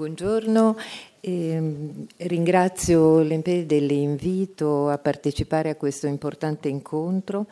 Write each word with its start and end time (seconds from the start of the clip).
buongiorno. 0.00 0.76
Eh, 1.22 2.06
ringrazio 2.16 3.20
l'Empè 3.20 3.66
dell'invito 3.66 4.88
a 4.88 4.96
partecipare 4.96 5.68
a 5.68 5.76
questo 5.76 6.06
importante 6.06 6.68
incontro. 6.68 7.46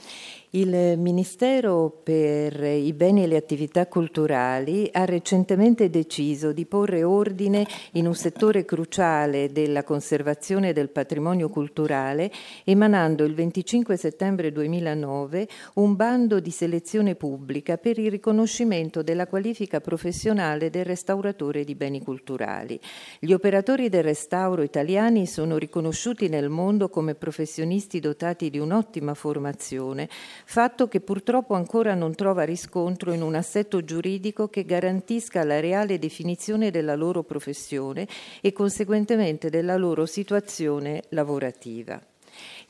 Il 0.53 0.97
Ministero 0.97 2.01
per 2.03 2.63
i 2.63 2.95
beni 2.95 3.23
e 3.23 3.27
le 3.27 3.37
attività 3.37 3.87
culturali 3.87 4.89
ha 4.91 5.05
recentemente 5.05 5.91
deciso 5.91 6.53
di 6.53 6.65
porre 6.65 7.05
ordine 7.05 7.67
in 7.93 8.07
un 8.07 8.15
settore 8.15 8.65
cruciale 8.65 9.53
della 9.53 9.85
conservazione 9.85 10.73
del 10.73 10.89
patrimonio 10.89 11.51
culturale, 11.51 12.33
emanando 12.65 13.25
il 13.25 13.35
25 13.35 13.99
settembre 13.99 14.51
2009 14.51 15.47
un 15.75 15.95
bando 15.95 16.41
di 16.41 16.51
selezione 16.51 17.15
pubblica 17.17 17.77
per 17.77 17.99
il 17.99 18.11
riconoscimento 18.11 19.03
della 19.03 19.27
qualifica 19.27 19.83
professionale 19.83 20.71
del 20.71 20.87
restauratore 20.87 21.63
di 21.63 21.75
beni 21.75 22.03
culturali. 22.03 22.81
Gli 23.21 23.33
operatori 23.33 23.57
del 23.61 24.03
restauro 24.03 24.63
italiani 24.63 25.27
sono 25.27 25.57
riconosciuti 25.57 26.29
nel 26.29 26.49
mondo 26.49 26.89
come 26.89 27.15
professionisti 27.15 28.01
dotati 28.01 28.51
di 28.51 28.59
un'ottima 28.59 29.15
formazione 29.15 30.09
fatto 30.45 30.87
che 30.87 31.01
purtroppo 31.01 31.55
ancora 31.55 31.95
non 31.95 32.15
trova 32.15 32.45
riscontro 32.45 33.13
in 33.13 33.23
un 33.23 33.35
assetto 33.35 33.83
giuridico 33.83 34.49
che 34.49 34.65
garantisca 34.65 35.45
la 35.45 35.61
reale 35.61 35.99
definizione 35.99 36.71
della 36.71 36.95
loro 36.95 37.23
professione 37.25 38.07
e 38.41 38.53
conseguentemente 38.53 39.51
della 39.51 39.77
loro 39.77 40.07
situazione 40.07 41.03
lavorativa. 41.11 42.01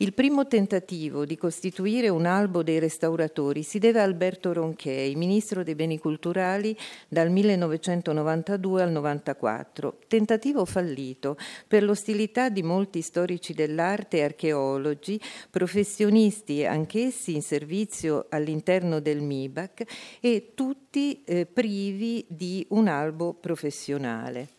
Il 0.01 0.15
primo 0.15 0.47
tentativo 0.47 1.25
di 1.25 1.37
costituire 1.37 2.09
un 2.09 2.25
albo 2.25 2.63
dei 2.63 2.79
restauratori 2.79 3.65
si 3.65 3.81
deve 3.81 3.99
a 3.99 4.05
Alberto 4.05 4.53
Ronchei, 4.53 5.17
ministro 5.17 5.65
dei 5.65 5.75
beni 5.75 5.99
culturali 5.99 6.77
dal 7.09 7.33
1992 7.33 8.83
al 8.83 8.89
1994. 8.91 9.99
Tentativo 10.07 10.65
fallito 10.65 11.37
per 11.67 11.83
l'ostilità 11.83 12.49
di 12.49 12.63
molti 12.63 13.01
storici 13.03 13.55
dell'arte 13.55 14.19
e 14.19 14.23
archeologi, 14.23 15.21
professionisti 15.51 16.65
anch'essi 16.65 17.35
in 17.35 17.43
servizio 17.43 18.27
all'interno 18.29 19.01
del 19.01 19.21
MIBAC 19.21 20.19
e 20.21 20.53
tutti 20.55 21.25
eh, 21.25 21.45
privi 21.45 22.25
di 22.29 22.65
un 22.69 22.87
albo 22.87 23.35
professionale. 23.35 24.58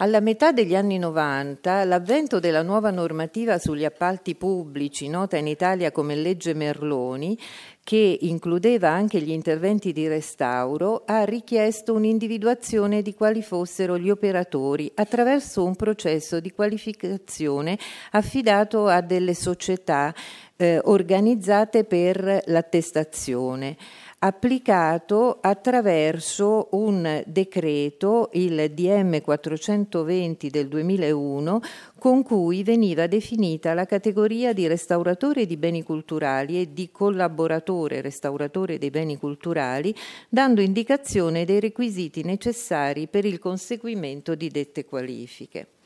Alla 0.00 0.20
metà 0.20 0.52
degli 0.52 0.76
anni 0.76 0.96
90 0.96 1.82
l'avvento 1.82 2.38
della 2.38 2.62
nuova 2.62 2.92
normativa 2.92 3.58
sugli 3.58 3.84
appalti 3.84 4.36
pubblici, 4.36 5.08
nota 5.08 5.36
in 5.36 5.48
Italia 5.48 5.90
come 5.90 6.14
legge 6.14 6.54
Merloni, 6.54 7.36
che 7.82 8.18
includeva 8.20 8.90
anche 8.90 9.20
gli 9.20 9.30
interventi 9.30 9.92
di 9.92 10.06
restauro, 10.06 11.02
ha 11.04 11.24
richiesto 11.24 11.94
un'individuazione 11.94 13.02
di 13.02 13.12
quali 13.12 13.42
fossero 13.42 13.98
gli 13.98 14.08
operatori 14.08 14.88
attraverso 14.94 15.64
un 15.64 15.74
processo 15.74 16.38
di 16.38 16.52
qualificazione 16.52 17.76
affidato 18.12 18.86
a 18.86 19.00
delle 19.00 19.34
società 19.34 20.14
eh, 20.54 20.80
organizzate 20.84 21.82
per 21.82 22.42
l'attestazione 22.46 23.76
applicato 24.20 25.38
attraverso 25.40 26.68
un 26.72 27.22
decreto, 27.26 28.30
il 28.32 28.72
DM 28.72 29.20
420 29.20 30.50
del 30.50 30.66
2001, 30.66 31.60
con 31.98 32.22
cui 32.22 32.64
veniva 32.64 33.06
definita 33.06 33.74
la 33.74 33.86
categoria 33.86 34.52
di 34.52 34.66
restauratore 34.66 35.46
di 35.46 35.56
beni 35.56 35.84
culturali 35.84 36.60
e 36.60 36.72
di 36.72 36.90
collaboratore 36.90 38.00
restauratore 38.00 38.78
dei 38.78 38.90
beni 38.90 39.16
culturali, 39.16 39.94
dando 40.28 40.60
indicazione 40.60 41.44
dei 41.44 41.60
requisiti 41.60 42.24
necessari 42.24 43.06
per 43.06 43.24
il 43.24 43.38
conseguimento 43.38 44.34
di 44.34 44.48
dette 44.48 44.84
qualifiche. 44.84 45.77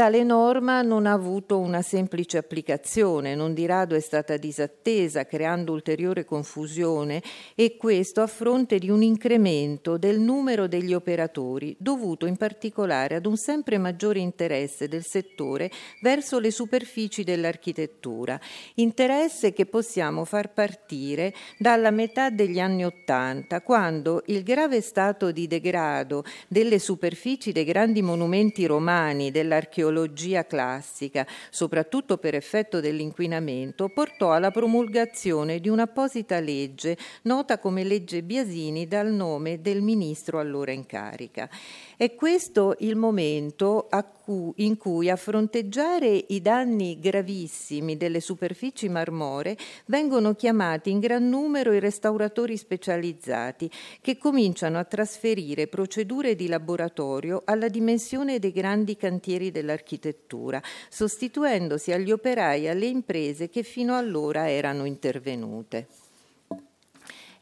Tale 0.00 0.24
norma 0.24 0.80
non 0.80 1.04
ha 1.04 1.12
avuto 1.12 1.58
una 1.58 1.82
semplice 1.82 2.38
applicazione, 2.38 3.34
non 3.34 3.52
di 3.52 3.66
rado 3.66 3.94
è 3.94 4.00
stata 4.00 4.38
disattesa, 4.38 5.26
creando 5.26 5.74
ulteriore 5.74 6.24
confusione 6.24 7.22
e 7.54 7.76
questo 7.76 8.22
a 8.22 8.26
fronte 8.26 8.78
di 8.78 8.88
un 8.88 9.02
incremento 9.02 9.98
del 9.98 10.18
numero 10.18 10.68
degli 10.68 10.94
operatori, 10.94 11.76
dovuto 11.78 12.24
in 12.24 12.38
particolare 12.38 13.16
ad 13.16 13.26
un 13.26 13.36
sempre 13.36 13.76
maggiore 13.76 14.20
interesse 14.20 14.88
del 14.88 15.04
settore 15.04 15.70
verso 16.00 16.38
le 16.38 16.50
superfici 16.50 17.22
dell'architettura, 17.22 18.40
interesse 18.76 19.52
che 19.52 19.66
possiamo 19.66 20.24
far 20.24 20.54
partire 20.54 21.34
dalla 21.58 21.90
metà 21.90 22.30
degli 22.30 22.58
anni 22.58 22.86
Ottanta, 22.86 23.60
quando 23.60 24.22
il 24.28 24.44
grave 24.44 24.80
stato 24.80 25.30
di 25.30 25.46
degrado 25.46 26.24
delle 26.48 26.78
superfici 26.78 27.52
dei 27.52 27.64
grandi 27.64 28.00
monumenti 28.00 28.64
romani 28.64 29.30
dell'archeologia 29.30 29.88
l'archeologia 29.90 30.46
classica, 30.46 31.26
soprattutto 31.50 32.16
per 32.16 32.34
effetto 32.34 32.80
dell'inquinamento, 32.80 33.88
portò 33.88 34.32
alla 34.32 34.50
promulgazione 34.50 35.58
di 35.58 35.68
un'apposita 35.68 36.38
legge 36.40 36.96
nota 37.22 37.58
come 37.58 37.84
legge 37.84 38.22
Biasini 38.22 38.86
dal 38.86 39.12
nome 39.12 39.60
del 39.60 39.82
ministro 39.82 40.38
allora 40.38 40.72
in 40.72 40.86
carica. 40.86 41.48
È 41.96 42.14
questo 42.14 42.76
il 42.78 42.96
momento 42.96 43.88
cui, 43.90 44.19
in 44.56 44.76
cui 44.76 45.10
a 45.10 45.16
fronteggiare 45.16 46.24
i 46.28 46.40
danni 46.40 46.98
gravissimi 47.00 47.96
delle 47.96 48.20
superfici 48.20 48.88
marmore 48.88 49.56
vengono 49.86 50.34
chiamati 50.34 50.90
in 50.90 51.00
gran 51.00 51.28
numero 51.28 51.72
i 51.72 51.80
restauratori 51.80 52.56
specializzati 52.56 53.70
che 54.00 54.18
cominciano 54.18 54.78
a 54.78 54.84
trasferire 54.84 55.66
procedure 55.66 56.36
di 56.36 56.46
laboratorio 56.46 57.42
alla 57.44 57.68
dimensione 57.68 58.38
dei 58.38 58.52
grandi 58.52 58.96
cantieri 58.96 59.50
dell'architettura, 59.50 60.62
sostituendosi 60.88 61.92
agli 61.92 62.10
operai 62.12 62.64
e 62.64 62.68
alle 62.70 62.86
imprese 62.86 63.48
che 63.48 63.62
fino 63.62 63.96
allora 63.96 64.48
erano 64.48 64.84
intervenute. 64.84 65.86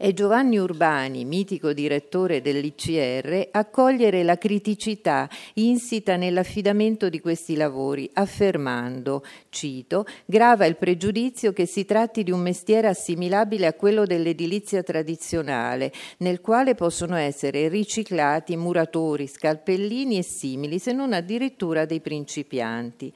È 0.01 0.13
Giovanni 0.13 0.59
Urbani, 0.59 1.25
mitico 1.25 1.73
direttore 1.73 2.41
dell'ICR, 2.41 3.49
a 3.51 3.65
cogliere 3.65 4.23
la 4.23 4.39
criticità 4.39 5.29
insita 5.55 6.15
nell'affidamento 6.15 7.09
di 7.09 7.19
questi 7.19 7.57
lavori, 7.57 8.09
affermando, 8.13 9.25
cito, 9.49 10.07
grava 10.25 10.67
il 10.67 10.77
pregiudizio 10.77 11.53
che 11.53 11.67
si 11.67 11.85
tratti 11.85 12.23
di 12.23 12.31
un 12.31 12.39
mestiere 12.39 12.87
assimilabile 12.87 13.67
a 13.67 13.75
quello 13.75 14.05
dell'edilizia 14.07 14.85
tradizionale, 14.85 15.93
nel 16.19 16.41
quale 16.41 16.77
possono 16.77 17.17
essere 17.17 17.67
riciclati 17.67 18.57
muratori, 18.57 19.27
scalpellini 19.27 20.19
e 20.19 20.23
simili, 20.23 20.79
se 20.79 20.93
non 20.93 21.13
addirittura 21.13 21.87
dei 21.87 22.01
principianti. 22.01 23.13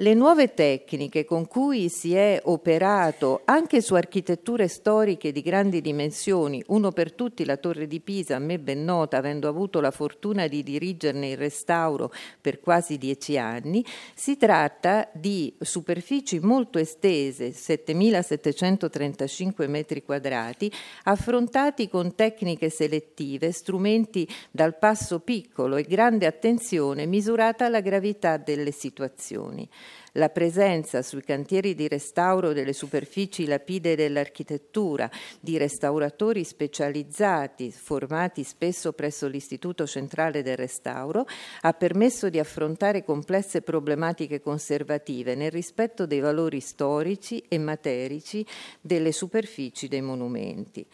Le 0.00 0.14
nuove 0.14 0.54
tecniche 0.54 1.26
con 1.26 1.46
cui 1.46 1.90
si 1.90 2.14
è 2.14 2.40
operato 2.44 3.42
anche 3.44 3.82
su 3.82 3.92
architetture 3.92 4.66
storiche 4.66 5.30
di 5.30 5.42
grandi 5.42 5.82
dimensioni, 5.82 6.64
uno 6.68 6.90
per 6.90 7.12
tutti 7.12 7.44
la 7.44 7.58
Torre 7.58 7.86
di 7.86 8.00
Pisa, 8.00 8.36
a 8.36 8.38
me 8.38 8.58
ben 8.58 8.82
nota, 8.82 9.18
avendo 9.18 9.46
avuto 9.46 9.78
la 9.78 9.90
fortuna 9.90 10.46
di 10.46 10.62
dirigerne 10.62 11.28
il 11.28 11.36
restauro 11.36 12.10
per 12.40 12.60
quasi 12.60 12.96
dieci 12.96 13.36
anni, 13.36 13.84
si 14.14 14.38
tratta 14.38 15.06
di 15.12 15.54
superfici 15.60 16.38
molto 16.38 16.78
estese, 16.78 17.50
7.735 17.50 19.68
metri 19.68 20.02
quadrati, 20.02 20.72
affrontati 21.02 21.90
con 21.90 22.14
tecniche 22.14 22.70
selettive, 22.70 23.52
strumenti 23.52 24.26
dal 24.50 24.78
passo 24.78 25.20
piccolo 25.20 25.76
e 25.76 25.82
grande 25.82 26.24
attenzione 26.24 27.04
misurata 27.04 27.66
alla 27.66 27.80
gravità 27.80 28.38
delle 28.38 28.70
situazioni. 28.70 29.68
La 30.14 30.28
presenza 30.28 31.02
sui 31.02 31.22
cantieri 31.22 31.76
di 31.76 31.86
restauro 31.86 32.52
delle 32.52 32.72
superfici 32.72 33.46
lapide 33.46 33.94
dell'architettura 33.94 35.08
di 35.38 35.56
restauratori 35.56 36.42
specializzati 36.42 37.70
formati 37.70 38.42
spesso 38.42 38.92
presso 38.92 39.28
l'Istituto 39.28 39.86
Centrale 39.86 40.42
del 40.42 40.56
Restauro 40.56 41.26
ha 41.60 41.72
permesso 41.74 42.28
di 42.28 42.40
affrontare 42.40 43.04
complesse 43.04 43.62
problematiche 43.62 44.40
conservative 44.40 45.36
nel 45.36 45.52
rispetto 45.52 46.06
dei 46.06 46.18
valori 46.18 46.58
storici 46.58 47.44
e 47.46 47.58
materici 47.58 48.44
delle 48.80 49.12
superfici 49.12 49.86
dei 49.86 50.02
monumenti. 50.02 50.84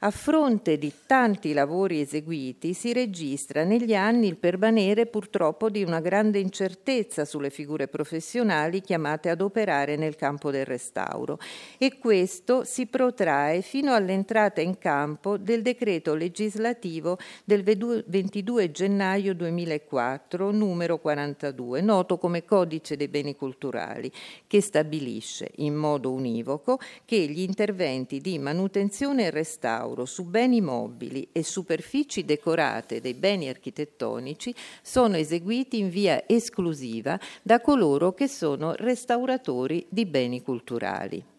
A 0.00 0.10
fronte 0.10 0.76
di 0.76 0.92
tanti 1.06 1.54
lavori 1.54 2.02
eseguiti 2.02 2.74
si 2.74 2.92
registra 2.92 3.64
negli 3.64 3.94
anni 3.94 4.26
il 4.26 4.36
permanere 4.36 5.06
purtroppo 5.06 5.70
di 5.70 5.82
una 5.82 6.00
grande 6.00 6.38
incertezza 6.38 7.24
sulle 7.24 7.48
figure 7.48 7.88
professionali 7.88 8.82
chiamate 8.82 9.30
ad 9.30 9.40
operare 9.40 9.96
nel 9.96 10.14
campo 10.14 10.50
del 10.50 10.66
restauro. 10.66 11.38
E 11.78 11.96
questo 11.98 12.62
si 12.64 12.84
protrae 12.84 13.62
fino 13.62 13.94
all'entrata 13.94 14.60
in 14.60 14.76
campo 14.76 15.38
del 15.38 15.62
decreto 15.62 16.14
legislativo 16.14 17.16
del 17.42 17.62
22 17.62 18.70
gennaio 18.70 19.34
2004 19.34 20.50
numero 20.50 20.98
42, 20.98 21.80
noto 21.80 22.18
come 22.18 22.44
Codice 22.44 22.98
dei 22.98 23.08
beni 23.08 23.34
culturali, 23.34 24.12
che 24.46 24.60
stabilisce 24.60 25.52
in 25.56 25.74
modo 25.74 26.12
univoco 26.12 26.78
che 27.06 27.16
gli 27.16 27.40
interventi 27.40 28.20
di 28.20 28.38
manutenzione 28.38 29.24
e 29.24 29.30
restauro 29.30 29.84
restauro 29.86 30.04
su 30.04 30.24
beni 30.24 30.60
mobili 30.60 31.28
e 31.32 31.42
superfici 31.44 32.24
decorate 32.24 33.00
dei 33.00 33.14
beni 33.14 33.48
architettonici 33.48 34.54
sono 34.82 35.16
eseguiti 35.16 35.78
in 35.78 35.90
via 35.90 36.24
esclusiva 36.26 37.18
da 37.42 37.60
coloro 37.60 38.12
che 38.12 38.26
sono 38.26 38.74
restauratori 38.74 39.86
di 39.88 40.04
beni 40.04 40.42
culturali. 40.42 41.35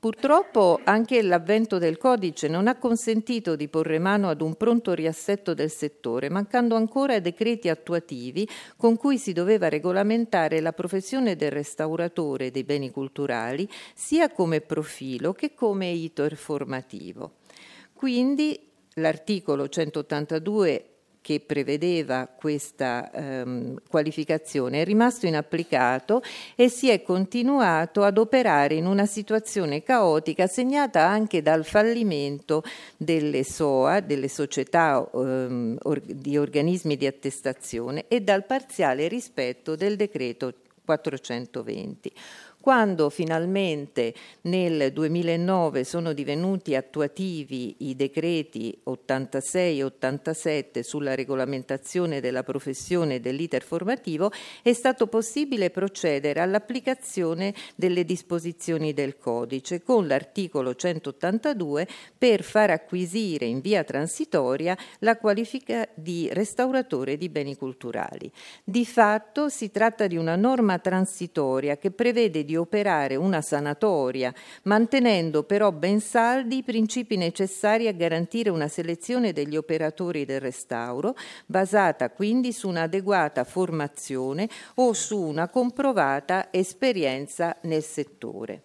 Purtroppo 0.00 0.78
anche 0.84 1.20
l'avvento 1.22 1.78
del 1.78 1.98
codice 1.98 2.46
non 2.46 2.68
ha 2.68 2.76
consentito 2.76 3.56
di 3.56 3.66
porre 3.66 3.98
mano 3.98 4.28
ad 4.28 4.40
un 4.40 4.54
pronto 4.54 4.92
riassetto 4.94 5.54
del 5.54 5.70
settore, 5.70 6.28
mancando 6.28 6.76
ancora 6.76 7.18
decreti 7.18 7.68
attuativi 7.68 8.48
con 8.76 8.96
cui 8.96 9.18
si 9.18 9.32
doveva 9.32 9.68
regolamentare 9.68 10.60
la 10.60 10.72
professione 10.72 11.34
del 11.34 11.50
restauratore 11.50 12.52
dei 12.52 12.62
beni 12.62 12.92
culturali 12.92 13.68
sia 13.92 14.30
come 14.30 14.60
profilo 14.60 15.32
che 15.32 15.52
come 15.54 15.88
iter 15.88 16.36
formativo. 16.36 17.38
Quindi 17.92 18.70
l'articolo 18.94 19.68
182 19.68 20.97
che 21.20 21.40
prevedeva 21.40 22.26
questa 22.26 23.10
ehm, 23.10 23.80
qualificazione 23.88 24.82
è 24.82 24.84
rimasto 24.84 25.26
inapplicato 25.26 26.22
e 26.54 26.68
si 26.68 26.88
è 26.88 27.02
continuato 27.02 28.02
ad 28.02 28.18
operare 28.18 28.74
in 28.74 28.86
una 28.86 29.06
situazione 29.06 29.82
caotica 29.82 30.46
segnata 30.46 31.06
anche 31.06 31.42
dal 31.42 31.64
fallimento 31.64 32.62
delle 32.96 33.44
SOA, 33.44 34.00
delle 34.00 34.28
società 34.28 35.06
ehm, 35.12 35.78
or- 35.82 36.00
di 36.00 36.38
organismi 36.38 36.96
di 36.96 37.06
attestazione 37.06 38.04
e 38.08 38.20
dal 38.20 38.44
parziale 38.44 39.08
rispetto 39.08 39.76
del 39.76 39.96
decreto 39.96 40.54
420. 40.84 42.12
Quando 42.68 43.08
finalmente 43.08 44.12
nel 44.42 44.92
2009 44.92 45.84
sono 45.84 46.12
divenuti 46.12 46.74
attuativi 46.74 47.76
i 47.78 47.96
decreti 47.96 48.78
86 48.82 49.78
e 49.78 49.84
87 49.84 50.82
sulla 50.82 51.14
regolamentazione 51.14 52.20
della 52.20 52.42
professione 52.42 53.20
dell'iter 53.20 53.62
formativo, 53.62 54.30
è 54.60 54.74
stato 54.74 55.06
possibile 55.06 55.70
procedere 55.70 56.40
all'applicazione 56.40 57.54
delle 57.74 58.04
disposizioni 58.04 58.92
del 58.92 59.16
codice 59.16 59.82
con 59.82 60.06
l'articolo 60.06 60.74
182 60.74 61.88
per 62.18 62.42
far 62.42 62.68
acquisire 62.68 63.46
in 63.46 63.62
via 63.62 63.82
transitoria 63.82 64.76
la 64.98 65.16
qualifica 65.16 65.88
di 65.94 66.28
restauratore 66.30 67.16
di 67.16 67.30
beni 67.30 67.56
culturali. 67.56 68.30
Di 68.62 68.84
fatto 68.84 69.48
si 69.48 69.70
tratta 69.70 70.06
di 70.06 70.18
una 70.18 70.36
norma 70.36 70.78
transitoria 70.78 71.78
che 71.78 71.90
prevede 71.90 72.44
di 72.44 72.56
operare 72.58 73.16
una 73.16 73.40
sanatoria, 73.40 74.32
mantenendo 74.64 75.44
però 75.44 75.72
ben 75.72 76.00
saldi 76.00 76.58
i 76.58 76.62
principi 76.62 77.16
necessari 77.16 77.88
a 77.88 77.92
garantire 77.92 78.50
una 78.50 78.68
selezione 78.68 79.32
degli 79.32 79.56
operatori 79.56 80.24
del 80.24 80.40
restauro, 80.40 81.16
basata 81.46 82.10
quindi 82.10 82.52
su 82.52 82.68
un'adeguata 82.68 83.44
formazione 83.44 84.48
o 84.74 84.92
su 84.92 85.18
una 85.18 85.48
comprovata 85.48 86.48
esperienza 86.50 87.56
nel 87.62 87.82
settore. 87.82 88.62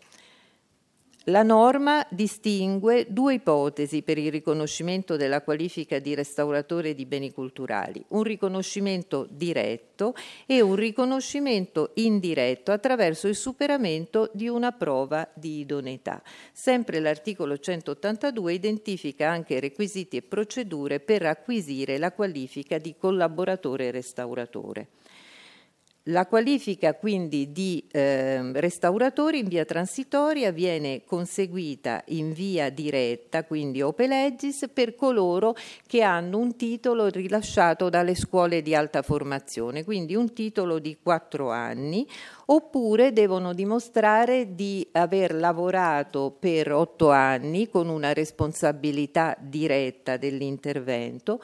La 1.27 1.41
norma 1.41 2.05
distingue 2.09 3.05
due 3.07 3.35
ipotesi 3.35 4.01
per 4.01 4.17
il 4.17 4.29
riconoscimento 4.29 5.15
della 5.15 5.41
qualifica 5.41 5.99
di 5.99 6.15
restauratore 6.15 6.93
di 6.93 7.05
beni 7.05 7.31
culturali, 7.31 8.03
un 8.09 8.23
riconoscimento 8.23 9.25
diretto 9.29 10.15
e 10.45 10.59
un 10.59 10.75
riconoscimento 10.75 11.91
indiretto 11.93 12.73
attraverso 12.73 13.29
il 13.29 13.35
superamento 13.35 14.31
di 14.33 14.49
una 14.49 14.73
prova 14.73 15.25
di 15.33 15.59
idoneità. 15.59 16.21
Sempre 16.51 16.99
l'articolo 16.99 17.57
182 17.57 18.51
identifica 18.51 19.29
anche 19.29 19.61
requisiti 19.61 20.17
e 20.17 20.23
procedure 20.23 20.99
per 20.99 21.25
acquisire 21.25 21.97
la 21.99 22.11
qualifica 22.11 22.77
di 22.77 22.95
collaboratore 22.97 23.91
restauratore. 23.91 24.89
La 26.07 26.27
qualifica 26.27 26.95
quindi 26.95 27.53
di 27.53 27.87
eh, 27.89 28.51
restauratori 28.59 29.39
in 29.39 29.47
via 29.47 29.63
transitoria 29.63 30.51
viene 30.51 31.05
conseguita 31.05 32.03
in 32.07 32.33
via 32.33 32.69
diretta, 32.69 33.45
quindi 33.45 33.81
ope 33.81 34.07
legis, 34.07 34.69
per 34.73 34.95
coloro 34.95 35.55
che 35.87 36.01
hanno 36.01 36.39
un 36.39 36.57
titolo 36.57 37.07
rilasciato 37.07 37.87
dalle 37.87 38.15
scuole 38.15 38.61
di 38.61 38.75
alta 38.75 39.01
formazione, 39.01 39.85
quindi 39.85 40.13
un 40.13 40.33
titolo 40.33 40.77
di 40.79 40.97
quattro 41.01 41.51
anni, 41.51 42.05
oppure 42.47 43.13
devono 43.13 43.53
dimostrare 43.53 44.55
di 44.55 44.85
aver 44.91 45.33
lavorato 45.33 46.35
per 46.37 46.73
otto 46.73 47.11
anni 47.11 47.69
con 47.69 47.87
una 47.87 48.11
responsabilità 48.11 49.37
diretta 49.39 50.17
dell'intervento 50.17 51.39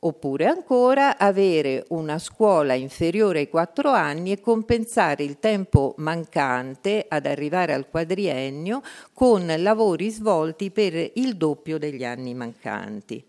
oppure 0.00 0.46
ancora 0.46 1.16
avere 1.16 1.84
una 1.88 2.18
scuola 2.18 2.74
inferiore 2.74 3.40
ai 3.40 3.48
quattro 3.48 3.90
anni 3.90 4.32
e 4.32 4.40
compensare 4.40 5.24
il 5.24 5.38
tempo 5.38 5.94
mancante 5.98 7.06
ad 7.08 7.26
arrivare 7.26 7.72
al 7.72 7.88
quadriennio 7.88 8.82
con 9.12 9.52
lavori 9.58 10.10
svolti 10.10 10.70
per 10.70 11.12
il 11.14 11.36
doppio 11.36 11.78
degli 11.78 12.04
anni 12.04 12.34
mancanti. 12.34 13.24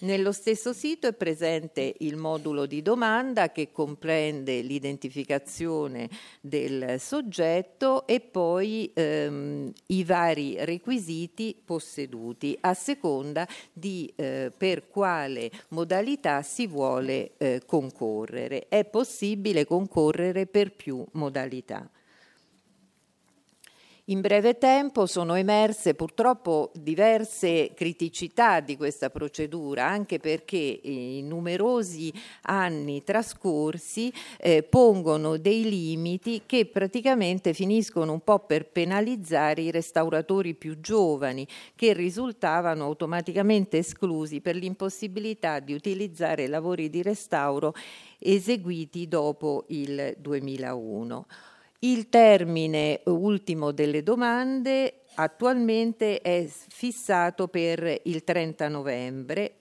Nello 0.00 0.30
stesso 0.30 0.74
sito 0.74 1.06
è 1.06 1.14
presente 1.14 1.94
il 2.00 2.16
modulo 2.16 2.66
di 2.66 2.82
domanda 2.82 3.50
che 3.50 3.72
comprende 3.72 4.60
l'identificazione 4.60 6.10
del 6.42 7.00
soggetto 7.00 8.06
e 8.06 8.20
poi 8.20 8.90
ehm, 8.92 9.72
i 9.86 10.04
vari 10.04 10.62
requisiti 10.66 11.58
posseduti 11.64 12.58
a 12.60 12.74
seconda 12.74 13.48
di 13.72 14.12
eh, 14.16 14.52
per 14.54 14.86
quale 14.86 15.50
modalità 15.68 16.42
si 16.42 16.66
vuole 16.66 17.30
eh, 17.38 17.62
concorrere. 17.64 18.68
È 18.68 18.84
possibile 18.84 19.64
concorrere 19.64 20.44
per 20.44 20.72
più 20.72 21.02
modalità. 21.12 21.90
In 24.08 24.20
breve 24.20 24.56
tempo 24.56 25.06
sono 25.06 25.34
emerse 25.34 25.94
purtroppo 25.94 26.70
diverse 26.76 27.72
criticità 27.74 28.60
di 28.60 28.76
questa 28.76 29.10
procedura, 29.10 29.84
anche 29.88 30.20
perché 30.20 30.56
i 30.56 31.22
numerosi 31.24 32.12
anni 32.42 33.02
trascorsi 33.02 34.12
eh, 34.38 34.62
pongono 34.62 35.38
dei 35.38 35.68
limiti 35.68 36.42
che 36.46 36.66
praticamente 36.66 37.52
finiscono 37.52 38.12
un 38.12 38.20
po' 38.20 38.38
per 38.38 38.68
penalizzare 38.68 39.62
i 39.62 39.72
restauratori 39.72 40.54
più 40.54 40.78
giovani, 40.78 41.44
che 41.74 41.92
risultavano 41.92 42.84
automaticamente 42.84 43.78
esclusi 43.78 44.40
per 44.40 44.54
l'impossibilità 44.54 45.58
di 45.58 45.72
utilizzare 45.72 46.46
lavori 46.46 46.90
di 46.90 47.02
restauro 47.02 47.74
eseguiti 48.20 49.08
dopo 49.08 49.64
il 49.66 50.14
2001. 50.16 51.26
Il 51.80 52.08
termine 52.08 53.00
ultimo 53.04 53.70
delle 53.70 54.02
domande 54.02 55.02
attualmente 55.16 56.20
è 56.20 56.46
fissato 56.68 57.48
per 57.48 58.00
il 58.04 58.24
30 58.24 58.68
novembre 58.68 59.52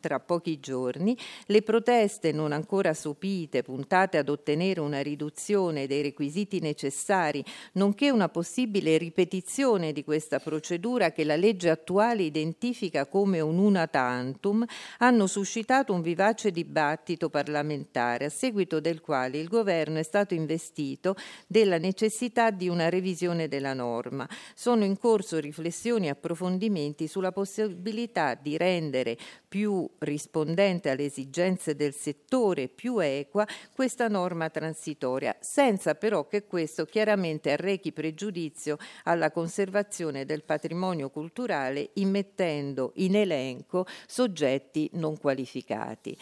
tra 0.00 0.20
pochi 0.20 0.60
giorni, 0.60 1.16
le 1.46 1.62
proteste 1.62 2.32
non 2.32 2.52
ancora 2.52 2.94
sopite, 2.94 3.62
puntate 3.62 4.18
ad 4.18 4.28
ottenere 4.28 4.80
una 4.80 5.00
riduzione 5.00 5.86
dei 5.86 6.02
requisiti 6.02 6.60
necessari, 6.60 7.44
nonché 7.72 8.10
una 8.10 8.28
possibile 8.28 8.96
ripetizione 8.98 9.92
di 9.92 10.04
questa 10.04 10.38
procedura 10.38 11.12
che 11.12 11.24
la 11.24 11.36
legge 11.36 11.70
attuale 11.70 12.22
identifica 12.22 13.06
come 13.06 13.40
un 13.40 13.58
una 13.58 13.86
tantum, 13.86 14.64
hanno 14.98 15.26
suscitato 15.26 15.92
un 15.92 16.00
vivace 16.00 16.50
dibattito 16.50 17.28
parlamentare, 17.28 18.26
a 18.26 18.30
seguito 18.30 18.80
del 18.80 19.00
quale 19.00 19.38
il 19.38 19.48
governo 19.48 19.98
è 19.98 20.02
stato 20.02 20.34
investito 20.34 21.16
della 21.46 21.78
necessità 21.78 22.50
di 22.50 22.68
una 22.68 22.88
revisione 22.88 23.48
della 23.48 23.74
norma. 23.74 24.28
Sono 24.54 24.84
in 24.84 24.98
corso 24.98 25.38
riflessioni 25.38 26.06
e 26.06 26.10
approfondimenti 26.10 27.06
sulla 27.06 27.32
possibilità 27.32 28.34
di 28.34 28.56
rendere 28.56 29.16
più 29.48 29.88
rispondente 30.00 30.90
alle 30.90 31.06
esigenze 31.06 31.74
del 31.74 31.94
settore, 31.94 32.68
più 32.68 32.98
equa 32.98 33.46
questa 33.72 34.06
norma 34.08 34.50
transitoria, 34.50 35.34
senza 35.40 35.94
però 35.94 36.26
che 36.26 36.44
questo 36.44 36.84
chiaramente 36.84 37.52
arrechi 37.52 37.92
pregiudizio 37.92 38.76
alla 39.04 39.30
conservazione 39.30 40.26
del 40.26 40.44
patrimonio 40.44 41.08
culturale, 41.08 41.90
immettendo 41.94 42.92
in 42.96 43.16
elenco 43.16 43.86
soggetti 44.06 44.90
non 44.92 45.16
qualificati. 45.18 46.16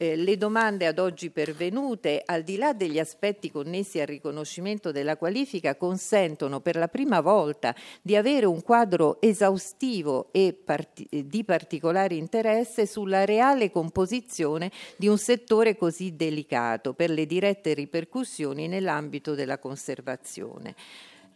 Eh, 0.00 0.14
le 0.14 0.36
domande 0.36 0.86
ad 0.86 1.00
oggi 1.00 1.28
pervenute, 1.30 2.22
al 2.24 2.44
di 2.44 2.56
là 2.56 2.72
degli 2.72 3.00
aspetti 3.00 3.50
connessi 3.50 3.98
al 3.98 4.06
riconoscimento 4.06 4.92
della 4.92 5.16
qualifica, 5.16 5.74
consentono 5.74 6.60
per 6.60 6.76
la 6.76 6.86
prima 6.86 7.20
volta 7.20 7.74
di 8.00 8.14
avere 8.14 8.46
un 8.46 8.62
quadro 8.62 9.20
esaustivo 9.20 10.28
e 10.30 10.52
part- 10.52 11.04
di 11.10 11.42
particolare 11.42 12.14
interesse 12.14 12.86
sulla 12.86 13.24
reale 13.24 13.72
composizione 13.72 14.70
di 14.96 15.08
un 15.08 15.18
settore 15.18 15.76
così 15.76 16.14
delicato 16.14 16.94
per 16.94 17.10
le 17.10 17.26
dirette 17.26 17.74
ripercussioni 17.74 18.68
nell'ambito 18.68 19.34
della 19.34 19.58
conservazione. 19.58 20.76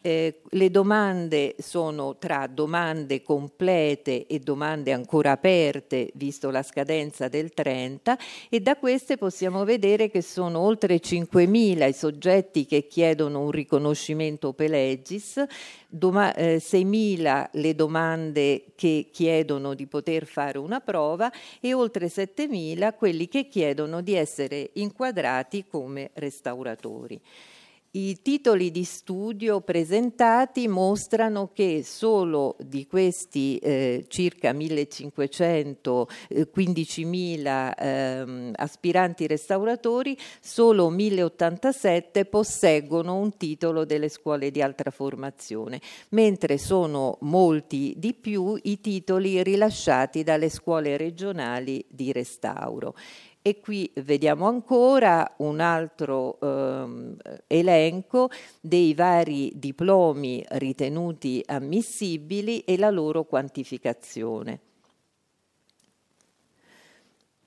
Eh, 0.05 0.41
le 0.51 0.71
domande 0.73 1.55
sono 1.59 2.17
tra 2.19 2.49
domande 2.49 3.23
complete 3.23 4.27
e 4.27 4.41
domande 4.41 4.93
ancora 4.93 5.31
aperte, 5.31 6.11
visto 6.15 6.51
la 6.51 6.65
scadenza 6.65 7.29
del 7.29 7.53
30, 7.55 8.19
e 8.49 8.59
da 8.59 8.75
queste 8.75 9.17
possiamo 9.17 9.65
vedere 9.65 10.11
che 10.11 10.21
sono 10.21 10.59
oltre 10.59 10.97
5.000 10.97 11.89
i 11.89 11.93
soggetti 11.93 12.67
che 12.67 12.89
chiedono 12.89 13.43
un 13.43 13.53
riconoscimento 13.53 14.53
pelegis, 14.53 15.41
doma- 15.87 16.35
eh, 16.35 16.57
6.000 16.57 17.51
le 17.53 17.75
domande 17.77 18.65
che 18.75 19.07
chiedono 19.13 19.75
di 19.75 19.87
poter 19.87 20.27
fare 20.27 20.59
una 20.59 20.81
prova 20.81 21.31
e 21.61 21.75
oltre 21.75 22.09
7.000 22.09 22.97
quelli 22.97 23.29
che 23.29 23.47
chiedono 23.47 24.01
di 24.01 24.15
essere 24.15 24.71
inquadrati 24.73 25.65
come 25.69 26.11
restauratori. 26.15 27.21
I 27.95 28.23
titoli 28.23 28.71
di 28.71 28.85
studio 28.85 29.61
presentati 29.61 30.67
mostrano 30.67 31.51
che 31.53 31.83
solo 31.85 32.57
di 32.59 32.87
questi 32.87 33.59
eh, 33.59 34.07
circa 34.09 34.55
1500, 34.55 36.09
eh, 36.29 36.49
15.000 36.51 37.75
eh, 37.77 38.51
aspiranti 38.55 39.27
restauratori, 39.27 40.17
solo 40.41 40.89
1087 40.89 42.25
posseggono 42.25 43.17
un 43.17 43.37
titolo 43.37 43.85
delle 43.85 44.09
scuole 44.09 44.51
di 44.51 44.63
altra 44.63 44.91
formazione, 44.91 45.79
mentre 46.13 46.57
sono 46.57 47.19
molti 47.21 47.93
di 47.99 48.15
più 48.15 48.59
i 48.63 48.81
titoli 48.81 49.43
rilasciati 49.43 50.23
dalle 50.23 50.49
scuole 50.49 50.97
regionali 50.97 51.85
di 51.91 52.11
restauro. 52.11 52.95
E 53.45 53.59
qui 53.59 53.91
vediamo 53.97 54.47
ancora 54.47 55.35
un 55.39 55.59
altro 55.59 56.39
ehm, 56.41 57.17
elenco 57.49 58.31
dei 58.61 58.95
vari 58.95 59.51
diplomi 59.57 60.45
ritenuti 60.51 61.43
ammissibili 61.45 62.61
e 62.61 62.79
la 62.79 62.91
loro 62.91 63.25
quantificazione. 63.25 64.72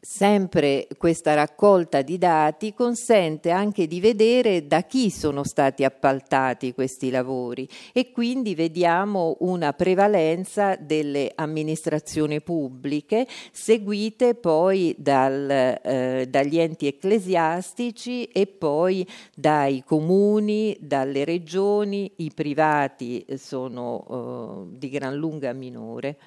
Sempre 0.07 0.87
questa 0.99 1.33
raccolta 1.33 2.03
di 2.03 2.19
dati 2.19 2.75
consente 2.75 3.49
anche 3.49 3.87
di 3.87 3.99
vedere 3.99 4.67
da 4.67 4.83
chi 4.83 5.09
sono 5.09 5.43
stati 5.43 5.83
appaltati 5.83 6.75
questi 6.75 7.09
lavori 7.09 7.67
e 7.91 8.11
quindi 8.11 8.53
vediamo 8.53 9.35
una 9.39 9.73
prevalenza 9.73 10.75
delle 10.75 11.31
amministrazioni 11.33 12.39
pubbliche 12.39 13.25
seguite 13.51 14.35
poi 14.35 14.93
dal, 14.95 15.49
eh, 15.49 16.27
dagli 16.29 16.59
enti 16.59 16.85
ecclesiastici 16.85 18.25
e 18.25 18.45
poi 18.45 19.05
dai 19.33 19.83
comuni, 19.83 20.77
dalle 20.79 21.25
regioni, 21.25 22.11
i 22.17 22.31
privati 22.31 23.25
sono 23.37 24.67
eh, 24.69 24.77
di 24.77 24.89
gran 24.89 25.15
lunga 25.15 25.51
minore 25.51 26.17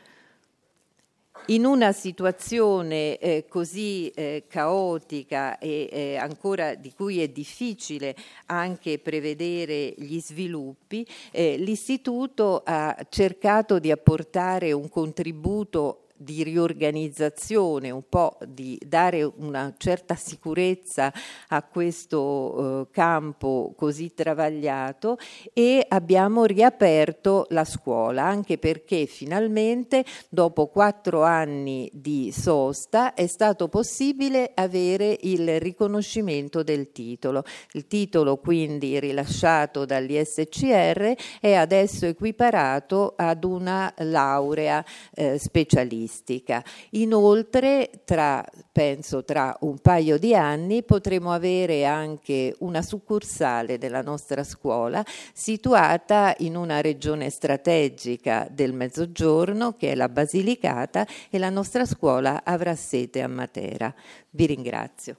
in 1.50 1.64
una 1.64 1.92
situazione 1.92 3.18
eh, 3.18 3.46
così 3.48 4.08
eh, 4.10 4.44
caotica 4.48 5.58
e 5.58 5.88
eh, 5.90 6.16
ancora 6.16 6.74
di 6.74 6.92
cui 6.92 7.22
è 7.22 7.28
difficile 7.28 8.14
anche 8.46 8.98
prevedere 8.98 9.94
gli 9.96 10.20
sviluppi, 10.20 11.06
eh, 11.30 11.56
l'Istituto 11.56 12.62
ha 12.64 12.96
cercato 13.08 13.78
di 13.78 13.90
apportare 13.90 14.72
un 14.72 14.88
contributo 14.88 16.07
di 16.18 16.42
riorganizzazione, 16.42 17.90
un 17.90 18.02
po' 18.08 18.36
di 18.44 18.78
dare 18.84 19.22
una 19.22 19.72
certa 19.78 20.16
sicurezza 20.16 21.12
a 21.48 21.62
questo 21.62 22.82
eh, 22.82 22.90
campo 22.90 23.72
così 23.76 24.12
travagliato 24.12 25.16
e 25.52 25.84
abbiamo 25.88 26.44
riaperto 26.44 27.46
la 27.50 27.64
scuola, 27.64 28.24
anche 28.24 28.58
perché 28.58 29.06
finalmente 29.06 30.04
dopo 30.28 30.66
quattro 30.66 31.22
anni 31.22 31.88
di 31.92 32.32
sosta 32.32 33.14
è 33.14 33.26
stato 33.26 33.68
possibile 33.68 34.50
avere 34.54 35.16
il 35.22 35.60
riconoscimento 35.60 36.64
del 36.64 36.90
titolo. 36.90 37.44
Il 37.72 37.86
titolo 37.86 38.38
quindi 38.38 38.98
rilasciato 38.98 39.84
dall'ISCR 39.84 41.14
è 41.40 41.52
adesso 41.54 42.06
equiparato 42.06 43.14
ad 43.16 43.44
una 43.44 43.92
laurea 43.98 44.84
eh, 45.14 45.38
specialistica 45.38 46.06
artistica. 46.08 46.64
Inoltre, 46.90 47.90
tra, 48.04 48.42
penso 48.72 49.24
tra 49.24 49.54
un 49.60 49.78
paio 49.78 50.18
di 50.18 50.34
anni, 50.34 50.82
potremo 50.82 51.32
avere 51.32 51.84
anche 51.84 52.54
una 52.60 52.80
succursale 52.82 53.76
della 53.76 54.00
nostra 54.00 54.42
scuola 54.42 55.04
situata 55.34 56.34
in 56.38 56.56
una 56.56 56.80
regione 56.80 57.28
strategica 57.28 58.48
del 58.50 58.72
Mezzogiorno, 58.72 59.76
che 59.76 59.92
è 59.92 59.94
la 59.94 60.08
Basilicata, 60.08 61.06
e 61.28 61.38
la 61.38 61.50
nostra 61.50 61.84
scuola 61.84 62.42
avrà 62.42 62.74
sede 62.74 63.22
a 63.22 63.28
Matera. 63.28 63.94
Vi 64.30 64.46
ringrazio. 64.46 65.16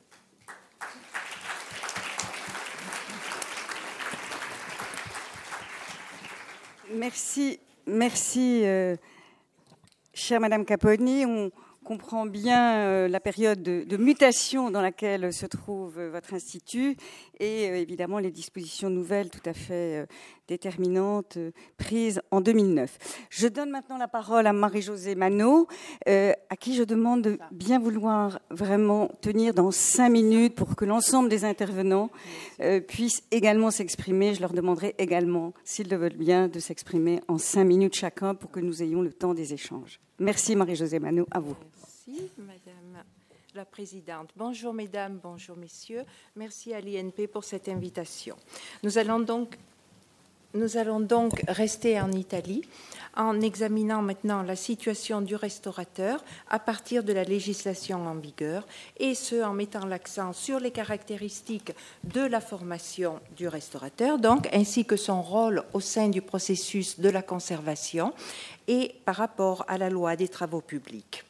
Merci, 6.91 7.60
merci. 7.84 8.63
Euh 8.65 8.98
Chère 10.20 10.42
Madame 10.42 10.66
Caponi, 10.66 11.26
on 11.26 11.50
comprend 11.86 12.26
bien 12.26 12.76
euh, 12.80 13.08
la 13.08 13.22
période 13.22 13.64
de, 13.64 13.98
mutation 13.98 14.70
dans 14.70 14.82
laquelle 14.82 15.32
se 15.32 15.46
trouve 15.46 15.98
euh, 15.98 16.12
votre 16.12 16.34
institut 16.34 16.98
et 17.40 17.70
euh, 17.70 17.76
évidemment 17.78 18.20
les 18.20 18.30
dispositions 18.30 18.90
nouvelles 18.90 19.30
tout 19.30 19.50
à 19.50 19.54
fait 19.54 20.06
déterminantes 20.50 21.38
prises 21.77 22.22
en 22.32 22.41
2009. 22.41 22.98
Je 23.29 23.48
donne 23.48 23.70
maintenant 23.70 23.98
la 23.98 24.08
parole 24.08 24.48
à 24.48 24.53
Marie-Josée 24.53 25.15
Manot, 25.15 25.68
à 26.06 26.56
qui 26.60 26.75
je 26.75 26.84
demande 26.84 27.22
de 27.22 27.39
bien 27.51 27.79
vouloir 27.79 28.39
vraiment 28.50 29.10
tenir 29.22 29.53
dans 29.53 29.72
cinq 29.72 30.10
minutes 30.10 30.56
pour 30.56 30.75
que 30.75 30.86
l'ensemble 30.86 31.29
des 31.29 31.46
intervenants 31.46 32.10
puissent 32.88 33.24
également 33.32 33.72
s'exprimer. 33.72 34.34
Je 34.34 34.41
leur 34.41 34.53
demanderai 34.53 34.96
également, 34.98 35.53
s'ils 35.63 35.89
le 35.89 35.98
veulent 35.98 36.18
bien, 36.18 36.48
de 36.48 36.60
s'exprimer 36.60 37.22
en 37.27 37.38
cinq 37.38 37.65
minutes 37.65 37.96
chacun 37.96 38.34
pour 38.34 38.50
que 38.50 38.60
nous 38.60 38.82
ayons 38.82 39.01
le 39.01 39.13
temps 39.13 39.36
des 39.36 39.53
échanges. 39.53 40.00
Merci 40.18 40.56
Marie-Josée 40.56 41.00
Manou, 41.00 41.25
à 41.32 41.39
vous. 41.39 41.56
Merci 42.08 42.32
Madame 42.38 43.03
la 43.56 43.65
Présidente. 43.65 44.29
Bonjour 44.36 44.74
Mesdames, 44.74 45.20
bonjour 45.22 45.58
Messieurs. 45.58 46.03
Merci 46.36 46.74
à 46.74 46.82
l'INP 46.82 47.27
pour 47.27 47.44
cette 47.44 47.68
invitation. 47.68 48.36
Nous 48.84 48.98
allons 48.98 49.20
donc, 49.20 49.58
nous 50.53 50.77
allons 50.77 51.00
donc 51.00 51.44
rester 51.48 52.00
en 52.00 52.12
Italie 52.12 52.63
en 53.15 53.41
examinant 53.41 54.01
maintenant 54.01 54.44
la 54.44 54.56
situation 54.56 55.22
du 55.22 55.36
restaurateur 55.36 56.24
à 56.50 56.60
partir 56.60 57.03
de 57.03 57.12
la 57.13 57.24
législation 57.24 58.08
en 58.08 58.15
vigueur 58.15 58.65
et 58.98 59.15
ce 59.15 59.44
en 59.44 59.53
mettant 59.53 59.86
l'accent 59.86 60.34
sur 60.34 60.60
les 60.60 60.72
caractéristiques 60.72 61.74
de 62.03 62.22
la 62.22 62.39
formation 62.39 63.20
du 63.36 63.48
restaurateur 63.48 64.20
donc 64.20 64.48
ainsi 64.53 64.86
que 64.86 64.96
son 64.96 65.22
rôle 65.22 65.63
au 65.74 65.79
sein 65.79 66.10
du 66.10 66.22
processus 66.22 67.00
de 67.00 67.10
la 67.10 67.22
conservation 67.22 68.13
et 68.68 68.96
par 69.06 69.15
rapport 69.15 69.65
à 69.68 69.77
la 69.77 69.89
loi 69.89 70.15
des 70.15 70.27
travaux 70.27 70.62
publics. 70.62 71.24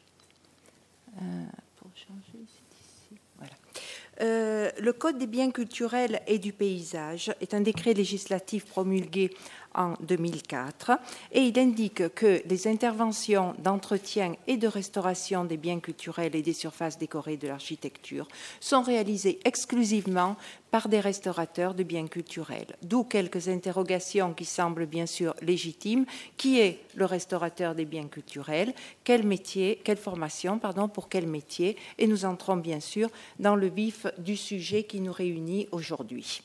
Le 4.20 4.92
Code 4.92 5.18
des 5.18 5.26
biens 5.26 5.50
culturels 5.50 6.20
et 6.26 6.38
du 6.38 6.52
paysage 6.52 7.32
est 7.40 7.54
un 7.54 7.60
décret 7.60 7.94
législatif 7.94 8.66
promulgué 8.66 9.30
en 9.74 9.94
2004 10.00 10.92
et 11.32 11.42
il 11.42 11.58
indique 11.58 12.14
que 12.14 12.42
les 12.46 12.66
interventions 12.66 13.54
d'entretien 13.58 14.34
et 14.46 14.56
de 14.56 14.66
restauration 14.66 15.44
des 15.44 15.56
biens 15.56 15.80
culturels 15.80 16.34
et 16.34 16.42
des 16.42 16.52
surfaces 16.52 16.98
décorées 16.98 17.36
de 17.36 17.48
l'architecture 17.48 18.26
sont 18.60 18.82
réalisées 18.82 19.38
exclusivement 19.44 20.36
par 20.70 20.88
des 20.88 21.00
restaurateurs 21.00 21.74
de 21.74 21.82
biens 21.82 22.06
culturels. 22.06 22.76
D'où 22.82 23.04
quelques 23.04 23.48
interrogations 23.48 24.34
qui 24.34 24.44
semblent 24.44 24.86
bien 24.86 25.06
sûr 25.06 25.34
légitimes. 25.42 26.04
Qui 26.36 26.60
est 26.60 26.78
le 26.94 27.04
restaurateur 27.04 27.74
des 27.74 27.84
biens 27.84 28.06
culturels? 28.06 28.72
Quel 29.04 29.26
métier 29.26 29.80
Quelle 29.82 29.96
formation 29.96 30.58
Pardon, 30.58 30.88
pour 30.88 31.08
quel 31.08 31.26
métier? 31.26 31.76
Et 31.98 32.06
nous 32.06 32.24
entrons 32.24 32.56
bien 32.56 32.80
sûr 32.80 33.10
dans 33.38 33.56
le 33.56 33.68
vif 33.68 34.06
du 34.18 34.36
sujet 34.36 34.84
qui 34.84 35.00
nous 35.00 35.12
réunit 35.12 35.68
aujourd'hui. 35.72 36.42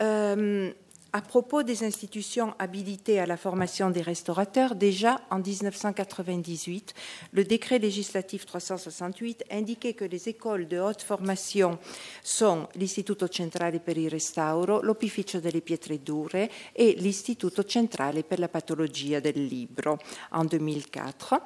Euh, 0.00 0.72
à 1.12 1.20
propos 1.20 1.62
des 1.62 1.84
institutions 1.84 2.54
habilitées 2.58 3.20
à 3.20 3.26
la 3.26 3.36
formation 3.36 3.90
des 3.90 4.00
restaurateurs, 4.00 4.74
déjà 4.74 5.20
en 5.30 5.38
1998, 5.38 6.94
le 7.32 7.44
décret 7.44 7.78
législatif 7.78 8.46
368 8.46 9.44
indiquait 9.50 9.92
que 9.92 10.04
les 10.04 10.28
écoles 10.28 10.68
de 10.68 10.78
haute 10.78 11.02
formation 11.02 11.78
sont 12.22 12.66
l'Istituto 12.76 13.26
Centrale 13.30 13.80
per 13.80 13.98
il 13.98 14.08
Restauro, 14.08 14.80
l'Opificio 14.82 15.40
delle 15.40 15.60
Pietre 15.60 15.98
Dure 15.98 16.48
et 16.74 16.94
l'Istituto 16.94 17.62
Centrale 17.66 18.24
per 18.24 18.38
la 18.38 18.48
Patologia 18.48 19.20
del 19.20 19.46
Libro 19.46 19.98
en 20.32 20.44
2004 20.44 21.40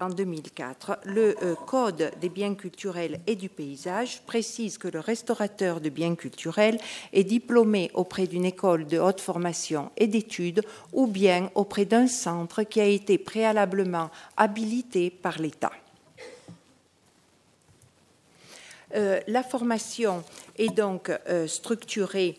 en 0.00 0.08
2004, 0.08 0.98
le 1.04 1.36
euh, 1.42 1.54
Code 1.54 2.10
des 2.20 2.28
biens 2.28 2.54
culturels 2.54 3.20
et 3.26 3.36
du 3.36 3.48
paysage 3.48 4.22
précise 4.26 4.78
que 4.78 4.88
le 4.88 5.00
restaurateur 5.00 5.80
de 5.80 5.88
biens 5.88 6.14
culturels 6.14 6.78
est 7.12 7.24
diplômé 7.24 7.90
auprès 7.94 8.26
d'une 8.26 8.44
école 8.44 8.86
de 8.86 8.98
haute 8.98 9.20
formation 9.20 9.90
et 9.96 10.06
d'études 10.06 10.62
ou 10.92 11.06
bien 11.06 11.50
auprès 11.54 11.84
d'un 11.84 12.06
centre 12.06 12.62
qui 12.62 12.80
a 12.80 12.86
été 12.86 13.18
préalablement 13.18 14.10
habilité 14.36 15.10
par 15.10 15.38
l'État. 15.38 15.72
Euh, 18.94 19.20
la 19.26 19.42
formation 19.42 20.22
est 20.56 20.74
donc 20.74 21.10
euh, 21.28 21.46
structurée 21.46 22.38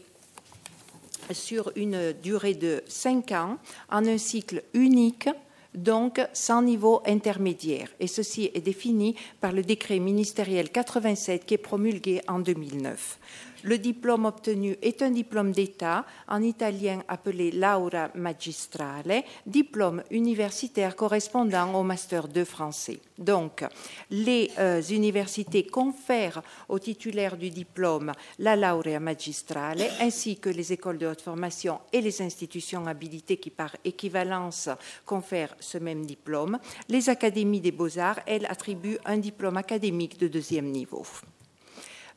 sur 1.32 1.72
une 1.76 2.14
durée 2.14 2.54
de 2.54 2.84
cinq 2.88 3.32
ans 3.32 3.58
en 3.90 4.06
un 4.06 4.18
cycle 4.18 4.64
unique 4.74 5.28
donc 5.76 6.20
sans 6.34 6.62
niveau 6.62 7.02
intermédiaire. 7.06 7.90
Et 8.00 8.08
ceci 8.08 8.52
est 8.54 8.62
défini 8.62 9.16
par 9.42 9.52
le 9.52 9.62
décret 9.62 10.00
ministériel 10.00 10.70
87 10.70 11.46
qui 11.46 11.54
est 11.54 11.58
promulgué 11.58 12.22
en 12.28 12.40
2009. 12.40 13.20
Le 13.66 13.80
diplôme 13.80 14.26
obtenu 14.26 14.78
est 14.84 15.02
un 15.02 15.10
diplôme 15.10 15.52
d'État, 15.52 16.06
en 16.28 16.44
italien 16.44 17.02
appelé 17.08 17.50
Laura 17.50 18.12
Magistrale, 18.14 19.24
diplôme 19.48 20.04
universitaire 20.12 20.96
correspondant 20.96 21.74
au 21.74 21.82
Master 21.82 22.28
2 22.28 22.46
français. 22.46 23.00
Donc, 23.18 23.66
les 24.12 24.52
euh, 24.60 24.84
universités 24.84 25.66
confèrent 25.66 26.44
aux 26.70 26.78
titulaires 26.78 27.38
du 27.38 27.50
diplôme 27.50 28.12
la 28.38 28.56
Laurea 28.56 29.00
Magistrale, 29.00 29.82
ainsi 30.00 30.38
que 30.38 30.50
les 30.50 30.72
écoles 30.72 31.00
de 31.00 31.08
haute 31.08 31.22
formation 31.22 31.80
et 31.92 32.02
les 32.02 32.22
institutions 32.22 32.86
habilitées 32.86 33.38
qui, 33.38 33.50
par 33.50 33.76
équivalence, 33.84 34.70
confèrent 35.08 35.56
ce 35.60 35.80
même 35.80 36.06
diplôme. 36.06 36.60
Les 36.88 37.10
académies 37.10 37.62
des 37.62 37.72
beaux-arts, 37.72 38.20
elles, 38.28 38.46
attribuent 38.46 39.00
un 39.06 39.18
diplôme 39.18 39.58
académique 39.58 40.20
de 40.20 40.28
deuxième 40.28 40.70
niveau. 40.70 41.04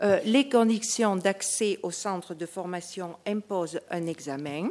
Euh, 0.01 0.21
les 0.25 0.49
conditions 0.49 1.17
d'accès 1.17 1.79
au 1.83 1.91
centre 1.91 2.35
de 2.35 2.47
formation 2.47 3.17
imposent 3.27 3.81
un 3.91 4.07
examen. 4.07 4.69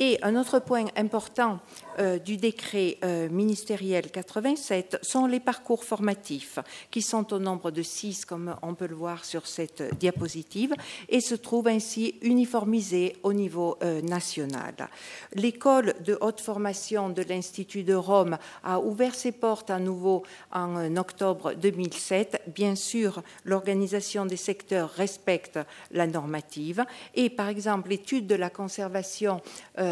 Et 0.00 0.18
un 0.22 0.34
autre 0.34 0.58
point 0.58 0.86
important 0.96 1.60
euh, 2.00 2.18
du 2.18 2.36
décret 2.36 2.98
euh, 3.04 3.28
ministériel 3.28 4.10
87 4.10 4.98
sont 5.02 5.26
les 5.26 5.38
parcours 5.38 5.84
formatifs, 5.84 6.58
qui 6.90 7.00
sont 7.00 7.32
au 7.32 7.38
nombre 7.38 7.70
de 7.70 7.82
six, 7.82 8.24
comme 8.24 8.56
on 8.62 8.74
peut 8.74 8.88
le 8.88 8.96
voir 8.96 9.24
sur 9.24 9.46
cette 9.46 9.96
diapositive, 9.96 10.74
et 11.08 11.20
se 11.20 11.36
trouvent 11.36 11.68
ainsi 11.68 12.16
uniformisés 12.22 13.14
au 13.22 13.32
niveau 13.32 13.78
euh, 13.84 14.02
national. 14.02 14.88
L'école 15.34 15.94
de 16.04 16.18
haute 16.20 16.40
formation 16.40 17.08
de 17.08 17.22
l'Institut 17.22 17.84
de 17.84 17.94
Rome 17.94 18.38
a 18.64 18.80
ouvert 18.80 19.14
ses 19.14 19.30
portes 19.30 19.70
à 19.70 19.78
nouveau 19.78 20.24
en 20.50 20.96
octobre 20.96 21.54
2007. 21.54 22.42
Bien 22.48 22.74
sûr, 22.74 23.22
l'organisation 23.44 24.26
des 24.26 24.36
secteurs 24.36 24.90
respecte 24.90 25.60
la 25.92 26.08
normative, 26.08 26.84
et 27.14 27.30
par 27.30 27.48
exemple, 27.48 27.90
l'étude 27.90 28.26
de 28.26 28.34
la 28.34 28.50
conservation 28.50 29.40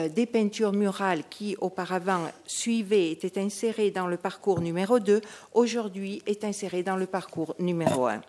des 0.08 0.26
peintures 0.26 0.72
murales 0.72 1.22
qui 1.30 1.56
auparavant 1.60 1.92
avant 1.92 2.30
suivait, 2.46 3.10
était 3.10 3.38
inséré 3.38 3.90
dans 3.90 4.06
le 4.06 4.16
parcours 4.16 4.60
numéro 4.60 4.98
2, 4.98 5.20
aujourd'hui 5.52 6.22
est 6.26 6.42
inséré 6.44 6.82
dans 6.82 6.96
le 6.96 7.06
parcours 7.06 7.54
numéro 7.58 8.06
1. 8.06 8.20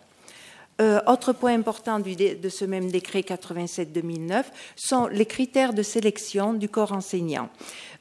Euh, 0.80 1.00
autre 1.06 1.32
point 1.32 1.54
important 1.54 2.00
de 2.00 2.48
ce 2.48 2.64
même 2.64 2.90
décret 2.90 3.20
87-2009 3.20 4.44
sont 4.74 5.06
les 5.06 5.24
critères 5.24 5.72
de 5.72 5.82
sélection 5.82 6.52
du 6.52 6.68
corps 6.68 6.92
enseignant. 6.92 7.48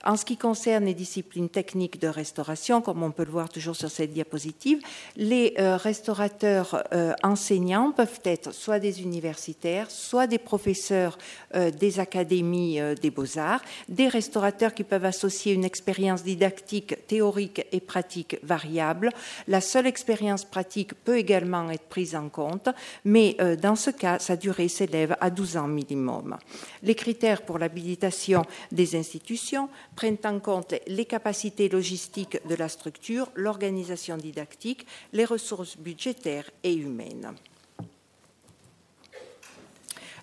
En 0.06 0.18
ce 0.18 0.26
qui 0.26 0.36
concerne 0.36 0.84
les 0.84 0.94
disciplines 0.94 1.48
techniques 1.48 2.00
de 2.00 2.10
restauration, 2.10 2.82
comme 2.82 3.04
on 3.04 3.12
peut 3.12 3.24
le 3.24 3.32
voir 3.32 3.48
toujours 3.48 3.78
sur 3.78 3.90
cette 3.90 4.12
diapositive, 4.12 4.82
les 5.16 5.54
euh, 5.60 5.78
restaurateurs 5.78 6.84
euh, 6.94 7.14
enseignants 7.24 7.92
peuvent 7.92 8.20
être 8.26 8.54
soit 8.54 8.80
des 8.80 9.02
universitaires, 9.02 9.90
soit 9.90 10.28
des 10.28 10.40
professeurs 10.40 11.18
euh, 11.56 11.72
des 11.72 12.02
académies 12.02 12.80
des 13.02 13.12
beaux-arts, 13.12 13.62
des 13.88 14.10
restaurateurs 14.10 14.74
qui 14.74 14.84
peuvent 14.84 15.06
associer 15.06 15.54
une 15.54 15.64
expérience 15.64 16.24
didactique 16.24 17.08
théorique 17.08 17.66
et 17.72 17.80
pratique 17.80 18.38
variable. 18.44 19.10
La 19.48 19.62
seule 19.62 19.88
expérience 19.88 20.44
pratique 20.44 20.94
peut 20.94 21.18
également 21.18 21.70
être 21.70 21.88
prise 21.88 22.16
en 22.16 22.30
compte, 22.30 22.70
mais 23.06 23.38
dans 23.62 23.76
ce 23.76 23.90
cas, 23.90 24.20
sa 24.20 24.36
durée 24.36 24.68
s'élève 24.68 25.16
à 25.22 25.30
12 25.30 25.58
ans 25.58 25.68
minimum. 25.68 26.38
Les 26.82 26.96
critères 26.96 27.44
pour 27.44 27.58
l'habilitation 27.58 28.44
des 28.72 28.96
institutions 28.96 29.70
prennent 29.96 30.18
en 30.26 30.40
compte 30.40 30.76
les 30.88 31.06
capacités 31.06 31.70
logistiques 31.70 32.40
de 32.48 32.56
la 32.56 32.70
structure, 32.70 33.30
l'organisation 33.36 34.18
didactique, 34.18 34.86
les 35.12 35.26
ressources 35.26 35.78
budgétaires 35.78 36.50
et 36.64 36.74
humaines. 36.74 37.34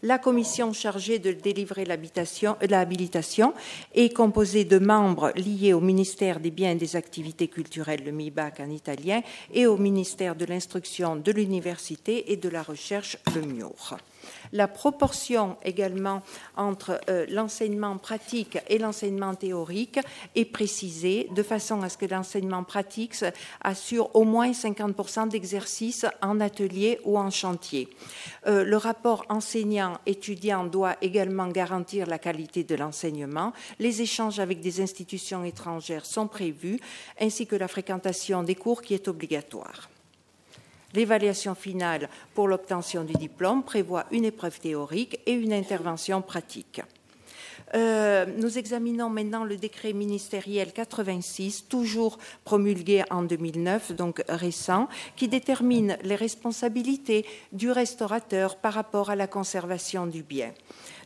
La 0.03 0.19
commission 0.19 0.73
chargée 0.73 1.19
de 1.19 1.33
délivrer 1.33 1.85
l'habilitation 1.85 3.53
est 3.95 4.17
composée 4.17 4.65
de 4.65 4.79
membres 4.79 5.31
liés 5.37 5.75
au 5.75 5.81
ministère 5.81 6.41
des 6.41 6.51
Biens 6.51 6.71
et 6.71 6.77
des 6.77 6.97
Activités 6.97 7.49
culturelles, 7.49 8.03
le 8.03 8.11
MIBAC 8.11 8.61
en 8.61 8.71
italien, 8.71 9.21
et 9.53 9.67
au 9.67 9.77
ministère 9.77 10.37
de 10.37 10.47
l'Instruction, 10.47 11.17
de 11.17 11.33
l'Université 11.33 12.33
et 12.33 12.37
de 12.37 12.49
la 12.49 12.63
Recherche, 12.63 13.19
le 13.35 13.43
MIOR. 13.43 13.99
La 14.53 14.69
proportion 14.69 15.57
également 15.63 16.23
entre 16.57 17.01
euh, 17.09 17.27
l'enseignement 17.29 17.99
pratique 17.99 18.59
et 18.69 18.79
l'enseignement 18.79 19.35
théorique 19.35 20.01
est 20.35 20.45
précisée 20.45 21.29
de 21.35 21.43
façon 21.43 21.83
à 21.83 21.89
ce 21.89 21.97
que 21.97 22.07
l'enseignement 22.07 22.65
pratique 22.65 23.15
assure 23.61 24.15
au 24.15 24.25
moins 24.25 24.51
50% 24.51 25.29
d'exercice 25.29 26.07
en 26.23 26.41
atelier 26.41 27.01
ou 27.05 27.19
en 27.19 27.31
chantier. 27.31 27.89
Euh, 28.47 28.65
le 28.65 28.77
rapport 28.77 29.25
enseignant-étudiant 29.29 30.65
doit 30.65 30.97
également 31.03 31.49
garantir 31.49 32.07
la 32.07 32.19
qualité 32.19 32.65
de 32.65 32.75
l'enseignement. 32.75 33.53
Les 33.79 34.03
échanges 34.03 34.41
avec 34.41 34.61
des 34.61 34.81
institutions 34.81 35.45
étrangères 35.45 36.07
sont 36.07 36.29
prévus, 36.29 36.81
ainsi 37.21 37.47
que 37.47 37.57
la 37.57 37.69
fréquentation 37.69 38.43
des 38.43 38.55
cours 38.55 38.83
qui 38.83 38.95
est 38.95 39.09
obligatoire. 39.09 39.90
L'évaluation 40.95 41.55
finale 41.55 42.09
pour 42.35 42.49
l'obtention 42.49 43.05
du 43.05 43.13
diplôme 43.13 43.63
prévoit 43.63 44.07
une 44.11 44.25
épreuve 44.25 44.59
théorique 44.59 45.21
et 45.27 45.33
une 45.33 45.53
intervention 45.53 46.23
pratique. 46.23 46.83
Euh, 47.75 48.27
nous 48.37 48.59
examinons 48.59 49.09
maintenant 49.09 49.45
le 49.45 49.57
décret 49.57 49.93
ministériel 49.93 50.73
86, 50.73 51.69
toujours 51.69 52.19
promulgué 52.45 53.05
en 53.11 53.23
2009, 53.23 53.93
donc 53.93 54.23
récent, 54.29 54.89
qui 55.17 55.29
détermine 55.29 55.97
les 56.03 56.17
responsabilités 56.17 57.25
du 57.53 57.71
restaurateur 57.71 58.57
par 58.57 58.73
rapport 58.73 59.11
à 59.11 59.17
la 59.17 59.29
conservation 59.29 60.07
du 60.07 60.23
bien. 60.23 60.53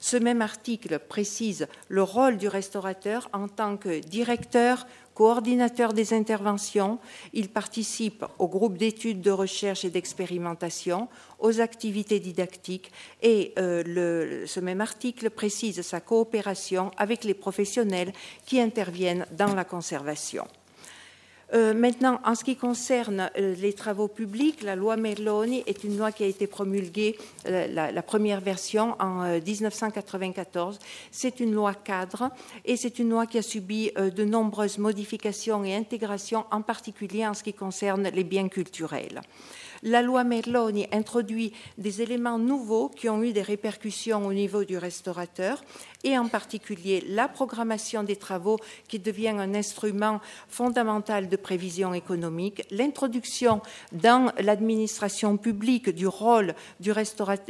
Ce 0.00 0.16
même 0.16 0.42
article 0.42 0.98
précise 0.98 1.66
le 1.88 2.02
rôle 2.02 2.36
du 2.36 2.48
restaurateur 2.48 3.28
en 3.32 3.48
tant 3.48 3.76
que 3.76 4.00
directeur 4.00 4.86
coordinateur 5.14 5.92
des 5.92 6.12
interventions, 6.12 6.98
il 7.32 7.48
participe 7.48 8.24
au 8.38 8.48
groupe 8.48 8.76
d'études 8.76 9.20
de 9.20 9.30
recherche 9.30 9.84
et 9.84 9.90
d'expérimentation, 9.90 11.08
aux 11.38 11.60
activités 11.60 12.20
didactiques 12.20 12.90
et 13.22 13.52
euh, 13.58 14.46
ce 14.46 14.60
même 14.60 14.80
article 14.80 15.30
précise 15.30 15.80
sa 15.82 16.00
coopération 16.00 16.90
avec 16.96 17.24
les 17.24 17.34
professionnels 17.34 18.12
qui 18.44 18.60
interviennent 18.60 19.26
dans 19.32 19.54
la 19.54 19.64
conservation. 19.64 20.46
Euh, 21.52 21.74
maintenant, 21.74 22.20
en 22.24 22.34
ce 22.34 22.44
qui 22.44 22.56
concerne 22.56 23.30
euh, 23.38 23.54
les 23.56 23.72
travaux 23.72 24.08
publics, 24.08 24.62
la 24.62 24.76
loi 24.76 24.96
Merloni 24.96 25.62
est 25.66 25.84
une 25.84 25.98
loi 25.98 26.10
qui 26.10 26.24
a 26.24 26.26
été 26.26 26.46
promulguée, 26.46 27.16
euh, 27.46 27.66
la, 27.68 28.02
première 28.02 28.40
version, 28.40 28.96
en 28.98 29.38
1994. 29.40 30.78
C'est 31.10 31.40
une 31.40 31.52
loi 31.52 31.74
cadre 31.74 32.30
et 32.64 32.76
c'est 32.76 32.98
une 32.98 33.10
loi 33.10 33.26
qui 33.26 33.38
a 33.38 33.42
subi 33.42 33.90
de 33.94 34.24
nombreuses 34.24 34.78
modifications 34.78 35.64
et 35.64 35.74
intégrations, 35.74 36.44
en 36.50 36.62
particulier 36.62 37.26
en 37.26 37.34
ce 37.34 37.42
qui 37.42 37.52
concerne 37.52 38.08
les 38.08 38.24
biens 38.24 38.48
culturels. 38.48 39.20
La 39.86 40.00
loi 40.00 40.24
Merloni 40.24 40.86
introduit 40.92 41.52
des 41.76 42.00
éléments 42.00 42.38
nouveaux 42.38 42.88
qui 42.88 43.10
ont 43.10 43.22
eu 43.22 43.34
des 43.34 43.42
répercussions 43.42 44.26
au 44.26 44.32
niveau 44.32 44.64
du 44.64 44.78
restaurateur 44.78 45.62
et 46.04 46.16
en 46.16 46.26
particulier 46.26 47.04
la 47.06 47.28
programmation 47.28 48.02
des 48.02 48.16
travaux 48.16 48.58
qui 48.88 48.98
devient 48.98 49.28
un 49.36 49.54
instrument 49.54 50.22
fondamental 50.48 51.28
de 51.28 51.36
prévision 51.36 51.92
économique, 51.92 52.62
l'introduction 52.70 53.60
dans 53.92 54.32
l'administration 54.38 55.36
publique 55.36 55.90
du 55.90 56.06
rôle 56.06 56.54
du, 56.80 56.90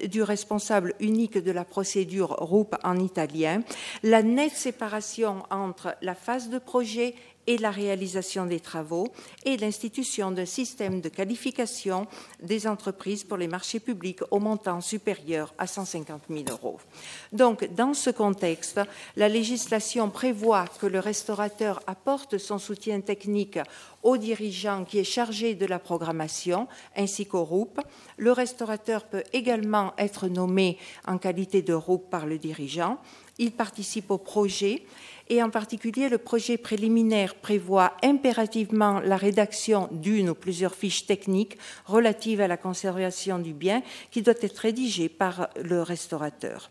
du, 0.08 0.22
responsable 0.24 0.94
unique 0.98 1.38
de 1.38 1.52
la 1.52 1.64
procédure 1.64 2.30
RUP 2.30 2.74
en 2.82 2.98
italien, 2.98 3.62
la 4.02 4.24
nette 4.24 4.56
séparation 4.56 5.44
entre 5.50 5.94
la 6.02 6.16
phase 6.16 6.48
de 6.48 6.58
projet 6.58 7.14
et 7.46 7.58
la 7.58 7.70
réalisation 7.70 8.46
des 8.46 8.60
travaux 8.60 9.08
et 9.44 9.56
l'institution 9.56 10.30
d'un 10.30 10.46
système 10.46 11.00
de 11.00 11.08
qualification 11.08 12.06
des 12.42 12.66
entreprises 12.66 13.24
pour 13.24 13.36
les 13.36 13.48
marchés 13.48 13.80
publics 13.80 14.20
au 14.30 14.38
montant 14.38 14.80
supérieur 14.80 15.54
à 15.58 15.66
150 15.66 16.22
000 16.28 16.44
euros. 16.50 16.78
Donc, 17.32 17.64
dans 17.74 17.94
ce 17.94 18.10
contexte, 18.10 18.80
la 19.16 19.28
législation 19.28 20.10
prévoit 20.10 20.66
que 20.80 20.86
le 20.86 21.00
restaurateur 21.00 21.80
apporte 21.86 22.38
son 22.38 22.58
soutien 22.58 23.00
technique 23.00 23.58
au 24.02 24.16
dirigeant 24.16 24.84
qui 24.84 24.98
est 24.98 25.04
chargé 25.04 25.54
de 25.54 25.66
la 25.66 25.78
programmation 25.78 26.68
ainsi 26.96 27.26
qu'au 27.26 27.44
ROUP. 27.44 27.80
Le 28.16 28.32
restaurateur 28.32 29.04
peut 29.04 29.24
également 29.32 29.94
être 29.98 30.28
nommé 30.28 30.78
en 31.06 31.18
qualité 31.18 31.62
de 31.62 31.72
ROUP 31.72 32.10
par 32.10 32.26
le 32.26 32.38
dirigeant. 32.38 32.98
Il 33.38 33.52
participe 33.52 34.10
au 34.10 34.18
projet 34.18 34.82
et 35.28 35.42
en 35.42 35.50
particulier 35.50 36.08
le 36.08 36.18
projet 36.18 36.56
préliminaire 36.56 37.34
prévoit 37.34 37.96
impérativement 38.02 39.00
la 39.00 39.16
rédaction 39.16 39.88
d'une 39.92 40.30
ou 40.30 40.34
plusieurs 40.34 40.74
fiches 40.74 41.06
techniques 41.06 41.58
relatives 41.86 42.40
à 42.40 42.48
la 42.48 42.56
conservation 42.56 43.38
du 43.38 43.52
bien 43.52 43.82
qui 44.10 44.22
doit 44.22 44.34
être 44.40 44.58
rédigée 44.58 45.08
par 45.08 45.48
le 45.62 45.82
restaurateur. 45.82 46.70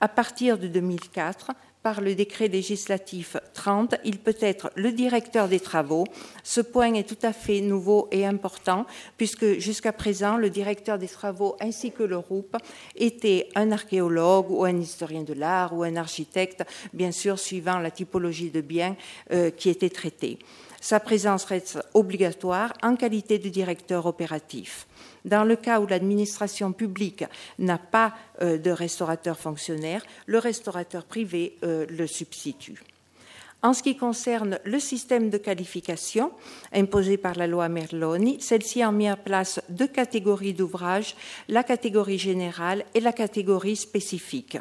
À 0.00 0.08
partir 0.08 0.58
de 0.58 0.68
2004, 0.68 1.50
par 1.82 2.00
le 2.00 2.14
décret 2.14 2.48
législatif 2.48 3.36
30, 3.54 3.96
il 4.04 4.18
peut 4.18 4.36
être 4.40 4.70
le 4.74 4.92
directeur 4.92 5.48
des 5.48 5.60
travaux. 5.60 6.04
Ce 6.42 6.60
point 6.60 6.94
est 6.94 7.08
tout 7.08 7.26
à 7.26 7.32
fait 7.32 7.60
nouveau 7.60 8.08
et 8.10 8.26
important 8.26 8.86
puisque 9.16 9.58
jusqu'à 9.58 9.92
présent, 9.92 10.36
le 10.36 10.50
directeur 10.50 10.98
des 10.98 11.08
travaux 11.08 11.56
ainsi 11.60 11.92
que 11.92 12.02
le 12.02 12.16
ROUP 12.16 12.56
était 12.96 13.48
un 13.54 13.70
archéologue 13.72 14.50
ou 14.50 14.64
un 14.64 14.78
historien 14.78 15.22
de 15.22 15.34
l'art 15.34 15.74
ou 15.74 15.82
un 15.82 15.96
architecte, 15.96 16.64
bien 16.92 17.12
sûr 17.12 17.38
suivant 17.38 17.78
la 17.78 17.90
typologie 17.90 18.50
de 18.50 18.60
biens 18.60 18.96
euh, 19.32 19.50
qui 19.50 19.68
était 19.68 19.90
traitée. 19.90 20.38
Sa 20.80 21.00
présence 21.00 21.44
reste 21.44 21.78
obligatoire 21.94 22.72
en 22.82 22.94
qualité 22.94 23.38
de 23.38 23.48
directeur 23.48 24.06
opératif. 24.06 24.86
Dans 25.28 25.44
le 25.44 25.56
cas 25.56 25.78
où 25.78 25.86
l'administration 25.86 26.72
publique 26.72 27.24
n'a 27.58 27.76
pas 27.76 28.14
euh, 28.40 28.56
de 28.56 28.70
restaurateur 28.70 29.38
fonctionnaire, 29.38 30.02
le 30.24 30.38
restaurateur 30.38 31.04
privé 31.04 31.58
euh, 31.64 31.84
le 31.90 32.06
substitue. 32.06 32.82
En 33.60 33.74
ce 33.74 33.82
qui 33.82 33.94
concerne 33.94 34.58
le 34.64 34.80
système 34.80 35.28
de 35.28 35.36
qualification 35.36 36.30
imposé 36.72 37.18
par 37.18 37.34
la 37.34 37.46
loi 37.46 37.68
Merloni, 37.68 38.40
celle-ci 38.40 38.82
a 38.82 38.90
mis 38.90 39.10
en 39.10 39.16
place 39.16 39.60
deux 39.68 39.88
catégories 39.88 40.54
d'ouvrages, 40.54 41.14
la 41.48 41.62
catégorie 41.62 42.18
générale 42.18 42.84
et 42.94 43.00
la 43.00 43.12
catégorie 43.12 43.76
spécifique. 43.76 44.56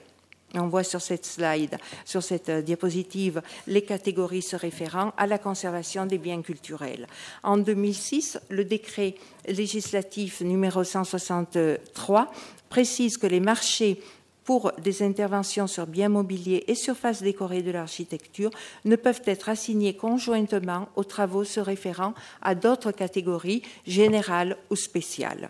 On 0.56 0.68
voit 0.68 0.84
sur 0.84 1.02
cette 1.02 1.26
slide, 1.26 1.78
sur 2.06 2.24
cette 2.24 2.48
euh, 2.50 2.62
diapositive, 2.62 3.42
les 3.68 3.82
catégories 3.82 4.42
se 4.42 4.56
référant 4.56 5.12
à 5.18 5.28
la 5.28 5.38
conservation 5.38 6.06
des 6.06 6.18
biens 6.18 6.42
culturels. 6.42 7.08
En 7.44 7.58
2006, 7.58 8.40
le 8.50 8.64
décret 8.64 9.16
législatif 9.48 10.40
numéro 10.40 10.86
163 10.86 12.32
précise 12.70 13.18
que 13.18 13.28
les 13.28 13.42
marchés 13.42 14.02
pour 14.46 14.72
des 14.82 15.04
interventions 15.04 15.68
sur 15.68 15.86
biens 15.86 16.08
mobiliers 16.08 16.64
et 16.68 16.76
surfaces 16.76 17.22
décorées 17.22 17.64
de 17.64 17.72
l'architecture 17.72 18.52
ne 18.86 18.96
peuvent 18.96 19.24
être 19.26 19.50
assignés 19.50 19.98
conjointement 19.98 20.88
aux 20.96 21.04
travaux 21.04 21.44
se 21.44 21.60
référant 21.60 22.14
à 22.42 22.56
d'autres 22.56 22.94
catégories 22.94 23.64
générales 23.86 24.56
ou 24.70 24.78
spéciales. 24.78 25.50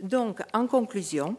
Donc, 0.00 0.40
en 0.54 0.66
conclusion, 0.66 1.36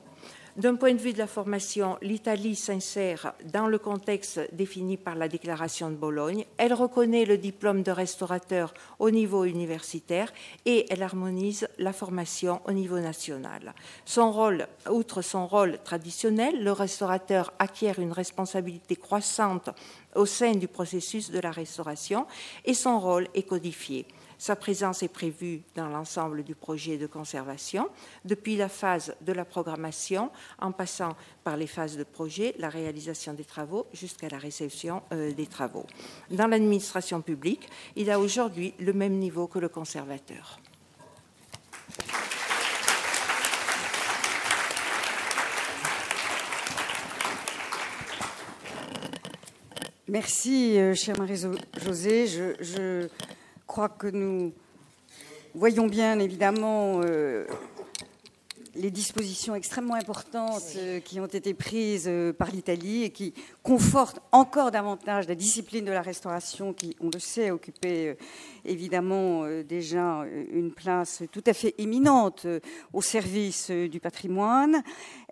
d'un 0.58 0.76
point 0.76 0.94
de 0.94 1.00
vue 1.00 1.14
de 1.14 1.20
la 1.20 1.28
formation, 1.28 1.98
l'Italie 2.02 2.56
s'insère 2.56 3.34
dans 3.54 3.68
le 3.68 3.78
contexte 3.78 4.42
défini 4.54 4.98
par 4.98 5.14
la 5.14 5.28
déclaration 5.28 5.92
de 5.92 5.96
Bologne. 5.96 6.46
Elle 6.58 6.74
reconnaît 6.74 7.26
le 7.26 7.38
diplôme 7.38 7.84
de 7.84 7.92
restaurateur 7.92 8.74
au 8.98 9.12
niveau 9.12 9.46
universitaire 9.46 10.34
et 10.66 10.88
elle 10.90 11.04
harmonise 11.04 11.68
la 11.78 11.94
formation 11.94 12.60
au 12.66 12.72
niveau 12.72 13.00
national. 13.00 13.76
Son 14.04 14.32
rôle, 14.32 14.68
outre 14.90 15.22
son 15.22 15.46
rôle 15.46 15.78
traditionnel, 15.84 16.64
le 16.64 16.72
restaurateur 16.72 17.54
acquiert 17.60 18.00
une 18.00 18.12
responsabilité 18.12 18.96
croissante 18.96 19.70
au 20.16 20.26
sein 20.26 20.54
du 20.54 20.68
processus 20.68 21.30
de 21.30 21.40
la 21.40 21.52
restauration 21.52 22.26
et 22.66 22.74
son 22.74 23.00
rôle 23.00 23.28
est 23.36 23.44
codifié. 23.44 24.08
Sa 24.38 24.56
présence 24.56 25.02
est 25.02 25.08
prévue 25.08 25.64
dans 25.76 25.90
l'ensemble 25.90 26.44
du 26.44 26.54
projet 26.54 26.98
de 26.98 27.08
conservation, 27.08 27.90
depuis 28.24 28.56
la 28.56 28.70
phase 28.70 29.16
de 29.22 29.34
la 29.34 29.46
programmation, 29.46 30.30
en 30.60 30.72
passant 30.72 31.16
par 31.44 31.58
les 31.58 31.68
phases 31.68 31.98
de 31.98 32.04
projet, 32.04 32.54
la 32.60 32.70
réalisation 32.70 33.34
des 33.34 33.46
travaux, 33.46 33.88
jusqu'à 33.94 34.30
la 34.30 34.38
réception 34.38 35.02
euh, 35.12 35.34
des 35.34 35.48
travaux. 35.48 35.86
Dans 36.30 36.48
l'administration 36.48 37.22
publique, 37.22 37.68
il 37.96 38.12
a 38.12 38.20
aujourd'hui 38.20 38.74
le 38.80 38.94
même 38.94 39.14
niveau 39.14 39.48
que 39.48 39.60
le 39.60 39.70
conservateur. 39.70 40.60
Merci, 50.10 50.80
euh, 50.80 50.94
chère 50.94 51.18
Marie-Josée. 51.18 52.28
Crois 53.78 53.90
que 53.90 54.08
nous 54.08 54.54
voyons 55.54 55.86
bien 55.86 56.18
évidemment 56.18 57.00
euh, 57.04 57.46
les 58.74 58.90
dispositions 58.90 59.54
extrêmement 59.54 59.94
importantes 59.94 60.64
euh, 60.78 61.00
qui 61.00 61.20
ont 61.20 61.28
été 61.28 61.54
prises 61.54 62.08
euh, 62.08 62.34
par 62.34 62.50
l'Italie 62.50 63.04
et 63.04 63.12
qui 63.12 63.36
confortent 63.62 64.20
encore 64.32 64.72
davantage 64.72 65.28
la 65.28 65.36
discipline 65.36 65.86
de 65.86 65.92
la 65.92 66.02
restauration 66.02 66.74
qui, 66.74 66.96
on 67.00 67.12
le 67.14 67.20
sait, 67.20 67.52
occupait 67.52 68.18
évidemment 68.66 69.44
déjà 69.62 70.26
une 70.52 70.72
place 70.72 71.22
tout 71.32 71.44
à 71.46 71.54
fait 71.54 71.76
éminente 71.78 72.48
au 72.94 73.04
service 73.04 73.70
du 73.70 74.00
patrimoine. 74.00 74.82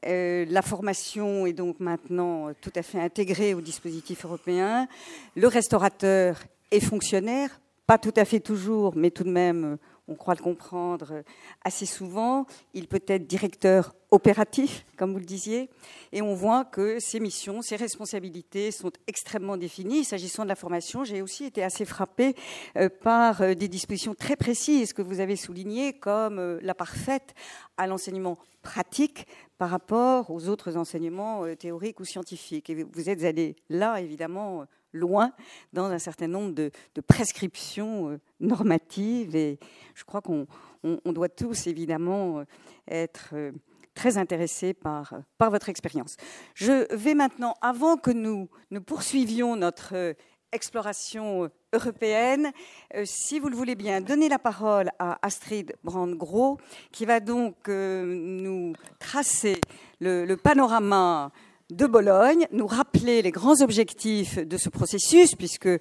La 0.03 0.61
formation 0.61 1.47
est 1.47 1.53
donc 1.53 1.79
maintenant 1.79 2.53
tout 2.61 2.73
à 2.75 2.83
fait 2.83 2.99
intégrée 2.99 3.55
au 3.55 3.61
dispositif 3.61 4.23
européen. 4.23 4.87
Le 5.35 5.47
restaurateur 5.47 6.43
est 6.69 6.79
fonctionnaire 6.79 7.49
pas 7.87 7.97
tout 7.99 8.13
à 8.15 8.25
fait 8.25 8.39
toujours, 8.39 8.95
mais 8.95 9.11
tout 9.11 9.23
de 9.23 9.29
même, 9.29 9.65
euh, 9.65 9.77
on 10.07 10.15
croit 10.15 10.33
le 10.33 10.41
comprendre 10.41 11.11
euh, 11.11 11.23
assez 11.63 11.85
souvent. 11.85 12.47
Il 12.73 12.87
peut 12.87 13.03
être 13.07 13.27
directeur 13.27 13.93
opératif, 14.09 14.85
comme 14.97 15.11
vous 15.11 15.19
le 15.19 15.25
disiez, 15.25 15.69
et 16.11 16.21
on 16.23 16.33
voit 16.33 16.65
que 16.65 16.99
ses 16.99 17.19
missions, 17.19 17.61
ses 17.61 17.75
responsabilités 17.75 18.71
sont 18.71 18.91
extrêmement 19.05 19.55
définies. 19.55 20.03
S'agissant 20.03 20.43
de 20.43 20.47
la 20.47 20.55
formation, 20.55 21.03
j'ai 21.03 21.21
aussi 21.21 21.45
été 21.45 21.63
assez 21.63 21.85
frappée 21.85 22.35
euh, 22.75 22.89
par 22.89 23.55
des 23.55 23.67
dispositions 23.67 24.15
très 24.15 24.35
précises 24.35 24.93
que 24.93 25.03
vous 25.03 25.19
avez 25.19 25.35
soulignées, 25.35 25.93
comme 25.93 26.59
la 26.61 26.73
parfaite 26.73 27.35
à 27.77 27.85
l'enseignement 27.85 28.37
pratique 28.63 29.27
par 29.59 29.69
rapport 29.69 30.31
aux 30.31 30.49
autres 30.49 30.75
enseignements 30.75 31.43
théoriques 31.55 31.99
ou 31.99 32.05
scientifiques. 32.05 32.69
Et 32.71 32.83
vous 32.83 33.09
êtes 33.09 33.23
allé 33.23 33.55
là, 33.69 34.01
évidemment, 34.01 34.65
loin 34.95 35.31
dans 35.73 35.85
un 35.85 35.99
certain 35.99 36.27
nombre 36.27 36.53
de, 36.53 36.71
prescriptions 37.07 38.09
euh, 38.09 38.19
normatives. 38.39 39.35
Et 39.35 39.59
je 39.93 40.03
crois 40.03 40.21
qu'on 40.21 40.47
doit 41.05 41.29
tous, 41.29 41.67
évidemment, 41.67 42.39
euh, 42.39 42.43
être 42.87 43.29
euh, 43.33 43.51
très 43.93 44.17
intéressés 44.17 44.73
par, 44.73 45.13
par 45.37 45.51
votre 45.51 45.69
expérience. 45.69 46.17
Je 46.55 46.93
vais 46.95 47.13
maintenant, 47.13 47.53
avant 47.61 47.97
que 47.97 48.11
nous, 48.11 48.49
nous 48.71 48.81
poursuivions 48.81 49.55
notre 49.55 50.15
exploration 50.51 51.49
européenne, 51.73 52.51
si 53.03 53.39
vous 53.39 53.49
le 53.49 53.55
voulez 53.55 53.75
bien, 53.75 53.99
donner 53.99 54.29
la 54.29 54.39
parole 54.39 54.89
à 54.99 55.17
Astrid 55.21 55.75
Brand-Gros, 55.83 56.59
qui 56.91 57.05
va 57.05 57.19
donc 57.19 57.67
nous 57.67 58.73
tracer 58.99 59.59
le 59.99 60.35
panorama 60.35 61.31
de 61.71 61.87
Bologne, 61.87 62.45
nous 62.51 62.67
rappeler 62.67 63.21
les 63.23 63.31
grands 63.31 63.61
objectifs 63.61 64.37
de 64.37 64.57
ce 64.57 64.69
processus, 64.69 65.33
puisque 65.35 65.65
euh, 65.65 65.79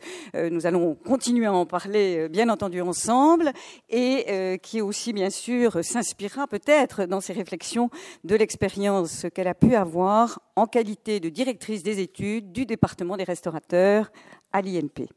nous 0.51 0.67
allons 0.67 0.95
continuer 0.95 1.47
à 1.47 1.53
en 1.53 1.67
parler, 1.67 2.21
euh, 2.21 2.29
bien 2.29 2.49
entendu, 2.49 2.81
ensemble, 2.81 3.53
et 3.91 4.25
euh, 4.29 4.57
qui 4.57 4.81
aussi, 4.81 5.13
bien 5.13 5.29
sûr, 5.29 5.85
s'inspirera 5.85 6.47
peut-être 6.47 7.05
dans 7.05 7.21
ses 7.21 7.35
réflexions 7.35 7.91
de 8.25 8.35
l'expérience 8.35 9.27
qu'elle 9.35 9.49
a 9.49 9.55
pu 9.55 9.75
avoir 9.75 10.41
en 10.57 10.67
qualité 10.67 11.21
de 11.21 11.29
directrice 11.29 11.83
des 11.83 12.01
études 12.01 12.53
du 12.53 12.65
département 12.65 13.19
des 13.19 13.25
restaurateurs 13.25 14.11
à 14.53 14.63
l'INP. 14.63 15.09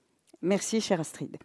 Merci, 0.41 0.82
chère 0.82 0.99
Astrid. 0.99 1.38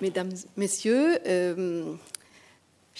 Mesdames, 0.00 0.32
Messieurs, 0.56 1.18
euh, 1.26 1.94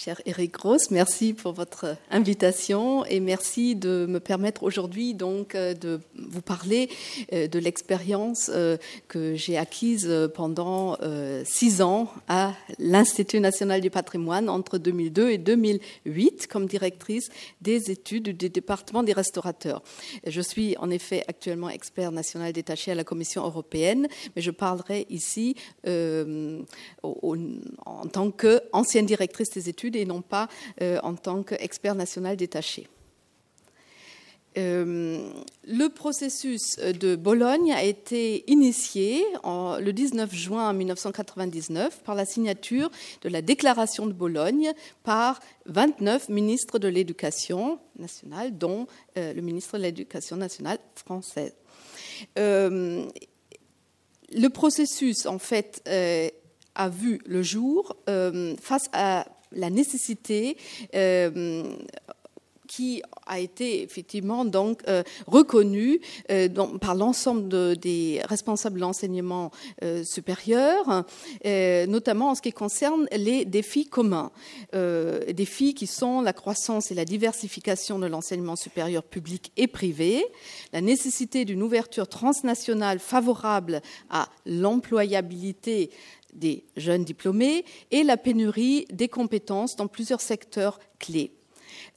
Cher 0.01 0.23
Eric 0.27 0.53
Gross, 0.53 0.93
merci 0.93 1.33
pour 1.33 1.55
votre 1.55 1.97
invitation 2.13 3.05
et 3.07 3.19
merci 3.19 3.75
de 3.75 4.07
me 4.09 4.21
permettre 4.21 4.63
aujourd'hui 4.63 5.13
donc 5.13 5.57
euh, 5.57 5.75
de 5.75 5.99
vous 6.15 6.41
parler 6.41 6.89
euh, 7.33 7.49
de 7.49 7.59
l'expérience 7.59 8.49
euh, 8.55 8.77
que 9.09 9.35
j'ai 9.35 9.59
acquise 9.59 10.09
pendant 10.37 10.97
six 11.45 11.83
ans 11.83 12.13
à 12.29 12.53
l'Institut 12.79 13.41
national 13.41 13.81
du 13.81 13.91
patrimoine 13.91 14.49
entre 14.49 14.79
2002 14.79 15.31
et 15.31 15.39
2008 15.39 16.47
comme 16.47 16.67
directrice 16.67 17.29
des 17.61 17.91
études 17.91 18.37
du 18.37 18.51
département 18.51 19.03
des 19.03 19.13
restaurateurs. 19.13 19.83
Je 20.25 20.41
suis 20.41 20.77
en 20.77 20.91
effet 20.91 21.25
actuellement 21.27 21.71
expert 21.71 22.13
national 22.13 22.53
détaché 22.53 22.93
à 22.93 22.95
la 22.95 23.03
Commission 23.03 23.45
européenne, 23.45 24.07
mais 24.37 24.43
je 24.43 24.53
parlerai 24.53 25.07
ici 25.11 25.57
en 27.03 28.07
tant 28.13 28.31
qu'ancienne 28.31 29.07
directrice 29.07 29.51
des 29.51 29.69
études 29.69 29.88
et 29.97 30.05
non 30.05 30.23
pas 30.23 30.49
euh, 30.83 30.99
en 31.03 31.15
tant 31.15 31.43
qu'expert 31.43 31.95
national 31.95 32.37
détaché. 32.37 32.89
Euh, 34.57 35.31
le 35.67 35.89
processus 35.89 36.79
de 36.79 37.15
Bologne 37.17 37.73
a 37.73 37.85
été 37.85 38.51
initié 38.51 39.25
le 39.45 39.91
19 39.91 40.35
juin 40.35 40.73
1999 40.73 42.03
par 42.03 42.15
la 42.15 42.25
signature 42.25 42.91
de 43.23 43.29
la 43.29 43.43
déclaration 43.43 44.07
de 44.07 44.13
Bologne 44.13 44.73
par 45.05 45.39
29 45.67 46.31
ministres 46.31 46.79
de 46.79 46.89
l'éducation 46.89 47.79
nationale, 47.99 48.57
dont 48.57 48.87
euh, 49.17 49.33
le 49.33 49.43
ministre 49.43 49.79
de 49.79 49.83
l'éducation 49.85 50.37
nationale 50.37 50.79
française. 50.97 51.55
le 52.37 53.11
processus, 54.49 55.27
en 55.27 55.39
fait, 55.39 55.89
a 56.75 56.89
vu 56.89 57.21
le 57.27 57.43
jour 57.43 57.97
face 58.61 58.89
à 58.93 59.27
la 59.53 59.71
nécessité 59.71 60.57
euh, 60.95 61.63
qui 62.67 63.03
a 63.27 63.41
été 63.41 63.83
effectivement 63.83 64.45
donc 64.45 64.83
euh, 64.89 65.03
reconnue 65.27 66.01
euh, 66.31 66.49
par 66.81 66.95
l'ensemble 66.95 67.79
des 67.79 68.21
responsables 68.27 68.77
de 68.77 68.83
l'enseignement 68.83 69.51
supérieur, 70.05 71.05
notamment 71.89 72.31
en 72.31 72.35
ce 72.35 72.43
qui 72.43 72.53
concerne 72.53 73.09
les 73.11 73.47
défis 73.47 73.87
communs, 73.87 74.31
défis 74.73 75.73
qui 75.73 75.87
sont 75.87 76.21
la 76.21 76.35
croissance 76.35 76.91
et 76.91 76.95
la 76.95 77.07
diversification 77.07 77.99
de 77.99 78.07
l'enseignement 78.07 78.57
supérieur 78.57 79.03
public 79.03 79.51
et 79.57 79.67
privé, 79.67 80.25
la 80.75 80.83
nécessité 80.83 81.47
d'une 81.47 81.63
ouverture 81.63 82.07
transnationale 82.07 82.99
favorable 82.99 83.81
à 84.11 84.29
l'employabilité 84.45 85.91
des 86.35 86.65
jeunes 86.77 87.05
diplômés 87.05 87.65
et 87.91 88.03
la 88.03 88.17
pénurie 88.17 88.87
des 88.91 89.09
compétences 89.09 89.77
dans 89.77 89.89
plusieurs 89.89 90.21
secteurs 90.21 90.79
clés. 90.99 91.33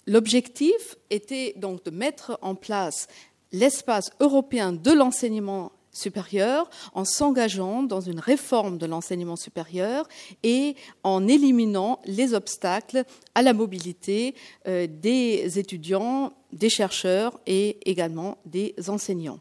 L'objectif 0.08 0.96
était 1.10 1.54
donc 1.58 1.84
de 1.86 1.92
mettre 1.92 2.38
en 2.42 2.56
place 2.56 3.08
l'espace 3.52 4.12
européen 4.20 4.72
de 4.72 4.92
l'enseignement 4.92 5.72
supérieur 5.92 6.70
en 6.94 7.06
s'engageant 7.06 7.84
dans 7.84 8.00
une 8.02 8.20
réforme 8.20 8.78
de 8.78 8.86
l'enseignement 8.86 9.36
supérieur 9.36 10.08
et 10.44 10.76
en 11.04 11.28
éliminant 11.28 12.00
les 12.06 12.34
obstacles 12.34 13.04
à 13.36 13.42
la 13.42 13.54
mobilité 13.54 14.36
euh, 14.68 14.88
des 14.88 15.60
étudiants, 15.60 16.34
des 16.54 16.70
chercheurs 16.70 17.40
et 17.46 17.78
également 17.90 18.38
des 18.46 18.74
enseignants. 18.88 19.40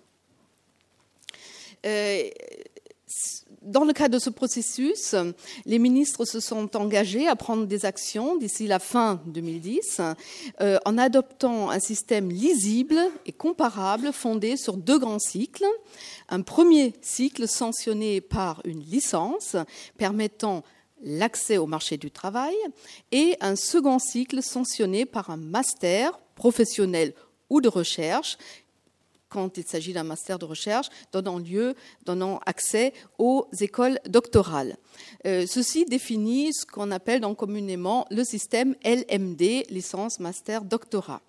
Euh, 1.87 2.29
dans 3.63 3.85
le 3.85 3.93
cadre 3.93 4.15
de 4.15 4.19
ce 4.19 4.31
processus, 4.31 5.15
les 5.67 5.79
ministres 5.79 6.25
se 6.25 6.41
sont 6.41 6.77
engagés 6.77 7.29
à 7.29 7.37
prendre 7.37 7.67
des 7.67 7.85
actions 7.85 8.37
d'ici 8.37 8.67
la 8.67 8.79
fin 8.79 9.21
2010 9.27 10.01
euh, 10.61 10.79
en 10.87 10.97
adoptant 10.97 11.71
un 11.71 11.79
système 11.79 12.31
lisible 12.31 12.99
et 13.27 13.33
comparable 13.33 14.13
fondé 14.13 14.57
sur 14.57 14.77
deux 14.77 14.99
grands 14.99 15.19
cycles. 15.19 15.67
Un 16.31 16.41
premier 16.41 16.95
cycle 17.03 17.47
sanctionné 17.47 18.21
par 18.21 18.63
une 18.65 18.81
licence 18.81 19.57
permettant 19.99 20.63
l'accès 21.03 21.59
au 21.59 21.67
marché 21.67 21.97
du 21.97 22.11
travail 22.11 22.55
et 23.13 23.37
un 23.41 23.57
second 23.57 23.99
cycle 23.99 24.43
sanctionné 24.43 25.05
par 25.05 25.31
un 25.31 25.37
master 25.37 26.19
professionnel 26.35 27.15
ou 27.51 27.61
de 27.61 27.69
recherche 27.69 28.39
quand 29.31 29.57
il 29.57 29.65
s'agit 29.65 29.95
d'un 29.95 30.05
master 30.05 30.39
de 30.39 30.45
recherche, 30.45 30.89
donnant 31.13 31.39
lieu, 31.39 31.75
donnant 32.05 32.41
accès 32.45 32.93
aux 33.19 33.49
écoles 33.61 33.99
doctorales. 34.07 34.77
Euh, 35.27 35.47
ceci 35.47 35.87
définit 35.87 36.53
ce 36.53 36.67
qu'on 36.67 36.91
appelle 36.91 37.21
donc 37.21 37.39
communément 37.39 38.07
le 38.11 38.25
système 38.25 38.75
LMD, 38.85 39.65
licence, 39.71 40.21
master, 40.21 40.65
doctorat. 40.65 41.23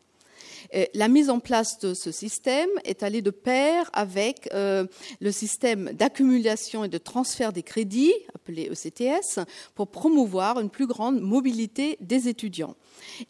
Euh, 0.75 0.85
la 0.93 1.07
mise 1.07 1.29
en 1.29 1.39
place 1.39 1.79
de 1.79 1.93
ce 1.93 2.11
système 2.11 2.69
est 2.85 3.03
allée 3.03 3.21
de 3.21 3.29
pair 3.29 3.89
avec 3.93 4.49
euh, 4.53 4.85
le 5.19 5.31
système 5.31 5.91
d'accumulation 5.93 6.83
et 6.83 6.87
de 6.87 6.97
transfert 6.97 7.53
des 7.53 7.63
crédits, 7.63 8.13
appelé 8.35 8.69
ECTS, 8.71 9.39
pour 9.75 9.87
promouvoir 9.87 10.59
une 10.59 10.69
plus 10.69 10.87
grande 10.87 11.19
mobilité 11.19 11.97
des 11.99 12.27
étudiants 12.27 12.75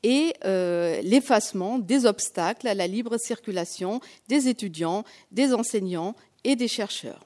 et 0.04 0.34
euh, 0.46 1.02
l'effacement 1.02 1.80
des 1.80 2.06
obstacles 2.06 2.68
à 2.68 2.74
la 2.74 2.88
libre 2.88 3.18
circulation 3.18 4.00
des 4.28 4.48
étudiants, 4.48 5.04
des 5.32 5.54
enseignants 5.54 6.16
et 6.44 6.56
des 6.56 6.68
chercheurs. 6.68 7.26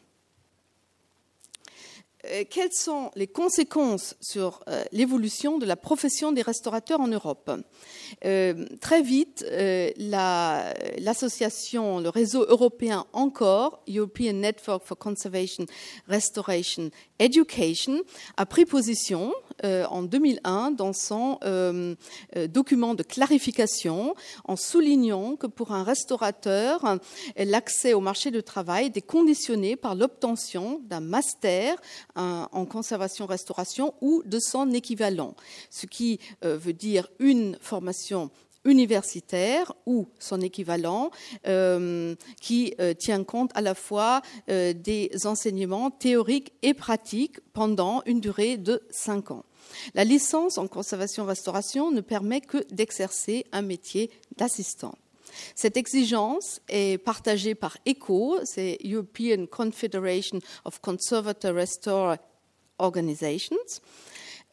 Euh, 2.31 2.43
quelles 2.49 2.73
sont 2.73 3.11
les 3.15 3.27
conséquences 3.27 4.15
sur 4.21 4.61
euh, 4.67 4.83
l'évolution 4.91 5.57
de 5.57 5.65
la 5.65 5.75
profession 5.75 6.31
des 6.31 6.41
restaurateurs 6.41 6.99
en 6.99 7.07
Europe? 7.07 7.51
Euh, 8.23 8.65
Très 8.81 9.01
vite, 9.01 9.45
l'association, 9.97 11.99
le 11.99 12.09
réseau 12.09 12.45
européen 12.47 13.05
encore, 13.13 13.81
European 13.88 14.33
Network 14.33 14.83
for 14.85 14.97
Conservation, 14.97 15.65
Restoration, 16.07 16.89
Education, 17.19 18.01
a 18.38 18.45
pris 18.45 18.65
position 18.65 19.33
en 19.63 20.03
2001 20.03 20.71
dans 20.71 20.93
son 20.93 21.39
document 22.49 22.93
de 22.93 23.03
clarification 23.03 24.15
en 24.43 24.55
soulignant 24.55 25.35
que 25.35 25.47
pour 25.47 25.71
un 25.71 25.83
restaurateur, 25.83 26.99
l'accès 27.38 27.93
au 27.93 28.01
marché 28.01 28.31
du 28.31 28.43
travail 28.43 28.91
est 28.93 29.01
conditionné 29.01 29.75
par 29.75 29.95
l'obtention 29.95 30.81
d'un 30.83 30.99
master 30.99 31.77
en 32.15 32.65
conservation-restauration 32.65 33.93
ou 34.01 34.23
de 34.25 34.39
son 34.39 34.71
équivalent, 34.71 35.36
ce 35.69 35.86
qui 35.86 36.19
euh, 36.43 36.58
veut 36.58 36.73
dire 36.73 37.08
une 37.19 37.58
formation 37.62 38.30
universitaire 38.63 39.73
ou 39.86 40.08
son 40.17 40.41
équivalent 40.41 41.12
euh, 41.47 42.15
qui 42.41 42.73
euh, 42.80 42.95
tient 42.95 43.23
compte 43.23 43.51
à 43.54 43.62
la 43.62 43.75
fois 43.75 44.21
des 44.47 45.12
enseignements 45.25 45.91
théoriques 45.91 46.54
et 46.63 46.73
pratiques 46.73 47.39
pendant 47.54 48.01
une 48.06 48.19
durée 48.19 48.58
de 48.58 48.82
cinq 48.89 49.32
ans. 49.32 49.45
La 49.93 50.04
licence 50.04 50.58
en 50.58 50.67
conservation-restauration 50.67 51.91
ne 51.91 52.01
permet 52.01 52.41
que 52.41 52.65
d'exercer 52.71 53.45
un 53.51 53.62
métier 53.62 54.10
d'assistant. 54.38 54.95
Cette 55.55 55.77
exigence 55.77 56.61
est 56.69 56.97
partagée 56.97 57.55
par 57.55 57.77
ECHO, 57.85 58.39
c'est 58.43 58.77
European 58.83 59.45
Confederation 59.45 60.39
of 60.65 60.79
Conservator 60.81 61.53
Restore 61.53 62.15
Organizations. 62.79 63.55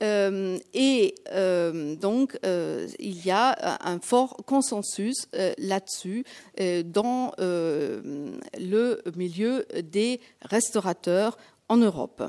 Euh, 0.02 0.58
et 0.74 1.14
euh, 1.32 1.94
donc, 1.94 2.36
euh, 2.44 2.88
il 2.98 3.24
y 3.24 3.30
a 3.30 3.78
un 3.86 4.00
fort 4.00 4.36
consensus 4.46 5.28
là-dessus 5.58 6.24
dans 6.58 7.32
le 7.38 9.02
milieu 9.16 9.66
des 9.82 10.20
restaurateurs 10.42 11.36
en 11.68 11.76
Europe. 11.76 12.22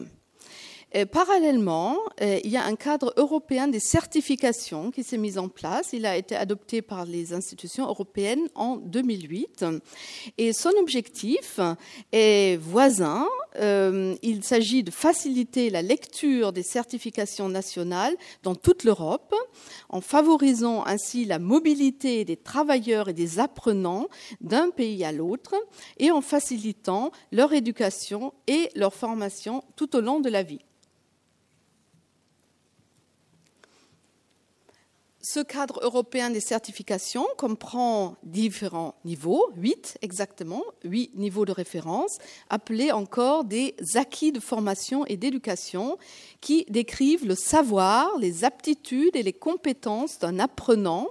Euh, 0.96 1.06
parallèlement, 1.06 1.98
euh, 2.22 2.40
il 2.44 2.52
y 2.52 2.58
a 2.58 2.66
un 2.66 2.76
cadre 2.76 3.14
européen 3.18 3.68
des 3.68 3.80
certifications 3.80 4.92
qui 4.92 5.04
s'est 5.04 5.18
mis 5.18 5.38
en 5.38 5.50
place. 5.50 5.90
Il 5.94 6.06
a 6.06 6.18
été 6.18 6.36
adopté 6.36 6.82
par 6.82 7.06
les 7.06 7.34
institutions 7.34 7.88
européennes 7.88 8.48
en 8.56 8.78
2008. 8.78 9.66
Et 10.38 10.54
son 10.54 10.72
objectif 10.80 11.60
est 12.12 12.58
voisin 12.62 13.28
euh, 13.60 14.16
il 14.22 14.44
s'agit 14.44 14.84
de 14.84 14.92
faciliter 14.92 15.70
la 15.70 15.82
lecture 15.82 16.54
des 16.54 16.64
certifications 16.64 17.50
nationales 17.50 18.16
dans 18.42 18.56
toute 18.56 18.84
l'Europe, 18.84 19.36
en 19.90 20.02
favorisant 20.02 20.86
ainsi 20.86 21.26
la 21.26 21.40
mobilité 21.40 22.26
des 22.26 22.38
travailleurs 22.38 23.10
et 23.10 23.14
des 23.14 23.40
apprenants 23.40 24.08
d'un 24.42 24.70
pays 24.70 25.04
à 25.04 25.12
l'autre, 25.12 25.56
et 25.98 26.12
en 26.12 26.22
facilitant 26.22 27.12
leur 27.32 27.54
éducation 27.54 28.34
et 28.48 28.70
leur 28.76 28.94
formation 28.94 29.64
tout 29.76 29.96
au 29.96 30.02
long 30.02 30.20
de 30.20 30.30
la 30.30 30.44
vie. 30.44 30.60
Ce 35.26 35.40
cadre 35.40 35.80
européen 35.84 36.32
des 36.32 36.42
certifications 36.42 37.26
comprend 37.38 38.18
différents 38.24 38.96
niveaux, 39.06 39.50
huit 39.56 39.98
exactement, 40.02 40.62
huit 40.84 41.12
niveaux 41.16 41.46
de 41.46 41.54
référence, 41.54 42.18
appelés 42.50 42.92
encore 42.92 43.46
des 43.46 43.74
acquis 43.96 44.34
de 44.34 44.42
formation 44.42 45.06
et 45.06 45.16
d'éducation, 45.16 45.98
qui 46.42 46.66
décrivent 46.68 47.26
le 47.26 47.36
savoir, 47.36 48.18
les 48.20 48.44
aptitudes 48.44 49.16
et 49.16 49.24
les 49.24 49.32
compétences 49.32 50.20
d'un 50.20 50.40
apprenant 50.40 51.08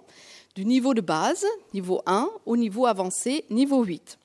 du 0.55 0.67
niveau 0.67 0.93
de 0.93 1.01
base, 1.01 1.47
niveau 1.73 2.03
1, 2.05 2.29
au 2.45 2.59
niveau 2.59 2.85
avancé, 2.85 3.47
niveau 3.49 3.83
8. 3.83 4.19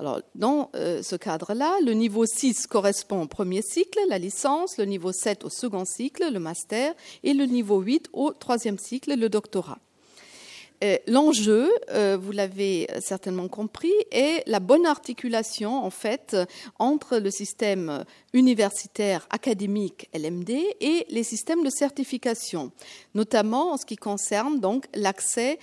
Alors, 0.00 0.20
dans 0.36 0.70
euh, 0.76 1.02
ce 1.02 1.16
cadre-là, 1.16 1.74
le 1.84 1.92
niveau 1.92 2.24
6 2.24 2.68
correspond 2.68 3.22
au 3.22 3.26
premier 3.26 3.62
cycle, 3.62 3.98
la 4.08 4.18
licence, 4.18 4.78
le 4.78 4.84
niveau 4.84 5.10
7 5.10 5.44
au 5.44 5.50
second 5.50 5.84
cycle, 5.84 6.32
le 6.32 6.38
master, 6.38 6.94
et 7.24 7.34
le 7.34 7.46
niveau 7.46 7.80
8 7.80 8.10
au 8.12 8.32
troisième 8.32 8.78
cycle, 8.78 9.16
le 9.18 9.28
doctorat. 9.28 9.78
Euh, 10.84 10.96
l'enjeu, 11.08 11.68
euh, 11.90 12.16
vous 12.16 12.30
l'avez 12.30 12.86
certainement 13.00 13.48
compris, 13.48 13.92
est 14.12 14.44
la 14.46 14.60
bonne 14.60 14.86
articulation 14.86 15.84
en 15.84 15.90
fait 15.90 16.36
entre 16.78 17.18
le 17.18 17.32
système 17.32 18.04
universitaire 18.32 19.26
académique 19.30 20.08
LMD 20.14 20.50
et 20.80 21.06
les 21.08 21.24
systèmes 21.24 21.64
de 21.64 21.70
certification, 21.70 22.70
notamment 23.14 23.72
en 23.72 23.76
ce 23.76 23.84
qui 23.84 23.96
concerne 23.96 24.60
donc 24.60 24.84
l'accès 24.94 25.58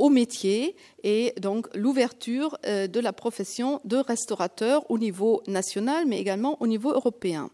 au 0.00 0.08
métier 0.08 0.74
et 1.04 1.34
donc 1.38 1.68
l'ouverture 1.76 2.58
euh, 2.64 2.86
de 2.86 3.00
la 3.00 3.12
profession 3.12 3.82
de 3.84 3.98
restaurateur 3.98 4.90
au 4.90 4.98
niveau 4.98 5.42
national, 5.46 6.06
mais 6.06 6.18
également 6.18 6.56
au 6.62 6.66
niveau 6.66 6.90
européen. 6.90 7.50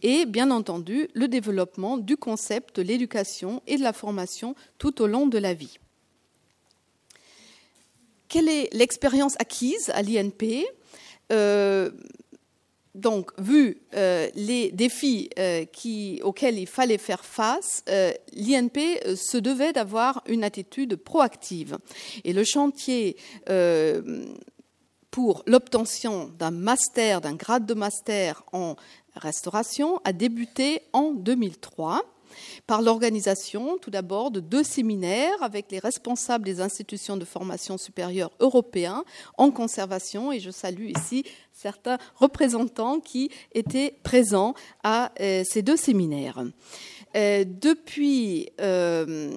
Et 0.00 0.24
bien 0.24 0.50
entendu, 0.50 1.08
le 1.12 1.28
développement 1.28 1.98
du 1.98 2.16
concept 2.16 2.76
de 2.76 2.82
l'éducation 2.82 3.62
et 3.66 3.76
de 3.76 3.82
la 3.82 3.92
formation 3.92 4.54
tout 4.78 5.02
au 5.02 5.06
long 5.06 5.26
de 5.26 5.36
la 5.36 5.52
vie. 5.52 5.78
Quelle 8.28 8.48
est 8.48 8.72
l'expérience 8.72 9.36
acquise 9.38 9.90
à 9.90 10.00
l'INP 10.00 10.64
euh, 11.30 11.90
donc, 12.94 13.30
vu 13.38 13.80
euh, 13.94 14.28
les 14.34 14.70
défis 14.70 15.30
euh, 15.38 15.64
auxquels 16.22 16.58
il 16.58 16.66
fallait 16.66 16.98
faire 16.98 17.24
face, 17.24 17.82
euh, 17.88 18.12
l'INP 18.34 19.00
se 19.16 19.38
devait 19.38 19.72
d'avoir 19.72 20.22
une 20.26 20.44
attitude 20.44 20.96
proactive. 20.96 21.78
Et 22.24 22.34
le 22.34 22.44
chantier 22.44 23.16
pour 25.10 25.42
l'obtention 25.46 26.30
d'un 26.38 26.50
master, 26.50 27.20
d'un 27.20 27.34
grade 27.34 27.66
de 27.66 27.74
master 27.74 28.44
en 28.52 28.76
restauration, 29.16 29.98
a 30.04 30.12
débuté 30.12 30.82
en 30.92 31.12
2003 31.12 32.02
par 32.66 32.82
l'organisation, 32.82 33.78
tout 33.78 33.90
d'abord, 33.90 34.30
de 34.30 34.40
deux 34.40 34.62
séminaires 34.62 35.42
avec 35.42 35.70
les 35.70 35.78
responsables 35.78 36.44
des 36.44 36.60
institutions 36.60 37.16
de 37.16 37.24
formation 37.24 37.78
supérieure 37.78 38.30
européens 38.40 39.04
en 39.38 39.50
conservation. 39.50 40.32
Et 40.32 40.40
je 40.40 40.50
salue 40.50 40.90
ici 40.96 41.24
certains 41.52 41.98
représentants 42.16 43.00
qui 43.00 43.30
étaient 43.52 43.96
présents 44.02 44.54
à 44.82 45.12
euh, 45.20 45.44
ces 45.44 45.62
deux 45.62 45.76
séminaires. 45.76 46.42
Euh, 47.14 47.44
depuis, 47.46 48.48
euh, 48.60 49.30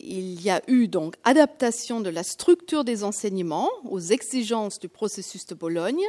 il 0.00 0.40
y 0.42 0.50
a 0.50 0.62
eu 0.66 0.88
donc 0.88 1.14
adaptation 1.24 2.00
de 2.00 2.08
la 2.08 2.22
structure 2.22 2.84
des 2.84 3.04
enseignements 3.04 3.68
aux 3.84 4.00
exigences 4.00 4.78
du 4.78 4.88
processus 4.88 5.46
de 5.46 5.54
Bologne, 5.54 6.02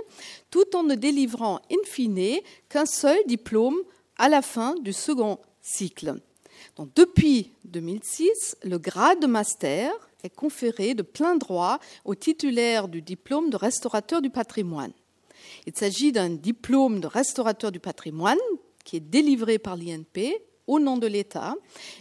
tout 0.49 0.75
en 0.75 0.83
ne 0.83 0.95
délivrant 0.95 1.59
in 1.71 1.83
fine 1.85 2.39
qu'un 2.69 2.85
seul 2.85 3.17
diplôme 3.27 3.77
à 4.17 4.29
la 4.29 4.41
fin 4.41 4.75
du 4.81 4.93
second 4.93 5.39
cycle. 5.61 6.15
Depuis 6.95 7.51
2006, 7.65 8.57
le 8.63 8.77
grade 8.77 9.19
de 9.19 9.27
master 9.27 9.91
est 10.23 10.35
conféré 10.35 10.93
de 10.93 11.03
plein 11.03 11.35
droit 11.35 11.79
aux 12.05 12.15
titulaires 12.15 12.87
du 12.87 13.01
diplôme 13.01 13.49
de 13.49 13.57
restaurateur 13.57 14.21
du 14.21 14.29
patrimoine. 14.29 14.93
Il 15.65 15.75
s'agit 15.75 16.11
d'un 16.11 16.29
diplôme 16.29 16.99
de 16.99 17.07
restaurateur 17.07 17.71
du 17.71 17.79
patrimoine 17.79 18.37
qui 18.83 18.97
est 18.97 19.01
délivré 19.01 19.59
par 19.59 19.75
l'INP 19.75 20.33
au 20.67 20.79
nom 20.79 20.97
de 20.97 21.07
l'État 21.07 21.55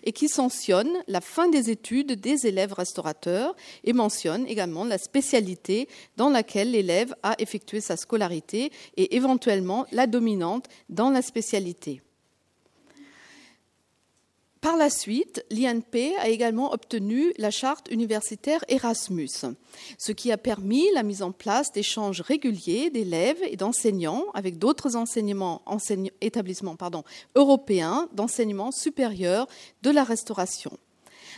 et 0.05 0.12
qui 0.12 0.29
sanctionne 0.29 0.90
la 1.09 1.20
fin 1.20 1.49
des 1.49 1.70
études 1.70 2.12
des 2.12 2.46
élèves 2.46 2.73
restaurateurs 2.73 3.57
et 3.85 3.92
mentionne 3.92 4.46
également 4.46 4.85
la 4.85 4.99
spécialité 4.99 5.88
dans 6.16 6.29
laquelle 6.29 6.70
l'élève 6.70 7.14
a 7.23 7.35
effectué 7.38 7.81
sa 7.81 7.96
scolarité 7.96 8.70
et 8.96 9.16
éventuellement 9.16 9.87
la 9.92 10.07
dominante 10.07 10.66
dans 10.88 11.11
la 11.11 11.23
spécialité. 11.23 12.03
Par 14.61 14.77
la 14.77 14.90
suite, 14.90 15.42
l'INP 15.51 16.14
a 16.18 16.29
également 16.29 16.75
obtenu 16.75 17.33
la 17.38 17.51
charte 17.51 17.90
universitaire 17.90 18.62
Erasmus, 18.68 19.46
ce 19.96 20.12
qui 20.12 20.31
a 20.31 20.37
permis 20.37 20.85
la 20.92 21.03
mise 21.03 21.23
en 21.23 21.33
place 21.33 21.73
d'échanges 21.73 22.20
réguliers 22.20 22.90
d'élèves 22.90 23.42
et 23.42 23.57
d'enseignants 23.57 24.27
avec 24.35 24.59
d'autres 24.59 24.99
établissements 26.20 26.77
européens 27.35 28.09
d'enseignement 28.12 28.70
supérieur 28.70 29.49
de 29.81 29.90
la 29.90 30.05
restauration, 30.05 30.77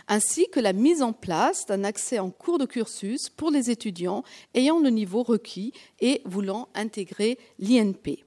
ainsi 0.08 0.48
que 0.50 0.58
la 0.58 0.72
mise 0.72 1.00
en 1.00 1.12
place 1.12 1.64
d'un 1.66 1.84
accès 1.84 2.18
en 2.18 2.30
cours 2.30 2.58
de 2.58 2.66
cursus 2.66 3.28
pour 3.28 3.52
les 3.52 3.70
étudiants 3.70 4.24
ayant 4.54 4.80
le 4.80 4.90
niveau 4.90 5.22
requis 5.22 5.72
et 6.00 6.22
voulant 6.24 6.68
intégrer 6.74 7.38
l'INP, 7.60 8.24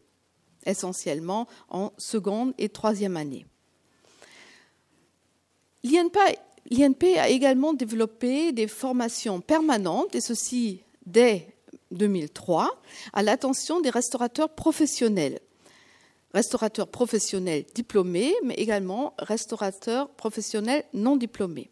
essentiellement 0.66 1.50
en 1.68 1.92
seconde 1.98 2.54
et 2.58 2.70
troisième 2.70 3.18
année. 3.18 3.46
L'INP 5.86 7.18
a 7.18 7.30
également 7.30 7.74
développé 7.74 8.52
des 8.52 8.68
formations 8.68 9.40
permanentes, 9.42 10.16
et 10.16 10.22
ceci 10.22 10.82
dès 11.06 11.48
2003, 11.92 12.72
à 13.14 13.22
l'attention 13.22 13.82
des 13.82 13.92
restaurateurs 13.92 14.50
professionnels. 14.50 15.40
Restaurateurs 16.34 16.88
professionnels 16.88 17.66
diplômés, 17.74 18.34
mais 18.44 18.56
également 18.56 19.14
restaurateurs 19.20 20.10
professionnels 20.10 20.84
non 20.94 21.16
diplômés. 21.16 21.70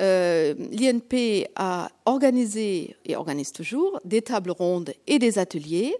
Euh, 0.00 0.54
L'INP 0.70 1.48
a 1.56 1.90
organisé 2.06 2.96
et 3.04 3.16
organise 3.16 3.52
toujours 3.52 3.98
des 4.04 4.22
tables 4.22 4.50
rondes 4.50 4.94
et 5.06 5.18
des 5.18 5.38
ateliers 5.38 5.96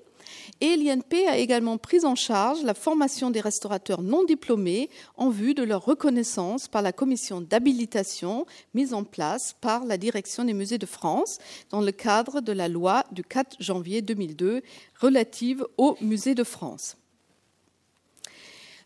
et 0.63 0.77
l'INP 0.77 1.27
a 1.29 1.39
également 1.39 1.77
pris 1.77 2.05
en 2.05 2.15
charge 2.15 2.63
la 2.63 2.75
formation 2.75 3.31
des 3.31 3.41
restaurateurs 3.41 4.01
non 4.01 4.23
diplômés 4.23 4.91
en 5.17 5.29
vue 5.29 5.55
de 5.55 5.65
leur 5.65 5.85
reconnaissance 5.85 6.69
par 6.69 6.83
la 6.83 6.93
commission 6.93 7.41
d'habilitation 7.41 8.47
mise 8.73 8.95
en 8.95 9.03
place 9.03 9.57
par 9.61 9.85
la 9.85 9.99
direction 9.99 10.45
des 10.45 10.55
musées 10.55 10.79
de 10.79 10.87
France 10.87 11.39
dans 11.71 11.81
le 11.81 11.91
cadre 11.91 12.41
de 12.41 12.53
la 12.53 12.69
loi 12.69 13.05
du 13.11 13.25
4 13.25 13.57
janvier 13.59 14.03
2002 14.03 14.63
relative 15.01 15.67
aux 15.79 15.97
musées 16.01 16.37
de 16.37 16.45
France. 16.45 16.97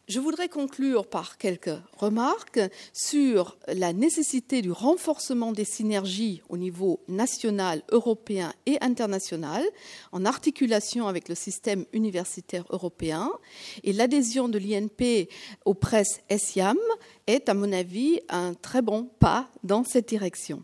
Je 0.09 0.21
voudrais 0.21 0.49
conclure 0.49 1.09
par 1.09 1.37
quelques 1.37 1.77
remarques 1.97 2.61
sur 2.93 3.59
la 3.67 3.93
nécessité 3.93 4.63
du 4.63 4.71
renforcement 4.71 5.51
des 5.51 5.65
synergies 5.65 6.43
au 6.49 6.57
niveau 6.57 7.01
national, 7.09 7.83
européen 7.91 8.53
et 8.67 8.79
international, 8.81 9.65
en 10.13 10.25
articulation 10.25 11.09
avec 11.09 11.29
le 11.29 11.35
système 11.35 11.87
universitaire 11.93 12.67
européen. 12.71 13.33
Et 13.83 13.93
l'adhésion 13.93 14.49
de 14.49 14.59
l'INP 14.59 15.29
aux 15.65 15.75
presses 15.75 16.21
SIAM 16.31 16.79
est, 17.27 17.49
à 17.49 17.55
mon 17.55 17.73
avis, 17.73 18.21
un 18.29 18.55
très 18.55 18.83
bon 18.83 19.11
pas 19.19 19.51
dans 19.65 19.83
cette 19.83 20.09
direction. 20.09 20.63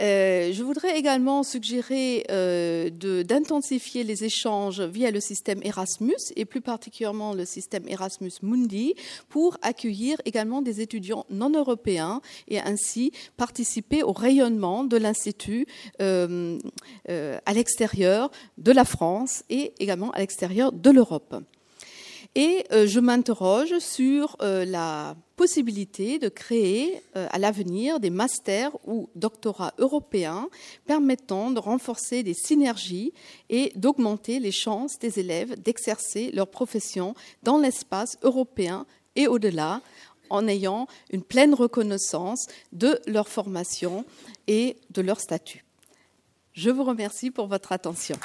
Euh, 0.00 0.52
je 0.52 0.62
voudrais 0.62 0.98
également 0.98 1.42
suggérer 1.42 2.24
euh, 2.30 2.90
d'intensifier 2.90 4.04
les 4.04 4.24
échanges 4.24 4.80
via 4.80 5.10
le 5.10 5.20
système 5.20 5.60
Erasmus 5.62 6.14
et 6.36 6.44
plus 6.44 6.60
particulièrement 6.60 7.34
le 7.34 7.44
système 7.44 7.86
Erasmus 7.88 8.32
Mundi 8.42 8.94
pour 9.28 9.58
accueillir 9.62 10.20
également 10.24 10.62
des 10.62 10.80
étudiants 10.80 11.26
non 11.30 11.50
européens 11.50 12.20
et 12.48 12.60
ainsi 12.60 13.12
participer 13.36 14.02
au 14.02 14.12
rayonnement 14.12 14.84
de 14.84 14.96
l'Institut 14.96 15.66
euh, 16.00 16.58
à 17.08 17.52
l'extérieur 17.52 18.30
de 18.58 18.72
la 18.72 18.84
France 18.84 19.44
et 19.50 19.72
également 19.78 20.10
à 20.12 20.18
l'extérieur 20.18 20.72
de 20.72 20.90
l'Europe. 20.90 21.42
Et 22.34 22.64
euh, 22.72 22.86
je 22.86 22.98
m'interroge 22.98 23.78
sur 23.78 24.36
euh, 24.40 24.64
la 24.64 25.16
possibilité 25.36 26.18
de 26.18 26.30
créer 26.30 27.02
euh, 27.14 27.26
à 27.30 27.38
l'avenir 27.38 28.00
des 28.00 28.08
masters 28.08 28.70
ou 28.86 29.10
doctorats 29.14 29.74
européens 29.76 30.48
permettant 30.86 31.50
de 31.50 31.58
renforcer 31.58 32.22
des 32.22 32.32
synergies 32.32 33.12
et 33.50 33.72
d'augmenter 33.76 34.40
les 34.40 34.52
chances 34.52 34.98
des 34.98 35.18
élèves 35.18 35.60
d'exercer 35.60 36.30
leur 36.32 36.48
profession 36.48 37.14
dans 37.42 37.58
l'espace 37.58 38.16
européen 38.22 38.86
et 39.14 39.26
au-delà 39.26 39.82
en 40.30 40.48
ayant 40.48 40.86
une 41.10 41.22
pleine 41.22 41.52
reconnaissance 41.52 42.46
de 42.72 42.98
leur 43.06 43.28
formation 43.28 44.06
et 44.46 44.76
de 44.88 45.02
leur 45.02 45.20
statut. 45.20 45.66
Je 46.54 46.70
vous 46.70 46.84
remercie 46.84 47.30
pour 47.30 47.46
votre 47.46 47.72
attention. 47.72 48.16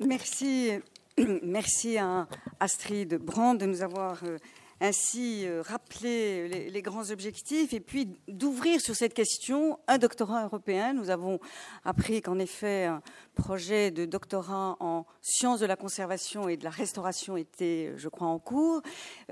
Merci, 0.00 0.72
merci 1.42 1.96
à 1.96 2.28
Astrid 2.60 3.14
Brand 3.14 3.56
de 3.56 3.64
nous 3.64 3.80
avoir 3.80 4.22
euh, 4.24 4.36
ainsi 4.82 5.46
euh, 5.46 5.62
rappelé 5.62 6.68
les, 6.68 6.82
grands 6.82 7.10
objectifs 7.10 7.72
et 7.72 7.80
puis 7.80 8.10
d'ouvrir 8.28 8.78
sur 8.82 8.94
cette 8.94 9.14
question 9.14 9.78
un 9.88 9.96
doctorat 9.96 10.44
européen. 10.44 10.92
Nous 10.92 11.08
avons 11.08 11.40
appris 11.82 12.20
qu'en 12.20 12.38
effet 12.38 12.84
un 12.84 13.00
projet 13.34 13.90
de 13.90 14.04
doctorat 14.04 14.76
en 14.80 15.06
sciences 15.22 15.60
de 15.60 15.66
la 15.66 15.76
conservation 15.76 16.46
et 16.46 16.58
de 16.58 16.64
la 16.64 16.70
restauration 16.70 17.38
était, 17.38 17.94
je 17.96 18.10
crois, 18.10 18.28
en 18.28 18.38
cours. 18.38 18.82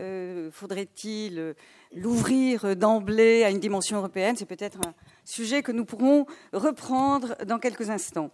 Euh, 0.01 0.51
faudrait-il 0.51 1.55
l'ouvrir 1.95 2.75
d'emblée 2.75 3.45
à 3.45 3.51
une 3.51 3.61
dimension 3.61 3.99
européenne? 3.99 4.37
C'est 4.39 4.47
peut-être 4.47 4.79
un 4.79 4.95
sujet 5.27 5.63
que 5.63 5.73
nous 5.73 5.85
pourrons 5.85 6.25
reprendre 6.55 7.37
dans 7.45 7.59
quelques 7.59 7.91
instants. 7.91 8.31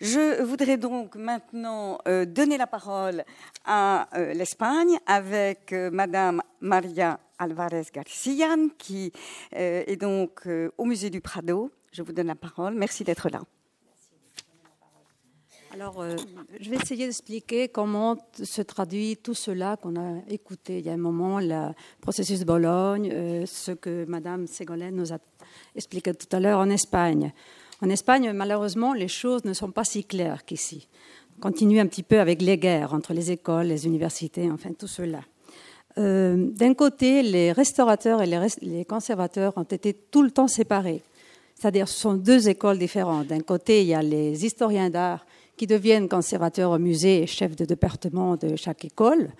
Je 0.00 0.42
voudrais 0.42 0.76
donc 0.76 1.14
maintenant 1.14 1.98
euh, 2.08 2.24
donner 2.24 2.58
la 2.58 2.66
parole 2.66 3.24
à 3.64 4.08
euh, 4.18 4.34
l'Espagne 4.34 4.98
avec 5.06 5.72
euh, 5.72 5.90
Madame 5.90 6.42
Maria 6.60 7.20
Alvarez 7.38 7.86
Garcian, 7.92 8.68
qui 8.78 9.12
est 9.52 10.00
donc 10.00 10.48
au 10.78 10.84
musée 10.84 11.10
du 11.10 11.20
Prado. 11.20 11.70
Je 11.92 12.02
vous 12.02 12.12
donne 12.12 12.28
la 12.28 12.36
parole. 12.36 12.74
Merci 12.74 13.02
d'être 13.02 13.28
là. 13.28 13.42
Alors, 15.72 16.04
je 16.60 16.70
vais 16.70 16.76
essayer 16.76 17.06
d'expliquer 17.06 17.68
comment 17.68 18.16
se 18.40 18.62
traduit 18.62 19.16
tout 19.16 19.34
cela 19.34 19.76
qu'on 19.76 19.96
a 19.96 20.20
écouté 20.28 20.78
il 20.78 20.86
y 20.86 20.90
a 20.90 20.92
un 20.92 20.96
moment, 20.96 21.40
le 21.40 21.72
processus 22.00 22.38
de 22.38 22.44
Bologne, 22.44 23.44
ce 23.46 23.72
que 23.72 24.04
Madame 24.04 24.46
Ségolène 24.46 24.94
nous 24.94 25.12
a 25.12 25.18
expliqué 25.74 26.14
tout 26.14 26.34
à 26.34 26.38
l'heure 26.38 26.60
en 26.60 26.70
Espagne. 26.70 27.32
En 27.82 27.90
Espagne, 27.90 28.32
malheureusement, 28.32 28.92
les 28.92 29.08
choses 29.08 29.44
ne 29.44 29.52
sont 29.52 29.70
pas 29.70 29.84
si 29.84 30.04
claires 30.04 30.44
qu'ici. 30.44 30.88
On 31.38 31.40
continue 31.40 31.80
un 31.80 31.86
petit 31.86 32.02
peu 32.02 32.20
avec 32.20 32.40
les 32.40 32.58
guerres 32.58 32.94
entre 32.94 33.12
les 33.12 33.30
écoles, 33.30 33.66
les 33.66 33.86
universités, 33.86 34.50
enfin 34.50 34.70
tout 34.72 34.86
cela. 34.86 35.20
Euh, 35.98 36.36
d'un 36.36 36.74
côté, 36.74 37.22
les 37.22 37.52
restaurateurs 37.52 38.22
et 38.22 38.26
les, 38.62 38.84
conservateurs 38.84 39.52
ont 39.56 39.62
été 39.62 39.92
tout 39.94 40.22
le 40.22 40.30
temps 40.30 40.48
séparés. 40.48 41.02
C'est-à-dire, 41.54 41.88
ce 41.88 42.00
sont 42.00 42.14
deux 42.14 42.48
écoles 42.48 42.78
différentes. 42.78 43.28
D'un 43.28 43.40
côté, 43.40 43.82
il 43.82 43.88
y 43.88 43.94
a 43.94 44.02
les 44.02 44.44
historiens 44.44 44.90
d'art 44.90 45.24
qui 45.56 45.68
deviennent 45.68 46.08
conservateurs 46.08 46.72
au 46.72 46.78
musée 46.78 47.22
et 47.22 47.26
chefs 47.26 47.54
de 47.54 47.64
département 47.64 48.36
de 48.36 48.56
chaque 48.56 48.84
école. 48.84 49.30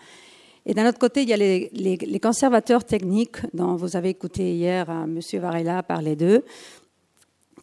Et 0.66 0.74
d'un 0.74 0.89
autre 0.89 0.99
côté, 0.99 1.22
il 1.22 1.28
y 1.28 1.32
a 1.32 1.37
les, 1.37 2.20
conservateurs 2.22 2.85
techniques 2.85 3.39
dont 3.53 3.74
vous 3.74 3.97
avez 3.97 4.11
écouté 4.11 4.55
hier 4.55 4.89
M. 4.89 5.18
Varela 5.41 5.82
parler 5.82 6.14
d'eux, 6.14 6.45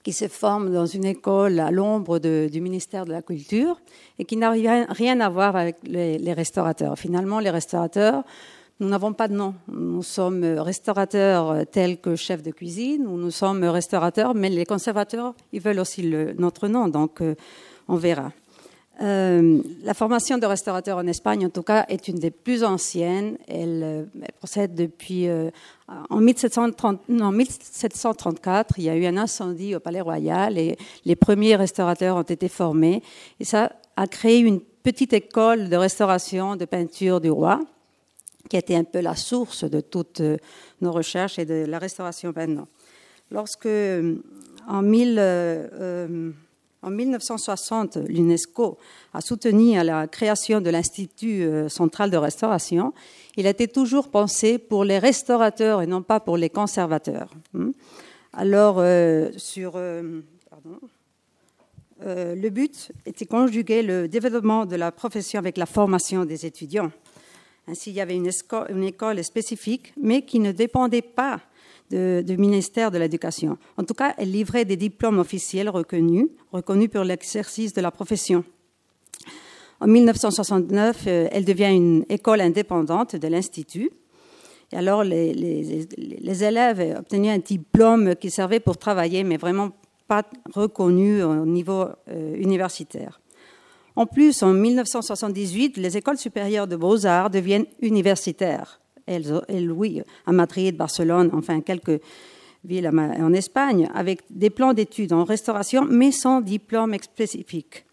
qui 0.04 0.14
se 0.14 0.28
forme 0.28 0.72
dans 0.72 0.86
une 0.86 1.06
école 1.06 1.60
à 1.60 1.72
l'ombre 1.72 2.20
du 2.20 2.62
ministère 2.62 3.06
de 3.06 3.12
la 3.12 3.22
Culture 3.22 3.80
et 4.20 4.26
qui 4.26 4.38
n'a 4.38 4.52
rien, 4.52 5.20
à 5.20 5.30
voir 5.30 5.56
avec 5.56 5.78
les, 5.84 6.34
restaurateurs. 6.34 6.97
Finalement, 6.97 7.39
les 7.39 7.49
restaurateurs, 7.49 8.24
nous 8.80 8.89
n'avons 8.89 9.14
pas 9.14 9.28
de 9.28 9.36
nom. 9.36 9.54
Nous 9.68 10.04
sommes 10.04 10.43
restaurateurs 10.43 11.66
tels 11.72 11.99
que 11.99 12.16
chefs 12.16 12.41
de 12.41 12.52
cuisine, 12.52 13.06
ou 13.06 13.18
nous 13.18 13.32
sommes 13.32 13.64
restaurateurs, 13.64 14.34
mais 14.34 14.49
les 14.49 14.66
conservateurs, 14.66 15.36
ils 15.54 15.62
veulent 15.62 15.80
aussi 15.80 16.04
notre 16.38 16.68
nom, 16.68 16.88
donc 16.88 17.22
euh, 17.22 17.36
on 17.88 17.95
verra. 17.95 18.32
Euh, 19.02 19.62
la 19.84 19.93
formation 19.93 20.38
de 20.38 20.45
restaurateur 20.45 20.97
en 20.97 21.08
Espagne, 21.08 21.45
en 21.45 21.49
tout 21.49 21.64
cas, 21.64 21.86
est 21.89 22.08
une 22.08 22.20
des 22.20 22.30
plus 22.30 22.64
anciennes. 22.64 23.38
Elle, 23.47 23.82
euh, 23.84 24.04
procède 24.38 24.76
depuis. 24.76 25.28
Euh, 25.28 25.49
en 26.10 26.18
1730, 26.18 27.10
non, 27.10 27.32
1734, 27.32 28.76
il 28.78 28.84
y 28.86 28.89
a 28.89 28.95
eu 28.95 29.06
un 29.06 29.18
incendie 29.18 29.76
au 29.76 29.80
Palais 29.80 30.02
Royal 30.02 30.58
et 30.58 30.78
les 31.04 31.16
premiers 31.16 31.56
restaurateurs 31.56 32.16
ont 32.16 32.22
été 32.22 32.47
formés. 32.47 33.02
Et 33.39 33.45
ça 33.45 33.74
a 33.97 34.08
créé 34.08 34.39
une 34.39 34.62
petite 34.62 35.14
école 35.14 35.68
de 35.68 35.76
restauration 35.76 36.56
de 36.56 36.66
peinture 36.66 37.20
du 37.20 37.30
roi, 37.30 37.60
qui 38.49 38.56
été 38.56 38.76
un 38.76 38.84
peu 38.84 39.02
la 39.02 39.16
source 39.16 39.64
de 39.66 39.82
toutes 39.82 40.22
nos 40.80 40.91
recherches 40.91 41.39
et 41.39 41.45
de 41.45 41.66
la 41.66 41.78
restauration 41.78 42.32
maintenant. 42.36 42.68
Lorsque, 43.32 43.68
en 44.68 44.82
1000. 44.82 46.34
En 46.84 46.89
1960, 46.89 47.97
l'UNESCO 48.07 48.79
a 49.13 49.21
soutenu 49.21 49.75
la 49.84 50.07
création 50.07 50.61
de 50.61 50.71
l'Institut 50.71 51.43
euh, 51.43 51.69
central 51.69 52.09
de 52.09 52.17
restauration. 52.17 52.91
Il 53.38 53.45
été 53.45 53.67
toujours 53.67 54.09
pensé 54.09 54.57
pour 54.57 54.84
les 54.84 54.97
restaurateurs 54.97 55.84
et 55.84 55.88
non 55.88 56.01
pas 56.01 56.19
pour 56.19 56.38
les 56.38 56.49
conservateurs. 56.49 57.29
Hmm. 57.53 57.69
Alors, 58.34 58.77
euh, 58.79 59.29
sur, 59.38 59.73
euh, 59.75 60.21
le 61.99 62.49
but 62.49 62.91
était 63.05 63.27
conjuguer 63.27 63.84
le 63.84 64.07
développement 64.07 64.65
de 64.65 64.75
la 64.75 64.91
profession 64.91 65.38
avec 65.38 65.57
la 65.57 65.67
formation 65.67 66.25
des 66.25 66.47
étudiants. 66.47 66.91
Ainsi, 67.67 67.91
il 67.91 67.95
y 67.95 68.01
avait 68.01 68.15
une 68.17 68.84
école 68.84 69.23
spécifique, 69.23 69.93
mais 70.01 70.23
qui 70.23 70.39
ne 70.39 70.51
dépendait 70.51 71.03
pas 71.03 71.41
du 71.92 72.38
ministère 72.38 72.92
de 72.92 72.98
l'Éducation. 72.98 73.58
En 73.78 73.84
tout 73.84 73.94
cas, 73.94 74.14
elle 74.18 74.32
livrait 74.32 74.66
des 74.66 74.78
diplômes 74.78 75.20
officiels 75.20 75.70
reconnus, 75.70 76.28
reconnus 76.52 76.89
pour 76.89 77.04
l'exercice 77.04 77.74
de 77.74 77.82
la 77.82 77.92
profession. 77.92 78.44
En 79.80 79.88
1969, 79.88 81.04
euh, 81.08 81.28
elle 81.32 81.44
devient 81.44 81.72
une 81.72 82.06
école 82.08 82.42
indépendante 82.42 83.16
de 83.16 83.28
l'Institut. 83.28 83.89
Et 84.72 84.78
alors, 84.78 85.04
les, 85.04 86.44
élèves 86.44 86.98
obtenaient 87.00 87.32
un 87.32 87.39
diplôme 87.39 88.16
qui 88.16 88.30
servait 88.30 88.60
pour 88.60 88.78
travailler, 88.78 89.24
mais 89.24 89.38
vraiment 89.38 89.72
pas 90.08 90.24
reconnu 90.54 91.24
au 91.24 91.46
niveau 91.46 91.88
euh, 92.10 92.36
universitaire. 92.36 93.20
En 93.96 94.06
plus, 94.06 94.44
en 94.44 94.54
1978, 94.54 95.78
les 95.78 95.98
écoles 95.98 96.18
supérieures 96.18 96.68
de 96.68 96.76
beaux-arts 96.76 97.30
deviennent 97.30 97.66
universitaires 97.82 98.80
elle, 99.47 99.72
oui, 99.72 100.01
à 100.26 100.32
Madrid, 100.32 100.76
Barcelone, 100.76 101.30
enfin 101.34 101.62
quelques 101.62 102.01
villes 102.64 102.89
en 102.89 103.34
Espagne, 103.34 103.89
avec 103.93 104.22
des 104.30 104.49
plans 104.49 104.74
d'études 104.74 105.14
en 105.14 105.24
restauration, 105.24 105.86
mais 105.89 106.12
sans 106.12 106.41
diplôme 106.41 106.95
spécifique. 107.01 107.86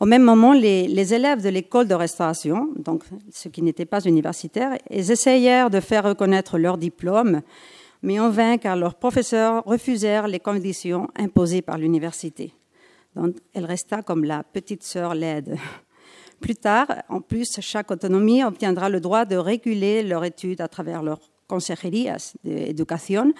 Au 0.00 0.06
même 0.06 0.22
moment, 0.22 0.54
les, 0.54 1.14
élèves 1.14 1.42
de 1.42 1.50
l'école 1.50 1.86
de 1.86 1.94
restauration, 1.94 2.70
donc 2.76 3.04
ceux 3.30 3.50
qui 3.50 3.60
n'étaient 3.60 3.84
pas 3.84 4.00
universitaires, 4.00 4.78
ils 4.90 5.10
essayèrent 5.10 5.68
de 5.68 5.80
faire 5.80 6.04
reconnaître 6.04 6.56
leur 6.56 6.78
diplôme, 6.78 7.42
mais 8.02 8.18
en 8.18 8.30
vain 8.30 8.56
car 8.56 8.76
leurs 8.76 8.94
professeurs 8.94 9.62
refusèrent 9.66 10.26
les 10.26 10.40
conditions 10.40 11.08
imposées 11.16 11.60
par 11.60 11.76
l'université. 11.76 12.54
Donc, 13.14 13.36
elle 13.52 13.66
resta 13.66 14.00
comme 14.00 14.24
la 14.24 14.42
petite 14.42 14.84
sœur 14.84 15.14
laide. 15.14 15.58
Plus 16.40 16.56
tard, 16.56 16.88
en 17.08 17.20
plus, 17.20 17.60
chaque 17.60 17.90
autonomie 17.90 18.42
obtiendra 18.42 18.88
le 18.88 19.00
droit 19.00 19.24
de 19.24 19.36
réguler 19.36 20.02
leurs 20.02 20.24
études 20.24 20.60
à 20.60 20.68
travers 20.68 21.02
leurs 21.02 21.20
consejerías 21.46 22.34
d'éducation 22.44 23.32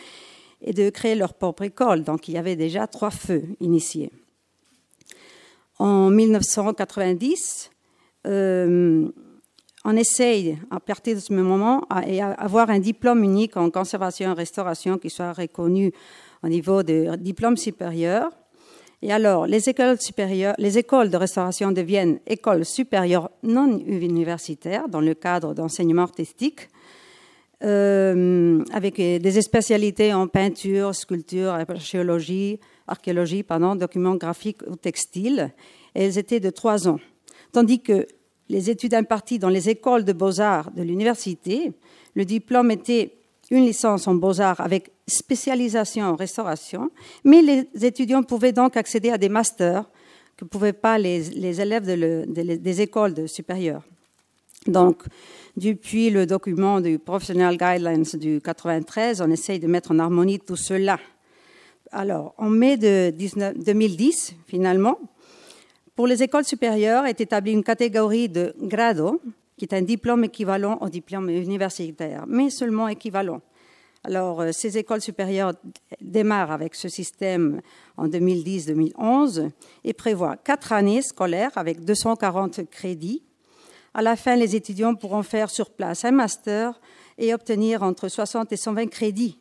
et 0.61 0.73
de 0.73 0.91
créer 0.91 1.15
leur 1.15 1.35
propre 1.35 1.63
école. 1.63 2.05
Donc 2.05 2.29
il 2.29 2.35
y 2.35 2.39
avait 2.39 2.57
déjà 2.57 2.87
trois 2.87 3.11
feux 3.11 3.45
initiés. 3.61 4.11
En 5.79 6.11
1990, 6.11 7.71
euh, 8.27 9.09
on 9.85 9.97
essaye, 9.97 10.59
à 10.71 10.79
partir 10.79 11.15
de 11.15 11.21
ce 11.21 11.33
moment, 11.33 11.87
à, 11.89 12.01
avoir 12.33 12.69
un 12.69 12.79
diplôme 12.79 13.25
unique 13.25 13.57
en 13.57 13.71
conservation 13.71 14.33
et 14.33 14.35
restauration 14.35 14.99
qui 14.99 15.09
soit 15.09 15.33
reconnu 15.33 15.93
au 16.43 16.49
niveau 16.49 16.83
de 16.83 17.17
diplôme 17.17 17.57
supérieur. 17.57 18.31
Et 19.03 19.13
alors, 19.13 19.47
les 19.47 19.69
écoles 19.69 19.99
supérieures, 20.01 20.55
les 20.59 20.77
écoles 20.77 21.09
de 21.09 21.17
restauration 21.17 21.73
deviennent 21.73 22.21
écoles 22.27 22.67
supérieures 22.67 23.31
non 23.43 23.79
universitaires 23.79 24.89
dans 24.89 25.01
le 25.01 25.15
cadre 25.15 25.55
d'enseignement 25.55 26.03
artistique, 26.03 26.69
euh, 27.63 28.63
avec 28.73 28.97
des 28.97 29.43
spécialités 29.43 30.13
en 30.13 30.27
peinture, 30.27 30.95
sculpture, 30.95 31.51
archéologie, 31.51 32.61
archéologie 32.87 33.43
pardon, 33.43 33.75
documents 33.75 34.17
graphiques 34.17 34.63
ou 34.67 34.77
textiles. 34.77 35.51
Elles 35.95 36.19
étaient 36.19 36.41
de 36.41 36.51
trois 36.51 36.87
ans. 36.87 37.01
Tandis 37.53 37.81
que 37.81 38.07
les 38.51 38.69
études 38.69 38.95
imparties 38.95 39.39
dans 39.39 39.49
les 39.49 39.69
écoles 39.69 40.05
de 40.05 40.13
beaux-arts 40.13 40.71
de 40.73 40.83
l'université, 40.83 41.73
le 42.15 42.25
diplôme 42.25 42.71
était 42.71 43.20
une 43.51 43.65
licence 43.65 44.07
en 44.07 44.15
beaux-arts 44.15 44.61
avec 44.61 44.91
spécialisation 45.07 46.05
en 46.05 46.17
restauration, 46.17 46.91
mais 47.25 47.43
les 47.43 47.85
étudiants 47.85 48.23
pouvaient 48.23 48.53
donc 48.53 48.77
accéder 48.77 49.11
à 49.11 49.19
des 49.19 49.29
masters 49.29 49.85
que 50.37 50.45
ne 50.45 50.49
pouvaient 50.49 50.73
pas 50.73 50.99
les, 50.99 51.61
élèves 51.61 51.85
des 51.85 52.81
écoles 52.81 53.29
supérieures. 53.29 53.83
Donc, 54.67 55.03
depuis 55.57 56.11
le 56.11 56.27
document 56.27 56.81
du 56.81 56.99
Professional 56.99 57.57
Guidelines 57.57 58.05
du 58.15 58.41
93, 58.41 59.21
on 59.21 59.31
essaye 59.31 59.59
de 59.59 59.67
mettre 59.67 59.91
en 59.91 59.99
harmonie 59.99 60.39
tout 60.39 60.57
cela. 60.57 60.99
Alors, 61.91 62.35
en 62.39 62.51
mai 62.51 62.77
de 62.77 63.11
2010, 63.11 64.35
finalement, 64.47 64.99
pour 65.97 66.07
les 66.07 66.23
écoles 66.23 66.45
supérieures 66.45 67.05
est 67.05 67.21
établie 67.21 67.53
une 67.53 67.65
catégorie 67.65 68.29
de 68.29 68.55
grado, 68.61 69.21
qui 69.61 69.67
est 69.67 69.75
un 69.75 69.83
diplôme 69.83 70.25
équivalent 70.25 70.79
au 70.81 70.89
diplôme 70.89 71.29
universitaire, 71.29 72.25
mais 72.27 72.49
seulement 72.49 72.89
équivalent. 72.89 73.43
Alors, 74.05 74.41
euh, 74.41 74.53
ces 74.53 74.79
écoles 74.79 75.03
supérieures 75.03 75.53
démarrent 76.01 76.51
avec 76.51 76.75
ce 76.75 76.89
système 76.89 77.61
en 77.99 78.09
2010-2011 78.09 79.51
et 79.85 79.93
prévoient 79.93 80.39
quatre 80.39 80.73
années 80.73 81.03
scolaires 81.03 81.51
avec 81.57 81.85
240 81.85 82.71
crédits. 82.71 83.23
À 83.93 84.01
la 84.01 84.17
fin, 84.17 84.35
les 84.35 84.57
étudiants 84.57 84.95
pourront 84.95 85.23
faire 85.23 85.51
sur 85.51 85.69
place 85.69 86.07
un 86.07 86.13
master 86.13 86.81
et 87.19 87.35
obtenir 87.35 87.83
entre 87.83 88.09
60 88.09 88.51
et 88.53 88.57
120 88.57 88.87
crédits, 88.87 89.39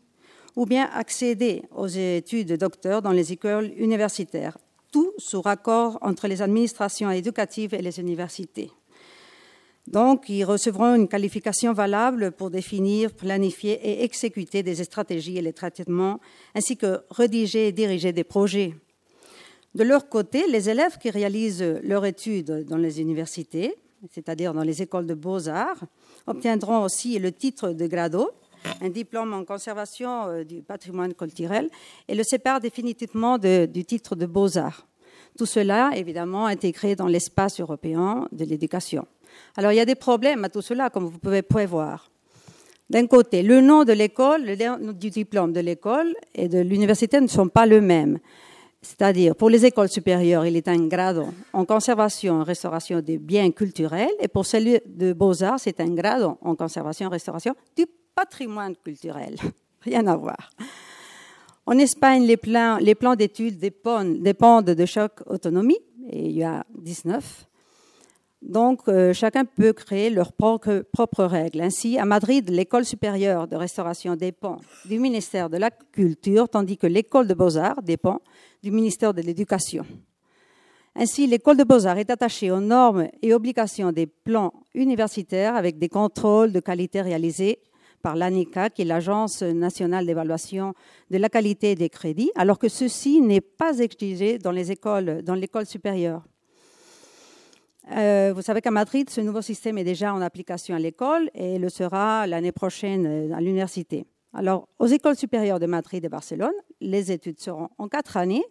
ou 0.57 0.65
bien 0.65 0.89
accéder 0.93 1.63
aux 1.73 1.87
études 1.87 2.49
de 2.49 2.55
docteur 2.57 3.01
dans 3.01 3.13
les 3.13 3.31
écoles 3.31 3.71
universitaires, 3.77 4.57
tout 4.91 5.13
sous 5.17 5.41
raccord 5.41 5.97
entre 6.01 6.27
les 6.27 6.41
administrations 6.41 7.09
éducatives 7.09 7.73
et 7.73 7.81
les 7.81 8.01
universités. 8.01 8.69
Donc, 9.89 10.29
ils 10.29 10.43
recevront 10.43 10.93
une 10.93 11.07
qualification 11.07 11.73
valable 11.73 12.31
pour 12.31 12.51
définir, 12.51 13.11
planifier 13.11 13.73
et 13.83 14.03
exécuter 14.03 14.61
des 14.61 14.83
stratégies 14.83 15.39
et 15.39 15.41
les 15.41 15.53
traitements, 15.53 16.19
ainsi 16.53 16.77
que 16.77 17.01
rédiger 17.09 17.69
et 17.69 17.71
diriger 17.71 18.13
des 18.13 18.23
projets. 18.23 18.75
De 19.73 19.83
leur 19.83 20.07
côté, 20.07 20.45
les 20.47 20.69
élèves 20.69 20.99
qui 20.99 21.09
réalisent 21.09 21.79
leur 21.81 22.05
étude 22.05 22.65
dans 22.69 22.77
les 22.77 23.01
universités, 23.01 23.75
c'est-à-dire 24.11 24.53
dans 24.53 24.61
les 24.61 24.79
écoles 24.83 25.07
de 25.07 25.15
beaux-arts, 25.15 25.83
obtiendront 26.27 26.83
aussi 26.83 27.17
le 27.17 27.31
titre 27.31 27.71
de 27.71 27.87
grado, 27.87 28.29
un 28.81 28.89
diplôme 28.89 29.33
en 29.33 29.43
conservation 29.43 30.27
euh, 30.27 30.43
du 30.43 30.61
patrimoine 30.61 31.15
culturel, 31.15 31.67
et 32.07 32.13
le 32.13 32.23
séparent 32.23 32.59
définitivement 32.59 33.39
du 33.39 33.85
titre 33.85 34.15
de 34.15 34.27
beaux-arts. 34.27 34.85
Tout 35.35 35.47
cela, 35.47 35.91
évidemment, 35.95 36.45
intégré 36.45 36.95
dans 36.95 37.07
l'espace 37.07 37.59
européen 37.59 38.27
de 38.31 38.45
l'éducation. 38.45 39.07
Alors 39.55 39.71
il 39.71 39.75
y 39.75 39.81
a 39.81 39.85
des 39.85 39.95
problèmes 39.95 40.45
à 40.45 40.49
tout 40.49 40.61
cela, 40.61 40.89
comme 40.89 41.05
vous 41.05 41.19
pouvez 41.19 41.41
prévoir. 41.41 42.09
D'un 42.89 43.05
côté, 43.05 43.43
le 43.43 43.61
nom 43.61 43.83
de 43.83 43.93
l'école, 43.93 44.45
le 44.45 44.55
nom 44.55 44.93
du 44.93 45.09
diplôme 45.09 45.53
de 45.53 45.59
l'école 45.59 46.15
et 46.33 46.47
de 46.47 46.59
l'université 46.59 47.21
ne 47.21 47.27
sont 47.27 47.47
pas 47.47 47.67
le 47.67 47.81
même. 47.81 48.17
C'est-à-dire, 48.81 49.35
pour 49.35 49.49
les 49.49 49.65
écoles 49.65 49.89
supérieures, 49.89 50.45
il 50.45 50.55
est 50.55 50.67
un 50.67 50.87
grade 50.87 51.23
en 51.51 51.65
conservation 51.65 52.41
et 52.41 52.45
restauration 52.45 53.01
des 53.01 53.17
biens 53.17 53.51
culturels, 53.51 54.09
et 54.19 54.29
pour 54.29 54.45
celui 54.45 54.79
de 54.85 55.11
beaux-arts, 55.11 55.59
c'est 55.59 55.79
un 55.81 55.89
grade 55.89 56.23
en 56.41 56.55
conservation 56.55 57.07
et 57.07 57.11
restauration 57.11 57.53
du 57.75 57.85
patrimoine 58.15 58.75
culturel. 58.77 59.35
Rien 59.81 60.07
à 60.07 60.15
voir. 60.15 60.49
En 61.65 61.77
Espagne, 61.77 62.23
les 62.25 62.37
plans, 62.37 62.77
les 62.77 62.95
plans 62.95 63.15
d'études 63.15 63.59
dépendent, 63.59 64.19
dépendent 64.19 64.71
de 64.71 64.85
chaque 64.85 65.29
autonomie, 65.29 65.79
et 66.09 66.25
il 66.25 66.37
y 66.37 66.43
a 66.43 66.65
19. 66.73 67.48
Donc, 68.41 68.87
euh, 68.87 69.11
chacun 69.13 69.43
peut 69.43 69.73
créer 69.73 70.09
leurs 70.09 70.31
propres, 70.31 71.23
règles. 71.25 71.61
Ainsi, 71.61 71.97
à 71.97 72.05
Madrid, 72.05 72.49
l'école 72.49 72.85
supérieure 72.85 73.47
de 73.47 73.57
restauration 73.57 74.15
dépend 74.15 74.59
du 74.85 74.97
ministère 74.97 75.49
de 75.49 75.57
la 75.57 75.71
Culture, 75.71 76.47
tandis 76.47 76.77
que 76.77 76.87
l'école 76.87 77.27
de 77.27 77.33
beaux-arts 77.33 77.81
dépend 77.83 78.21
du 78.63 78.71
ministère 78.71 79.13
de 79.13 79.21
l'Éducation. 79.21 79.85
Ainsi, 80.95 81.27
l'école 81.27 81.57
de 81.57 81.65
beaux-arts 81.65 81.97
est 81.97 82.09
attachée 82.09 82.49
aux 82.49 82.61
normes 82.61 83.07
et 83.21 83.33
obligations 83.33 83.91
des 83.91 84.07
plans 84.07 84.53
universitaires 84.73 85.55
avec 85.55 85.77
des 85.77 85.89
contrôles 85.89 86.53
de 86.53 86.59
qualité 86.61 87.01
réalisés 87.01 87.59
par 88.01 88.15
l'ANICA, 88.15 88.69
qui 88.69 88.83
est 88.83 88.85
l'Agence 88.85 89.43
nationale 89.43 90.05
d'évaluation 90.05 90.73
de 91.11 91.17
la 91.17 91.27
qualité 91.27 91.75
des 91.75 91.89
crédits, 91.89 92.31
alors 92.35 92.57
que 92.57 92.69
ceci 92.69 93.19
n'est 93.19 93.41
pas 93.41 93.79
exigé 93.79 94.37
dans 94.37 94.51
les 94.51 94.71
écoles, 94.71 95.21
dans 95.23 95.35
l'école 95.35 95.65
supérieure. 95.65 96.23
Euh, 97.91 98.33
vous 98.35 98.41
savez 98.41 98.61
qu'à 98.61 98.71
Madrid, 98.71 99.09
ce 99.09 99.19
nouveau 99.21 99.41
système 99.41 99.77
est 99.77 99.83
déjà 99.83 100.13
en 100.13 100.21
application 100.21 100.75
à 100.75 100.79
l'école 100.79 101.31
et 101.33 101.57
le 101.57 101.69
sera 101.69 102.27
l'année 102.27 102.51
prochaine 102.51 103.05
euh, 103.07 103.35
à 103.35 103.41
l'université. 103.41 104.05
Alors, 104.33 104.67
aux 104.77 104.85
écoles 104.85 105.15
supérieures 105.15 105.59
de 105.59 105.65
Madrid 105.65 106.05
et 106.05 106.09
Barcelone, 106.09 106.53
les 106.81 107.11
études 107.11 107.39
seront 107.39 107.69
en 107.79 107.87
quatre 107.87 108.15
années, 108.15 108.43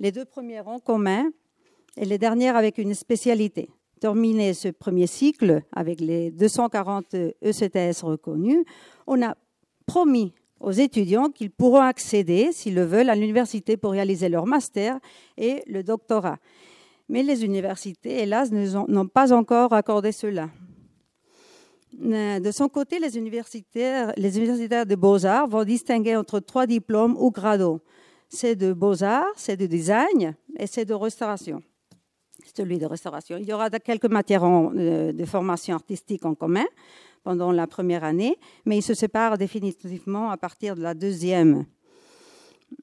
les 0.00 0.10
deux 0.10 0.24
premières 0.24 0.66
en 0.66 0.80
commun 0.80 1.30
et 1.96 2.04
les 2.04 2.18
dernières 2.18 2.56
avec 2.56 2.78
une 2.78 2.94
spécialité. 2.94 3.70
Terminé 4.00 4.52
ce 4.52 4.68
premier 4.68 5.06
cycle 5.06 5.62
avec 5.72 6.00
les 6.00 6.32
240 6.32 7.14
ECTS 7.42 8.02
reconnus, 8.02 8.64
on 9.06 9.22
a 9.22 9.36
promis 9.86 10.34
aux 10.60 10.72
étudiants 10.72 11.30
qu'ils 11.30 11.50
pourront 11.50 11.82
accéder, 11.82 12.50
s'ils 12.52 12.74
le 12.74 12.84
veulent, 12.84 13.10
à 13.10 13.14
l'université 13.14 13.76
pour 13.76 13.92
réaliser 13.92 14.28
leur 14.28 14.46
master 14.46 14.98
et 15.36 15.62
le 15.66 15.82
doctorat. 15.82 16.38
Mais 17.08 17.22
les 17.22 17.44
universités, 17.44 18.22
hélas, 18.22 18.50
n'ont 18.50 19.06
pas 19.06 19.32
encore 19.32 19.72
accordé 19.72 20.12
cela. 20.12 20.48
Euh, 22.04 22.40
de 22.40 22.50
son 22.50 22.68
côté, 22.68 22.98
les 22.98 23.16
universitaires, 23.16 24.12
de 24.16 24.94
beaux-arts 24.94 25.48
vont 25.48 25.64
distinguer 25.64 26.16
entre 26.16 26.40
trois 26.40 26.66
diplômes 26.66 27.16
ou 27.18 27.30
grados. 27.30 27.80
C'est 28.28 28.56
de 28.56 28.72
beaux-arts, 28.72 29.32
c'est 29.36 29.56
de 29.56 29.66
design 29.66 30.34
et 30.58 30.66
c'est 30.66 30.84
de 30.84 30.94
restauration. 30.94 31.62
Celui 32.54 32.78
de 32.78 32.86
restauration. 32.86 33.36
Il 33.38 33.46
y 33.46 33.52
aura 33.52 33.70
quelques 33.70 34.06
matières 34.06 34.44
euh, 34.44 35.12
de 35.12 35.24
formation 35.24 35.74
artistique 35.74 36.24
en 36.24 36.34
commun 36.34 36.66
pendant 37.22 37.50
la 37.50 37.66
première 37.66 38.04
année, 38.04 38.36
mais 38.64 38.78
ils 38.78 38.82
se 38.82 38.94
séparent 38.94 39.38
définitivement 39.38 40.30
à 40.30 40.36
partir 40.36 40.76
de 40.76 40.82
la 40.82 40.94
deuxième. 40.94 41.66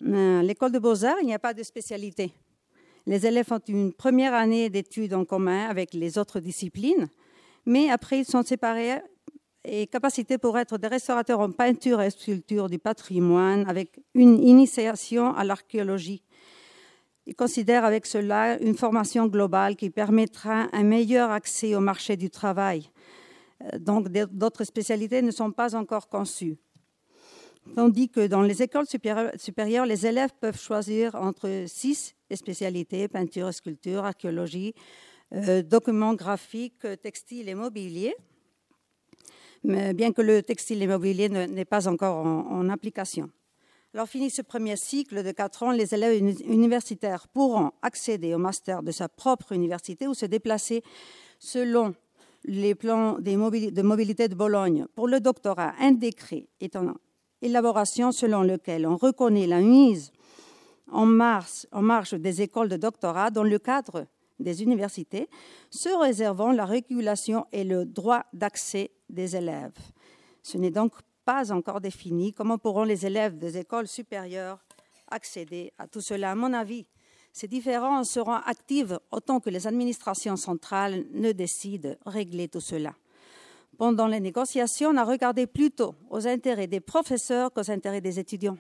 Euh, 0.04 0.42
l'école 0.42 0.72
de 0.72 0.80
beaux-arts, 0.80 1.18
il 1.22 1.28
n'y 1.28 1.34
a 1.34 1.40
pas 1.40 1.54
de 1.54 1.64
spécialité. 1.64 2.34
Les 3.06 3.26
élèves 3.26 3.52
ont 3.52 3.60
une 3.68 3.92
première 3.92 4.34
année 4.34 4.70
d'études 4.70 5.14
en 5.14 5.26
commun 5.26 5.68
avec 5.68 5.94
les 5.94 6.18
autres 6.18 6.40
disciplines, 6.40 7.10
mais 7.66 7.90
après 7.90 8.20
ils 8.20 8.26
sont 8.26 8.44
séparés 8.44 9.02
et 9.66 9.88
capacités 9.88 10.38
pour 10.38 10.58
être 10.58 10.78
des 10.78 10.88
restaurateurs 10.88 11.40
en 11.40 11.52
peinture 11.52 12.02
et 12.02 12.10
sculpture 12.10 12.70
du 12.70 12.80
patrimoine 12.80 13.66
avec 13.68 14.00
une 14.14 14.42
initiation 14.44 15.34
à 15.36 15.44
l'archéologie. 15.44 16.24
Ils 17.26 17.36
considèrent 17.36 17.86
avec 17.86 18.06
cela 18.06 18.62
une 18.62 18.76
formation 18.76 19.28
globale 19.28 19.76
qui 19.76 19.90
permettra 19.90 20.68
un 20.74 20.84
meilleur 20.84 21.32
accès 21.32 21.76
au 21.76 21.80
marché 21.80 22.18
du 22.18 22.30
travail. 22.30 22.90
Euh, 23.62 23.80
donc 23.80 24.10
d'autres 24.10 24.66
spécialités 24.66 25.22
ne 25.22 25.32
sont 25.32 25.52
pas 25.52 25.76
encore 25.76 26.10
conçues. 26.10 26.58
Tandis 27.76 28.10
que 28.10 28.28
dans 28.28 28.42
les 28.42 28.62
écoles 28.62 28.86
supérieures, 28.88 29.86
les 29.86 30.06
élèves 30.06 30.34
peuvent 30.40 30.60
choisir 30.60 31.16
entre 31.16 31.64
six 31.68 32.16
spécialités, 32.32 33.08
peinture, 33.08 33.54
sculpture, 33.54 34.06
archéologie, 34.06 34.74
euh, 35.34 35.64
documents 35.64 36.14
graphiques, 36.14 36.86
textiles 37.02 37.50
et 37.50 37.56
mobilier, 37.56 38.16
bien 39.64 40.12
que 40.12 40.22
le 40.22 40.44
textile 40.44 40.84
et 40.84 40.88
mobilier 40.88 41.30
n'est 41.30 41.66
pas 41.66 41.88
encore 41.88 42.26
en, 42.26 42.70
application. 42.70 43.30
Alors, 43.94 44.08
fini 44.08 44.30
ce 44.30 44.42
premier 44.42 44.76
cycle 44.76 45.24
de 45.24 45.32
quatre 45.32 45.64
ans, 45.64 45.72
les 45.72 45.94
élèves 45.94 46.22
universitaires 46.46 47.28
pourront 47.28 47.72
accéder 47.82 48.34
au 48.34 48.40
master 48.40 48.84
de 48.84 48.92
sa 48.92 49.08
propre 49.08 49.54
université 49.54 50.08
ou 50.08 50.14
se 50.14 50.26
déplacer 50.26 50.84
selon 51.40 51.94
les 52.46 52.76
plans 52.76 53.20
de 53.20 53.82
mobilité 53.82 54.28
de 54.28 54.36
Bologne. 54.36 54.86
Pour 54.96 55.08
le 55.08 55.20
doctorat, 55.20 55.74
un 55.80 55.92
décret 55.92 56.48
en 56.76 56.94
élaboration 57.44 58.12
selon 58.12 58.42
lequel 58.42 58.88
on 58.88 58.98
reconnaît 58.98 59.48
la 59.48 59.60
mise 59.60 60.12
en 60.92 61.06
marche, 61.06 61.66
en 61.72 61.82
marche 61.82 62.14
des 62.14 62.42
écoles 62.42 62.70
de 62.70 62.78
doctorat 62.78 63.32
dans 63.32 63.44
le 63.44 63.60
cadre 63.60 64.06
des 64.40 64.64
universités, 64.64 65.30
se 65.70 65.90
réservant 65.90 66.52
la 66.52 66.66
régulation 66.66 67.46
et 67.52 67.64
le 67.64 67.86
droit 67.86 68.24
d'accès 68.34 68.92
des 69.10 69.36
élèves. 69.36 69.78
Ce 70.42 70.58
n'est 70.58 70.72
donc 70.72 70.94
pas 71.26 71.52
encore 71.52 71.82
défini 71.82 72.34
comment 72.34 72.58
pourront 72.58 72.84
les 72.84 73.06
élèves 73.06 73.38
des 73.38 73.58
écoles 73.58 73.88
supérieures 73.88 74.60
accéder 75.10 75.72
à 75.78 75.88
tout 75.88 76.02
cela. 76.02 76.32
À 76.32 76.36
mon 76.36 76.54
avis, 76.54 76.86
ces 77.32 77.48
différences 77.48 78.12
seront 78.12 78.34
actives 78.34 79.00
autant 79.12 79.40
que 79.40 79.50
les 79.50 79.68
administrations 79.68 80.36
centrales 80.36 81.06
ne 81.12 81.32
décident 81.32 81.90
de 81.90 81.98
régler 82.06 82.48
tout 82.48 82.62
cela. 82.62 82.94
Pendant 83.78 84.08
les 84.08 84.20
négociations, 84.20 84.90
on 84.90 84.98
a 84.98 85.04
regardé 85.04 85.48
plutôt 85.48 85.96
aux 86.10 86.28
intérêts 86.28 86.68
des 86.68 86.80
professeurs 86.80 87.52
qu'aux 87.52 87.72
intérêts 87.72 88.02
des 88.02 88.20
étudiants. 88.20 88.58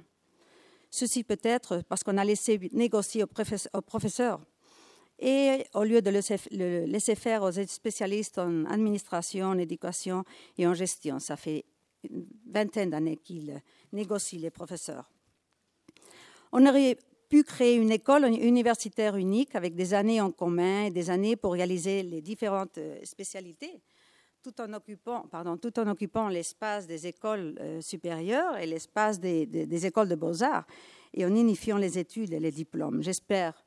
Ceci 0.89 1.23
peut 1.23 1.39
être 1.43 1.81
parce 1.87 2.03
qu'on 2.03 2.17
a 2.17 2.25
laissé 2.25 2.59
négocier 2.71 3.23
aux 3.23 3.81
professeurs 3.81 4.41
et 5.19 5.65
au 5.73 5.83
lieu 5.83 6.01
de 6.01 6.09
le 6.09 6.85
laisser 6.85 7.15
faire 7.15 7.43
aux 7.43 7.51
spécialistes 7.51 8.39
en 8.39 8.65
administration, 8.65 9.47
en 9.47 9.57
éducation 9.57 10.23
et 10.57 10.67
en 10.67 10.73
gestion. 10.73 11.19
Ça 11.19 11.35
fait 11.35 11.65
une 12.09 12.25
vingtaine 12.51 12.89
d'années 12.89 13.17
qu'il 13.17 13.61
négocie 13.91 14.37
les 14.37 14.49
professeurs. 14.51 15.09
On 16.51 16.65
aurait 16.65 16.97
pu 17.29 17.43
créer 17.43 17.75
une 17.75 17.91
école 17.91 18.25
universitaire 18.25 19.15
unique 19.15 19.55
avec 19.55 19.75
des 19.75 19.93
années 19.93 20.21
en 20.21 20.31
commun 20.31 20.85
et 20.85 20.91
des 20.91 21.09
années 21.09 21.35
pour 21.35 21.53
réaliser 21.53 22.03
les 22.03 22.21
différentes 22.21 22.77
euh, 22.77 22.99
spécialités, 23.03 23.81
tout 24.43 24.59
en 24.59 24.73
occupant, 24.73 25.25
pardon, 25.31 25.55
tout 25.55 25.79
en 25.79 25.87
occupant 25.87 26.27
l'espace 26.27 26.85
des 26.85 27.07
écoles 27.07 27.55
euh, 27.61 27.79
supérieures 27.79 28.57
et 28.57 28.65
l'espace 28.65 29.21
des, 29.21 29.85
écoles 29.85 30.09
de 30.09 30.15
beaux-arts 30.15 30.65
et 31.13 31.25
en 31.25 31.33
unifiant 31.33 31.77
les 31.77 31.97
études 31.97 32.33
et 32.33 32.41
les 32.41 32.51
diplômes. 32.51 33.01
J'espère, 33.01 33.63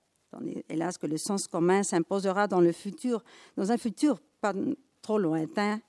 hélas, 0.68 0.98
que 0.98 1.06
le 1.06 1.16
sens 1.16 1.48
commun 1.48 1.82
s'imposera 1.82 2.46
dans 2.46 2.60
le 2.60 2.72
futur, 2.72 3.24
dans 3.56 3.72
un 3.72 3.78
futur 3.78 4.20
pas 4.42 4.52
trop 5.00 5.18
lointain, 5.18 5.80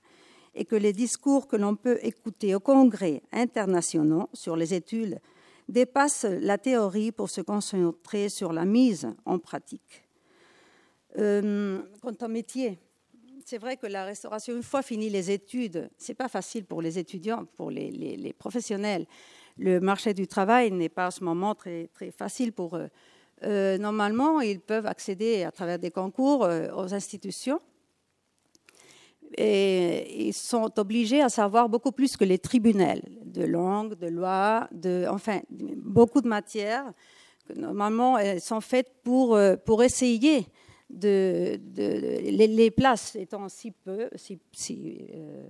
et 0.56 0.64
que 0.64 0.78
les 0.78 0.94
discours 0.94 1.48
que 1.48 1.58
l'on 1.58 1.76
peut 1.76 2.00
écouter 2.02 2.56
au 2.56 2.62
congrès 2.62 3.22
internationaux 3.34 4.30
sur 4.32 4.56
les 4.56 4.74
études 4.74 5.20
dépassent 5.68 6.26
la 6.26 6.58
théorie 6.58 7.12
pour 7.12 7.30
se 7.30 7.42
concentrer 7.42 8.30
sur 8.30 8.54
la 8.54 8.64
mise 8.64 9.14
en 9.26 9.38
pratique. 9.38 10.08
Euh, 11.18 11.82
quant 12.02 12.16
au 12.22 12.28
métier, 12.30 12.80
c'est 13.48 13.60
vrai 13.60 13.78
que 13.78 13.88
la 13.88 14.04
restauration, 14.04 14.54
une 14.54 14.62
fois 14.62 14.82
fini 14.82 15.10
les 15.10 15.32
études, 15.32 15.90
c'est 15.98 16.14
pas 16.14 16.28
facile 16.28 16.66
pour 16.66 16.82
les 16.82 17.00
étudiants, 17.00 17.46
pour 17.56 17.72
les, 17.72 18.36
professionnels. 18.38 19.06
Le 19.58 19.80
marché 19.80 20.14
du 20.14 20.28
travail 20.28 20.70
n'est 20.70 20.90
pas 20.90 21.06
à 21.06 21.12
ce 21.12 21.24
moment 21.24 21.56
très, 21.56 21.90
facile 22.12 22.52
pour 22.52 22.76
eux. 22.76 22.90
Euh, 23.44 23.78
normalement, 23.78 24.42
ils 24.42 24.60
peuvent 24.60 24.86
accéder 24.86 25.46
à 25.46 25.52
travers 25.52 25.80
des 25.80 25.92
concours 25.92 26.44
euh, 26.44 26.68
aux 26.76 26.94
institutions 26.94 27.62
et 29.38 30.28
ils 30.28 30.34
sont 30.34 30.78
obligés 30.78 31.22
à 31.22 31.30
savoir 31.30 31.70
beaucoup 31.70 31.94
plus 31.94 32.18
que 32.18 32.26
les 32.26 32.40
tribunaux 32.40 33.00
de 33.24 33.46
langue, 33.46 33.94
de 33.94 34.08
loi, 34.08 34.68
de, 34.74 35.08
enfin, 35.10 35.40
beaucoup 35.50 36.20
de 36.20 36.28
matières 36.28 36.92
que 37.48 37.54
normalement 37.54 38.18
elles 38.18 38.42
sont 38.42 38.60
faites 38.60 38.92
pour, 39.04 39.36
euh, 39.36 39.56
pour 39.56 39.84
essayer 39.84 40.48
les, 40.90 42.72
places 42.72 43.16
étant 43.16 43.50
si 43.50 43.72
peu, 43.72 44.10
si, 44.16 44.98
euh, 45.14 45.44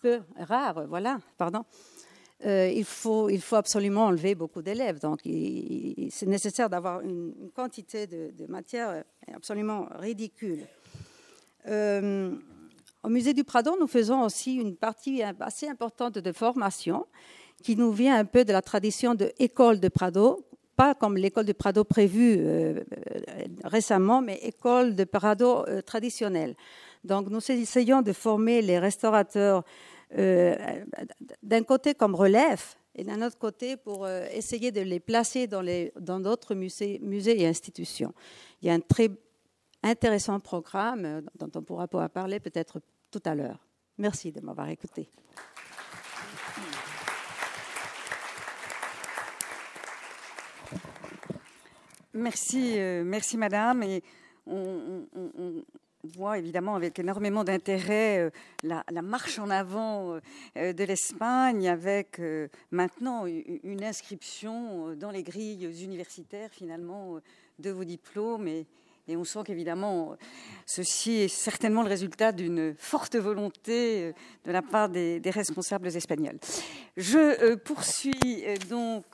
peu 0.00 0.20
rares, 0.36 0.86
voilà, 0.86 1.18
pardon. 1.36 1.64
Euh, 2.46 2.70
il, 2.72 2.84
faut, 2.84 3.28
absolument 3.52 4.06
enlever 4.06 4.36
beaucoup 4.36 4.62
d'élèves. 4.62 5.00
Donc, 5.00 5.20
c'est 5.24 6.26
nécessaire 6.26 6.70
d'avoir 6.70 7.00
une, 7.00 7.50
quantité 7.52 8.06
de, 8.06 8.46
matière 8.46 9.02
absolument 9.34 9.88
ridicule. 9.96 10.64
Au 11.66 13.08
musée 13.08 13.32
du 13.32 13.44
Prado, 13.44 13.76
nous 13.78 13.86
faisons 13.86 14.22
aussi 14.22 14.56
une 14.56 14.76
partie 14.76 15.22
assez 15.22 15.68
importante 15.68 16.18
de 16.18 16.32
formation 16.32 17.06
qui 17.62 17.76
nous 17.76 17.92
vient 17.92 18.18
un 18.18 18.24
peu 18.24 18.44
de 18.44 18.52
la 18.52 18.62
tradition 18.62 19.14
de 19.14 19.32
école 19.38 19.80
de 19.80 19.88
Prado, 19.88 20.44
pas 20.78 20.94
comme 20.94 21.16
l'école 21.16 21.44
de 21.44 21.52
Prado 21.52 21.82
prévue 21.82 22.36
euh, 22.38 22.84
récemment, 23.64 24.22
mais 24.22 24.36
école 24.36 24.94
de 24.94 25.04
Prado 25.04 25.66
euh, 25.66 25.82
traditionnelle. 25.82 26.54
Donc 27.02 27.28
nous 27.28 27.40
essayons 27.50 28.00
de 28.00 28.12
former 28.12 28.62
les 28.62 28.78
restaurateurs 28.78 29.64
euh, 30.16 30.56
d'un 31.42 31.64
côté 31.64 31.94
comme 31.94 32.14
relève 32.14 32.62
et 32.94 33.02
d'un 33.04 33.20
autre 33.26 33.38
côté 33.38 33.76
pour 33.76 34.08
essayer 34.08 34.72
de 34.72 34.80
les 34.80 35.00
placer 35.00 35.46
dans 35.46 35.62
d'autres 36.20 36.54
dans 36.54 36.60
musées, 36.60 36.98
musées 37.02 37.40
et 37.42 37.46
institutions. 37.46 38.12
Il 38.62 38.68
y 38.68 38.70
a 38.70 38.74
un 38.74 38.80
très 38.80 39.10
intéressant 39.82 40.40
programme 40.40 41.04
euh, 41.04 41.20
dont 41.38 41.50
on 41.54 41.62
pourra 41.62 41.88
parler 42.08 42.40
peut-être 42.40 42.80
tout 43.10 43.22
à 43.24 43.34
l'heure. 43.34 43.64
Merci 43.98 44.32
de 44.32 44.40
m'avoir 44.40 44.68
écouté. 44.68 45.08
Merci, 52.14 52.74
euh, 52.78 53.02
merci 53.04 53.36
Madame. 53.36 53.82
Et 53.82 54.02
on, 54.46 55.04
voit 56.04 56.38
évidemment 56.38 56.76
avec 56.76 56.98
énormément 57.00 57.44
d'intérêt 57.44 58.18
euh, 58.18 58.30
la, 58.62 59.02
marche 59.02 59.38
en 59.38 59.50
avant 59.50 60.18
de 60.54 60.84
l'Espagne, 60.84 61.68
avec 61.68 62.20
maintenant 62.70 63.26
une 63.26 63.84
inscription 63.84 64.94
dans 64.94 65.10
les 65.10 65.22
grilles 65.22 65.68
universitaires 65.82 66.50
finalement 66.50 67.20
de 67.58 67.70
vos 67.70 67.84
diplômes 67.84 68.48
et, 68.48 68.66
on 69.16 69.24
sent 69.24 69.40
qu'évidemment, 69.46 70.16
ceci 70.66 71.12
est 71.12 71.28
certainement 71.28 71.82
le 71.82 71.88
résultat 71.88 72.30
d'une 72.30 72.74
forte 72.76 73.16
volonté 73.16 74.02
euh, 74.02 74.12
de 74.44 74.52
la 74.52 74.60
part 74.60 74.90
des, 74.90 75.20
responsables 75.24 75.86
espagnols. 75.86 76.38
Je 76.98 77.18
euh, 77.18 77.56
poursuis 77.56 78.44
euh, 78.44 78.56
donc 78.68 79.06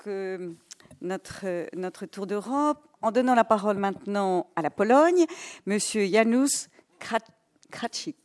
notre, 1.04 1.68
notre 1.76 2.06
tour 2.06 2.26
d'Europe 2.26 2.78
en 3.02 3.12
donnant 3.12 3.34
la 3.34 3.44
parole 3.44 3.76
maintenant 3.76 4.50
à 4.56 4.62
la 4.62 4.70
Pologne, 4.70 5.26
Monsieur 5.66 6.06
Janusz 6.06 6.68
Kracik. 7.70 8.16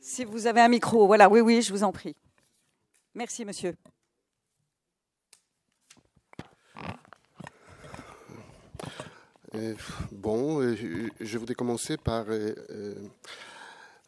Si 0.00 0.24
vous, 0.24 0.46
avez 0.46 0.60
un 0.60 0.68
micro, 0.68 1.06
voilà, 1.06 1.28
oui, 1.28 1.40
oui, 1.40 1.62
je 1.62 1.72
vous 1.72 1.82
en 1.82 1.92
prie. 1.92 2.14
Merci, 3.14 3.44
monsieur. 3.44 3.74
Euh, 9.54 9.74
bon, 10.12 10.60
euh, 10.60 10.76
je 11.20 11.38
voudrais 11.38 11.54
commencer 11.54 11.96
par 11.96 12.26
euh, 12.28 12.94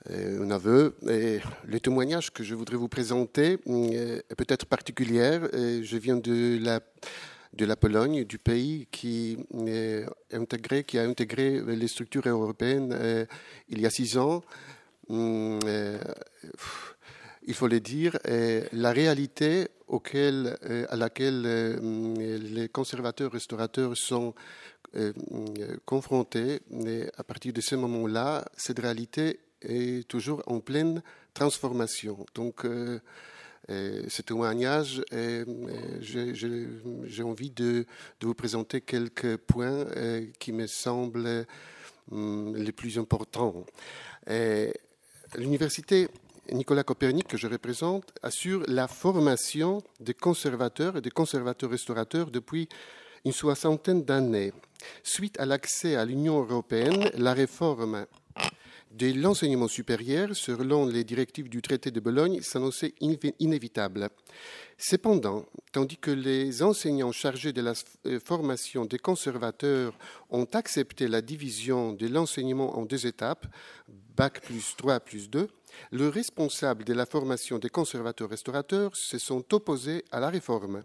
un 0.08 0.50
aveu. 0.50 0.96
Et 1.08 1.40
le 1.64 1.80
témoignage 1.80 2.30
que 2.32 2.42
je 2.42 2.54
voudrais 2.54 2.76
vous 2.76 2.88
présenter 2.88 3.58
est 3.66 4.34
peut-être 4.36 4.66
particulier. 4.66 5.38
Je 5.52 5.96
viens 5.96 6.16
de 6.16 6.58
la, 6.62 6.80
de 7.54 7.64
la 7.64 7.76
Pologne, 7.76 8.24
du 8.24 8.38
pays 8.38 8.86
qui, 8.90 9.38
est 9.66 10.06
intégré, 10.32 10.84
qui 10.84 10.98
a 10.98 11.02
intégré 11.02 11.60
les 11.60 11.88
structures 11.88 12.26
européennes 12.26 13.26
il 13.68 13.80
y 13.80 13.86
a 13.86 13.90
six 13.90 14.16
ans. 14.16 14.42
Hum, 15.08 15.58
il 17.42 17.54
faut 17.54 17.68
le 17.68 17.80
dire, 17.80 18.18
la 18.72 18.92
réalité 18.92 19.68
auquel, 19.88 20.56
à 20.88 20.96
laquelle 20.96 21.42
les 21.42 22.68
conservateurs 22.68 23.32
restaurateurs 23.32 23.96
sont 23.96 24.34
euh, 24.96 25.12
confrontés. 25.84 26.60
À 27.16 27.22
partir 27.22 27.52
de 27.52 27.60
ce 27.60 27.76
moment-là, 27.76 28.44
cette 28.56 28.80
réalité 28.80 29.38
est 29.62 30.06
toujours 30.08 30.42
en 30.46 30.60
pleine 30.60 31.02
transformation. 31.34 32.24
Donc, 32.34 32.64
euh, 32.64 33.00
euh, 33.70 34.02
ce 34.08 34.22
témoignage, 34.22 35.02
j'ai 36.00 37.22
envie 37.22 37.50
de, 37.50 37.86
de, 38.20 38.26
vous 38.26 38.34
présenter 38.34 38.80
quelques 38.80 39.36
points 39.36 39.86
qui 40.38 40.52
me 40.52 40.66
semblent 40.66 41.46
les 42.10 42.72
plus 42.72 42.98
importants. 42.98 43.64
L'université 45.36 46.08
Nicolas 46.52 46.82
Copernic, 46.82 47.28
que 47.28 47.36
je 47.36 47.46
représente, 47.46 48.12
assure 48.22 48.64
la 48.66 48.88
formation 48.88 49.82
des 50.00 50.14
conservateurs 50.14 50.96
et 50.96 51.00
des 51.00 51.10
conservateurs 51.10 51.70
restaurateurs 51.70 52.30
depuis 52.30 52.68
une 53.24 53.32
soixantaine 53.32 54.02
d'années. 54.02 54.52
Suite 55.02 55.38
à 55.38 55.46
l'accès 55.46 55.94
à 55.94 56.04
l'Union 56.04 56.40
européenne, 56.40 57.10
la 57.14 57.34
réforme 57.34 58.06
de 58.90 59.12
l'enseignement 59.12 59.68
supérieur, 59.68 60.34
selon 60.34 60.86
les 60.86 61.04
directives 61.04 61.48
du 61.48 61.62
traité 61.62 61.90
de 61.90 62.00
Bologne, 62.00 62.40
s'annonçait 62.40 62.94
inévitable. 63.00 64.08
Cependant, 64.76 65.44
tandis 65.72 65.96
que 65.96 66.10
les 66.10 66.62
enseignants 66.62 67.12
chargés 67.12 67.52
de 67.52 67.60
la 67.60 67.74
euh, 68.06 68.18
formation 68.18 68.84
des 68.84 68.98
conservateurs 68.98 69.96
ont 70.30 70.48
accepté 70.54 71.06
la 71.06 71.22
division 71.22 71.92
de 71.92 72.08
l'enseignement 72.08 72.76
en 72.76 72.84
deux 72.84 73.06
étapes, 73.06 73.46
Bac 74.16 74.40
plus 74.42 74.74
3 74.76 75.00
plus 75.00 75.30
2, 75.30 75.48
les 75.92 76.08
responsables 76.08 76.84
de 76.84 76.92
la 76.92 77.06
formation 77.06 77.58
des 77.58 77.70
conservateurs 77.70 78.28
restaurateurs 78.28 78.96
se 78.96 79.18
sont 79.18 79.44
opposés 79.54 80.04
à 80.10 80.18
la 80.18 80.30
réforme. 80.30 80.82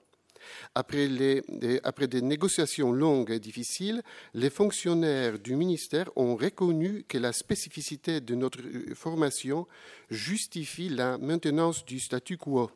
Après, 0.74 1.08
des 1.08 2.22
négociations 2.22 2.92
longues 2.92 3.32
et 3.32 3.40
difficiles, 3.40 4.02
les 4.34 4.50
fonctionnaires 4.50 5.40
du 5.40 5.56
ministère 5.56 6.10
ont 6.16 6.36
reconnu 6.36 7.04
que 7.08 7.18
la 7.18 7.34
spécificité 7.34 8.22
de 8.22 8.36
notre 8.36 8.62
euh, 8.62 8.94
formation 8.96 9.68
justifie 10.10 10.90
la 10.90 11.18
maintenance 11.18 11.86
du 11.86 12.00
statu 12.00 12.38
quo. 12.38 12.70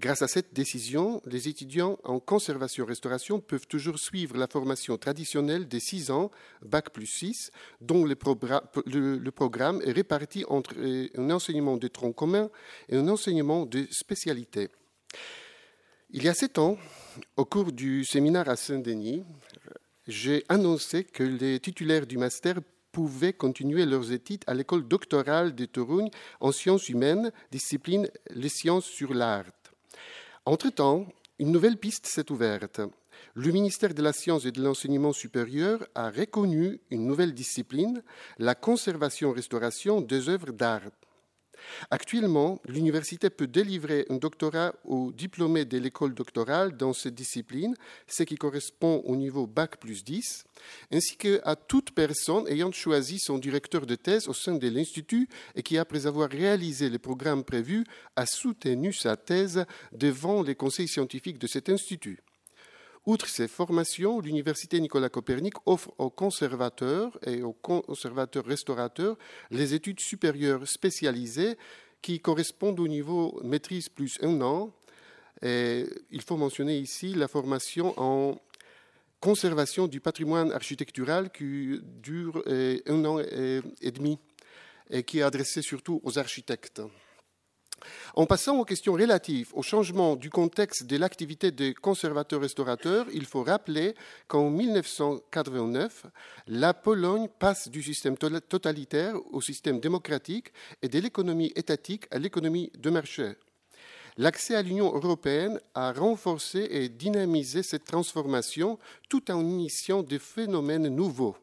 Grâce 0.00 0.22
à 0.22 0.28
cette 0.28 0.52
décision, 0.52 1.22
les 1.24 1.48
étudiants 1.48 1.98
en 2.02 2.18
conservation-restauration 2.18 3.38
peuvent 3.38 3.68
toujours 3.68 4.00
suivre 4.00 4.36
la 4.36 4.48
formation 4.48 4.98
traditionnelle 4.98 5.68
des 5.68 5.78
six 5.78 6.10
ans, 6.10 6.32
Bac 6.62 6.90
plus 6.90 7.06
6, 7.06 7.52
dont 7.80 8.04
le, 8.04 8.16
le, 8.86 9.30
programme 9.30 9.80
est 9.84 9.92
réparti 9.92 10.44
entre 10.48 10.74
euh, 10.78 11.08
un 11.16 11.30
enseignement 11.30 11.76
de 11.76 11.86
tronc 11.86 12.12
commun 12.12 12.50
et 12.88 12.96
un 12.96 13.06
enseignement 13.06 13.66
de 13.66 13.86
spécialité. 13.90 14.68
Il 16.16 16.22
y 16.22 16.28
a 16.28 16.34
sept 16.34 16.58
ans, 16.58 16.78
au 17.36 17.44
cours 17.44 17.72
du 17.72 18.04
séminaire 18.04 18.48
à 18.48 18.54
Saint-Denis, 18.54 19.24
j'ai 20.06 20.44
annoncé 20.48 21.02
que 21.02 21.24
les 21.24 21.58
titulaires 21.58 22.06
du 22.06 22.18
master 22.18 22.60
pouvaient 22.92 23.32
continuer 23.32 23.84
leurs 23.84 24.12
études 24.12 24.44
à 24.46 24.54
l'école 24.54 24.86
doctorale 24.86 25.56
de 25.56 25.64
Toruń 25.64 26.08
en 26.38 26.52
sciences 26.52 26.88
humaines, 26.88 27.32
discipline 27.50 28.08
les 28.30 28.48
sciences 28.48 28.84
sur 28.84 29.12
l'art. 29.12 29.50
Entre-temps, 30.46 31.04
une 31.40 31.50
nouvelle 31.50 31.78
piste 31.78 32.06
s'est 32.06 32.30
ouverte. 32.30 32.80
Le 33.34 33.50
ministère 33.50 33.92
de 33.92 34.02
la 34.02 34.12
Science 34.12 34.44
et 34.44 34.52
de 34.52 34.62
l'Enseignement 34.62 35.12
supérieur 35.12 35.84
a 35.96 36.10
reconnu 36.10 36.78
une 36.92 37.08
nouvelle 37.08 37.34
discipline, 37.34 38.04
la 38.38 38.54
conservation-restauration 38.54 40.00
des 40.00 40.28
œuvres 40.28 40.52
d'art. 40.52 40.92
Actuellement, 41.90 42.60
l'université 42.66 43.30
peut 43.30 43.46
délivrer 43.46 44.06
un 44.10 44.16
doctorat 44.16 44.74
aux 44.84 45.12
diplômés 45.12 45.64
de 45.64 45.78
l'école 45.78 46.14
doctorale 46.14 46.76
dans 46.76 46.92
cette 46.92 47.14
discipline, 47.14 47.74
ce 48.06 48.22
qui 48.22 48.36
correspond 48.36 49.02
au 49.04 49.16
niveau 49.16 49.46
Bac 49.46 49.78
plus 49.78 50.04
10, 50.04 50.44
ainsi 50.92 51.16
qu'à 51.16 51.56
toute 51.56 51.92
personne 51.92 52.48
ayant 52.48 52.72
choisi 52.72 53.18
son 53.18 53.38
directeur 53.38 53.86
de 53.86 53.94
thèse 53.94 54.28
au 54.28 54.34
sein 54.34 54.54
de 54.54 54.68
l'Institut 54.68 55.28
et 55.54 55.62
qui, 55.62 55.78
après 55.78 56.06
avoir 56.06 56.30
réalisé 56.30 56.88
les 56.88 56.98
programmes 56.98 57.44
prévus, 57.44 57.84
a 58.16 58.26
soutenu 58.26 58.92
sa 58.92 59.16
thèse 59.16 59.64
devant 59.92 60.42
les 60.42 60.54
conseils 60.54 60.88
scientifiques 60.88 61.38
de 61.38 61.46
cet 61.46 61.68
institut. 61.68 62.20
Outre 63.06 63.28
ces 63.28 63.48
formations, 63.48 64.18
l'Université 64.20 64.80
Nicolas 64.80 65.10
Copernic 65.10 65.54
offre 65.66 65.92
aux 65.98 66.08
conservateurs 66.08 67.18
et 67.26 67.42
aux 67.42 67.52
conservateurs 67.52 68.46
restaurateurs 68.46 69.18
les 69.50 69.74
études 69.74 70.00
supérieures 70.00 70.66
spécialisées 70.66 71.58
qui 72.00 72.20
correspondent 72.20 72.80
au 72.80 72.88
niveau 72.88 73.38
maîtrise 73.44 73.90
plus 73.90 74.18
un 74.22 74.40
an. 74.40 74.72
Il 75.42 76.22
faut 76.26 76.38
mentionner 76.38 76.78
ici 76.78 77.12
la 77.12 77.28
formation 77.28 77.92
en 77.98 78.40
conservation 79.20 79.86
du 79.86 80.00
patrimoine 80.00 80.50
architectural 80.52 81.30
qui 81.30 81.80
dure 81.82 82.42
euh, 82.46 82.78
un 82.86 83.04
an 83.04 83.18
et 83.20 83.90
demi 83.90 84.18
et 84.90 85.02
qui 85.02 85.18
est 85.18 85.22
adressée 85.22 85.62
surtout 85.62 86.00
aux 86.04 86.18
architectes. 86.18 86.82
En 88.14 88.26
passant 88.26 88.58
aux 88.58 88.64
questions 88.64 88.92
relatives 88.92 89.50
au 89.54 89.62
changement 89.62 90.16
du 90.16 90.30
contexte 90.30 90.86
de 90.86 90.96
l'activité 90.96 91.50
des 91.50 91.74
conservateurs-restaurateurs, 91.74 93.06
il 93.12 93.26
faut 93.26 93.42
rappeler 93.42 93.94
qu'en 94.28 94.50
1989, 94.50 96.06
la 96.46 96.74
Pologne 96.74 97.28
passe 97.38 97.68
du 97.68 97.82
système 97.82 98.16
totalitaire 98.16 99.14
au 99.32 99.40
système 99.40 99.80
démocratique 99.80 100.52
et 100.82 100.88
de 100.88 100.98
l'économie 100.98 101.52
étatique 101.56 102.06
à 102.10 102.18
l'économie 102.18 102.70
de 102.78 102.90
marché. 102.90 103.32
L'accès 104.16 104.54
à 104.54 104.62
l'Union 104.62 104.94
européenne 104.94 105.60
a 105.74 105.92
renforcé 105.92 106.68
et 106.70 106.88
dynamisé 106.88 107.64
cette 107.64 107.84
transformation 107.84 108.78
tout 109.08 109.28
en 109.32 109.40
initiant 109.40 110.04
des 110.04 110.20
phénomènes 110.20 110.86
nouveaux. 110.86 111.36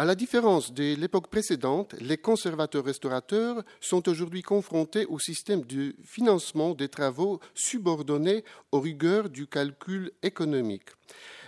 À 0.00 0.04
la 0.04 0.14
différence 0.14 0.72
de 0.72 0.94
l'époque 0.94 1.26
précédente, 1.26 1.96
les 2.00 2.18
conservateurs 2.18 2.84
restaurateurs 2.84 3.64
sont 3.80 4.08
aujourd'hui 4.08 4.42
confrontés 4.42 5.06
au 5.06 5.18
système 5.18 5.62
de 5.62 5.92
financement 6.04 6.72
des 6.72 6.88
travaux 6.88 7.40
subordonnés 7.52 8.44
aux 8.70 8.78
rigueurs 8.78 9.28
du 9.28 9.48
calcul 9.48 10.12
économique. 10.22 10.90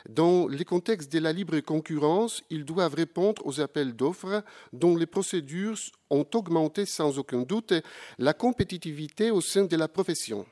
Dans 0.09 0.48
les 0.48 0.64
contextes 0.64 1.12
de 1.12 1.20
la 1.20 1.32
libre 1.32 1.61
concurrence, 1.61 2.42
ils 2.51 2.64
doivent 2.64 2.96
répondre 2.96 3.40
aux 3.46 3.61
appels 3.61 3.94
d'offres 3.94 4.42
dont 4.72 4.96
les 4.96 5.07
procédures 5.07 5.78
ont 6.11 6.26
augmenté 6.34 6.86
sans 6.86 7.20
aucun 7.20 7.42
doute 7.42 7.74
la 8.18 8.34
compétitivité 8.34 9.30
au 9.30 9.40
sein 9.40 9.66
de 9.66 9.76
la 9.76 9.86
profession. 9.86 10.44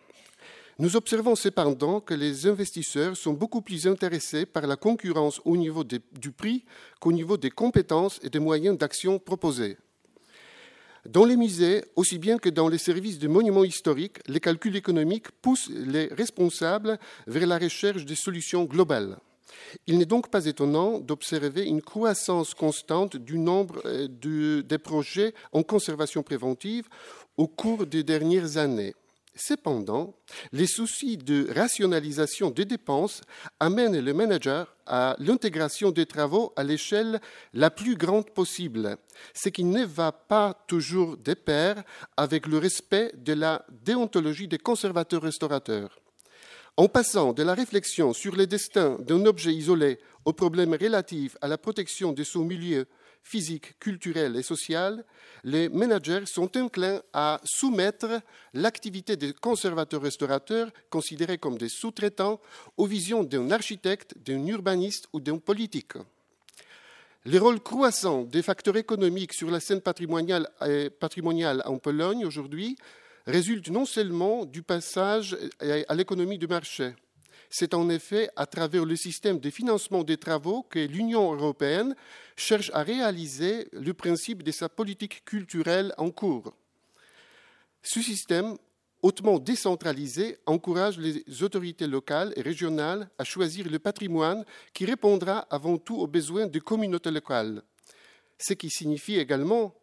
Nous 0.81 0.95
observons 0.95 1.35
cependant 1.35 2.01
que 2.01 2.15
les 2.15 2.47
investisseurs 2.47 3.17
sont 3.17 3.33
beaucoup 3.33 3.63
plus 3.63 3.89
intéressés 3.89 4.47
par 4.47 4.65
la 4.65 4.77
concurrence 4.77 5.41
au 5.45 5.57
niveau 5.57 5.83
du 5.83 6.31
prix 6.31 6.65
qu'au 7.01 7.11
niveau 7.11 7.37
des 7.37 7.51
compétences 7.51 8.21
et 8.23 8.31
des 8.31 8.39
moyens 8.39 8.79
d'action 8.79 9.19
proposés. 9.19 9.77
Dans 11.05 11.25
les 11.25 11.37
musées, 11.37 11.85
aussi 11.97 12.19
bien 12.19 12.39
que 12.39 12.49
dans 12.49 12.69
les 12.69 12.79
services 12.79 13.19
de 13.19 13.27
monuments 13.27 13.65
historiques, 13.65 14.19
les 14.29 14.39
calculs 14.39 14.77
économiques 14.77 15.33
poussent 15.43 15.71
les 15.71 16.07
responsables 16.09 16.97
vers 17.27 17.47
la 17.49 17.59
recherche 17.59 18.05
de 18.05 18.15
solutions 18.15 18.65
globales. 18.65 19.19
Il 19.89 19.99
n'est 19.99 20.05
donc 20.05 20.31
pas 20.31 20.47
étonnant 20.47 21.01
d'observer 21.01 21.65
une 21.65 21.83
croissance 21.83 22.55
constante 22.55 23.17
du 23.17 23.39
nombre 23.39 23.83
euh, 23.85 24.63
des 24.63 24.79
projets 24.79 25.35
en 25.53 25.65
conservation 25.65 26.23
préventive 26.23 26.89
au 27.37 27.49
cours 27.49 27.85
des 27.85 28.05
dernières 28.05 28.59
années. 28.59 28.95
Cependant, 29.39 30.17
les 30.51 30.67
soucis 30.67 31.17
de 31.17 31.47
rationalisation 31.55 32.51
des 32.51 32.65
dépenses 32.65 33.21
amènent 33.61 34.01
le 34.01 34.13
manager 34.13 34.75
à 34.85 35.15
l'intégration 35.21 35.93
des 35.93 36.07
travaux 36.07 36.53
à 36.57 36.65
l'échelle 36.65 37.21
la 37.55 37.71
plus 37.71 37.95
grande 37.95 38.29
possible, 38.31 38.97
ce 39.33 39.49
qui 39.49 39.63
ne 39.63 39.85
va 39.85 40.11
pas 40.11 40.65
toujours 40.67 41.17
de 41.17 41.35
pair 41.35 41.85
avec 42.17 42.49
le 42.49 42.59
respect 42.59 43.13
de 43.17 43.33
la 43.33 43.65
déontologie 43.85 44.49
des 44.49 44.59
conservateurs-restaurateurs. 44.59 46.01
En 46.77 46.89
passant 46.89 47.33
de 47.33 47.45
la 47.45 47.55
réflexion 47.55 48.13
sur 48.13 48.35
les 48.35 48.49
destins 48.49 48.99
d'un 49.01 49.25
objet 49.25 49.55
isolé 49.55 50.01
aux 50.25 50.33
problèmes 50.33 50.75
relatifs 50.75 51.37
à 51.41 51.47
la 51.47 51.59
protection 51.59 52.13
de 52.13 52.25
son 52.25 52.45
milieu 52.45 52.87
physique, 53.29 53.79
culturel 53.79 54.37
et 54.37 54.43
social, 54.43 55.05
les 55.45 55.69
managers 55.69 56.25
sont 56.25 56.57
inclins 56.57 57.03
à 57.13 57.41
soumettre 57.45 58.23
l'activité 58.55 59.17
des 59.17 59.35
conservateurs-restaurateurs, 59.35 60.71
considérés 60.89 61.37
comme 61.37 61.59
des 61.59 61.69
sous-traitants, 61.69 62.41
aux 62.79 62.87
visions 62.87 63.25
d'un 63.25 63.51
architecte, 63.51 64.15
d'un 64.25 64.47
urbaniste 64.47 65.09
ou 65.13 65.21
d'un 65.21 65.39
politique. 65.39 65.93
Les 67.27 67.39
rôles 67.39 67.61
croissants 67.61 68.23
des 68.23 68.43
facteurs 68.43 68.79
économiques 68.79 69.35
sur 69.35 69.51
la 69.51 69.61
scène 69.61 69.83
patrimoniale, 69.83 70.49
patrimoniale 70.99 71.63
en 71.67 71.77
Pologne 71.77 72.25
aujourd'hui 72.25 72.77
résultent 73.27 73.69
non 73.69 73.85
seulement 73.85 74.47
du 74.47 74.63
passage 74.63 75.37
à 75.61 75.95
l'économie 75.95 76.39
de 76.39 76.47
marché, 76.47 76.95
c'est 77.51 77.75
en 77.75 77.89
effet 77.89 78.29
à 78.37 78.47
travers 78.47 78.85
le 78.85 78.97
système 78.97 79.39
de 79.39 79.51
financement 79.51 80.05
des 80.05 80.17
travaux 80.17 80.63
que 80.63 80.79
l'Union 80.79 81.33
européenne 81.35 81.95
cherche 82.37 82.71
à 82.75 82.83
réaliser 82.83 83.69
le 83.73 83.95
principe 83.95 84.43
de 84.43 84.51
sa 84.51 84.69
politique 84.69 85.25
culturelle 85.25 85.93
en 85.97 86.11
cours. 86.11 86.55
Ce 87.83 88.01
système 88.03 88.57
hautement 89.03 89.39
décentralisé 89.39 90.39
encourage 90.47 90.99
les 90.99 91.43
autorités 91.43 91.87
locales 91.87 92.33
et 92.37 92.43
régionales 92.43 93.09
à 93.19 93.25
choisir 93.25 93.69
le 93.69 93.79
patrimoine 93.79 94.45
qui 94.75 94.85
répondra 94.85 95.41
avant 95.51 95.79
tout 95.79 95.97
aux 95.97 96.07
besoins 96.07 96.47
des 96.47 96.61
communautés 96.61 97.11
locales, 97.11 97.63
ce 98.39 98.55
qui 98.55 98.71
signifie 98.71 99.17
également 99.17 99.75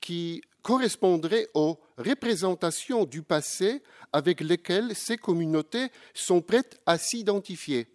qui 0.00 0.42
correspondrait 0.64 1.46
aux 1.52 1.78
représentations 1.98 3.04
du 3.04 3.22
passé 3.22 3.82
avec 4.12 4.40
lesquelles 4.40 4.96
ces 4.96 5.18
communautés 5.18 5.88
sont 6.14 6.40
prêtes 6.40 6.80
à 6.86 6.96
s'identifier. 6.96 7.86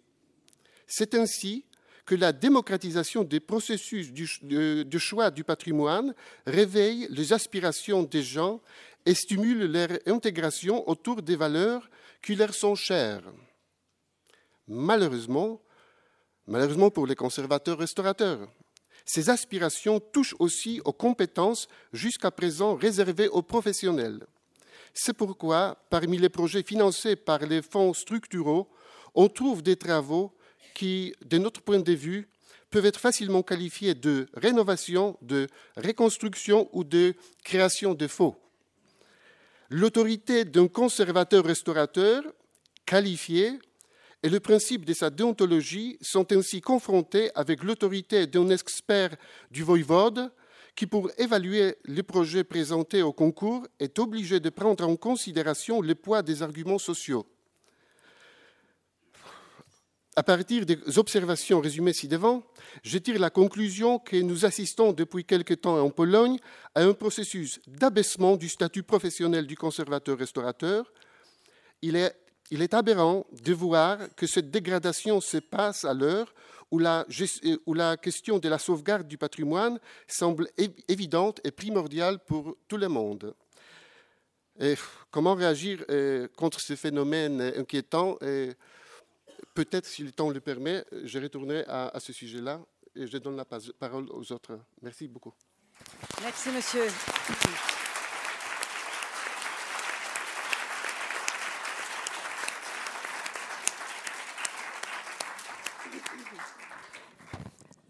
C'est 0.86 1.14
ainsi 1.16 1.64
que 2.06 2.14
la 2.14 2.32
démocratisation 2.32 3.24
des 3.24 3.40
processus 3.40 4.12
de 4.12 4.98
choix 4.98 5.30
du 5.30 5.42
patrimoine 5.42 6.14
réveille 6.46 7.08
les 7.10 7.32
aspirations 7.32 8.04
des 8.04 8.22
gens 8.22 8.60
et 9.04 9.14
stimule 9.14 9.70
leur 9.70 9.88
intégration 10.06 10.88
autour 10.88 11.22
des 11.22 11.36
valeurs 11.36 11.90
qui 12.22 12.36
leur 12.36 12.54
sont 12.54 12.76
chères. 12.76 13.22
Malheureusement, 14.68 15.60
malheureusement 16.46 16.90
pour 16.90 17.06
les 17.06 17.16
conservateurs 17.16 17.78
restaurateurs, 17.78 18.48
ces 19.04 19.30
aspirations 19.30 20.00
touchent 20.00 20.34
aussi 20.38 20.80
aux 20.84 20.92
compétences 20.92 21.68
jusqu'à 21.92 22.30
présent 22.30 22.74
réservées 22.74 23.28
aux 23.28 23.42
professionnels. 23.42 24.26
C'est 24.94 25.12
pourquoi, 25.12 25.76
parmi 25.88 26.18
les 26.18 26.28
projets 26.28 26.62
financés 26.62 27.16
par 27.16 27.40
les 27.40 27.62
fonds 27.62 27.94
structuraux, 27.94 28.68
on 29.14 29.28
trouve 29.28 29.62
des 29.62 29.76
travaux 29.76 30.32
qui, 30.74 31.14
de 31.24 31.38
notre 31.38 31.62
point 31.62 31.80
de 31.80 31.92
vue, 31.92 32.28
peuvent 32.70 32.86
être 32.86 33.00
facilement 33.00 33.42
qualifiés 33.42 33.94
de 33.94 34.28
rénovation, 34.34 35.16
de 35.22 35.48
reconstruction 35.76 36.68
ou 36.72 36.84
de 36.84 37.14
création 37.44 37.94
de 37.94 38.06
faux. 38.06 38.36
L'autorité 39.68 40.44
d'un 40.44 40.68
conservateur-restaurateur 40.68 42.22
qualifié 42.86 43.58
et 44.22 44.28
le 44.28 44.40
principe 44.40 44.84
de 44.84 44.92
sa 44.92 45.10
déontologie 45.10 45.96
sont 46.00 46.30
ainsi 46.32 46.60
confrontés 46.60 47.30
avec 47.34 47.62
l'autorité 47.62 48.26
d'un 48.26 48.50
expert 48.50 49.16
du 49.50 49.62
voivode 49.62 50.30
qui, 50.76 50.86
pour 50.86 51.10
évaluer 51.18 51.76
les 51.86 52.02
projets 52.02 52.44
présentés 52.44 53.02
au 53.02 53.12
concours, 53.12 53.66
est 53.78 53.98
obligé 53.98 54.38
de 54.40 54.50
prendre 54.50 54.86
en 54.86 54.96
considération 54.96 55.80
le 55.80 55.94
poids 55.94 56.22
des 56.22 56.42
arguments 56.42 56.78
sociaux. 56.78 57.26
À 60.16 60.22
partir 60.22 60.66
des 60.66 60.98
observations 60.98 61.60
résumées 61.60 61.92
ci-devant, 61.92 62.42
je 62.82 62.98
tire 62.98 63.18
la 63.18 63.30
conclusion 63.30 63.98
que 63.98 64.16
nous 64.16 64.44
assistons 64.44 64.92
depuis 64.92 65.24
quelque 65.24 65.54
temps 65.54 65.78
en 65.78 65.88
Pologne 65.88 66.36
à 66.74 66.82
un 66.82 66.92
processus 66.92 67.60
d'abaissement 67.66 68.36
du 68.36 68.48
statut 68.48 68.82
professionnel 68.82 69.46
du 69.46 69.56
conservateur-restaurateur. 69.56 70.92
Il 71.80 71.96
est 71.96 72.14
il 72.50 72.62
est 72.62 72.74
aberrant 72.74 73.26
de 73.32 73.52
voir 73.52 73.98
que 74.16 74.26
cette 74.26 74.50
dégradation 74.50 75.20
se 75.20 75.38
passe 75.38 75.84
à 75.84 75.94
l'heure 75.94 76.32
où 76.70 76.78
la, 76.78 77.04
la 77.66 77.96
question 77.96 78.38
de 78.38 78.48
la 78.48 78.58
sauvegarde 78.58 79.08
du 79.08 79.18
patrimoine 79.18 79.78
semble 80.06 80.48
évidente 80.88 81.40
et 81.44 81.50
primordiale 81.50 82.18
pour 82.24 82.56
tout 82.68 82.76
le 82.76 82.88
monde. 82.88 83.34
Comment 85.10 85.34
réagir 85.34 85.84
contre 86.36 86.60
ce 86.60 86.76
phénomène 86.76 87.40
inquiétant? 87.56 88.18
Peut-être, 89.54 89.86
si 89.86 90.04
le 90.04 90.12
temps 90.12 90.30
le 90.30 90.40
permet, 90.40 90.84
je 91.04 91.18
retournerai 91.18 91.64
à, 91.66 91.88
à 91.88 91.98
ce 91.98 92.12
sujet-là 92.12 92.60
et 92.94 93.06
je 93.06 93.18
donne 93.18 93.36
la 93.36 93.44
parole 93.44 94.06
aux 94.10 94.32
autres. 94.32 94.60
Merci 94.82 95.08
beaucoup. 95.08 95.32
Merci, 96.22 96.50
monsieur. 96.50 96.86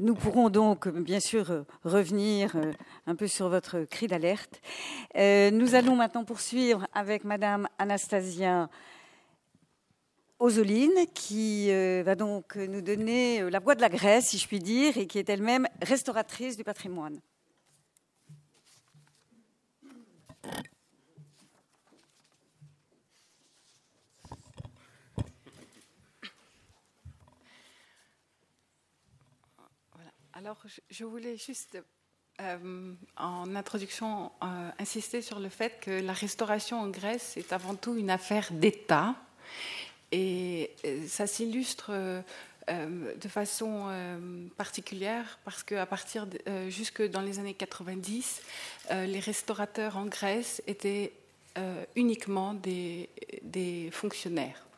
Nous 0.03 0.14
pourrons 0.14 0.48
donc, 0.48 0.88
bien 0.88 1.20
sûr, 1.20 1.66
revenir 1.84 2.57
euh, 2.57 2.72
un 3.07 3.14
peu 3.14 3.26
sur 3.26 3.51
votre 3.51 3.84
cri 3.84 4.07
d'alerte. 4.07 4.62
Euh, 5.14 5.51
nous 5.51 5.74
allons 5.74 5.94
maintenant 5.94 6.24
poursuivre 6.24 6.86
avec 6.94 7.22
Madame 7.22 7.68
Anastasia 7.76 8.70
Ozoline, 10.38 11.05
qui 11.12 11.70
euh, 11.70 12.03
va 12.03 12.14
donc 12.14 12.57
nous 12.57 12.80
donner 12.80 13.51
la 13.51 13.59
voix 13.59 13.74
de 13.74 13.82
la 13.82 13.90
Grèce, 13.90 14.28
si 14.28 14.38
je 14.38 14.48
puis 14.48 14.59
dire, 14.59 14.96
et 14.96 15.07
qui 15.07 15.18
est 15.18 15.28
elle-même 15.28 15.68
restauratrice 15.82 16.57
du 16.57 16.64
patrimoine. 16.64 17.20
Alors, 30.43 30.62
je 30.88 31.05
voulais 31.05 31.36
juste, 31.36 31.76
euh, 32.41 32.95
en 33.18 33.55
introduction, 33.55 34.32
euh, 34.43 34.70
insister 34.78 35.20
sur 35.20 35.38
le 35.38 35.51
fait 35.51 35.78
que 35.82 35.91
la 35.91 36.14
restauration 36.14 36.80
en 36.80 36.88
Grèce 36.88 37.36
est 37.36 37.53
avant 37.53 37.74
tout 37.74 37.95
une 37.95 38.09
affaire 38.09 38.49
d'État. 38.51 39.16
Et 40.12 40.70
ça 41.07 41.26
s'illustre 41.26 41.91
euh, 41.91 42.22
de 43.16 43.28
façon 43.28 43.93
particulière 44.57 45.38
parce 45.45 45.62
qu'à 45.62 45.84
partir 45.84 46.26
de, 46.26 46.38
jusque 46.70 47.03
dans 47.03 47.20
les 47.20 47.38
années 47.38 47.53
90, 47.53 48.41
les 48.93 49.20
restaurateurs 49.20 49.99
en 49.99 50.07
Grèce 50.07 50.62
étaient 50.66 51.12
uniquement 51.97 52.55
des 52.55 53.91
fonctionnaires. 53.93 54.69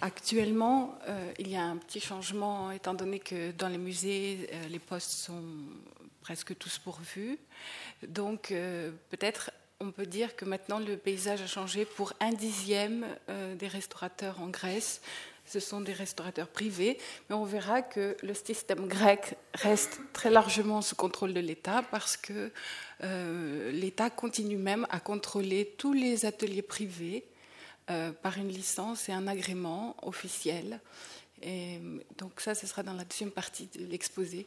Actuellement, 0.00 0.98
euh, 1.08 1.32
il 1.38 1.48
y 1.48 1.56
a 1.56 1.62
un 1.62 1.76
petit 1.76 2.00
changement 2.00 2.70
étant 2.70 2.94
donné 2.94 3.20
que 3.20 3.52
dans 3.52 3.68
les 3.68 3.78
musées, 3.78 4.48
euh, 4.52 4.68
les 4.68 4.78
postes 4.78 5.10
sont 5.10 5.42
presque 6.20 6.56
tous 6.58 6.78
pourvus. 6.78 7.38
Donc 8.06 8.50
euh, 8.50 8.90
peut-être 9.10 9.50
on 9.80 9.90
peut 9.92 10.06
dire 10.06 10.36
que 10.36 10.44
maintenant 10.44 10.78
le 10.78 10.96
paysage 10.96 11.42
a 11.42 11.46
changé 11.46 11.84
pour 11.84 12.12
un 12.20 12.32
dixième 12.32 13.04
des 13.58 13.66
restaurateurs 13.66 14.40
en 14.40 14.46
Grèce. 14.46 15.02
Ce 15.44 15.60
sont 15.60 15.80
des 15.80 15.92
restaurateurs 15.92 16.48
privés, 16.48 16.96
mais 17.28 17.34
on 17.34 17.44
verra 17.44 17.82
que 17.82 18.16
le 18.22 18.32
système 18.34 18.86
grec 18.86 19.36
reste 19.52 20.00
très 20.12 20.30
largement 20.30 20.80
sous 20.80 20.94
contrôle 20.94 21.34
de 21.34 21.40
l'État 21.40 21.82
parce 21.90 22.16
que 22.16 22.50
l'État 23.72 24.10
continue 24.10 24.56
même 24.56 24.86
à 24.90 25.00
contrôler 25.00 25.74
tous 25.76 25.92
les 25.92 26.24
ateliers 26.24 26.62
privés 26.62 27.26
euh, 27.90 28.12
par 28.12 28.38
une 28.38 28.48
licence 28.48 29.08
et 29.08 29.12
un 29.12 29.26
agrément 29.26 29.96
officiel. 30.02 30.80
Et 31.42 31.80
donc 32.18 32.40
ça, 32.40 32.54
ce 32.54 32.66
sera 32.66 32.82
dans 32.82 32.94
la 32.94 33.04
deuxième 33.04 33.30
partie 33.30 33.66
de 33.66 33.84
l'exposé. 33.84 34.46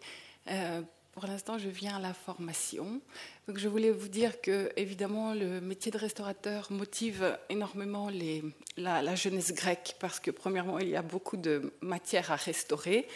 Euh, 0.49 0.81
pour 1.17 1.25
l'instant, 1.25 1.57
je 1.57 1.69
viens 1.69 1.95
à 1.95 1.99
la 1.99 2.13
formation. 2.13 3.01
Donc, 3.47 3.57
je 3.57 3.67
voulais 3.67 3.89
vous 3.89 4.07
dire 4.07 4.39
que, 4.39 4.71
évidemment, 4.75 5.33
le 5.33 5.59
métier 5.61 5.91
de 5.91 5.97
restaurateur 5.97 6.71
motive 6.71 7.35
énormément 7.49 8.09
les, 8.09 8.43
la, 8.77 9.15
jeunesse 9.15 9.51
grecque 9.51 9.95
parce 9.99 10.19
que, 10.19 10.29
premièrement, 10.29 10.77
il 10.77 10.89
y 10.89 10.95
a 10.95 11.01
beaucoup 11.01 11.35
de 11.35 11.73
matière 11.81 12.31
à 12.31 12.35
restaurer. 12.35 13.07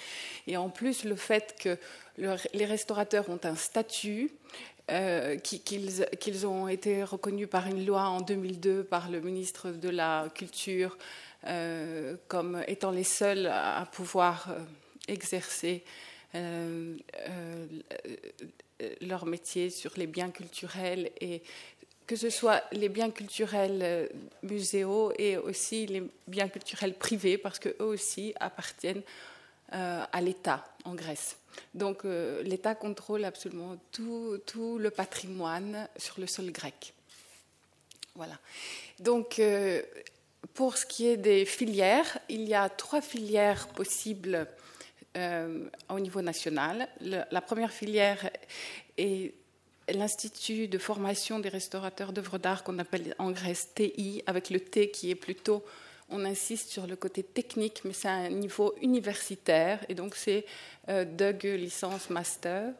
Et 0.48 0.58
en 0.58 0.72
plus, 0.72 1.04
le 1.04 1.16
fait 1.16 1.56
que 1.60 1.78
les 2.18 2.66
restaurateurs 2.66 3.30
ont 3.30 3.40
un 3.44 3.56
statut 3.56 4.32
euh, 4.92 5.38
qu'ils 5.38 6.46
ont 6.46 6.68
été 6.68 7.04
reconnus 7.04 7.48
par 7.50 7.66
une 7.68 7.86
loi 7.86 8.04
en 8.10 8.20
2002 8.20 8.84
par 8.84 9.10
le 9.10 9.22
ministre 9.22 9.72
de 9.72 9.88
la 9.88 10.28
Culture 10.36 10.98
euh, 11.48 12.18
comme 12.28 12.62
étant 12.68 12.92
les 12.92 13.06
seuls 13.06 13.48
à 13.48 13.88
pouvoir 13.90 14.50
euh, 14.50 14.60
exercer 15.08 15.84
leur 19.02 19.26
métier 19.26 19.70
sur 19.70 19.92
les 19.96 20.08
biens 20.08 20.30
culturels 20.30 21.12
et 21.22 21.42
que 22.06 22.16
ce 22.18 22.30
soit 22.30 22.64
les 22.72 22.90
biens 22.90 23.12
culturels 23.12 24.10
muséaux 24.44 25.14
et 25.18 25.38
aussi 25.38 25.88
les 25.88 26.04
biens 26.28 26.48
culturels 26.48 26.94
privés 26.94 27.38
parce 27.38 27.60
qu'eux 27.60 27.76
aussi 27.80 28.34
appartiennent 28.40 29.04
à 29.72 30.22
l'État 30.22 30.66
en 30.84 30.96
Grèce. 30.96 31.38
Donc 31.74 32.06
euh, 32.06 32.42
l'État 32.44 32.76
contrôle 32.76 33.26
absolument 33.26 33.78
tout, 33.92 34.40
le 34.78 34.90
patrimoine 34.90 35.88
sur 35.98 36.20
le 36.20 36.28
sol 36.28 36.52
grec. 36.52 36.94
Voilà. 38.16 38.38
Donc 39.00 39.40
euh, 39.40 39.82
pour 40.54 40.78
ce 40.78 40.86
qui 40.86 41.08
est 41.08 41.18
des 41.18 41.46
filières, 41.46 42.20
il 42.30 42.48
y 42.48 42.54
a 42.54 42.70
trois 42.70 43.02
filières 43.02 43.68
possibles 43.70 44.48
euh, 45.18 45.66
au 45.90 46.00
niveau 46.00 46.22
national. 46.22 46.88
la 47.02 47.42
première 47.42 47.72
filière 47.72 48.30
est 48.98 49.34
l'Institut 49.90 50.68
de 50.68 50.78
formation 50.78 51.40
des 51.40 51.50
restaurateurs 51.50 52.14
d'œuvres 52.14 52.38
d'art 52.38 52.64
qu'on 52.64 52.80
appelle 52.80 53.16
en 53.18 53.32
Grèce 53.32 53.74
TI, 53.74 54.24
avec 54.26 54.50
le 54.50 54.60
T 54.60 54.90
qui 54.92 55.10
est 55.10 55.16
plutôt 55.16 55.64
on 56.12 56.26
insiste 56.26 56.70
sur 56.70 56.86
le 56.86 56.96
côté 56.96 57.24
technique, 57.24 57.82
mais 57.86 57.94
c'est 57.94 58.08
un 58.08 58.30
niveau 58.30 58.76
universitaire. 58.82 59.80
Et 59.90 59.96
donc, 59.96 60.16
c'est 60.16 60.46
euh, 60.90 61.06
DUG 61.06 61.44
licence 61.44 62.10
master. 62.10 62.74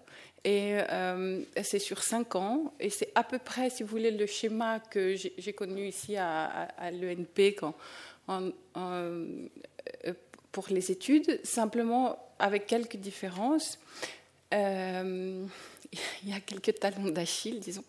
Et 0.44 0.78
euh, 0.90 1.44
c'est 1.64 1.80
sur 1.80 2.04
cinq 2.04 2.36
ans. 2.36 2.74
Et 2.80 2.90
c'est 2.90 3.12
à 3.16 3.24
peu 3.24 3.40
près, 3.40 3.70
si 3.70 3.84
vous 3.84 3.90
voulez, 3.90 4.12
le 4.12 4.26
schéma 4.26 4.80
que 4.80 5.16
j'ai 5.16 5.54
connu 5.54 5.88
ici 5.88 6.18
à, 6.18 6.68
l'ENP 6.92 7.56
euh, 8.30 8.52
pour 10.52 10.66
les 10.70 10.92
études, 10.92 11.40
simplement 11.44 12.18
avec 12.40 12.66
quelques 12.66 12.98
différences 12.98 13.80
il 16.24 16.30
y 16.30 16.34
a 16.34 16.40
quelques 16.40 16.80
talons 16.80 17.10
d'Achille, 17.10 17.60
disons, 17.60 17.84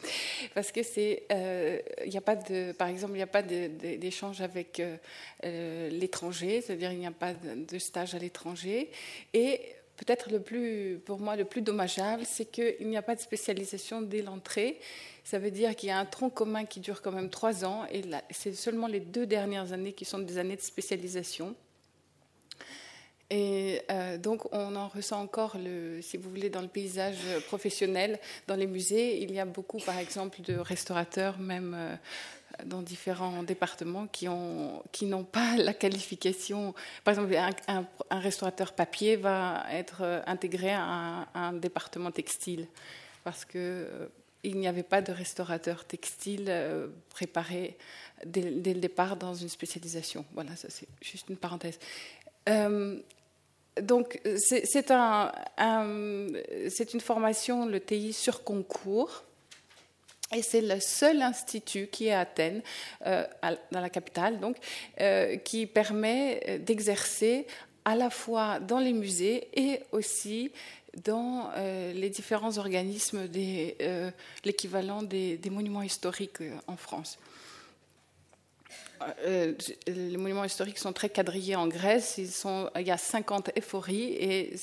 parce 0.55 0.73
que 0.73 0.83
c'est, 0.83 1.25
euh, 1.31 1.79
il 2.05 2.11
n'y 2.11 2.17
a 2.17 2.23
pas 2.23 2.37
de, 2.37 2.73
par 2.73 2.89
exemple, 2.89 3.13
il 3.13 3.17
n'y 3.17 3.23
a 3.23 3.27
pas 3.27 3.43
d'échange 3.43 4.41
avec 4.41 4.81
euh, 4.81 4.97
euh, 5.45 5.89
l'étranger, 5.91 6.61
c'est-à-dire 6.61 6.93
il 6.93 6.99
n'y 6.99 7.07
a 7.07 7.13
pas 7.13 7.33
de 7.35 7.79
stage 7.79 8.15
à 8.15 8.19
l'étranger, 8.19 8.91
et 9.33 9.61
peut-être 9.97 10.31
le 10.31 10.41
plus, 10.41 10.99
pour 11.05 11.21
moi, 11.21 11.37
le 11.37 11.45
plus 11.45 11.63
dommageable, 11.63 12.25
c'est 12.27 12.47
qu'il 12.47 12.89
n'y 12.89 12.97
a 12.97 13.03
pas 13.03 13.15
de 13.15 13.21
spécialisation 13.21 14.03
dès 14.03 14.23
l'entrée. 14.23 14.81
Ça 15.23 15.39
veut 15.39 15.53
dire 15.53 15.77
qu'il 15.77 15.91
y 15.91 15.93
a 15.93 15.99
un 15.99 16.05
tronc 16.07 16.31
commun 16.31 16.65
qui 16.65 16.81
dure 16.81 17.03
quand 17.03 17.13
même 17.13 17.31
trois 17.31 17.65
ans, 17.65 17.87
et 17.93 18.03
c'est 18.31 18.55
seulement 18.55 18.89
les 18.89 19.01
deux 19.01 19.27
dernières 19.27 19.73
années 19.73 19.93
qui 19.93 20.05
sont 20.05 20.19
des 20.19 20.39
années 20.39 20.57
de 20.57 20.63
spécialisation. 20.63 21.55
Et 23.35 23.81
euh, 23.91 24.19
donc, 24.19 24.53
on 24.53 24.77
en 24.77 24.89
ressent 24.89 25.19
encore, 25.19 25.57
le, 25.57 26.03
si 26.03 26.19
vous 26.19 26.29
voulez, 26.29 26.51
dans 26.51 26.61
le 26.61 26.69
paysage 26.69 27.17
professionnel. 27.47 28.21
Dans 28.47 28.57
les 28.57 28.67
musées, 28.67 29.23
il 29.23 29.33
y 29.33 29.41
a 29.41 29.47
beaucoup, 29.47 29.79
par 29.79 29.97
exemple, 29.97 30.43
de 30.43 30.55
restaurateurs, 30.59 31.39
même 31.39 31.75
euh, 31.75 31.97
dans 32.67 32.83
différents 32.83 33.43
départements, 33.43 34.07
qui 34.07 34.27
n'ont 34.27 35.25
pas 35.25 35.57
la 35.57 35.73
qualification. 35.73 36.75
Par 37.05 37.15
exemple, 37.15 37.35
un, 37.69 37.87
restaurateur 38.19 38.75
papier 38.75 39.17
va 39.17 39.65
être 39.71 40.03
euh, 40.03 40.21
intégré 40.27 40.71
à 40.75 41.27
un, 41.35 41.55
département 41.55 42.11
textile, 42.11 42.67
parce 43.25 43.47
que 43.47 44.11
il 44.45 44.59
n'y 44.59 44.69
avait 44.69 44.83
pas 44.83 45.01
de 45.01 45.13
restaurateur 45.13 45.85
textile 45.85 46.53
préparé 47.11 47.79
dès, 48.27 48.43
le 48.43 48.81
départ 48.81 49.17
dans 49.17 49.35
une 49.35 49.49
spécialisation. 49.49 50.25
Voilà, 50.35 50.57
ça 50.57 50.69
c'est 50.69 50.89
juste 51.01 51.29
une 51.29 51.37
parenthèse 51.37 51.79
donc, 53.81 54.21
c'est 54.37 54.91
un, 54.91 55.33
une 55.59 57.01
formation, 57.01 57.67
le 57.67 57.81
TI, 57.81 58.13
sur 58.13 58.45
concours. 58.45 59.25
Et 60.35 60.43
c'est 60.43 60.63
le 60.63 60.81
seul 60.81 61.21
institut 61.23 61.89
qui 61.89 62.07
est 62.07 62.13
à 62.13 62.21
Athènes, 62.21 62.63
euh, 63.07 63.25
dans 63.71 63.81
la 63.81 63.91
capitale, 63.91 64.41
donc, 64.41 64.57
euh, 65.01 65.37
qui 65.37 65.67
permet 65.67 66.61
d'exercer 66.65 67.47
à 67.85 67.97
la 67.97 68.11
fois 68.11 68.59
dans 68.61 68.79
les 68.79 68.93
musées 68.93 69.49
et 69.55 69.81
aussi 69.93 70.53
dans 71.05 71.51
euh, 71.57 71.93
les 71.93 72.11
différents 72.11 72.57
organismes, 72.59 73.29
l'équivalent 74.45 75.03
des, 75.03 75.39
monuments 75.51 75.83
historiques 75.83 76.43
en 76.67 76.77
France. 76.77 77.19
Euh, 79.25 79.55
les 79.87 80.17
monuments 80.17 80.45
historiques 80.45 80.79
sont 80.79 80.93
très 80.93 81.09
quadrillés 81.09 81.57
en 81.57 81.67
Grèce. 81.69 82.19
Il 82.19 82.87
y 82.87 82.91
a 82.91 82.97
50 82.97 83.51
éphories 83.57 84.13
et 84.13 84.55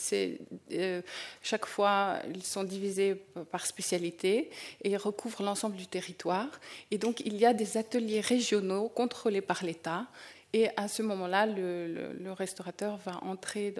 euh, 0.73 1.01
chaque 1.41 1.65
fois, 1.65 2.19
ils 2.33 2.43
sont 2.43 2.63
divisés 2.63 3.15
par 3.51 3.65
spécialité 3.65 4.49
et 4.83 4.97
recouvrent 4.97 5.43
l'ensemble 5.43 5.75
du 5.75 5.87
territoire. 5.87 6.59
Et 6.91 6.97
donc, 6.97 7.21
il 7.21 7.35
y 7.37 7.45
a 7.45 7.53
des 7.53 7.77
ateliers 7.77 8.21
régionaux 8.21 8.89
contrôlés 8.89 9.41
par 9.41 9.63
l'État. 9.63 10.05
Et 10.51 10.69
à 10.77 10.87
ce 10.87 11.03
moment-là, 11.03 11.45
le, 11.45 12.31
restaurateur 12.31 12.97
va 12.97 13.23
entrer 13.23 13.75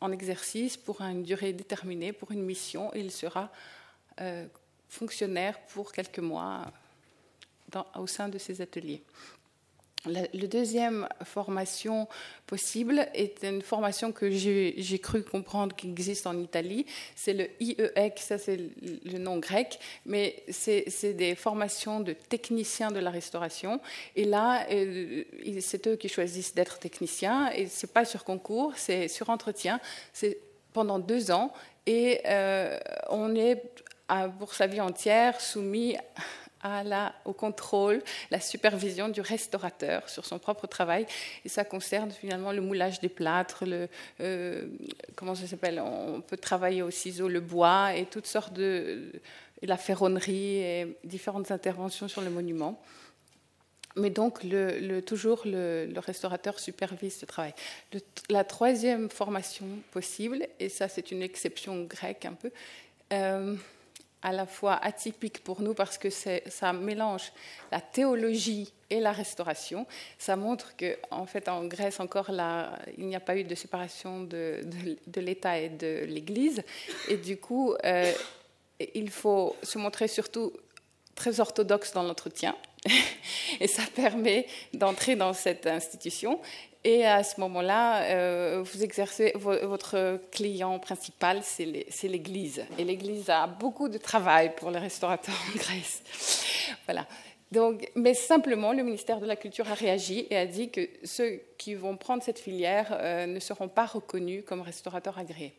en 0.00 0.12
exercice 0.12 0.76
pour 0.76 1.00
une 1.00 1.22
durée 1.22 1.52
déterminée, 1.52 2.12
pour 2.12 2.32
une 2.32 2.42
mission, 2.42 2.92
et 2.94 3.00
il 3.00 3.10
sera 3.10 3.50
euh, 4.20 4.46
fonctionnaire 4.88 5.58
pour 5.68 5.90
quelques 5.90 6.18
mois 6.18 6.70
au 7.96 8.06
sein 8.06 8.28
de 8.28 8.36
ces 8.36 8.60
ateliers. 8.60 9.02
La, 10.06 10.26
deuxième 10.48 11.08
formation 11.24 12.08
possible 12.46 13.06
est 13.14 13.44
une 13.44 13.62
formation 13.62 14.10
que 14.10 14.30
j'ai 14.30 14.98
cru 15.00 15.22
comprendre 15.22 15.76
qui 15.76 15.88
existe 15.88 16.26
en 16.26 16.36
Italie. 16.38 16.86
C'est 17.14 17.32
le 17.32 17.48
IEEC, 17.60 18.18
ça 18.18 18.36
c'est 18.36 18.58
le 18.82 19.18
nom 19.18 19.38
grec, 19.38 19.78
mais 20.04 20.42
c'est 20.48 21.14
des 21.14 21.36
formations 21.36 22.00
de 22.00 22.14
techniciens 22.14 22.90
de 22.90 22.98
la 22.98 23.10
restauration. 23.10 23.80
Et 24.16 24.24
là, 24.24 24.66
euh, 24.72 25.22
c'est 25.60 25.86
eux 25.86 25.94
qui 25.94 26.08
choisissent 26.08 26.54
d'être 26.54 26.80
techniciens. 26.80 27.52
Et 27.52 27.68
c'est 27.68 27.92
pas 27.92 28.04
sur 28.04 28.24
concours, 28.24 28.72
c'est 28.76 29.06
sur 29.06 29.30
entretien. 29.30 29.78
C'est 30.12 30.38
pendant 30.72 30.98
deux 30.98 31.30
ans. 31.30 31.52
Et 31.86 32.20
euh, 32.26 32.78
on 33.08 33.36
est 33.36 33.62
pour 34.38 34.54
sa 34.54 34.66
vie 34.66 34.80
entière 34.80 35.40
soumis 35.40 35.96
au 37.24 37.32
contrôle, 37.32 38.02
la 38.30 38.40
supervision 38.40 39.08
du 39.08 39.20
restaurateur 39.20 40.08
sur 40.08 40.24
son 40.24 40.38
propre 40.38 40.66
travail. 40.66 41.06
Et 41.44 41.48
ça 41.48 41.64
concerne 41.64 42.10
finalement 42.10 42.52
le 42.52 42.60
moulage 42.60 43.00
des 43.00 43.08
plâtres, 43.08 43.64
le, 43.66 43.88
euh, 44.20 44.66
comment 45.16 45.34
ça 45.34 45.46
s'appelle 45.46 45.80
On 45.80 46.20
peut 46.20 46.36
travailler 46.36 46.82
au 46.82 46.90
ciseau 46.90 47.28
le 47.28 47.40
bois 47.40 47.94
et 47.94 48.06
toutes 48.06 48.26
sortes 48.26 48.52
de. 48.52 49.12
la 49.62 49.76
ferronnerie 49.76 50.58
et 50.58 50.96
différentes 51.04 51.50
interventions 51.50 52.08
sur 52.08 52.20
le 52.20 52.30
monument. 52.30 52.80
Mais 53.96 54.10
donc, 54.10 54.40
toujours, 55.06 55.42
le, 55.44 55.92
restaurateur 55.96 56.58
supervise 56.58 57.16
ce 57.16 57.26
travail. 57.26 57.54
la 58.30 58.44
troisième 58.44 59.10
formation 59.10 59.66
possible, 59.90 60.46
et 60.58 60.68
ça 60.68 60.88
c'est 60.88 61.10
une 61.10 61.22
exception 61.22 61.84
grecque 61.84 62.24
un 62.24 62.32
peu, 62.32 62.50
euh, 63.12 63.54
à 64.22 64.32
la 64.32 64.46
fois 64.46 64.74
atypique 64.74 65.42
pour 65.42 65.60
nous 65.60 65.74
parce 65.74 65.98
que 65.98 66.08
ça 66.10 66.72
mélange 66.72 67.32
la 67.70 67.80
théologie 67.80 68.72
et 68.88 69.00
la 69.00 69.12
restauration. 69.12 69.86
Ça 70.18 70.36
montre 70.36 70.76
que, 70.76 70.96
en 71.10 71.26
fait, 71.26 71.48
en 71.48 71.64
Grèce 71.64 71.98
encore, 71.98 72.30
il 72.98 73.06
n'y 73.06 73.16
a 73.16 73.20
pas 73.20 73.36
eu 73.36 73.44
de 73.44 73.54
séparation 73.54 74.22
de, 74.22 74.60
de, 75.06 75.20
l'État 75.20 75.58
et 75.58 75.70
de 75.70 76.04
l'Église. 76.04 76.62
Et 77.08 77.16
du 77.16 77.38
coup, 77.38 77.74
euh, 77.84 78.12
il 78.94 79.10
faut 79.10 79.56
se 79.62 79.78
montrer 79.78 80.08
surtout 80.08 80.52
très 81.22 81.38
orthodoxe 81.38 81.92
dans 81.92 82.02
l'entretien. 82.02 82.56
et 83.60 83.68
ça 83.68 83.82
permet 83.94 84.46
d'entrer 84.74 85.14
dans 85.14 85.32
cette 85.32 85.68
institution 85.68 86.40
et 86.84 87.06
à 87.06 87.22
ce 87.22 87.38
moment-là, 87.40 88.02
euh, 88.02 88.64
vous 88.64 88.82
exercez 88.82 89.32
votre 89.36 90.20
client 90.32 90.80
principal, 90.80 91.40
c'est 91.44 92.08
l'Église. 92.08 92.64
Et 92.76 92.82
l'Église 92.82 93.30
a 93.30 93.46
beaucoup 93.46 93.88
de 93.88 93.98
travail 93.98 94.52
pour 94.56 94.72
les 94.72 94.80
restaurateurs 94.80 95.38
en 95.48 95.58
Grèce. 95.58 96.02
Voilà. 96.86 97.06
Donc, 97.52 97.90
mais 97.94 98.14
simplement, 98.14 98.72
le 98.72 98.82
ministère 98.82 99.20
de 99.20 99.26
la 99.26 99.36
Culture 99.36 99.70
a 99.70 99.74
réagi 99.74 100.26
et 100.30 100.36
a 100.36 100.46
dit 100.46 100.70
que 100.70 100.88
ceux 101.04 101.40
qui 101.58 101.74
vont 101.74 101.96
prendre 101.96 102.22
cette 102.22 102.38
filière 102.38 102.88
euh, 102.98 103.26
ne 103.26 103.38
seront 103.38 103.68
pas 103.68 103.84
reconnus 103.84 104.42
comme 104.46 104.62
restaurateurs 104.62 105.18
agréés. 105.18 105.52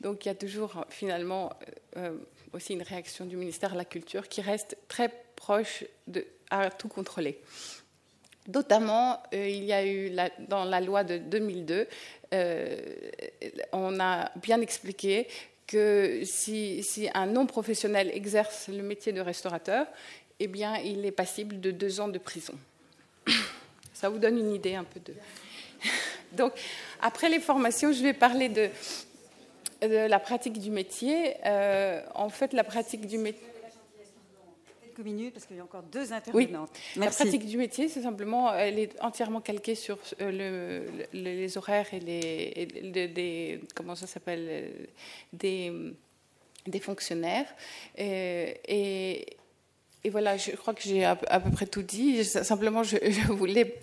Donc, 0.00 0.24
il 0.24 0.28
y 0.28 0.30
a 0.30 0.34
toujours 0.34 0.84
finalement 0.90 1.50
euh, 1.96 2.12
aussi 2.52 2.72
une 2.72 2.82
réaction 2.82 3.24
du 3.24 3.36
ministère 3.36 3.72
de 3.72 3.76
la 3.76 3.84
Culture 3.84 4.28
qui 4.28 4.40
reste 4.40 4.76
très 4.88 5.12
proche 5.36 5.84
de, 6.06 6.26
à 6.50 6.70
tout 6.70 6.88
contrôler. 6.88 7.40
Notamment, 8.48 9.22
euh, 9.34 9.48
il 9.48 9.64
y 9.64 9.72
a 9.72 9.86
eu 9.86 10.10
dans 10.48 10.64
la 10.64 10.80
loi 10.80 11.04
de 11.04 11.18
2002, 11.18 11.86
euh, 12.32 12.76
on 13.72 14.00
a 14.00 14.30
bien 14.36 14.60
expliqué 14.60 15.28
que 15.66 16.22
si, 16.24 16.82
un 17.14 17.26
non-professionnel 17.26 18.10
exerce 18.12 18.68
le 18.68 18.82
métier 18.82 19.12
de 19.12 19.20
restaurateur, 19.20 19.86
eh 20.40 20.48
bien, 20.48 20.76
il 20.78 21.04
est 21.04 21.12
passible 21.12 21.60
de 21.60 21.70
deux 21.70 22.00
ans 22.00 22.08
de 22.08 22.18
prison. 22.18 22.54
Ça 23.94 24.08
vous 24.08 24.18
donne 24.18 24.38
une 24.38 24.52
idée 24.52 24.74
un 24.74 24.84
peu 24.84 24.98
de. 25.00 25.14
Donc, 26.32 26.52
après 27.00 27.28
les 27.28 27.40
formations, 27.40 27.92
je 27.92 28.02
vais 28.02 28.14
parler 28.14 28.48
de, 28.48 28.70
la 29.82 30.18
pratique 30.18 30.58
du 30.58 30.70
métier. 30.70 31.34
Euh, 31.44 32.02
en 32.14 32.28
fait, 32.28 32.52
la 32.52 32.64
pratique 32.64 33.06
du 33.06 33.18
métier 33.18 33.50
minutes 35.02 35.34
parce 35.34 35.46
qu'il 35.46 35.56
y 35.56 35.60
a 35.60 35.64
encore 35.64 35.82
deux 35.82 36.12
intervenantes. 36.12 36.70
La 36.96 37.10
pratique 37.10 37.46
du 37.46 37.56
métier, 37.56 37.88
c'est 37.88 38.02
simplement, 38.02 38.52
elle 38.54 38.78
est 38.78 39.00
entièrement 39.02 39.40
calquée 39.40 39.74
sur 39.74 39.98
euh, 40.20 40.84
le, 41.12 41.22
les 41.22 41.58
horaires 41.58 41.92
et 41.92 42.00
les, 42.00 43.08
des, 43.08 43.60
comment 43.74 43.94
ça 43.94 44.06
s'appelle, 44.06 44.46
euh, 44.48 44.68
des, 45.32 45.72
des 46.66 46.80
fonctionnaires. 46.80 47.46
Et, 47.96 49.26
et, 50.04 50.10
voilà, 50.10 50.36
je 50.36 50.52
crois 50.52 50.74
que 50.74 50.82
j'ai 50.82 51.04
à, 51.04 51.16
peu 51.16 51.50
près 51.50 51.66
tout 51.66 51.82
dit. 51.82 52.24
Simplement, 52.24 52.82
je, 52.82 52.96
voulais 53.32 53.76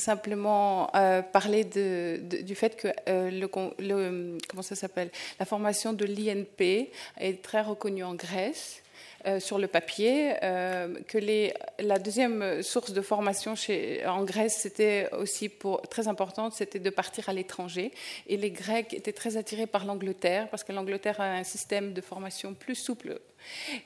simplement 0.00 0.90
euh, 0.96 1.22
parler 1.22 1.64
du 1.64 2.54
fait 2.56 2.76
que 2.76 2.88
le, 3.08 3.48
le, 3.78 4.38
comment 4.48 4.62
ça 4.62 4.74
s'appelle? 4.74 5.10
La 5.38 5.46
formation 5.46 5.92
de 5.92 6.04
l'INP 6.04 6.90
est 7.18 7.42
très 7.42 7.60
reconnue 7.62 8.02
en 8.02 8.14
Grèce. 8.14 8.82
euh, 8.82 8.89
sur 9.38 9.58
le 9.58 9.66
papier, 9.66 10.34
euh, 10.42 10.94
que 11.06 11.18
les, 11.18 11.52
la 11.78 11.98
deuxième 11.98 12.62
source 12.62 12.92
de 12.92 13.00
formation 13.00 13.54
chez, 13.54 14.06
en 14.06 14.24
Grèce, 14.24 14.58
c'était 14.60 15.08
aussi 15.12 15.48
pour, 15.48 15.82
très 15.82 16.08
importante, 16.08 16.54
c'était 16.54 16.78
de 16.78 16.90
partir 16.90 17.28
à 17.28 17.32
l'étranger. 17.32 17.92
Et 18.26 18.36
les 18.36 18.50
Grecs 18.50 18.94
étaient 18.94 19.12
très 19.12 19.36
attirés 19.36 19.66
par 19.66 19.84
l'Angleterre, 19.84 20.48
parce 20.48 20.64
que 20.64 20.72
l'Angleterre 20.72 21.20
a 21.20 21.32
un 21.32 21.44
système 21.44 21.92
de 21.92 22.00
formation 22.00 22.54
plus 22.54 22.74
souple. 22.74 23.20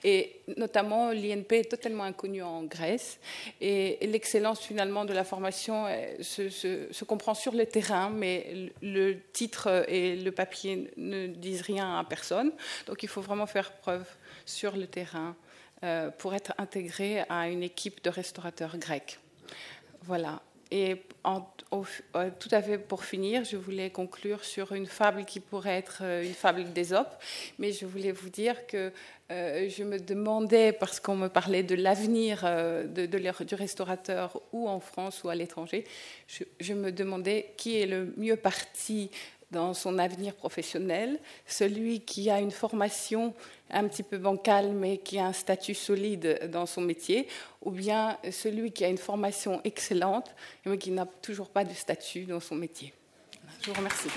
Et 0.03 0.41
notamment, 0.57 1.11
l'INP 1.11 1.53
est 1.53 1.71
totalement 1.71 2.05
inconnu 2.05 2.43
en 2.43 2.65
Grèce. 2.65 3.19
Et, 3.61 3.99
l'excellence 4.07 4.61
finalement 4.61 5.05
de 5.05 5.13
la 5.13 5.25
formation 5.25 5.87
euh, 5.87 6.07
se, 6.21 6.49
se, 6.49 6.93
se, 6.93 7.05
comprend 7.05 7.35
sur 7.35 7.53
le 7.53 7.67
terrain, 7.67 8.11
mais 8.11 8.71
le 8.83 9.17
titre 9.33 9.85
et 9.89 10.17
le 10.17 10.31
papier 10.31 10.91
ne 10.97 11.27
disent 11.27 11.63
rien 11.63 11.99
à 11.99 12.05
personne. 12.05 12.53
Donc 12.87 13.03
il 13.03 13.09
faut 13.09 13.21
vraiment 13.21 13.47
faire 13.47 13.73
preuve 13.73 14.05
sur 14.47 14.77
le 14.77 14.87
terrain 14.87 15.37
euh, 15.85 16.11
pour 16.11 16.35
être 16.35 16.55
intégré 16.57 17.25
à 17.29 17.49
une 17.49 17.63
équipe 17.63 18.03
de 18.03 18.09
restaurateurs 18.09 18.79
grecs. 18.79 19.19
Voilà. 20.03 20.41
Et 20.71 21.03
euh, 21.27 22.31
tout 22.39 22.49
à 22.51 22.63
fait 22.63 22.79
pour 22.79 23.05
finir, 23.05 23.45
je 23.45 23.57
voulais 23.59 23.91
conclure 23.91 24.45
sur 24.45 24.73
une 24.73 24.87
fable 24.87 25.27
qui 25.27 25.41
pourrait 25.41 25.77
être 25.77 25.99
euh, 26.03 26.25
une 26.25 26.33
fable 26.33 26.73
d'Ésope, 26.73 27.15
mais 27.59 27.73
je 27.73 27.85
voulais 27.85 28.13
vous 28.13 28.31
dire 28.31 28.67
que 28.67 28.93
je 29.31 29.83
me 29.83 29.99
demandais, 29.99 30.73
parce 30.73 31.01
qu'on 31.01 31.17
me 31.17 31.29
parlait 31.29 31.63
de 31.63 31.75
l'avenir 31.75 32.45
de, 32.45 33.45
du 33.45 33.55
restaurateur 33.55 34.41
ou 34.53 34.69
en 34.69 34.81
France 34.81 35.25
ou 35.25 35.29
à 35.29 35.35
l'étranger, 35.35 35.85
je, 36.29 36.45
je, 36.61 36.73
me 36.73 36.93
demandais 36.93 37.53
qui 37.57 37.81
est 37.81 37.87
le 37.87 38.15
mieux 38.17 38.37
parti 38.37 39.11
dans 39.55 39.73
son 39.73 39.99
avenir 39.99 40.35
professionnel, 40.35 41.19
celui 41.47 42.01
qui 42.01 42.29
a 42.29 42.41
une 42.41 42.51
formation 42.51 43.33
un 43.71 43.89
petit 43.89 44.03
peu 44.03 44.19
bancale 44.19 44.73
mais 44.73 44.99
qui 44.99 45.19
a 45.19 45.27
un 45.27 45.33
statut 45.33 45.75
solide 45.75 46.51
dans 46.53 46.67
son 46.67 46.83
métier, 46.83 47.29
ou 47.63 47.71
bien 47.71 48.19
celui 48.31 48.73
qui 48.73 48.85
a 48.85 48.89
une 48.89 48.99
formation 48.99 49.61
excellente 49.65 50.35
mais 50.67 50.77
qui 50.77 50.91
n'a 50.91 51.07
toujours 51.23 51.49
pas 51.49 51.65
de 51.65 51.73
statut 51.73 52.25
dans 52.25 52.41
son 52.41 52.57
métier. 52.57 52.93
Je 53.63 53.71
vous 53.71 53.77
remercie. 53.77 54.09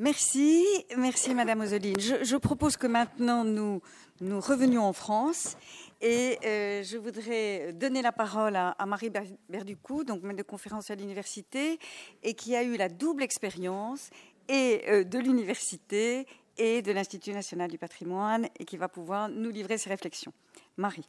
Merci, 0.00 0.64
merci 0.96 1.34
Madame 1.34 1.60
Ozeline. 1.60 2.00
Je, 2.00 2.36
propose 2.36 2.78
que 2.78 2.86
maintenant 2.86 3.44
nous, 3.44 3.82
revenions 4.22 4.82
en 4.84 4.94
France 4.94 5.58
et 6.00 6.38
euh, 6.42 6.82
je 6.82 6.96
voudrais 6.96 7.74
donner 7.74 8.00
la 8.00 8.10
parole 8.10 8.56
à, 8.56 8.74
Marie 8.86 9.12
Berducou, 9.50 10.04
donc 10.04 10.22
maître 10.22 10.38
de 10.38 10.42
conférence 10.42 10.90
à 10.90 10.94
l'université 10.94 11.78
et 12.22 12.32
qui 12.32 12.56
a 12.56 12.62
eu 12.62 12.78
la 12.78 12.88
double 12.88 13.22
expérience 13.22 14.08
et 14.48 14.84
euh, 14.88 15.04
de 15.04 15.18
l'université 15.18 16.26
et 16.56 16.80
de 16.80 16.92
l'Institut 16.92 17.32
national 17.32 17.70
du 17.70 17.76
patrimoine 17.76 18.48
et 18.58 18.64
qui 18.64 18.78
va 18.78 18.88
pouvoir 18.88 19.28
nous 19.28 19.50
livrer 19.50 19.76
ses 19.76 19.90
réflexions. 19.90 20.32
Marie. 20.78 21.04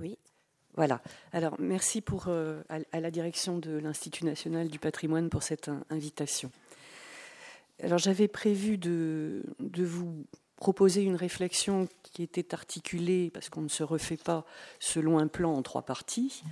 Oui. 0.00 0.16
Voilà. 0.80 1.02
Alors, 1.34 1.56
merci 1.58 2.00
pour, 2.00 2.28
euh, 2.28 2.62
à, 2.70 3.00
la 3.00 3.10
direction 3.10 3.58
de 3.58 3.72
l'Institut 3.72 4.24
national 4.24 4.68
du 4.68 4.78
patrimoine 4.78 5.28
pour 5.28 5.42
cette 5.42 5.70
invitation. 5.90 6.50
Alors, 7.82 7.98
j'avais 7.98 8.28
prévu 8.28 8.78
de, 8.78 9.42
vous 9.58 10.24
proposer 10.56 11.02
une 11.02 11.16
réflexion 11.16 11.86
qui 12.02 12.22
était 12.22 12.54
articulée, 12.54 13.30
parce 13.30 13.50
qu'on 13.50 13.60
ne 13.60 13.68
se 13.68 13.82
refait 13.82 14.16
pas 14.16 14.46
selon 14.78 15.18
un 15.18 15.26
plan 15.26 15.52
en 15.52 15.60
trois 15.60 15.82
parties. 15.82 16.42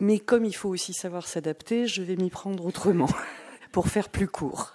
Mais 0.00 0.18
comme 0.18 0.46
il 0.46 0.54
faut 0.54 0.70
aussi 0.70 0.94
savoir 0.94 1.28
s'adapter, 1.28 1.86
je 1.86 2.00
vais 2.00 2.16
m'y 2.16 2.30
prendre 2.30 2.64
autrement, 2.64 3.10
pour 3.72 3.88
faire 3.88 4.08
plus 4.08 4.26
court. 4.26 4.72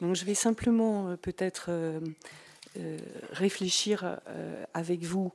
Donc, 0.00 0.16
je 0.16 0.24
vais 0.24 0.32
simplement 0.32 1.08
euh, 1.08 1.16
peut-être 1.16 1.66
euh, 1.68 2.00
réfléchir 3.32 4.18
avec 4.72 5.02
vous 5.02 5.30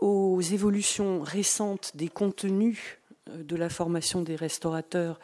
aux 0.00 0.40
évolutions 0.40 1.20
récentes 1.22 1.92
des 1.94 2.08
contenus 2.08 2.98
euh, 3.30 3.42
de 3.42 3.56
la 3.56 3.68
formation 3.68 4.22
des 4.22 4.36
restaurateurs, 4.36 5.18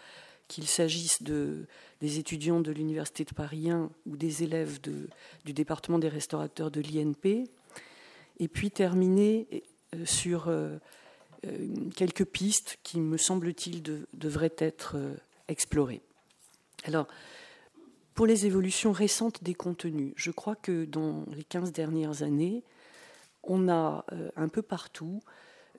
qu'il 0.48 0.66
s'agisse 0.66 1.22
de, 1.22 1.66
des 2.00 2.18
étudiants 2.18 2.60
de 2.60 2.72
l'Université 2.72 3.24
de 3.24 3.32
Paris 3.32 3.70
1 3.70 3.90
ou 4.06 4.16
des 4.16 4.42
élèves 4.42 4.80
du 4.80 5.52
département 5.52 5.98
des 5.98 6.08
restaurateurs 6.08 6.70
de 6.70 6.80
l'INP, 6.80 7.48
et 8.38 8.48
puis 8.48 8.70
terminer 8.70 9.62
euh, 9.94 10.04
sur 10.04 10.48
euh, 10.48 10.78
quelques 11.96 12.24
pistes 12.24 12.78
qui, 12.82 13.00
me 13.00 13.16
semble-t-il, 13.16 13.82
devraient 14.14 14.54
être 14.58 14.96
explorées. 15.48 16.02
Alors, 16.84 17.08
pour 18.14 18.26
les 18.26 18.46
évolutions 18.46 18.92
récentes 18.92 19.42
des 19.42 19.54
contenus, 19.54 20.12
je 20.16 20.30
crois 20.30 20.54
que 20.54 20.84
dans 20.84 21.24
les 21.34 21.44
15 21.44 21.72
dernières 21.72 22.22
années, 22.22 22.62
on 23.42 23.68
a 23.68 24.04
euh, 24.12 24.30
un 24.36 24.48
peu 24.48 24.62
partout 24.62 25.20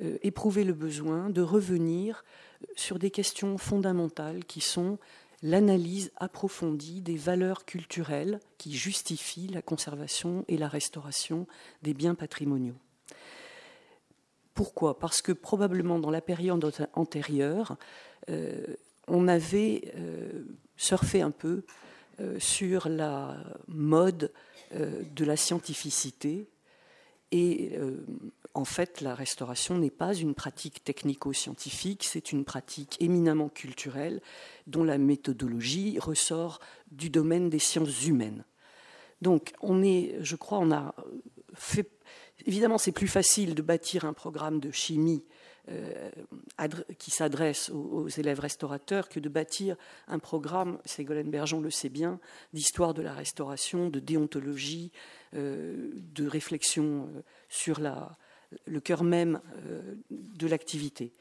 euh, 0.01 0.18
éprouvé 0.22 0.64
le 0.64 0.74
besoin 0.74 1.30
de 1.30 1.41
revenir 1.41 2.24
sur 2.76 2.99
des 2.99 3.11
questions 3.11 3.57
fondamentales 3.57 4.45
qui 4.45 4.61
sont 4.61 4.97
l'analyse 5.41 6.11
approfondie 6.18 7.01
des 7.01 7.18
valeurs 7.18 7.66
culturelles 7.66 8.39
qui 8.57 8.74
justifient 8.74 9.47
la 9.47 9.61
conservation 9.61 10.45
et 10.47 10.57
la 10.57 10.70
restauration 10.70 11.47
des 11.82 11.93
biens 11.93 12.16
patrimoniaux. 12.16 12.78
Pourquoi? 14.53 14.99
Parce 14.99 15.22
que 15.22 15.32
probablement 15.32 15.99
dans 15.99 16.11
la 16.11 16.22
période 16.22 16.88
antérieure, 16.93 17.76
euh, 18.30 18.66
on 19.07 19.28
avait 19.28 19.93
surfé 20.78 21.22
un 21.22 21.32
peu 21.32 21.66
sur 22.38 22.88
la 22.88 23.43
mode 23.68 24.32
de 24.72 25.26
la 25.26 25.36
scientificité 25.36 26.47
et 27.34 27.72
euh, 27.80 28.06
en 28.54 28.64
fait, 28.64 29.02
la 29.02 29.16
restauration 29.16 29.80
n'est 29.80 29.90
pas 29.90 30.14
une 30.14 30.36
pratique 30.36 30.84
technico-scientifique, 30.84 32.04
c'est 32.04 32.32
une 32.32 32.46
pratique 32.46 32.96
éminemment 33.02 33.50
culturelle 33.50 34.22
dont 34.68 34.84
la 34.84 35.00
méthodologie 35.00 35.98
ressort 35.98 36.60
du 36.92 37.10
domaine 37.10 37.50
des 37.50 37.58
sciences 37.58 38.06
humaines. 38.06 38.46
Donc, 39.24 39.54
on 39.62 39.82
est, 39.82 40.16
je 40.22 40.36
crois, 40.36 40.60
on 40.60 40.72
a 40.72 40.94
fait. 41.56 41.90
Évidemment, 42.46 42.78
c'est 42.78 42.92
plus 42.92 43.08
facile 43.08 43.56
de 43.56 43.64
bâtir 43.64 44.06
un 44.06 44.14
programme 44.14 44.60
de 44.60 44.70
chimie 44.70 45.24
qui 46.97 47.11
s'adresse 47.11 47.70
aux, 47.70 48.09
élèves 48.09 48.39
restaurateurs 48.39 49.07
que 49.07 49.20
de 49.20 49.30
bâtir 49.30 49.78
un 50.07 50.20
programme, 50.20 50.80
Ségolène 50.86 51.32
Bergeon 51.32 51.61
le 51.61 51.72
sait 51.72 51.89
bien, 51.89 52.20
d'histoire 52.51 52.93
de 52.93 53.01
la 53.01 53.14
restauration, 53.14 53.89
de 53.89 53.99
déontologie, 53.99 54.91
euh, 55.36 55.91
de 55.93 56.28
réflexion 56.28 57.07
euh, 57.16 57.22
sur 57.49 57.80
le 58.66 58.80
cœur 58.82 59.03
même 59.03 59.41
de 60.11 60.47
l'activité. 60.47 61.14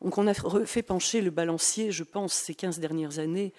Donc 0.00 0.18
on 0.18 0.26
a 0.26 0.34
fait 0.66 0.82
pencher 0.82 1.22
le 1.22 1.30
balancier, 1.30 1.90
je 1.90 2.04
pense, 2.04 2.34
ces 2.34 2.54
15 2.54 2.78
dernières 2.80 3.18
années, 3.18 3.54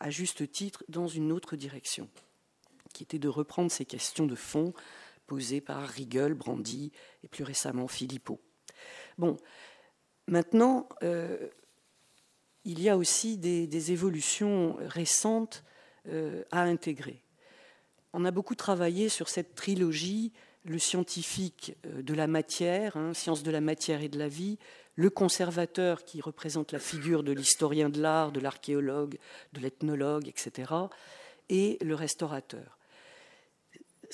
à 0.00 0.10
juste 0.10 0.50
titre, 0.50 0.84
dans 0.88 1.06
une 1.06 1.30
autre 1.30 1.54
direction, 1.54 2.08
qui 2.92 3.02
était 3.02 3.18
de 3.18 3.28
reprendre 3.28 3.70
ces 3.70 3.84
questions 3.84 4.26
de 4.26 4.34
fond 4.34 4.72
posées 5.26 5.60
par 5.60 5.88
Riegel, 5.88 6.34
Brandy 6.34 6.92
et 7.22 7.28
plus 7.28 7.44
récemment 7.44 7.88
Philippot. 7.88 8.40
Bon, 9.22 9.36
maintenant, 10.26 10.88
euh, 11.04 11.48
il 12.64 12.82
y 12.82 12.88
a 12.88 12.96
aussi 12.96 13.38
des, 13.38 13.92
évolutions 13.92 14.76
récentes 14.80 15.62
euh, 16.08 16.42
à 16.50 16.62
intégrer. 16.62 17.22
On 18.12 18.24
a 18.24 18.32
beaucoup 18.32 18.56
travaillé 18.56 19.08
sur 19.08 19.28
cette 19.28 19.54
trilogie, 19.54 20.32
le 20.64 20.76
scientifique 20.80 21.76
euh, 21.86 22.02
de 22.02 22.14
la 22.14 22.26
matière, 22.26 22.96
hein, 22.96 23.14
science 23.14 23.44
de 23.44 23.52
la 23.52 23.60
matière 23.60 24.02
et 24.02 24.08
de 24.08 24.18
la 24.18 24.26
vie, 24.26 24.58
le 24.96 25.08
conservateur 25.08 26.02
qui 26.02 26.20
représente 26.20 26.72
la 26.72 26.80
figure 26.80 27.22
de 27.22 27.30
l'historien 27.30 27.90
de 27.90 28.02
l'art, 28.02 28.32
de 28.32 28.40
l'archéologue, 28.40 29.18
de 29.52 29.60
l'ethnologue, 29.60 30.26
etc., 30.26 30.72
et 31.48 31.78
le 31.80 31.94
restaurateur 31.94 32.76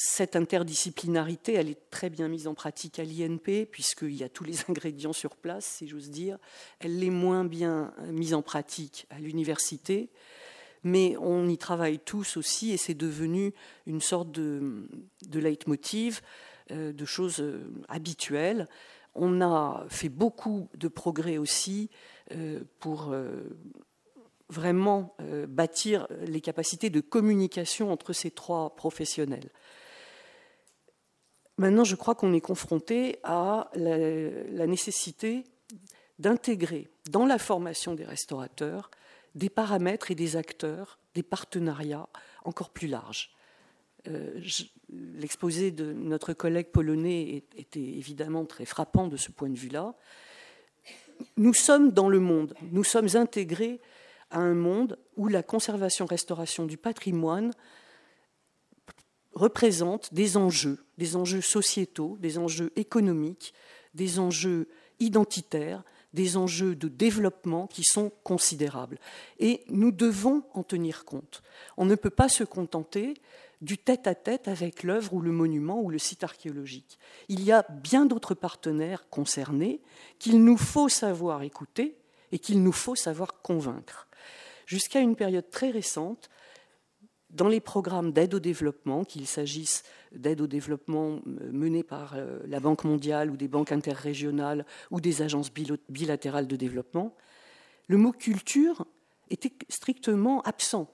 cette 0.01 0.37
interdisciplinarité, 0.37 1.55
elle 1.55 1.69
est 1.69 1.91
très 1.91 2.09
bien 2.09 2.29
mise 2.29 2.47
en 2.47 2.55
pratique 2.55 3.01
à 3.01 3.05
l'INP, 3.05 3.67
puisqu'il 3.67 4.15
y 4.15 4.23
a 4.23 4.29
tous 4.29 4.45
les 4.45 4.55
ingrédients 4.69 5.13
sur 5.13 5.37
place, 5.37 5.65
si 5.65 5.89
j'ose 5.89 6.09
dire. 6.09 6.39
Elle 6.79 7.01
l'est 7.01 7.11
moins 7.11 7.45
bien 7.45 7.93
mise 8.07 8.33
en 8.33 8.43
pratique 8.43 9.07
à 9.11 9.19
l'université, 9.19 10.09
mais 10.85 11.17
on 11.19 11.49
y 11.49 11.59
travaille 11.59 11.99
tous 11.99 12.37
aussi, 12.37 12.71
et 12.71 12.77
c'est 12.77 12.95
devenu 12.95 13.53
une 13.87 14.01
sorte 14.01 14.31
de, 14.31 14.89
leitmotiv, 15.33 16.21
euh, 16.71 16.93
de 16.93 17.05
choses 17.05 17.41
euh, 17.41 17.69
habituelles. 17.89 18.69
On 19.17 19.41
a 19.41 19.85
fait 19.89 20.09
beaucoup 20.09 20.69
de 20.75 20.87
progrès 20.87 21.39
aussi 21.39 21.91
euh, 22.31 22.61
pour 22.79 23.13
vraiment 24.49 25.15
bâtir 25.49 26.07
les 26.23 26.41
capacités 26.41 26.89
de 26.89 27.01
communication 27.01 27.93
entre 27.93 28.15
ces 28.15 28.31
trois 28.31 28.77
professionnels. 28.77 29.51
Maintenant, 31.59 31.85
je 31.85 31.97
crois 31.97 32.15
qu'on 32.15 32.33
est 32.33 32.41
confronté 32.41 33.19
à 33.25 33.71
la, 33.75 34.67
nécessité 34.67 35.45
d'intégrer 36.19 36.89
dans 37.11 37.27
la 37.27 37.39
formation 37.39 37.95
des 37.95 38.05
restaurateurs 38.05 38.91
des 39.35 39.51
paramètres 39.51 40.11
et 40.11 40.15
des 40.15 40.37
acteurs, 40.37 40.99
des 41.15 41.23
partenariats 41.23 42.09
encore 42.45 42.71
plus 42.71 42.89
larges. 42.89 43.31
Euh, 44.09 44.41
l'exposé 44.91 45.71
de 45.71 45.93
notre 45.93 46.33
collègue 46.33 46.69
polonais 46.69 47.45
était 47.57 47.81
évidemment 47.81 48.45
très 48.45 48.65
frappant 48.65 49.07
de 49.07 49.17
ce 49.17 49.31
point 49.31 49.51
de 49.51 49.59
vue-là. 49.59 49.95
Nous 51.37 51.55
sommes 51.55 51.91
dans 51.91 52.09
le 52.09 52.21
monde, 52.21 52.55
nous 52.73 52.85
sommes 52.85 53.09
intégrés 53.15 53.81
à 54.31 54.39
un 54.39 54.55
monde 54.55 54.99
où 55.17 55.29
la 55.29 55.43
conservation-restauration 55.43 56.65
du 56.65 56.77
patrimoine 56.77 57.53
représentent 59.35 60.13
des 60.13 60.37
enjeux, 60.37 60.85
des 60.99 61.17
enjeux 61.17 61.41
sociétaux, 61.41 62.17
des 62.21 62.39
enjeux 62.39 62.73
économiques, 62.77 63.55
des 63.95 64.19
enjeux 64.19 64.69
identitaires, 65.01 65.85
des 66.15 66.37
enjeux 66.37 66.75
de 66.75 66.89
développement 66.89 67.67
qui 67.67 67.85
sont 67.85 68.11
considérables. 68.25 68.99
Et 69.39 69.63
nous 69.69 69.93
devons 69.93 70.43
en 70.55 70.63
tenir 70.63 71.05
compte. 71.05 71.43
On 71.77 71.85
ne 71.85 71.95
peut 71.95 72.11
pas 72.11 72.29
se 72.29 72.45
contenter 72.45 73.15
du 73.61 73.77
tête-à-tête 73.77 74.49
avec 74.49 74.83
l'œuvre 74.83 75.15
ou 75.15 75.21
le 75.21 75.33
monument 75.33 75.81
ou 75.81 75.91
le 75.91 75.99
site 75.99 76.25
archéologique. 76.25 76.99
Il 77.29 77.43
y 77.43 77.53
a 77.53 77.67
bien 77.69 78.07
d'autres 78.07 78.35
partenaires 78.35 79.09
concernés 79.11 79.81
qu'il 80.19 80.43
nous 80.43 80.57
faut 80.57 80.89
savoir 80.89 81.43
écouter 81.43 81.97
et 82.33 82.39
qu'il 82.39 82.63
nous 82.63 82.73
faut 82.73 82.95
savoir 82.95 83.43
convaincre. 83.43 84.07
Jusqu'à 84.67 85.01
une 85.01 85.17
période 85.17 85.51
très 85.51 85.71
récente, 85.71 86.29
dans 87.31 87.49
les 87.49 87.61
programmes 87.61 88.13
d'aide 88.13 88.35
au 88.35 88.41
développement, 88.41 89.05
qu'il 89.05 89.27
s'agisse 89.27 89.83
d'aide 90.13 90.41
au 90.41 90.47
développement 90.47 91.21
euh, 91.27 91.53
menés 91.53 91.83
par 91.83 92.15
euh, 92.15 92.39
la 92.47 92.61
Banque 92.61 92.85
mondiale 92.85 93.31
ou 93.31 93.37
des 93.37 93.49
banques 93.49 93.73
interrégionales 93.73 94.65
ou 94.91 95.01
des 95.01 95.23
agences 95.23 95.51
bilatérales 95.89 96.47
de 96.47 96.57
développement, 96.57 97.15
le 97.87 97.97
mot 97.97 98.13
culture 98.13 98.87
était 99.31 99.53
strictement 99.69 100.41
absent. 100.43 100.91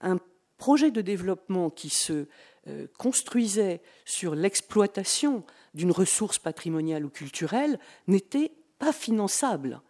Un 0.00 0.18
projet 0.56 0.92
de 0.92 1.00
développement 1.00 1.70
qui 1.70 1.88
se 1.88 2.26
euh, 2.68 2.86
construisait 2.96 3.80
sur 4.04 4.36
l'exploitation 4.36 5.44
d'une 5.74 5.90
ressource 5.90 6.38
patrimoniale 6.38 7.04
ou 7.04 7.10
culturelle 7.10 7.78
n'était 8.06 8.52
pas 8.78 8.92
finançable 8.92 9.80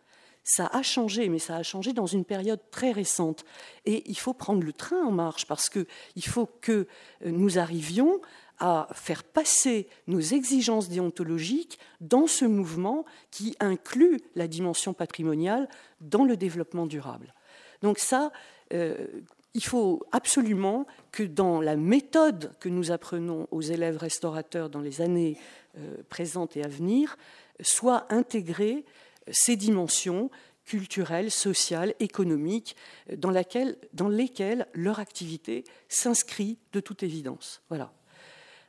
ça 0.45 0.67
a 0.67 0.83
changé, 0.83 1.29
mais 1.29 1.39
ça 1.39 1.57
a 1.57 1.63
changé 1.63 1.93
dans 1.93 2.07
une 2.07 2.25
période 2.25 2.61
très 2.71 2.93
récente. 2.93 3.45
Et 3.85 4.03
il 4.11 4.19
faut 4.19 4.35
prendre 4.35 4.63
le 4.63 4.73
train 4.73 5.03
en 5.05 5.13
marche 5.13 5.47
parce 5.47 5.69
qu'il 5.69 6.25
faut 6.25 6.47
que 6.61 6.87
euh, 7.25 7.31
nous 7.31 7.59
arrivions 7.59 8.21
à 8.59 8.89
faire 8.93 9.25
passer 9.25 9.89
nos 10.07 10.21
exigences 10.21 10.89
déontologiques 10.89 11.79
dans 12.01 12.27
ce 12.27 12.45
mouvement 12.45 13.05
qui 13.31 13.57
inclut 13.61 14.21
la 14.37 14.47
dimension 14.47 14.95
patrimoniale 14.95 15.69
dans 16.01 16.25
le 16.25 16.37
développement 16.37 16.87
durable. 16.87 17.35
Donc 17.83 17.99
ça, 17.99 18.31
euh, 18.73 19.07
il 19.55 19.65
faut 19.65 20.05
absolument 20.13 20.87
que 21.11 21.23
dans 21.25 21.61
la 21.61 21.77
méthode 21.77 22.55
que 22.61 22.69
nous 22.69 22.91
apprenons 22.91 23.49
aux 23.51 23.61
élèves 23.61 23.97
restaurateurs 23.97 24.71
dans 24.71 24.81
les 24.81 25.01
années 25.01 25.37
euh, 25.77 25.97
présentes 26.09 26.57
et 26.57 26.63
à 26.63 26.69
venir, 26.69 27.17
soient 27.61 28.07
intégrées 28.11 28.85
ces 29.31 29.57
dimensions 29.57 30.31
culturelles, 30.65 31.31
sociales, 31.31 31.95
économiques, 32.01 32.77
dans, 33.17 33.31
lesquelles 33.31 34.67
leur 34.75 35.01
activité 35.01 35.65
s'inscrit 35.89 36.59
de 36.73 36.81
toute 36.81 37.03
évidence. 37.03 37.63
Voilà. 37.69 37.93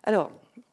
Alors, 0.04 0.32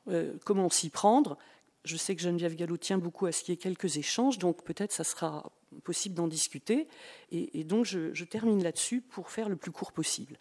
euh, 0.09 0.35
comment 0.45 0.69
s'y 0.71 0.91
prendre? 0.91 1.37
Je 1.85 1.97
sais 1.97 2.15
que 2.17 2.23
Geneviève 2.23 2.57
Gallo 2.57 2.77
tient 2.77 2.99
beaucoup 2.99 3.27
à 3.27 3.33
ce 3.33 3.43
qu'il 3.43 3.53
y 3.53 3.55
ait 3.55 3.61
quelques 3.61 3.97
échanges, 3.97 4.39
donc 4.39 4.65
peut-être 4.65 4.93
ça 4.93 5.05
sera 5.05 5.53
possible 5.85 6.15
d'en 6.15 6.29
discuter. 6.29 6.89
Et, 7.31 7.65
donc 7.65 7.85
je, 7.85 8.25
termine 8.25 8.63
là-dessus 8.63 9.01
pour 9.01 9.31
faire 9.31 9.49
le 9.49 9.57
plus 9.57 9.71
court 9.71 9.93
possible. 9.93 10.37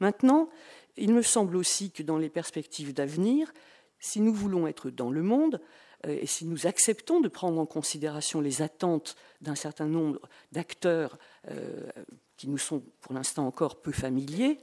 Maintenant, 0.00 0.48
il 0.96 1.12
me 1.12 1.22
semble 1.22 1.56
aussi 1.56 1.90
que 1.90 2.02
dans 2.02 2.18
les 2.18 2.30
perspectives 2.30 2.94
d'avenir, 2.94 3.52
si 3.98 4.20
nous 4.20 4.32
voulons 4.32 4.66
être 4.66 4.90
dans 4.90 5.10
le 5.10 5.22
monde, 5.22 5.60
et 6.08 6.26
si 6.26 6.46
nous 6.46 6.66
acceptons 6.66 7.20
de 7.20 7.28
prendre 7.28 7.60
en 7.60 7.66
considération 7.66 8.40
les 8.40 8.62
attentes 8.62 9.16
d'un 9.40 9.54
certain 9.54 9.86
nombre 9.86 10.20
d'acteurs 10.52 11.18
euh, 11.50 11.90
qui 12.36 12.48
nous 12.48 12.58
sont 12.58 12.82
pour 13.00 13.12
l'instant 13.12 13.46
encore 13.46 13.82
peu 13.82 13.92
familiers, 13.92 14.58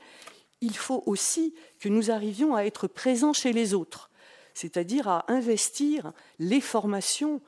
il 0.62 0.76
faut 0.76 1.04
aussi 1.06 1.54
que 1.80 1.90
nous 1.90 2.10
arrivions 2.10 2.56
à 2.56 2.64
être 2.64 2.88
présents 2.88 3.34
chez 3.34 3.54
les 3.54 3.74
autres, 3.74 4.10
c'est-à-dire 4.54 5.08
à 5.08 5.32
investir 5.32 6.12
les 6.40 6.62
formations 6.62 7.42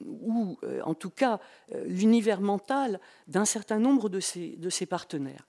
ou 0.00 0.58
euh, 0.64 0.80
en 0.84 0.94
tout 0.94 1.10
cas 1.10 1.38
euh, 1.74 1.84
l'univers 1.84 2.40
mental 2.40 2.98
d'un 3.26 3.44
certain 3.44 3.78
nombre 3.78 4.08
de 4.08 4.20
ces, 4.20 4.56
de 4.56 4.70
ces 4.70 4.86
partenaires. 4.86 5.46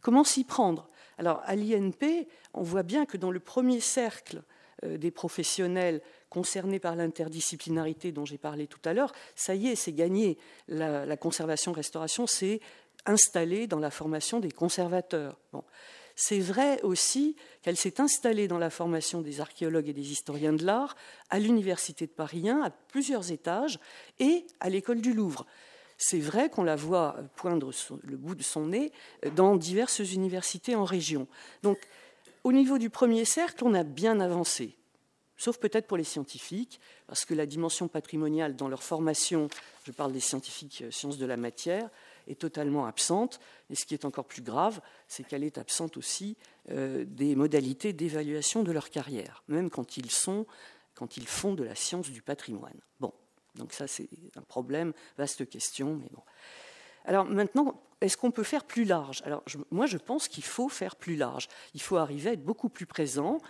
Comment 0.00 0.24
s'y 0.24 0.44
prendre? 0.44 0.88
Alors 1.18 1.42
à 1.44 1.54
l'INP, 1.54 2.26
on 2.54 2.62
voit 2.62 2.82
bien 2.82 3.04
que 3.04 3.18
dans 3.18 3.30
le 3.30 3.40
premier 3.40 3.80
cercle 3.80 4.42
euh, 4.84 4.96
des 4.96 5.10
professionnels 5.10 6.00
concernés 6.34 6.80
par 6.80 6.96
l'interdisciplinarité 6.96 8.10
dont 8.10 8.24
j'ai 8.24 8.38
parlé 8.38 8.66
tout 8.66 8.80
à 8.84 8.92
l'heure, 8.92 9.12
ça 9.36 9.54
y 9.54 9.68
est, 9.68 9.76
c'est 9.76 9.92
gagné. 9.92 10.36
La, 10.66 11.16
conservation-restauration 11.16 12.26
s'est 12.26 12.60
installée 13.06 13.68
dans 13.68 13.78
la 13.78 13.92
formation 13.92 14.40
des 14.40 14.50
conservateurs. 14.50 15.38
C'est 16.16 16.40
vrai 16.40 16.82
aussi 16.82 17.36
qu'elle 17.62 17.76
s'est 17.76 18.00
installée 18.00 18.48
dans 18.48 18.58
la 18.58 18.70
formation 18.70 19.20
des 19.20 19.40
archéologues 19.40 19.88
et 19.88 19.92
des 19.92 20.10
historiens 20.10 20.52
de 20.52 20.64
l'art 20.64 20.96
à 21.30 21.38
l'Université 21.38 22.06
de 22.06 22.12
Paris 22.12 22.48
1, 22.48 22.62
à 22.62 22.70
plusieurs 22.70 23.30
étages, 23.30 23.78
et 24.18 24.44
à 24.58 24.70
l'École 24.70 25.00
du 25.00 25.12
Louvre. 25.12 25.46
C'est 25.98 26.18
vrai 26.18 26.50
qu'on 26.50 26.64
la 26.64 26.76
voit 26.76 27.16
poindre 27.36 27.70
le 28.02 28.16
bout 28.16 28.34
de 28.34 28.42
son 28.42 28.66
nez 28.66 28.90
dans 29.36 29.54
diverses 29.54 30.00
universités 30.00 30.74
en 30.74 30.84
région. 30.84 31.28
Donc, 31.62 31.78
au 32.42 32.52
niveau 32.52 32.78
du 32.78 32.90
premier 32.90 33.24
cercle, 33.24 33.64
on 33.64 33.74
a 33.74 33.84
bien 33.84 34.18
avancé, 34.18 34.76
sauf 35.36 35.58
peut-être 35.58 35.86
pour 35.86 35.96
les 35.96 36.04
scientifiques, 36.04 36.80
parce 37.06 37.24
que 37.24 37.34
la 37.34 37.46
dimension 37.46 37.88
patrimoniale 37.88 38.56
dans 38.56 38.68
leur 38.68 38.82
formation, 38.82 39.48
je 39.84 39.92
parle 39.92 40.12
des 40.12 40.20
scientifiques 40.20 40.82
euh, 40.82 40.90
sciences 40.90 41.18
de 41.18 41.26
la 41.26 41.36
matière, 41.36 41.90
est 42.26 42.38
totalement 42.38 42.86
absente. 42.86 43.40
Et 43.70 43.74
ce 43.74 43.84
qui 43.84 43.94
est 43.94 44.04
encore 44.04 44.24
plus 44.24 44.42
grave, 44.42 44.80
c'est 45.08 45.24
qu'elle 45.24 45.44
est 45.44 45.58
absente 45.58 45.96
aussi 45.96 46.36
euh, 46.70 47.04
des 47.06 47.36
modalités 47.36 47.92
d'évaluation 47.92 48.62
de 48.62 48.72
leur 48.72 48.90
carrière, 48.90 49.42
même 49.48 49.70
quand 49.70 49.96
ils 49.96 50.10
sont, 50.10 50.46
quand 50.94 51.16
ils 51.16 51.26
font 51.26 51.54
de 51.54 51.64
la 51.64 51.74
science 51.74 52.10
du 52.10 52.22
patrimoine. 52.22 52.80
Bon, 53.00 53.12
donc 53.56 53.72
ça 53.72 53.86
c'est 53.86 54.08
un 54.36 54.42
problème, 54.42 54.92
vaste 55.18 55.48
question, 55.48 55.96
mais 55.96 56.08
bon. 56.10 56.22
Alors 57.04 57.26
maintenant, 57.26 57.82
est-ce 58.00 58.16
qu'on 58.16 58.30
peut 58.30 58.44
faire 58.44 58.64
plus 58.64 58.84
large? 58.84 59.22
Alors 59.24 59.42
moi, 59.70 59.86
je 59.86 59.98
pense 59.98 60.28
qu'il 60.28 60.44
faut 60.44 60.68
faire 60.68 60.96
plus 60.96 61.16
large. 61.16 61.48
Il 61.74 61.82
faut 61.82 61.96
arriver 61.96 62.30
à 62.30 62.32
être 62.32 62.44
beaucoup 62.44 62.68
plus 62.68 62.86
présent, 62.86 63.40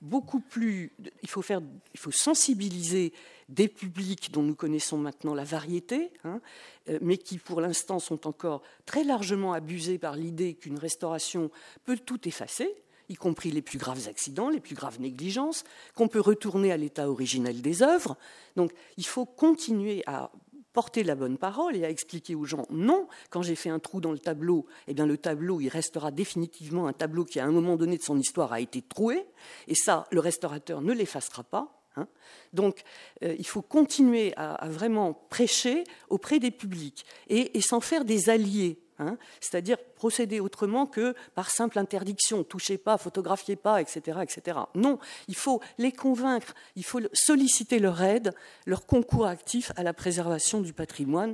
beaucoup 0.00 0.40
plus. 0.40 0.92
Il 1.22 1.28
faut 1.28 2.10
sensibiliser 2.10 3.12
des 3.48 3.68
publics 3.68 4.30
dont 4.32 4.42
nous 4.42 4.54
connaissons 4.54 4.96
maintenant 4.96 5.34
la 5.34 5.44
variété, 5.44 6.12
hein, 6.24 6.40
euh, 6.88 6.98
mais 7.02 7.18
qui 7.18 7.38
pour 7.38 7.60
l'instant 7.60 7.98
sont 7.98 8.26
encore 8.26 8.62
très 8.86 9.04
largement 9.04 9.52
abusés 9.52 9.98
par 9.98 10.16
l'idée 10.16 10.54
qu'une 10.54 10.78
restauration 10.78 11.50
peut 11.84 11.98
tout 11.98 12.28
effacer, 12.28 12.72
y 13.08 13.16
compris 13.16 13.50
les 13.50 13.62
plus 13.62 13.78
graves 13.78 14.06
accidents, 14.08 14.50
les 14.50 14.60
plus 14.60 14.76
graves 14.76 15.00
négligences, 15.00 15.64
qu'on 15.96 16.06
peut 16.06 16.20
retourner 16.20 16.70
à 16.70 16.76
l'état 16.76 17.10
originel 17.10 17.60
des 17.60 17.82
œuvres. 17.82 18.16
Donc 18.54 18.72
il 18.96 19.06
faut 19.06 19.26
continuer 19.26 20.04
à 20.06 20.30
porter 20.72 21.02
la 21.02 21.14
bonne 21.14 21.38
parole 21.38 21.76
et 21.76 21.84
à 21.84 21.90
expliquer 21.90 22.34
aux 22.34 22.44
gens 22.44 22.66
non, 22.70 23.08
quand 23.30 23.42
j'ai 23.42 23.54
fait 23.54 23.70
un 23.70 23.78
trou 23.78 24.00
dans 24.00 24.12
le 24.12 24.18
tableau, 24.18 24.66
eh 24.86 24.94
bien 24.94 25.06
le 25.06 25.18
tableau 25.18 25.60
il 25.60 25.68
restera 25.68 26.10
définitivement 26.10 26.86
un 26.86 26.92
tableau 26.92 27.24
qui 27.24 27.40
à 27.40 27.44
un 27.44 27.52
moment 27.52 27.76
donné 27.76 27.96
de 27.96 28.02
son 28.02 28.18
histoire 28.18 28.52
a 28.52 28.60
été 28.60 28.82
troué 28.82 29.24
et 29.68 29.74
ça 29.74 30.06
le 30.10 30.20
restaurateur 30.20 30.80
ne 30.80 30.92
l'effacera 30.92 31.42
pas. 31.42 31.80
Hein. 31.96 32.06
Donc, 32.52 32.82
euh, 33.22 33.34
il 33.38 33.46
faut 33.46 33.62
continuer 33.62 34.32
à, 34.36 34.68
vraiment 34.68 35.12
prêcher 35.12 35.84
auprès 36.08 36.38
des 36.38 36.50
publics 36.50 37.04
et, 37.28 37.60
s'en 37.60 37.80
faire 37.80 38.04
des 38.04 38.30
alliés. 38.30 38.78
Hein. 39.00 39.16
c'est-à-dire 39.40 39.78
procéder 39.96 40.40
autrement 40.40 40.86
que 40.86 41.14
par 41.34 41.50
simple 41.50 41.78
interdiction, 41.78 42.44
touchez 42.44 42.76
pas, 42.76 42.98
photographiez 42.98 43.56
pas, 43.56 43.80
etc., 43.80 44.20
etc. 44.22 44.58
Non, 44.74 44.98
il 45.26 45.36
faut 45.36 45.60
les 45.78 45.90
convaincre, 45.90 46.54
il 46.76 46.84
faut 46.84 47.00
solliciter 47.14 47.78
leur 47.78 48.02
aide, 48.02 48.34
leur 48.66 48.84
concours 48.84 49.26
actif 49.26 49.72
à 49.76 49.82
la 49.82 49.94
préservation 49.94 50.60
du 50.60 50.74
patrimoine 50.74 51.32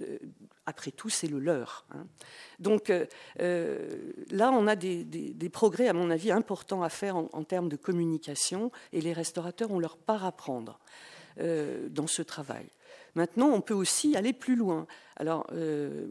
euh, 0.00 0.18
après 0.64 0.92
tout, 0.92 1.08
c'est 1.08 1.26
le 1.26 1.40
leur. 1.40 1.84
Hein. 1.92 2.06
Donc 2.60 2.88
euh, 2.88 3.04
euh, 3.40 4.12
là, 4.30 4.52
on 4.52 4.68
a 4.68 4.76
des, 4.76 5.50
progrès, 5.52 5.88
à 5.88 5.92
mon 5.92 6.08
avis, 6.08 6.30
importants 6.30 6.82
à 6.82 6.88
faire 6.88 7.16
en, 7.16 7.44
termes 7.44 7.68
de 7.68 7.76
communication, 7.76 8.70
et 8.92 9.00
les 9.00 9.12
restaurateurs 9.12 9.72
ont 9.72 9.80
leur 9.80 9.96
part 9.96 10.24
à 10.24 10.32
prendre 10.32 10.78
dans 11.38 12.06
ce 12.06 12.20
travail. 12.20 12.66
Maintenant, 13.14 13.48
on 13.48 13.60
peut 13.60 13.74
aussi 13.74 14.16
aller 14.16 14.32
plus 14.32 14.56
loin. 14.56 14.86
Alors, 15.16 15.46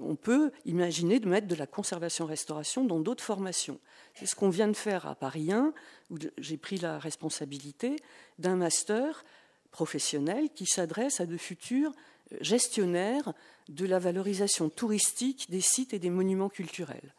on 0.02 0.16
peut 0.16 0.52
imaginer 0.66 1.20
de 1.20 1.28
mettre 1.28 1.48
de 1.48 1.56
la 1.56 1.66
conservation-restauration 1.66 2.86
dans 2.86 3.00
d'autres 3.00 3.24
formations. 3.24 3.80
C'est 4.14 4.28
ce 4.28 4.36
qu'on 4.36 4.50
vient 4.50 4.68
de 4.68 4.76
faire 4.76 5.08
à 5.08 5.16
Paris 5.16 5.52
1, 5.52 5.74
où 6.12 6.18
j'ai 6.38 6.58
pris 6.58 6.78
la 6.78 7.00
responsabilité 7.00 7.96
d'un 8.38 8.56
master 8.56 9.26
professionnel 9.72 10.50
qui 10.54 10.68
s'adresse 10.68 11.20
à 11.22 11.26
de 11.26 11.38
futurs 11.38 11.94
gestionnaires 12.40 13.34
de 13.70 13.86
la 13.86 14.00
valorisation 14.00 14.70
touristique 14.70 15.50
des 15.50 15.62
sites 15.62 15.94
et 15.94 16.00
des 16.00 16.10
monuments 16.10 16.50
culturels. 16.50 17.14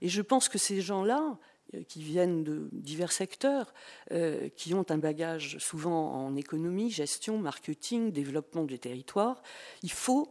Et 0.00 0.08
je 0.08 0.22
pense 0.22 0.48
que 0.48 0.58
ces 0.58 0.80
gens-là, 0.80 1.22
euh, 1.22 1.34
qui 1.88 2.02
viennent 2.02 2.44
de 2.44 2.68
divers 2.72 3.12
secteurs, 3.12 3.72
euh, 4.12 4.48
qui 4.56 4.74
ont 4.74 4.86
un 4.88 4.98
bagage 4.98 5.58
souvent 5.58 6.12
en 6.12 6.36
économie, 6.36 6.90
gestion, 6.90 7.38
marketing, 7.38 8.12
développement 8.12 8.64
des 8.64 8.78
territoires, 8.78 9.42
il 9.82 9.92
faut 9.92 10.30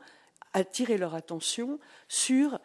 attirer 0.53 0.97
leur 0.97 1.14
attention 1.14 1.80
sur 2.07 2.59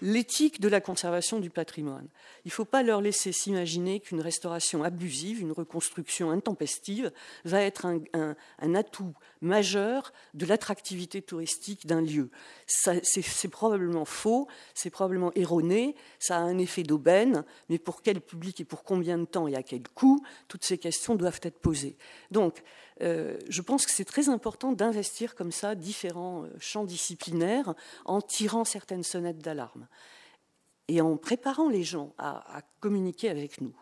l'éthique 0.00 0.60
de 0.60 0.68
la 0.68 0.80
conservation 0.80 1.40
du 1.40 1.50
patrimoine. 1.50 2.08
Il 2.44 2.48
ne 2.48 2.52
faut 2.52 2.64
pas 2.64 2.82
leur 2.82 3.00
laisser 3.00 3.32
s'imaginer 3.32 4.00
qu'une 4.00 4.20
restauration 4.20 4.82
abusive, 4.84 5.40
une 5.40 5.52
reconstruction 5.52 6.30
intempestive 6.30 7.12
va 7.44 7.62
être 7.62 7.86
un, 7.86 8.74
atout 8.74 9.14
majeur 9.40 10.12
de 10.34 10.46
l'attractivité 10.46 11.22
touristique 11.22 11.86
d'un 11.86 12.00
lieu. 12.00 12.30
C'est 12.66 13.48
probablement 13.50 14.04
faux, 14.04 14.48
c'est 14.74 14.90
probablement 14.90 15.32
erroné, 15.34 15.96
ça 16.18 16.36
a 16.36 16.40
un 16.40 16.58
effet 16.58 16.82
d'aubaine, 16.82 17.44
mais 17.68 17.78
pour 17.78 18.02
quel 18.02 18.20
public 18.20 18.60
et 18.60 18.64
pour 18.64 18.84
combien 18.84 19.18
de 19.18 19.24
temps 19.24 19.48
et 19.48 19.56
à 19.56 19.62
quel 19.62 19.82
coût, 19.88 20.24
toutes 20.48 20.64
ces 20.64 20.78
questions 20.78 21.14
doivent 21.14 21.40
être 21.42 21.58
posées. 21.58 21.96
Donc, 22.30 22.62
je 23.00 23.62
pense 23.62 23.86
que 23.86 23.92
c'est 23.92 24.04
très 24.04 24.28
important 24.28 24.72
d'investir 24.72 25.34
comme 25.34 25.52
ça 25.52 25.74
différents 25.74 26.44
euh, 26.44 26.48
champs 26.58 26.84
disciplinaires 26.84 27.74
en 28.04 28.20
tirant 28.20 28.64
certaines 28.64 29.04
sonnettes 29.04 29.38
d'alarme 29.38 29.86
et 30.88 31.00
en 31.00 31.16
préparant 31.16 31.68
les 31.68 31.84
gens 31.84 32.14
à, 32.18 32.62
communiquer 32.80 33.28
avec 33.28 33.60
nous. 33.60 33.74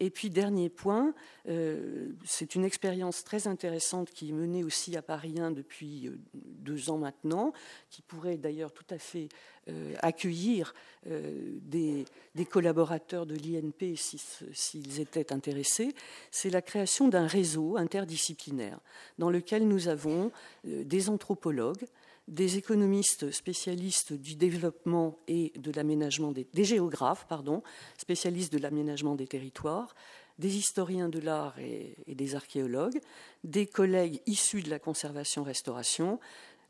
Et 0.00 0.10
puis, 0.10 0.28
dernier 0.28 0.70
point, 0.70 1.14
euh, 1.48 2.08
c'est 2.24 2.56
une 2.56 2.64
expérience 2.64 3.22
très 3.22 3.46
intéressante 3.46 4.10
qui 4.10 4.30
est 4.30 4.32
menée 4.32 4.64
aussi 4.64 4.96
à 4.96 5.02
Paris 5.02 5.38
1 5.38 5.52
depuis 5.52 6.08
euh, 6.08 6.18
deux 6.34 6.90
ans 6.90 6.98
maintenant, 6.98 7.52
qui 7.90 8.02
pourrait 8.02 8.36
d'ailleurs 8.36 8.72
tout 8.72 8.86
à 8.90 8.98
fait 8.98 9.28
euh, 9.68 9.94
accueillir 10.00 10.74
des, 11.06 12.04
collaborateurs 12.50 13.26
de 13.26 13.34
l'INP 13.34 13.94
s'ils 13.96 15.00
étaient 15.00 15.32
intéressés. 15.32 15.94
C'est 16.30 16.50
la 16.50 16.62
création 16.62 17.08
d'un 17.08 17.26
réseau 17.26 17.76
interdisciplinaire 17.76 18.80
dans 19.18 19.30
lequel 19.30 19.68
nous 19.68 19.88
avons 19.88 20.32
des 20.64 21.10
anthropologues, 21.10 21.84
des 22.28 22.56
économistes 22.56 23.30
spécialistes 23.30 24.12
du 24.12 24.34
développement 24.34 25.18
et 25.28 25.52
de 25.56 25.70
l'aménagement 25.72 26.32
des, 26.32 26.46
géographes, 26.64 27.26
pardon, 27.28 27.62
spécialistes 27.98 28.52
de 28.52 28.58
l'aménagement 28.58 29.14
des 29.14 29.26
territoires, 29.26 29.94
des 30.38 30.56
historiens 30.56 31.08
de 31.08 31.20
l'art 31.20 31.58
et, 31.58 31.96
des 32.08 32.34
archéologues, 32.34 32.98
des 33.44 33.66
collègues 33.66 34.20
issus 34.26 34.62
de 34.62 34.70
la 34.70 34.78
conservation-restauration, 34.78 36.18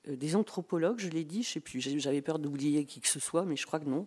des 0.06 0.36
anthropologues, 0.36 0.98
je 0.98 1.08
l'ai 1.08 1.24
dit, 1.24 1.42
je 1.42 1.52
sais 1.52 1.60
plus, 1.60 1.80
j'avais 1.80 2.20
peur 2.20 2.38
d'oublier 2.38 2.84
qui 2.84 3.00
que 3.00 3.08
ce 3.08 3.20
soit, 3.20 3.46
mais 3.46 3.56
je 3.56 3.64
crois 3.64 3.80
que 3.80 3.88
non. 3.88 4.06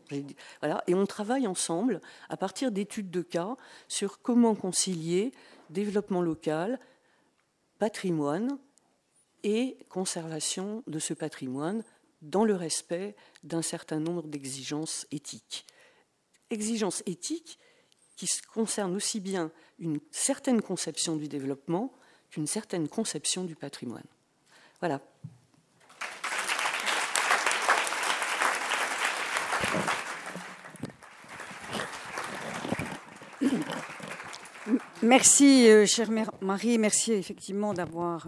Voilà, 0.62 0.84
et 0.86 0.94
on 0.94 1.08
travaille 1.08 1.48
ensemble 1.48 2.02
à 2.30 2.38
partir 2.38 2.72
d'études 2.72 3.10
de 3.10 3.24
cas 3.24 3.56
sur 3.88 4.22
comment 4.22 4.54
concilier 4.54 5.32
développement 5.72 6.22
local, 6.22 6.80
patrimoine 7.80 8.60
et 9.44 9.78
conservation 9.90 10.84
de 10.88 11.00
ce 11.00 11.14
patrimoine 11.14 11.84
dans 12.22 12.46
le 12.46 12.56
respect 12.56 13.16
d'un 13.44 13.62
certain 13.62 14.00
nombre 14.00 14.28
d'exigences 14.28 15.06
éthiques. 15.12 15.66
Exigences 16.50 17.04
éthiques 17.06 17.60
qui 18.16 18.28
concernent 18.54 18.96
aussi 18.96 19.20
bien 19.20 19.52
une 19.80 20.00
certaine 20.12 20.62
conception 20.62 21.16
du 21.16 21.28
développement 21.28 21.94
qu'une 22.32 22.48
certaine 22.48 22.88
conception 22.88 23.44
du 23.44 23.56
patrimoine. 23.56 24.04
Voilà. 24.80 25.02
Merci, 35.04 35.70
euh, 35.70 35.86
chère 35.86 36.10
Marie, 36.42 36.78
merci 36.80 37.14
effectivement 37.14 37.74
d'avoir 37.74 38.28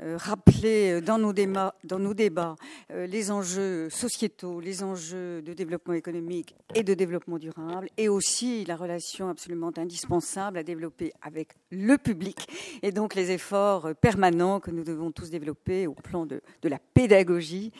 euh, 0.00 0.08
euh, 0.08 0.16
rappelé 0.16 1.00
dans 1.00 1.18
nos 1.18 1.32
débats, 1.32 1.74
débats 2.14 2.56
les 2.90 3.30
enjeux 3.30 3.90
sociétaux, 3.90 4.60
les 4.60 4.82
enjeux 4.82 5.42
de 5.42 5.52
développement 5.52 5.94
économique 5.94 6.54
et 6.74 6.82
de 6.82 6.94
développement 6.94 7.38
durable, 7.38 7.88
et 7.96 8.08
aussi 8.08 8.64
la 8.64 8.76
relation 8.76 9.28
absolument 9.28 9.72
indispensable 9.76 10.58
à 10.58 10.62
développer 10.62 11.12
avec 11.22 11.50
le 11.70 11.98
public, 11.98 12.48
et 12.82 12.92
donc 12.92 13.14
les 13.14 13.30
efforts 13.30 13.90
permanents 14.00 14.60
que 14.60 14.70
nous 14.70 14.84
devons 14.84 15.10
tous 15.10 15.30
développer 15.30 15.86
au 15.86 15.94
plan 15.94 16.26
de 16.26 16.40
la 16.62 16.78
pédagogie 16.78 17.72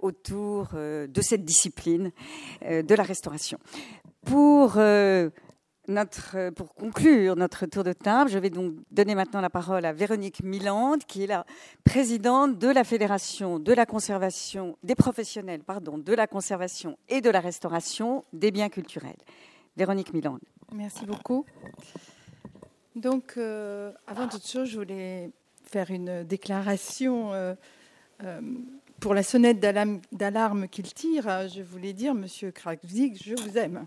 autour 0.00 0.68
de 0.74 1.20
cette 1.20 1.44
discipline 1.44 2.12
de 2.62 2.94
la 2.94 3.02
restauration. 3.02 3.58
Pour 4.24 4.78
euh, 5.88 6.50
pour 6.50 6.74
conclure 6.74 7.36
notre 7.36 7.66
tour 7.66 7.84
de 7.84 7.92
table, 7.92 8.30
je 8.30 8.38
vais 8.38 8.50
donc 8.50 8.74
donner 8.90 9.14
maintenant 9.14 9.40
la 9.40 9.50
parole 9.50 9.84
à 9.84 9.92
Véronique 9.92 10.42
Milande, 10.42 11.04
qui 11.04 11.24
est 11.24 11.26
la 11.26 11.44
présidente 11.84 12.58
de 12.58 12.68
la 12.68 12.84
Fédération 12.84 13.58
de 13.58 13.72
la 13.72 13.84
conservation 13.84 14.78
des 14.82 14.94
professionnels, 14.94 15.62
pardon, 15.62 15.98
de 15.98 16.14
la 16.14 16.26
conservation 16.26 16.96
et 17.08 17.20
de 17.20 17.30
la 17.30 17.40
restauration 17.40 18.24
des 18.32 18.50
biens 18.50 18.68
culturels. 18.68 19.16
Véronique 19.76 20.14
Milande. 20.14 20.40
Merci 20.72 21.04
beaucoup. 21.04 21.44
Donc, 22.96 23.34
euh, 23.36 23.92
avant 24.06 24.28
toute 24.28 24.46
chose, 24.46 24.68
je 24.68 24.78
voulais 24.78 25.30
faire 25.64 25.90
une 25.90 26.24
déclaration 26.24 27.32
euh, 27.34 27.54
pour 29.00 29.14
la 29.14 29.22
sonnette 29.22 29.60
d'alarme 29.60 30.68
qu'il 30.68 30.92
tire. 30.92 31.48
Je 31.54 31.62
voulais 31.62 31.92
dire, 31.92 32.14
Monsieur 32.14 32.50
Krakzik, 32.50 33.22
je 33.22 33.34
vous 33.34 33.58
aime. 33.58 33.86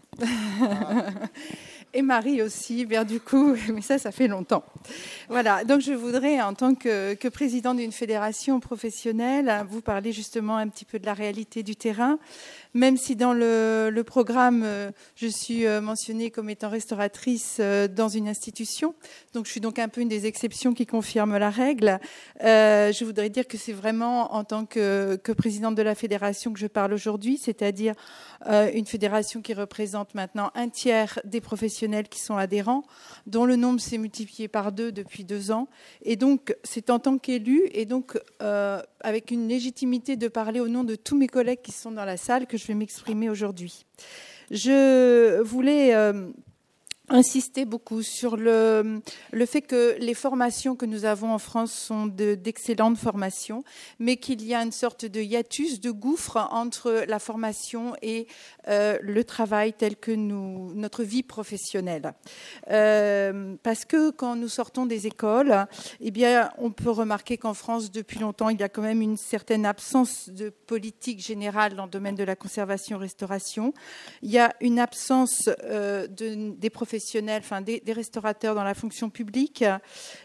et 1.94 2.02
Marie 2.02 2.42
aussi, 2.42 2.86
bien 2.86 3.04
du 3.04 3.20
coup, 3.20 3.56
mais 3.74 3.82
ça, 3.82 3.98
ça 3.98 4.12
fait 4.12 4.28
longtemps. 4.28 4.64
Voilà, 5.30 5.64
donc 5.64 5.82
je 5.82 5.94
voudrais, 5.94 6.42
en 6.42 6.54
tant 6.54 6.76
que, 6.76 7.14
que 7.16 7.28
président 7.28 7.74
d'une 7.74 7.92
fédération 7.92 8.60
professionnelle, 8.60 9.66
vous 9.70 9.82
parler 9.82 10.12
justement 10.12 10.58
un 10.58 10.68
petit 10.68 10.86
peu 10.86 11.00
de 11.00 11.06
la 11.06 11.14
réalité 11.14 11.64
du 11.64 11.76
terrain, 11.76 12.20
même 12.78 12.96
si 12.96 13.16
dans 13.16 13.34
le, 13.34 14.02
programme, 14.06 14.62
euh, 14.64 14.92
je 15.16 15.28
suis 15.28 15.66
euh, 15.66 15.82
mentionnée 15.82 16.30
comme 16.30 16.50
étant 16.50 16.70
restauratrice 16.70 17.58
euh, 17.60 17.88
dans 17.88 18.08
une 18.08 18.28
institution, 18.28 18.94
donc 19.34 19.48
je 19.48 19.52
suis 19.52 19.60
donc 19.60 19.80
un 19.80 19.88
peu 19.88 20.02
une 20.02 20.08
des 20.08 20.28
exceptions 20.28 20.74
qui 20.74 20.86
confirme 20.86 21.38
la 21.38 21.50
règle. 21.50 22.00
Je 22.40 23.04
voudrais 23.04 23.30
dire 23.30 23.48
que 23.48 23.58
c'est 23.58 23.74
vraiment 23.74 24.36
en 24.36 24.44
tant 24.44 24.66
que, 24.66 25.20
présidente 25.36 25.76
de 25.76 25.82
la 25.82 25.96
fédération 25.96 26.54
que 26.54 26.60
je 26.60 26.68
parle 26.68 26.94
aujourd'hui, 26.94 27.38
c'est-à-dire 27.38 27.94
une 28.46 28.86
fédération 28.86 29.42
qui 29.42 29.54
représente 29.54 30.14
maintenant 30.14 30.52
un 30.56 30.70
tiers 30.70 31.20
des 31.26 31.42
professionnels 31.42 32.08
qui 32.08 32.20
sont 32.20 32.38
adhérents, 32.38 32.84
dont 33.26 33.46
le 33.46 33.56
nombre 33.56 33.80
s'est 33.80 33.98
multiplié 33.98 34.48
par 34.48 34.72
deux 34.72 34.92
depuis 34.92 35.24
deux 35.24 35.52
ans. 35.52 35.68
Et 36.04 36.16
donc, 36.16 36.56
c'est 36.64 36.90
en 36.90 37.00
tant 37.00 37.18
qu'élu 37.18 37.64
et 37.72 37.86
donc 37.86 38.18
avec 39.02 39.32
une 39.32 39.48
légitimité 39.48 40.16
de 40.16 40.28
parler 40.28 40.60
au 40.60 40.68
nom 40.68 40.84
de 40.84 40.96
tous 40.96 41.18
mes 41.18 41.28
collègues 41.28 41.62
qui 41.62 41.72
sont 41.72 41.92
dans 41.92 42.06
la 42.06 42.18
salle 42.18 42.48
que 42.48 42.58
je 42.58 42.66
vais 42.66 42.74
m'exprimer 42.74 43.30
aujourd'hui. 43.30 43.86
Je 44.52 45.42
voulais 45.42 45.94
euh, 45.94 46.30
insister 47.10 47.64
beaucoup 47.64 48.02
sur 48.02 48.36
le, 48.36 49.02
fait 49.46 49.62
que 49.62 49.96
les 50.00 50.14
formations 50.14 50.76
que 50.76 50.86
nous 50.86 51.06
avons 51.06 51.32
en 51.32 51.40
France 51.40 51.72
sont 51.72 52.06
d'excellentes 52.06 52.98
formations, 52.98 53.64
mais 54.00 54.18
qu'il 54.18 54.44
y 54.44 54.54
a 54.54 54.62
une 54.62 54.74
sorte 54.74 55.06
de 55.06 55.22
hiatus, 55.22 55.80
de 55.80 55.92
gouffre 55.92 56.38
entre 56.52 57.06
la 57.08 57.20
formation 57.20 57.96
et 58.02 58.28
euh, 58.68 58.98
le 59.02 59.24
travail 59.24 59.74
tel 59.74 59.96
que 59.96 60.12
nous, 60.12 60.74
notre 60.74 61.04
vie 61.04 61.24
professionnelle. 61.24 62.14
Euh, 62.70 63.56
parce 63.64 63.86
que 63.86 64.10
quand 64.12 64.36
nous 64.36 64.50
sortons 64.50 64.86
des 64.86 65.08
écoles, 65.08 65.66
eh 66.02 66.12
bien, 66.12 66.50
on 66.58 66.72
peut 66.72 66.92
remarquer 66.92 67.38
qu'en 67.38 67.54
France, 67.54 67.90
depuis 67.90 68.20
longtemps, 68.20 68.50
il 68.50 68.60
y 68.60 68.64
a 68.64 68.70
quand 68.70 68.82
même 68.82 69.02
une 69.02 69.18
certaine 69.18 69.66
absence 69.66 70.30
de 70.30 70.50
politique 70.50 71.20
générale 71.20 71.76
dans 71.76 71.86
le 71.86 71.92
domaine 71.92 72.16
de 72.16 72.24
la 72.26 72.36
conservation-restauration. 72.36 73.74
Il 74.22 74.32
y 74.32 74.40
a 74.40 74.54
une 74.60 74.80
absence 74.80 75.50
euh, 75.64 76.08
de, 76.08 76.52
des 76.58 76.70
professionnels 76.70 76.97
enfin 77.30 77.62
des, 77.62 77.80
des, 77.80 77.94
restaurateurs 77.94 78.56
dans 78.56 78.64
la 78.64 78.74
fonction 78.74 79.10
publique. 79.10 79.64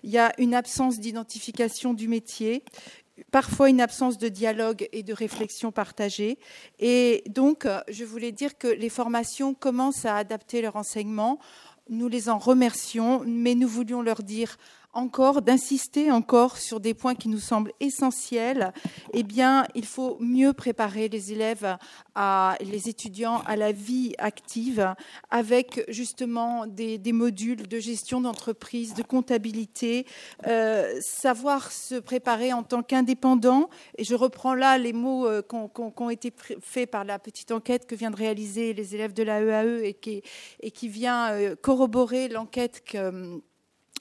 Il 0.03 0.11
y 0.11 0.19
a 0.19 0.33
une 0.39 0.55
absence 0.55 0.99
d'identification 1.01 1.95
du 1.95 2.09
métier, 2.09 2.65
parfois 3.31 3.71
une 3.71 3.81
absence 3.81 4.19
de 4.19 4.29
dialogue 4.29 4.89
et 4.93 5.03
de 5.03 5.13
réflexion 5.13 5.73
partagée. 5.73 6.39
Et 6.79 7.25
donc, 7.29 7.67
je 7.89 8.05
voulais 8.05 8.33
dire 8.33 8.59
que 8.59 8.69
les 8.69 8.89
formations 8.89 9.55
commencent 9.55 10.05
à 10.05 10.17
adapter 10.17 10.63
leur 10.63 10.77
enseignement. 10.77 11.39
Nous 11.89 12.09
les 12.09 12.29
en 12.29 12.39
remercions, 12.39 13.23
mais 13.27 13.55
nous 13.55 13.69
voulions 13.69 14.03
leur 14.03 14.23
dire 14.23 14.57
encore, 14.93 15.43
d'insister 15.43 16.11
encore 16.11 16.59
sur 16.59 16.81
des 16.81 16.95
points 16.95 17.15
qui 17.15 17.29
nous 17.29 17.39
semblent 17.39 17.73
essentiels, 17.81 18.73
eh 19.13 19.23
bien, 19.23 19.67
il 19.75 19.87
faut 19.87 20.17
mieux 20.21 20.53
préparer 20.53 21.09
les 21.09 21.33
élèves, 21.33 21.77
à, 22.15 22.57
les 22.61 22.89
étudiants 22.89 23.43
à 23.47 23.57
la 23.57 23.73
vie 23.73 24.15
active 24.19 24.95
avec 25.31 25.85
justement 25.89 26.67
des, 26.67 27.01
modules 27.13 27.69
de 27.69 27.79
gestion 27.79 28.21
d'entreprise, 28.21 28.95
de 28.95 29.03
comptabilité, 29.03 30.07
euh, 30.47 30.95
savoir 31.01 31.73
se 31.73 31.95
préparer 31.97 32.53
en 32.53 32.63
tant 32.63 32.83
qu'indépendant. 32.83 33.69
Et 33.99 34.05
je 34.05 34.15
reprends 34.15 34.55
là 34.55 34.79
les 34.79 34.93
mots 34.93 35.27
euh, 35.27 35.43
qui 35.43 36.03
ont 36.03 36.11
été 36.11 36.33
faits 36.61 36.91
par 36.91 37.05
la 37.05 37.19
petite 37.19 37.51
enquête 37.51 37.87
que 37.87 37.95
vient 37.95 38.11
de 38.11 38.17
réaliser 38.17 38.73
les 38.73 38.95
élèves 38.95 39.13
de 39.13 39.23
la 39.23 39.41
EAE 39.41 39.67
e 39.67 39.85
et 39.85 39.95
qui, 39.95 40.23
et 40.61 40.71
qui 40.71 40.89
vient 40.89 41.31
euh, 41.33 41.55
corroborer 41.57 42.29
l'enquête 42.29 42.83
que 42.85 43.43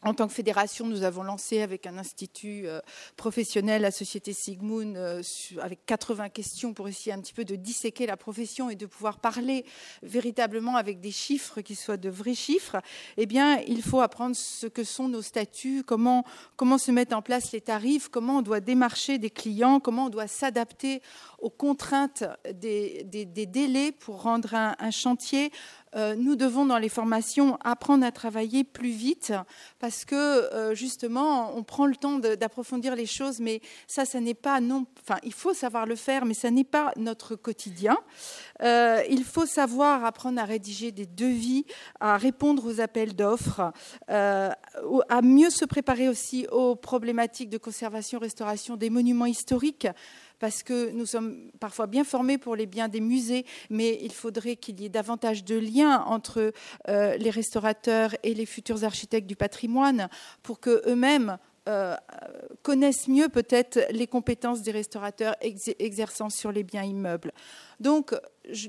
en 0.03 0.13
tant 0.15 0.27
que 0.27 0.33
fédération, 0.33 0.87
nous 0.87 1.03
avons 1.03 1.21
lancé 1.21 1.61
avec 1.61 1.85
un 1.85 1.97
institut 1.97 2.63
euh, 2.65 2.79
professionnel, 3.17 3.83
la 3.83 3.91
société 3.91 4.33
Sigmund, 4.33 4.97
euh, 4.97 5.21
avec 5.61 5.85
80 5.85 6.29
questions 6.29 6.73
pour 6.73 6.87
essayer 6.87 7.13
un 7.13 7.19
petit 7.19 7.33
peu 7.33 7.45
de 7.45 7.55
disséquer 7.55 8.07
la 8.07 8.17
profession 8.17 8.71
et 8.71 8.75
de 8.75 8.87
pouvoir 8.87 9.19
parler 9.19 9.63
véritablement 10.01 10.75
avec 10.75 11.01
des 11.01 11.11
chiffres 11.11 11.61
qui 11.61 11.75
soient 11.75 11.97
de 11.97 12.09
vrais 12.09 12.33
chiffres. 12.33 12.77
Eh 13.17 13.27
bien, 13.27 13.59
il 13.67 13.83
faut 13.83 14.01
apprendre 14.01 14.35
ce 14.35 14.65
que 14.65 14.83
sont 14.83 15.07
nos 15.07 15.21
statuts, 15.21 15.83
comment, 15.85 16.25
comment 16.55 16.79
se 16.79 16.91
mettent 16.91 17.13
en 17.13 17.21
place 17.21 17.51
les 17.51 17.61
tarifs, 17.61 18.09
comment 18.09 18.39
on 18.39 18.41
doit 18.41 18.59
démarcher 18.59 19.19
des 19.19 19.29
clients, 19.29 19.79
comment 19.79 20.05
on 20.05 20.09
doit 20.09 20.27
s'adapter 20.27 21.03
aux 21.41 21.49
contraintes 21.49 22.23
des, 22.53 23.03
délais 23.05 23.91
pour 23.91 24.21
rendre 24.21 24.53
un, 24.53 24.91
chantier 24.91 25.51
euh, 25.93 26.15
nous 26.15 26.37
devons 26.37 26.65
dans 26.65 26.77
les 26.77 26.87
formations 26.87 27.57
apprendre 27.61 28.05
à 28.05 28.13
travailler 28.13 28.63
plus 28.63 28.91
vite 28.91 29.33
parce 29.79 30.05
que 30.05 30.15
euh, 30.15 30.73
justement 30.73 31.53
on 31.57 31.63
prend 31.63 31.85
le 31.85 31.97
temps 31.97 32.17
d'approfondir 32.17 32.95
les 32.95 33.05
choses, 33.05 33.41
mais 33.41 33.61
ça, 33.87 34.05
ça 34.05 34.21
n'est 34.21 34.33
pas 34.33 34.61
non. 34.61 34.85
Enfin, 35.01 35.19
il 35.23 35.33
faut 35.33 35.53
savoir 35.53 35.85
le 35.85 35.95
faire, 35.95 36.23
mais 36.23 36.33
ça 36.33 36.49
n'est 36.49 36.63
pas 36.63 36.93
notre 36.95 37.35
quotidien. 37.35 37.97
Euh, 38.61 39.01
il 39.09 39.25
faut 39.25 39.45
savoir 39.45 40.05
apprendre 40.05 40.39
à 40.39 40.45
rédiger 40.45 40.93
des 40.93 41.05
devis, 41.05 41.65
à 41.99 42.15
répondre 42.15 42.65
aux 42.65 42.79
appels 42.79 43.15
d'offres, 43.15 43.73
à 44.07 45.21
mieux 45.21 45.49
se 45.49 45.65
préparer 45.65 46.07
aussi 46.07 46.47
aux 46.51 46.75
problématiques 46.75 47.49
de 47.49 47.57
conservation-restauration 47.57 48.77
des 48.77 48.89
monuments 48.89 49.25
historiques 49.25 49.87
parce 50.41 50.63
que 50.63 50.89
nous 50.89 51.05
sommes 51.05 51.51
parfois 51.59 51.85
bien 51.85 52.03
formés 52.03 52.39
pour 52.39 52.55
les 52.55 52.65
biens 52.65 52.87
des 52.87 52.99
musées, 52.99 53.45
mais 53.69 53.99
il 54.01 54.11
faudrait 54.11 54.55
qu'il 54.55 54.81
y 54.81 54.85
ait 54.85 54.89
davantage 54.89 55.45
de 55.45 55.55
liens 55.55 56.03
entre 56.07 56.51
euh, 56.89 57.15
les 57.17 57.29
restaurateurs 57.29 58.15
et 58.23 58.33
les 58.33 58.47
futurs 58.47 58.83
architectes 58.83 59.27
du 59.27 59.35
patrimoine 59.35 60.09
pour 60.41 60.59
que 60.59 60.81
eux-mêmes 60.89 61.37
euh, 61.69 61.95
connaissent 62.63 63.07
mieux 63.07 63.29
peut-être 63.29 63.79
les 63.91 64.07
compétences 64.07 64.63
des 64.63 64.71
restaurateurs 64.71 65.35
exerçant 65.41 66.31
sur 66.31 66.51
les 66.51 66.63
biens 66.63 66.83
immeubles. 66.83 67.31
Donc, 67.79 68.15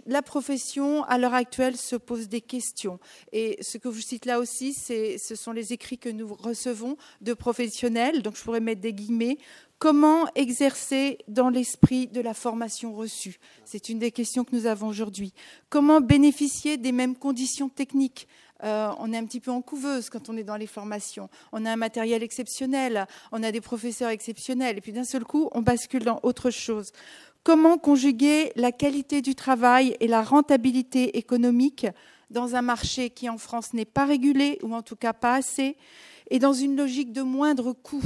la 0.06 0.20
profession, 0.20 1.02
à 1.04 1.16
l'heure 1.16 1.32
actuelle, 1.32 1.78
se 1.78 1.96
pose 1.96 2.28
des 2.28 2.42
questions. 2.42 3.00
Et 3.32 3.56
ce 3.62 3.78
que 3.78 3.90
je 3.90 4.00
cite 4.02 4.26
là 4.26 4.38
aussi, 4.38 4.74
ce 4.74 5.34
sont 5.34 5.52
les 5.52 5.72
écrits 5.72 5.98
que 5.98 6.10
nous 6.10 6.34
recevons 6.34 6.98
de 7.22 7.32
professionnels, 7.32 8.22
donc 8.22 8.36
je 8.36 8.42
pourrais 8.42 8.60
mettre 8.60 8.82
des 8.82 8.92
guillemets, 8.92 9.38
Comment 9.82 10.28
exercer 10.36 11.18
dans 11.26 11.48
l'esprit 11.48 12.06
de 12.06 12.20
la 12.20 12.34
formation 12.34 12.94
reçue? 12.94 13.40
C'est 13.64 13.88
une 13.88 13.98
des 13.98 14.12
questions 14.12 14.44
que 14.44 14.54
nous 14.54 14.66
avons 14.66 14.86
aujourd'hui. 14.86 15.34
Comment 15.70 16.00
bénéficier 16.00 16.76
des 16.76 16.92
mêmes 16.92 17.16
conditions 17.16 17.68
techniques? 17.68 18.28
Euh, 18.62 18.92
on 19.00 19.12
est 19.12 19.18
un 19.18 19.24
petit 19.24 19.40
peu 19.40 19.50
en 19.50 19.60
couveuse 19.60 20.08
quand 20.08 20.28
on 20.28 20.36
est 20.36 20.44
dans 20.44 20.54
les 20.54 20.68
formations. 20.68 21.28
On 21.50 21.66
a 21.66 21.72
un 21.72 21.74
matériel 21.74 22.22
exceptionnel, 22.22 23.08
on 23.32 23.42
a 23.42 23.50
des 23.50 23.60
professeurs 23.60 24.10
exceptionnels, 24.10 24.78
et 24.78 24.80
puis 24.80 24.92
d'un 24.92 25.02
seul 25.02 25.24
coup, 25.24 25.48
on 25.50 25.62
bascule 25.62 26.04
dans 26.04 26.20
autre 26.22 26.50
chose. 26.50 26.92
Comment 27.42 27.76
conjuguer 27.76 28.52
la 28.54 28.70
qualité 28.70 29.20
du 29.20 29.34
travail 29.34 29.96
et 29.98 30.06
la 30.06 30.22
rentabilité 30.22 31.18
économique 31.18 31.88
dans 32.30 32.54
un 32.54 32.62
marché 32.62 33.10
qui 33.10 33.28
en 33.28 33.36
France 33.36 33.74
n'est 33.74 33.84
pas 33.84 34.04
régulé, 34.04 34.60
ou 34.62 34.76
en 34.76 34.82
tout 34.82 34.94
cas 34.94 35.12
pas 35.12 35.34
assez, 35.34 35.76
et 36.30 36.38
dans 36.38 36.52
une 36.52 36.76
logique 36.76 37.12
de 37.12 37.22
moindre 37.22 37.72
coût? 37.72 38.04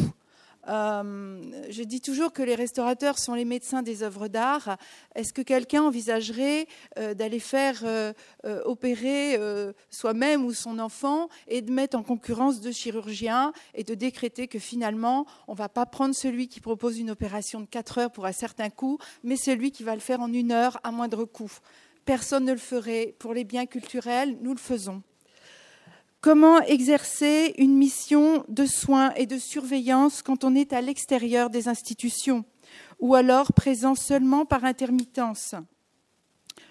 Euh, 0.68 1.52
je 1.70 1.82
dis 1.82 2.00
toujours 2.00 2.32
que 2.32 2.42
les 2.42 2.54
restaurateurs 2.54 3.18
sont 3.18 3.34
les 3.34 3.44
médecins 3.44 3.82
des 3.82 4.02
œuvres 4.02 4.28
d'art. 4.28 4.76
Est-ce 5.14 5.32
que 5.32 5.42
quelqu'un 5.42 5.82
envisagerait 5.82 6.66
euh, 6.98 7.14
d'aller 7.14 7.40
faire 7.40 7.80
euh, 7.84 8.12
opérer 8.64 9.38
soi-même 9.90 10.44
ou 10.44 10.52
son 10.52 10.78
enfant 10.78 11.28
et 11.48 11.62
de 11.62 11.72
mettre 11.72 11.96
en 11.96 12.02
concurrence 12.02 12.60
deux 12.60 12.72
chirurgiens 12.72 13.52
et 13.74 13.84
de 13.84 13.94
décréter 13.94 14.48
que 14.48 14.58
finalement, 14.58 15.26
on 15.48 15.52
ne 15.52 15.58
va 15.58 15.68
pas 15.68 15.86
prendre 15.86 16.14
celui 16.14 16.48
qui 16.48 16.60
propose 16.60 16.98
une 16.98 17.10
opération 17.10 17.60
de 17.60 17.66
4 17.66 17.98
heures 17.98 18.10
pour 18.10 18.26
un 18.26 18.32
certain 18.32 18.70
coût, 18.70 18.98
mais 19.22 19.36
celui 19.36 19.70
qui 19.70 19.82
va 19.82 19.94
le 19.94 20.00
faire 20.00 20.20
en 20.20 20.32
une 20.32 20.52
heure 20.52 20.78
à 20.84 20.90
moindre 20.90 21.24
coût? 21.24 21.52
Personne 22.04 22.44
ne 22.44 22.52
le 22.52 22.58
ferait. 22.58 23.14
Pour 23.18 23.34
les 23.34 23.44
biens 23.44 23.66
culturels, 23.66 24.38
nous 24.40 24.52
le 24.52 24.60
faisons. 24.60 25.02
Comment 26.20 26.60
exercer 26.62 27.54
une 27.58 27.76
mission 27.76 28.44
de 28.48 28.66
soins 28.66 29.12
et 29.14 29.26
de 29.26 29.38
surveillance 29.38 30.22
quand 30.22 30.44
on 30.44 30.54
est 30.54 30.72
à 30.72 30.80
l'extérieur 30.80 31.50
des 31.50 31.68
institutions 31.68 32.44
ou 32.98 33.14
alors 33.14 33.52
présent 33.52 33.94
seulement 33.94 34.44
par 34.44 34.64
intermittence? 34.64 35.54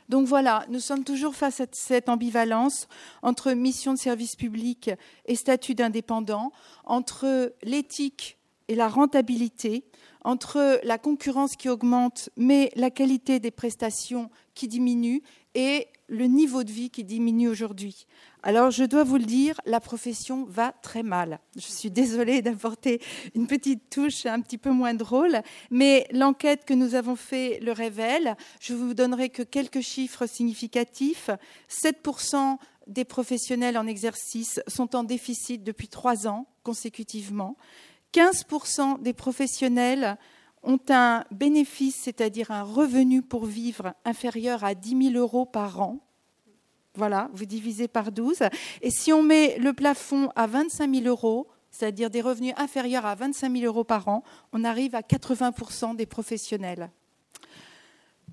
Donc 0.09 0.27
voilà, 0.27 0.65
nous 0.69 0.79
sommes 0.79 1.03
toujours 1.03 1.35
face 1.35 1.61
à 1.61 1.65
cette 1.71 2.09
ambivalence 2.09 2.87
entre 3.21 3.53
mission 3.53 3.93
de 3.93 3.99
service 3.99 4.35
public 4.35 4.91
et 5.25 5.35
statut 5.35 5.73
d'indépendant, 5.73 6.51
entre 6.83 7.53
l'éthique 7.63 8.37
et 8.67 8.75
la 8.75 8.87
rentabilité, 8.87 9.85
entre 10.23 10.79
la 10.83 10.97
concurrence 10.97 11.55
qui 11.55 11.69
augmente 11.69 12.29
mais 12.35 12.71
la 12.75 12.89
qualité 12.89 13.39
des 13.39 13.51
prestations 13.51 14.29
qui 14.53 14.67
diminue 14.67 15.21
et 15.53 15.87
le 16.07 16.25
niveau 16.25 16.63
de 16.63 16.71
vie 16.71 16.89
qui 16.89 17.03
diminue 17.03 17.49
aujourd'hui. 17.49 18.05
Alors, 18.43 18.69
je 18.69 18.83
dois 18.83 19.03
vous 19.03 19.17
le 19.17 19.25
dire, 19.25 19.59
la 19.65 19.79
profession 19.79 20.45
va 20.45 20.71
très 20.83 21.01
mal. 21.01 21.39
Je 21.55 21.61
suis 21.61 21.89
désolée 21.89 22.41
d'apporter 22.41 23.01
une 23.33 23.47
petite 23.47 23.89
touche 23.89 24.25
un 24.25 24.41
petit 24.41 24.57
peu 24.57 24.69
moins 24.69 24.93
drôle, 24.93 25.41
mais 25.71 26.07
l'enquête 26.11 26.65
que 26.65 26.73
nous 26.73 26.93
avons 26.95 27.15
faite 27.15 27.63
le 27.63 27.71
révèle. 27.71 28.35
Je 28.59 28.73
vous 28.73 28.93
donnerai 28.93 29.29
que 29.29 29.43
quelques 29.43 29.81
chiffres 29.81 30.27
significatifs. 30.27 31.29
7% 31.69 32.57
des 32.87 33.05
professionnels 33.05 33.77
en 33.77 33.87
exercice 33.87 34.61
sont 34.67 34.95
en 34.95 35.03
déficit 35.03 35.63
depuis 35.63 35.87
trois 35.87 36.27
ans 36.27 36.45
consécutivement. 36.63 37.57
15% 38.13 39.01
des 39.01 39.13
professionnels 39.13 40.17
ont 40.65 40.79
un 40.89 41.23
bénéfice, 41.31 41.95
c'est-à-dire 41.95 42.51
un 42.51 42.63
revenu 42.63 43.21
pour 43.21 43.45
vivre 43.45 43.93
inférieur 44.03 44.63
à 44.63 44.75
10 44.75 45.11
000 45.11 45.15
euros 45.15 45.45
par 45.45 45.81
an. 45.81 45.99
Voilà, 46.95 47.29
vous 47.33 47.45
divisez 47.45 47.87
par 47.87 48.11
12. 48.11 48.43
Et 48.81 48.89
si 48.89 49.11
on 49.13 49.21
met 49.21 49.57
le 49.59 49.73
plafond 49.73 50.29
à 50.35 50.47
25 50.47 50.93
000 50.93 51.07
euros, 51.07 51.47
c'est-à-dire 51.69 52.09
des 52.09 52.21
revenus 52.21 52.53
inférieurs 52.57 53.05
à 53.05 53.15
25 53.15 53.51
000 53.51 53.65
euros 53.65 53.83
par 53.83 54.07
an, 54.07 54.23
on 54.53 54.63
arrive 54.63 54.95
à 54.95 55.01
80% 55.01 55.95
des 55.95 56.05
professionnels. 56.05 56.89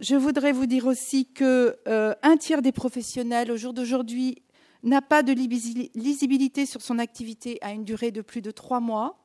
Je 0.01 0.15
voudrais 0.15 0.53
vous 0.53 0.67
dire 0.67 0.87
aussi 0.87 1.27
que 1.27 1.77
euh, 1.87 2.15
un 2.23 2.37
tiers 2.37 2.63
des 2.63 2.73
professionnels 2.73 3.51
au 3.51 3.57
jour 3.57 3.73
d'aujourd'hui 3.73 4.43
n'a 4.83 5.03
pas 5.03 5.23
de 5.23 5.33
lisibilité 5.33 6.67
sur 6.67 6.83
son 6.83 6.99
activité 6.99 7.59
à 7.61 7.73
une 7.73 7.85
durée 7.85 8.11
de 8.11 8.21
plus 8.21 8.43
de 8.43 8.51
trois 8.51 8.81
mois, 8.81 9.22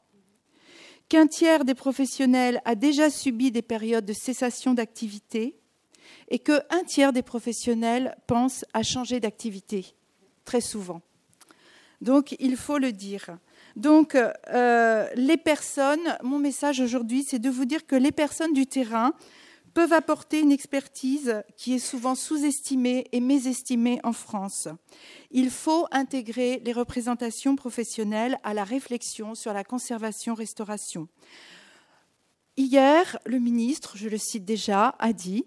qu'un 1.09 1.27
tiers 1.27 1.65
des 1.65 1.75
professionnels 1.75 2.61
a 2.65 2.75
déjà 2.75 3.09
subi 3.09 3.51
des 3.51 3.61
périodes 3.61 4.05
de 4.05 4.13
cessation 4.13 4.73
d'activité, 4.73 5.57
et 6.29 6.39
qu'un 6.39 6.84
tiers 6.85 7.13
des 7.13 7.21
professionnels 7.21 8.15
pensent 8.27 8.65
à 8.73 8.84
changer 8.84 9.19
d'activité, 9.19 9.95
très 10.45 10.61
souvent. 10.61 11.01
Donc, 12.01 12.35
il 12.39 12.57
faut 12.57 12.77
le 12.77 12.91
dire. 12.91 13.38
Donc, 13.75 14.15
euh, 14.15 15.07
les 15.15 15.38
personnes, 15.38 16.17
mon 16.23 16.39
message 16.39 16.79
aujourd'hui, 16.79 17.23
c'est 17.23 17.39
de 17.39 17.49
vous 17.49 17.65
dire 17.65 17.85
que 17.85 17.95
les 17.95 18.11
personnes 18.11 18.53
du 18.53 18.67
terrain 18.67 19.13
peuvent 19.78 19.94
apporter 19.94 20.40
une 20.40 20.52
expertise 20.52 21.44
qui 21.56 21.76
est 21.76 21.78
souvent 21.78 22.16
sous-estimée 22.16 23.06
et 23.12 23.20
mésestimée 23.20 23.99
en 24.04 24.12
France. 24.12 24.68
Il 25.30 25.52
faut 25.52 25.86
intégrer 25.91 26.64
les 26.66 26.74
représentations 26.74 27.56
professionnelles 27.56 28.40
à 28.44 28.56
la 28.56 28.64
réflexion 28.64 29.36
sur 29.36 29.54
la 29.54 29.64
conservation-restauration. 29.64 31.08
Hier, 32.58 33.20
le 33.28 33.38
ministre, 33.38 33.98
je 33.98 34.10
le 34.10 34.18
cite 34.18 34.45
déjà, 34.45 34.95
a 34.98 35.14
dit 35.14 35.45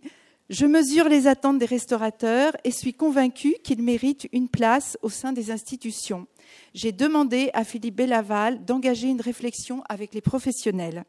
je 0.48 0.64
mesure 0.64 1.08
les 1.08 1.26
attentes 1.26 1.58
des 1.58 1.66
restaurateurs 1.66 2.56
et 2.62 2.70
suis 2.70 2.94
convaincue 2.94 3.56
qu'ils 3.64 3.82
méritent 3.82 4.28
une 4.30 4.48
place 4.48 4.96
au 5.02 5.08
sein 5.08 5.32
des 5.32 5.50
institutions. 5.50 6.28
J'ai 6.72 6.92
demandé 6.92 7.50
à 7.52 7.64
Philippe 7.64 7.96
Bellaval 7.96 8.64
d'engager 8.64 9.08
une 9.08 9.20
réflexion 9.20 9.82
avec 9.88 10.14
les 10.14 10.20
professionnels. 10.20 11.04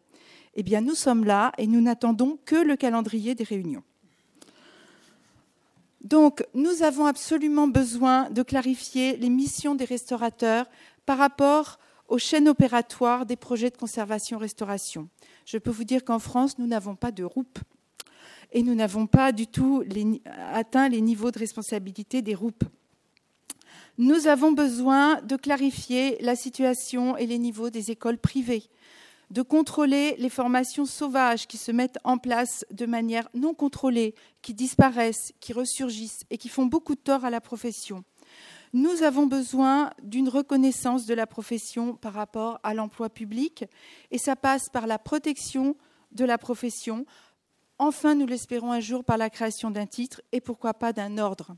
Eh 0.56 0.64
bien, 0.64 0.82
nous 0.82 0.96
sommes 0.96 1.24
là 1.24 1.54
et 1.58 1.68
nous 1.68 1.82
n'attendons 1.82 2.38
que 2.46 2.56
le 2.56 2.76
calendrier 2.76 3.36
des 3.36 3.44
réunions. 3.44 3.84
Donc, 6.04 6.44
nous 6.54 6.84
avons 6.84 7.06
absolument 7.06 7.68
besoin 7.68 8.30
de 8.30 8.42
clarifier 8.42 9.18
les 9.18 9.30
missions 9.30 9.76
des 9.76 9.86
restaurateurs 9.86 10.66
par 11.06 11.18
rapport 11.18 11.80
aux 12.08 12.18
chaînes 12.18 12.50
opératoires 12.50 13.26
des 13.26 13.36
projets 13.38 13.70
de 13.70 13.78
conservation-restauration. 13.78 15.08
Je 15.46 15.58
peux 15.58 15.72
vous 15.72 15.86
dire 15.86 16.04
qu'en 16.04 16.20
France, 16.20 16.58
nous 16.58 16.68
n'avons 16.68 16.96
pas 16.96 17.12
de 17.12 17.24
ROUP 17.24 17.60
et 18.52 18.64
nous 18.64 18.76
n'avons 18.76 19.08
pas 19.08 19.32
du 19.32 19.48
tout 19.48 19.84
atteint 20.52 20.90
les 20.90 21.02
niveaux 21.02 21.32
de 21.32 21.40
responsabilité 21.40 22.22
des 22.22 22.36
ROUP. 22.36 22.64
Nous 23.98 24.28
avons 24.28 24.52
besoin 24.52 25.22
de 25.22 25.36
clarifier 25.36 26.18
la 26.22 26.36
situation 26.36 27.16
et 27.16 27.28
les 27.28 27.38
niveaux 27.38 27.70
des 27.70 27.92
écoles 27.92 28.18
privées, 28.18 28.64
de 29.32 29.42
contrôler 29.42 30.16
les 30.18 30.30
formations 30.30 30.86
sauvages 30.86 31.48
qui 31.48 31.58
se 31.58 31.72
mettent 31.72 32.00
en 32.04 32.18
place 32.18 32.66
de 32.70 32.86
manière 32.86 33.30
non 33.34 33.54
contrôlée, 33.54 34.14
qui 34.42 34.54
disparaissent, 34.54 35.32
qui 35.40 35.54
ressurgissent 35.54 36.26
et 36.30 36.38
qui 36.38 36.50
font 36.50 36.66
beaucoup 36.66 36.96
de 36.96 37.00
tort 37.00 37.24
à 37.24 37.30
la 37.30 37.40
profession. 37.40 38.04
Nous 38.74 39.04
avons 39.04 39.28
besoin 39.28 39.92
d'une 40.04 40.28
reconnaissance 40.28 41.06
de 41.06 41.14
la 41.14 41.28
profession 41.28 41.96
par 41.96 42.14
rapport 42.14 42.60
à 42.64 42.74
l'emploi 42.74 43.10
public 43.10 43.64
et 44.12 44.18
ça 44.18 44.36
passe 44.36 44.70
par 44.70 44.86
la 44.86 45.00
protection 45.00 45.78
de 46.12 46.26
la 46.26 46.38
profession, 46.38 47.06
enfin, 47.80 48.16
nous 48.16 48.28
l'espérons 48.28 48.74
un 48.74 48.82
jour, 48.82 49.06
par 49.06 49.18
la 49.18 49.30
création 49.30 49.72
d'un 49.72 49.86
titre 49.86 50.22
et 50.34 50.42
pourquoi 50.42 50.74
pas 50.74 50.92
d'un 50.92 51.18
ordre. 51.18 51.56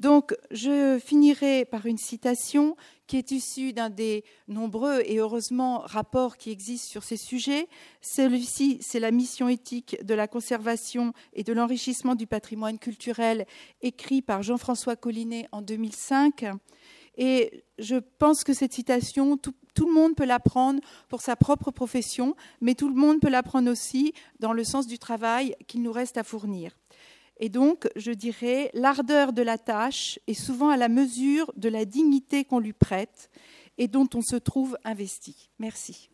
Donc, 0.00 0.36
je 0.52 1.00
finirai 1.04 1.64
par 1.64 1.86
une 1.86 1.98
citation 1.98 2.76
qui 3.08 3.16
est 3.16 3.32
issue 3.32 3.72
d'un 3.72 3.90
des 3.90 4.22
nombreux 4.46 5.00
et 5.04 5.18
heureusement 5.18 5.80
rapports 5.84 6.36
qui 6.36 6.50
existent 6.50 6.88
sur 6.88 7.02
ces 7.02 7.16
sujets. 7.16 7.68
Celui-ci, 8.00 8.78
c'est 8.80 9.00
la 9.00 9.10
mission 9.10 9.48
éthique 9.48 9.96
de 10.04 10.14
la 10.14 10.28
conservation 10.28 11.12
et 11.32 11.42
de 11.42 11.52
l'enrichissement 11.52 12.14
du 12.14 12.26
patrimoine 12.26 12.78
culturel, 12.78 13.46
écrit 13.82 14.22
par 14.22 14.42
Jean-François 14.42 14.94
Collinet 14.94 15.48
en 15.50 15.62
2005. 15.62 16.44
Et 17.16 17.64
je 17.80 17.96
pense 17.96 18.44
que 18.44 18.52
cette 18.52 18.72
citation, 18.72 19.36
tout, 19.36 19.54
le 19.80 19.92
monde 19.92 20.14
peut 20.14 20.24
l'apprendre 20.24 20.80
pour 21.08 21.20
sa 21.20 21.34
propre 21.34 21.72
profession, 21.72 22.36
mais 22.60 22.74
tout 22.74 22.88
le 22.88 22.94
monde 22.94 23.20
peut 23.20 23.28
l'apprendre 23.28 23.70
aussi 23.70 24.12
dans 24.38 24.52
le 24.52 24.62
sens 24.62 24.86
du 24.86 24.98
travail 24.98 25.56
qu'il 25.66 25.82
nous 25.82 25.92
reste 25.92 26.16
à 26.16 26.22
fournir. 26.22 26.76
Et 27.40 27.48
donc, 27.48 27.88
je 27.94 28.10
dirais, 28.10 28.70
l'ardeur 28.74 29.32
de 29.32 29.42
la 29.42 29.58
tâche 29.58 30.18
est 30.26 30.34
souvent 30.34 30.70
à 30.70 30.76
la 30.76 30.88
mesure 30.88 31.52
de 31.56 31.68
la 31.68 31.84
dignité 31.84 32.44
qu'on 32.44 32.58
lui 32.58 32.72
prête 32.72 33.30
et 33.78 33.86
dont 33.86 34.08
on 34.14 34.22
se 34.22 34.36
trouve 34.36 34.76
investi. 34.84 35.50
Merci. 35.58 36.10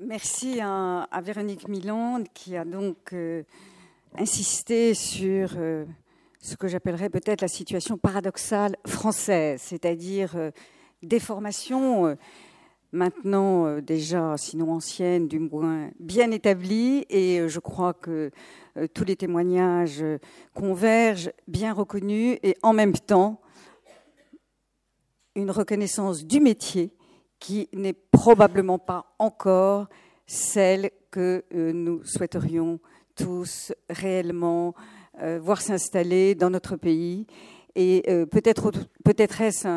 Merci 0.00 0.60
à, 0.60 1.06
Véronique 1.22 1.68
Milan 1.68 2.22
qui 2.34 2.54
a 2.56 2.66
donc 2.66 3.14
euh, 3.14 3.44
insisté 4.18 4.94
sur 4.94 5.50
euh, 5.56 5.84
ce 6.40 6.56
que 6.56 6.68
j'appellerais 6.68 7.08
peut-être 7.08 7.40
la 7.40 7.48
situation 7.48 7.96
paradoxale 7.96 8.76
française, 8.86 9.60
c'est-à-dire 9.62 10.36
euh, 10.36 10.50
des 11.02 11.20
formations 11.20 12.16
maintenant 12.92 13.80
déjà, 13.80 14.36
sinon 14.36 14.72
ancienne, 14.72 15.26
du 15.26 15.38
moins 15.38 15.90
bien 15.98 16.30
établie, 16.30 17.06
et 17.08 17.48
je 17.48 17.58
crois 17.58 17.94
que 17.94 18.30
tous 18.94 19.04
les 19.04 19.16
témoignages 19.16 20.04
convergent, 20.54 21.30
bien 21.48 21.72
reconnus, 21.72 22.38
et 22.42 22.56
en 22.62 22.72
même 22.72 22.92
temps, 22.92 23.40
une 25.34 25.50
reconnaissance 25.50 26.24
du 26.24 26.38
métier 26.38 26.94
qui 27.40 27.68
n'est 27.72 27.94
probablement 27.94 28.78
pas 28.78 29.14
encore 29.18 29.88
celle 30.26 30.90
que 31.10 31.44
nous 31.52 32.04
souhaiterions 32.04 32.78
tous 33.14 33.72
réellement 33.88 34.74
euh, 35.20 35.38
voir 35.38 35.60
s'installer 35.60 36.34
dans 36.34 36.48
notre 36.48 36.76
pays. 36.76 37.26
Et 37.74 38.02
euh, 38.08 38.24
peut-être 38.24 38.72
peut-être 39.04 39.42
est-ce 39.42 39.68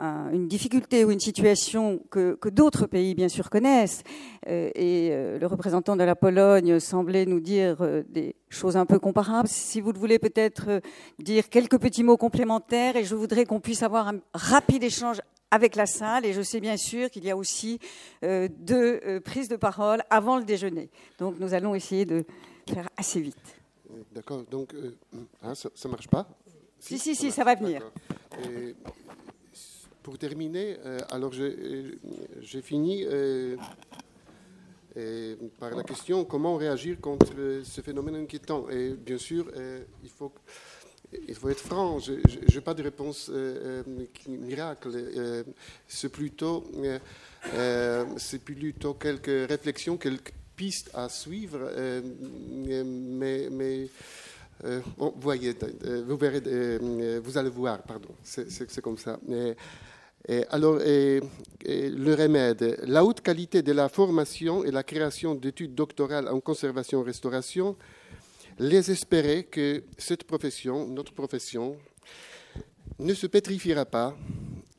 une 0.00 0.48
difficulté 0.48 1.04
ou 1.04 1.12
une 1.12 1.20
situation 1.20 2.00
que, 2.10 2.36
d'autres 2.48 2.86
pays, 2.86 3.14
bien 3.14 3.28
sûr, 3.28 3.48
connaissent. 3.48 4.02
Euh, 4.48 4.68
et 4.74 5.10
le 5.38 5.46
représentant 5.46 5.94
de 5.94 6.02
la 6.02 6.16
Pologne 6.16 6.80
semblait 6.80 7.24
nous 7.26 7.38
dire 7.38 7.76
des 8.08 8.34
choses 8.48 8.76
un 8.76 8.86
peu 8.86 8.98
comparables. 8.98 9.46
Si 9.46 9.80
vous 9.80 9.92
voulez 9.94 10.18
peut-être 10.18 10.80
dire 11.20 11.48
quelques 11.48 11.78
petits 11.78 12.02
mots 12.02 12.16
complémentaires, 12.16 12.96
et 12.96 13.04
je 13.04 13.14
voudrais 13.14 13.44
qu'on 13.44 13.60
puisse 13.60 13.84
avoir 13.84 14.08
un 14.08 14.18
rapide 14.34 14.82
échange 14.82 15.20
avec 15.52 15.76
la 15.76 15.86
salle. 15.86 16.26
Et 16.26 16.32
je 16.32 16.42
sais 16.42 16.58
bien 16.58 16.76
sûr 16.76 17.08
qu'il 17.08 17.24
y 17.24 17.30
a 17.30 17.36
aussi 17.36 17.78
deux 18.22 19.20
prises 19.24 19.48
de 19.48 19.56
parole 19.56 20.02
avant 20.10 20.38
le 20.38 20.44
déjeuner. 20.44 20.90
Donc 21.20 21.38
nous 21.38 21.54
allons 21.54 21.76
essayer 21.76 22.04
de 22.04 22.24
faire 22.66 22.88
assez 22.96 23.20
vite. 23.20 23.56
D'accord, 24.12 24.44
donc 24.50 24.74
euh, 24.74 24.96
hein, 25.42 25.54
ça 25.54 25.70
ne 25.84 25.90
marche 25.90 26.08
pas 26.08 26.26
Si, 26.78 26.98
si, 26.98 27.14
si, 27.14 27.30
ça 27.30 27.44
va 27.44 27.54
venir. 27.54 27.82
pour 30.02 30.18
terminer, 30.18 30.76
euh, 30.84 30.98
alors 31.10 31.32
j'ai 31.32 32.62
fini 32.62 33.04
euh, 33.04 33.56
par 35.58 35.70
la 35.70 35.82
question 35.82 36.24
comment 36.24 36.56
réagir 36.56 37.00
contre 37.00 37.62
ce 37.64 37.80
phénomène 37.80 38.16
inquiétant? 38.16 38.68
Et 38.70 38.90
bien 38.90 39.18
sûr, 39.18 39.50
il 40.02 40.10
faut 40.10 40.32
il 41.28 41.34
faut 41.34 41.48
être 41.48 41.60
franc, 41.60 42.00
je 42.00 42.14
n'ai 42.54 42.60
pas 42.60 42.74
de 42.74 42.82
réponse 42.82 43.30
miracle. 44.26 45.44
c'est 45.86 46.08
plutôt, 46.08 46.64
c'est 48.16 48.44
plutôt 48.44 48.94
quelques 48.94 49.48
réflexions, 49.48 49.96
quelques 49.96 50.32
pistes 50.56 50.90
à 50.94 51.08
suivre, 51.08 51.58
euh, 51.62 52.00
mais, 52.84 53.48
mais 53.50 53.88
euh, 54.64 54.80
euh, 55.00 56.04
vous 56.06 56.16
verrez, 56.16 57.18
vous 57.18 57.38
allez 57.38 57.50
voir, 57.50 57.82
pardon, 57.82 58.14
c'est 58.22 58.80
comme 58.80 58.98
ça. 58.98 59.18
alors, 60.50 60.78
le 60.78 62.14
remède, 62.14 62.80
la 62.84 63.04
haute 63.04 63.20
qualité 63.20 63.62
de 63.62 63.72
la 63.72 63.88
formation 63.88 64.64
et 64.64 64.70
la 64.70 64.82
création 64.82 65.34
d'études 65.34 65.74
doctorales 65.74 66.28
en 66.28 66.40
conservation-restauration 66.40 67.76
les 68.58 68.90
espérer 68.90 69.44
que 69.44 69.82
cette 69.98 70.24
profession, 70.24 70.86
notre 70.86 71.12
profession, 71.12 71.76
ne 73.00 73.12
se 73.12 73.26
pétrifiera 73.26 73.84
pas 73.84 74.16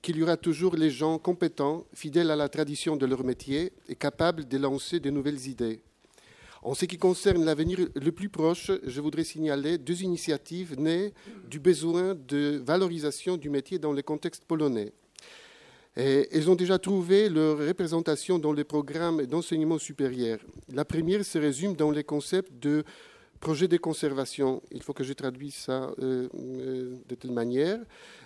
qu'il 0.05 0.17
y 0.17 0.21
aura 0.21 0.37
toujours 0.37 0.75
les 0.75 0.91
gens 0.91 1.17
compétents, 1.17 1.83
fidèles 1.91 2.29
à 2.29 2.35
la 2.35 2.47
tradition 2.47 2.95
de 2.95 3.07
leur 3.07 3.23
métier 3.23 3.73
et 3.89 3.95
capables 3.95 4.47
de 4.47 4.57
lancer 4.59 4.99
de 4.99 5.09
nouvelles 5.09 5.47
idées. 5.47 5.79
En 6.61 6.75
ce 6.75 6.85
qui 6.85 6.99
concerne 6.99 7.43
l'avenir 7.43 7.79
le 7.95 8.11
plus 8.11 8.29
proche, 8.29 8.69
je 8.83 9.01
voudrais 9.01 9.23
signaler 9.23 9.79
deux 9.79 10.03
initiatives 10.03 10.79
nées 10.79 11.11
du 11.49 11.59
besoin 11.59 12.13
de 12.13 12.61
valorisation 12.63 13.35
du 13.35 13.49
métier 13.49 13.79
dans 13.79 13.93
le 13.93 14.03
contexte 14.03 14.45
polonais. 14.45 14.93
Elles 15.95 16.51
ont 16.51 16.55
déjà 16.55 16.77
trouvé 16.77 17.27
leur 17.27 17.57
représentation 17.57 18.37
dans 18.37 18.53
les 18.53 18.63
programmes 18.63 19.25
d'enseignement 19.25 19.79
supérieur. 19.79 20.37
La 20.71 20.85
première 20.85 21.25
se 21.25 21.39
résume 21.39 21.75
dans 21.75 21.89
les 21.89 22.03
concepts 22.03 22.53
de 22.61 22.83
projet 23.39 23.67
de 23.67 23.77
conservation. 23.77 24.61
Il 24.71 24.81
faut 24.81 24.93
que 24.93 25.03
je 25.03 25.13
traduise 25.13 25.55
ça 25.55 25.91
euh, 25.99 26.27
euh, 26.33 26.95
de 27.07 27.15
telle 27.15 27.31
manière. 27.31 27.79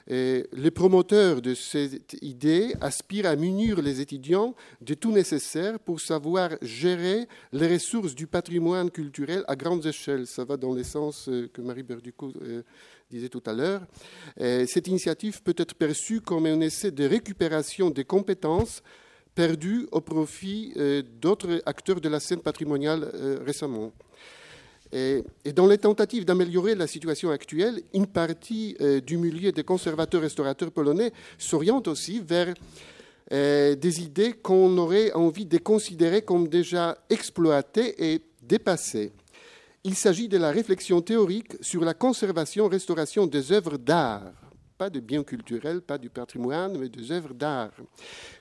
Les 0.07 0.71
promoteurs 0.71 1.39
de 1.39 1.53
cette 1.53 2.17
idée 2.23 2.73
aspirent 2.81 3.27
à 3.27 3.35
munir 3.35 3.79
les 3.79 4.01
étudiants 4.01 4.55
de 4.81 4.95
tout 4.95 5.11
nécessaire 5.11 5.79
pour 5.79 5.99
savoir 5.99 6.49
gérer 6.63 7.27
les 7.51 7.67
ressources 7.67 8.15
du 8.15 8.25
patrimoine 8.25 8.89
culturel 8.89 9.43
à 9.47 9.55
grande 9.55 9.85
échelle. 9.85 10.25
Ça 10.25 10.45
va 10.45 10.57
dans 10.57 10.73
le 10.73 10.83
sens 10.83 11.29
euh, 11.29 11.47
que 11.53 11.61
Marie 11.61 11.83
Berducot 11.83 12.33
disait 13.11 13.29
tout 13.29 13.43
à 13.45 13.53
l'heure. 13.53 13.81
Cette 14.37 14.87
initiative 14.87 15.41
peut 15.41 15.55
être 15.57 15.73
perçue 15.73 16.21
comme 16.21 16.45
un 16.45 16.61
essai 16.61 16.91
de 16.91 17.05
récupération 17.05 17.89
des 17.89 18.05
compétences 18.05 18.83
perdues 19.33 19.87
au 19.91 19.99
profit 19.99 20.73
d'autres 21.19 21.61
acteurs 21.65 22.01
de 22.01 22.09
la 22.09 22.19
scène 22.19 22.41
patrimoniale 22.41 23.11
récemment. 23.43 23.91
Et, 24.91 25.23
dans 25.53 25.67
les 25.67 25.77
tentatives 25.77 26.25
d'améliorer 26.25 26.73
la 26.73 26.87
situation 26.87 27.29
actuelle, 27.29 27.81
une 27.93 28.07
partie 28.07 28.75
euh, 28.81 28.99
du 28.99 29.17
milieu 29.17 29.51
des 29.51 29.63
conservateurs-restaurateurs 29.63 30.71
polonais 30.71 31.11
s'oriente 31.37 31.87
aussi 31.87 32.21
vers 32.25 32.53
euh, 33.31 33.75
des 33.75 34.01
idées 34.01 34.33
qu'on 34.33 34.75
aurait 34.79 35.11
envie 35.13 35.45
de 35.45 35.59
considérer 35.59 36.23
comme 36.23 36.47
déjà 36.47 36.97
exploitées 37.09 38.13
et 38.13 38.21
dépassées. 38.41 39.11
Il 39.83 39.95
s'agit 39.95 40.27
de 40.27 40.37
la 40.37 40.51
réflexion 40.51 41.01
théorique 41.01 41.53
sur 41.61 41.85
la 41.85 41.93
conservation-restauration 41.93 43.27
des 43.27 43.51
œuvres 43.51 43.77
d'art 43.77 44.33
pas 44.79 44.89
de 44.89 45.01
biens 45.01 45.23
culturels, 45.23 45.81
pas 45.81 45.97
du 45.97 46.09
patrimoine, 46.09 46.77
mais 46.77 46.87
des 46.87 47.11
œuvres 47.11 47.33
d'art. 47.33 47.73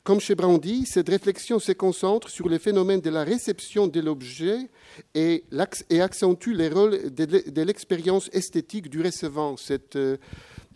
Comme 0.05 0.21
chez 0.21 0.37
Brandy, 0.37 0.87
cette 0.87 1.09
réflexion 1.09 1.59
se 1.59 1.73
concentre 1.73 2.29
sur 2.29 2.49
les 2.49 2.61
phénomènes 2.61 3.01
de 3.01 3.11
la 3.11 3.25
réception 3.25 3.89
de 3.89 3.99
l'objet 3.99 4.71
et, 5.17 5.43
accentue 6.01 6.53
les 6.53 6.69
rôles 6.69 7.13
de 7.13 7.63
l'expérience 7.63 8.31
esthétique 8.33 8.89
du 8.89 9.03
recevant, 9.03 9.57
cette 9.57 9.97
euh, 9.97 10.17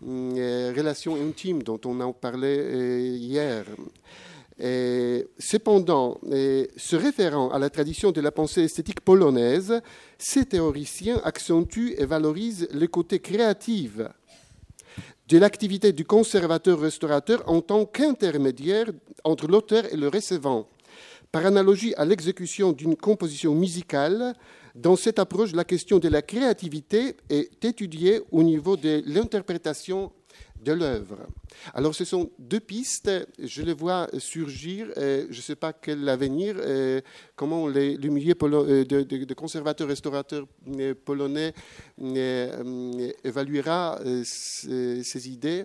euh, 0.04 0.72
relation 0.76 1.14
intime 1.14 1.62
dont 1.62 1.80
on 1.84 2.00
en 2.00 2.12
parlait 2.12 2.58
euh, 2.58 2.98
hier. 2.98 3.64
cependant, 5.38 6.20
se 6.76 6.96
référant 6.96 7.50
à 7.50 7.60
la 7.60 7.70
tradition 7.70 8.10
de 8.10 8.20
la 8.20 8.32
pensée 8.32 8.64
esthétique 8.64 9.00
polonaise, 9.00 9.80
ces 10.18 10.44
théoriciens 10.44 11.20
accentuent 11.22 11.94
et 11.98 12.04
valorisent 12.04 12.66
le 12.72 12.88
côté 12.88 13.20
créatif 13.20 14.00
de 15.32 15.38
l'activité 15.38 15.92
du 15.92 16.04
conservateur-restaurateur 16.04 17.42
en 17.46 17.62
tant 17.62 17.86
qu'intermédiaire 17.86 18.88
entre 19.24 19.46
l'auteur 19.48 19.90
et 19.90 19.96
le 19.96 20.08
recevant. 20.08 20.68
Par 21.32 21.46
analogie 21.46 21.94
à 21.96 22.04
l'exécution 22.04 22.72
d'une 22.72 22.96
composition 22.96 23.54
musicale, 23.54 24.34
dans 24.74 24.94
cette 24.94 25.18
approche, 25.18 25.54
la 25.54 25.64
question 25.64 25.98
de 25.98 26.08
la 26.08 26.20
créativité 26.20 27.16
est 27.30 27.64
étudiée 27.64 28.20
au 28.30 28.42
niveau 28.42 28.76
de 28.76 29.02
l'interprétation 29.06 30.12
de 30.62 30.72
l'œuvre. 30.72 31.18
Alors 31.74 31.94
ce 31.94 32.04
sont 32.04 32.30
deux 32.38 32.60
pistes, 32.60 33.10
je 33.38 33.62
les 33.62 33.72
vois 33.72 34.08
surgir, 34.18 34.88
je 34.96 35.26
ne 35.28 35.42
sais 35.42 35.56
pas 35.56 35.72
quel 35.72 36.08
avenir, 36.08 36.56
comment 37.36 37.68
les, 37.68 37.96
le 37.96 38.08
milieu 38.10 38.34
euh, 38.42 38.84
de, 38.84 39.34
conservateurs-restaurateurs 39.34 40.46
euh, 40.78 40.94
polonais 40.94 41.52
euh, 42.00 43.12
évaluera 43.24 44.00
ces, 44.24 45.28
idées. 45.28 45.64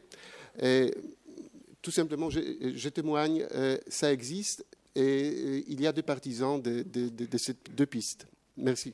tout 1.82 1.92
simplement, 1.92 2.30
je, 2.30 2.90
témoigne, 2.90 3.46
ça 3.88 4.12
existe 4.12 4.66
et 4.96 5.64
il 5.68 5.82
y 5.82 5.88
a 5.88 5.92
des 5.92 6.04
partisans 6.04 6.62
de, 6.62 7.38
ces 7.38 7.56
deux 7.72 7.86
pistes. 7.86 8.28
Merci. 8.58 8.94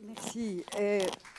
Merci. 0.00 0.64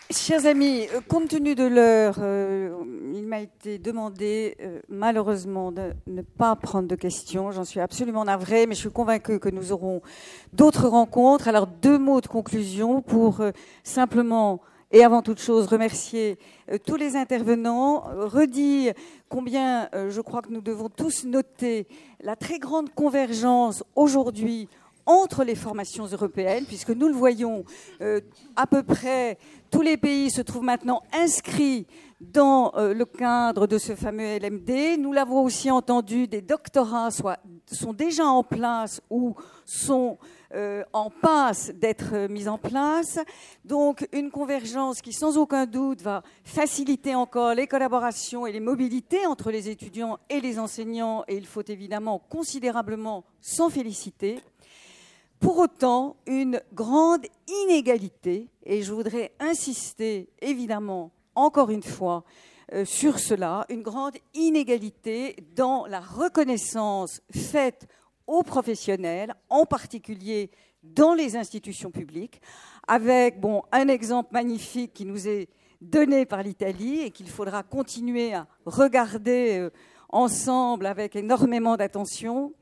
Chers 0.09 0.45
amis, 0.45 0.87
euh, 0.93 1.01
compte 1.05 1.27
tenu 1.27 1.53
de 1.53 1.65
l'heure, 1.65 2.15
euh, 2.21 2.69
il 3.13 3.27
m'a 3.27 3.41
été 3.41 3.77
demandé 3.77 4.55
euh, 4.61 4.79
malheureusement 4.87 5.73
de 5.73 5.91
ne 6.07 6.21
pas 6.21 6.55
prendre 6.55 6.87
de 6.87 6.95
questions. 6.95 7.51
J'en 7.51 7.65
suis 7.65 7.81
absolument 7.81 8.23
navrée, 8.23 8.67
mais 8.67 8.75
je 8.75 8.79
suis 8.79 8.89
convaincue 8.89 9.37
que 9.39 9.49
nous 9.49 9.73
aurons 9.73 10.01
d'autres 10.53 10.87
rencontres. 10.87 11.49
Alors 11.49 11.67
deux 11.67 11.97
mots 11.99 12.21
de 12.21 12.27
conclusion 12.27 13.01
pour 13.01 13.41
simplement 13.83 14.61
et 14.93 15.03
avant 15.03 15.21
toute 15.21 15.41
chose 15.41 15.67
remercier 15.67 16.39
tous 16.85 16.95
les 16.95 17.17
intervenants, 17.17 18.05
redire 18.15 18.93
combien 19.27 19.89
je 20.07 20.21
crois 20.21 20.41
que 20.41 20.49
nous 20.49 20.61
devons 20.61 20.87
tous 20.87 21.25
noter 21.25 21.85
la 22.21 22.37
très 22.37 22.59
grande 22.59 22.93
convergence 22.93 23.83
aujourd'hui 23.97 24.69
entre 25.07 25.43
les 25.43 25.55
formations 25.55 26.05
européennes, 26.05 26.65
puisque 26.65 26.91
nous 26.91 27.07
le 27.07 27.13
voyons, 27.13 27.63
euh, 28.01 28.21
à 28.55 28.67
peu 28.67 28.83
près 28.83 29.37
tous 29.71 29.81
les 29.81 29.97
pays 29.97 30.29
se 30.29 30.41
trouvent 30.41 30.63
maintenant 30.63 31.01
inscrits 31.13 31.87
dans 32.21 32.73
euh, 32.75 32.93
le 32.93 33.05
cadre 33.05 33.67
de 33.67 33.77
ce 33.77 33.95
fameux 33.95 34.37
LMD. 34.37 34.99
Nous 34.99 35.13
l'avons 35.13 35.43
aussi 35.43 35.71
entendu, 35.71 36.27
des 36.27 36.41
doctorats 36.41 37.09
sont 37.11 37.93
déjà 37.93 38.25
en 38.25 38.43
place 38.43 39.01
ou 39.09 39.35
sont 39.65 40.17
euh, 40.55 40.83
en 40.93 41.09
passe 41.09 41.71
d'être 41.75 42.27
mis 42.29 42.47
en 42.47 42.57
place. 42.57 43.19
Donc 43.65 44.07
une 44.13 44.31
convergence 44.31 45.01
qui 45.01 45.13
sans 45.13 45.37
aucun 45.37 45.65
doute 45.65 46.01
va 46.01 46.23
faciliter 46.43 47.15
encore 47.15 47.53
les 47.53 47.67
collaborations 47.67 48.47
et 48.47 48.51
les 48.51 48.61
mobilités 48.61 49.25
entre 49.25 49.51
les 49.51 49.69
étudiants 49.69 50.17
et 50.29 50.39
les 50.39 50.59
enseignants 50.59 51.23
et 51.27 51.35
il 51.35 51.45
faut 51.45 51.63
évidemment 51.67 52.19
considérablement 52.29 53.25
s'en 53.41 53.69
féliciter. 53.69 54.39
Pour 55.39 55.59
autant, 55.59 56.17
une 56.25 56.61
grande 56.73 57.25
inégalité, 57.65 58.49
et 58.65 58.81
je 58.81 58.91
voudrais 58.91 59.33
insister 59.39 60.29
évidemment 60.41 61.11
encore 61.35 61.69
une 61.69 61.83
fois 61.83 62.23
euh, 62.73 62.85
sur 62.85 63.19
cela, 63.19 63.65
une 63.69 63.83
grande 63.83 64.15
inégalité 64.33 65.35
dans 65.55 65.85
la 65.85 65.99
reconnaissance 65.99 67.21
faite 67.31 67.87
aux 68.25 68.43
professionnels, 68.43 69.35
en 69.49 69.65
particulier 69.65 70.49
dans 70.83 71.13
les 71.13 71.35
institutions 71.35 71.91
publiques, 71.91 72.41
avec 72.87 73.35
un 73.71 73.87
exemple 73.87 74.29
magnifique 74.33 74.93
qui 74.93 75.05
nous 75.05 75.27
est 75.27 75.49
donné 75.81 76.25
par 76.25 76.41
l'Italie 76.41 77.01
et 77.01 77.11
qu'il 77.11 77.29
faudra 77.29 77.61
continuer 77.61 78.33
à 78.33 78.47
regarder 78.65 79.59
euh, 79.59 79.69
ensemble 80.09 80.87
avec 80.87 81.15
énormément 81.15 81.77
d'attention 81.77 82.53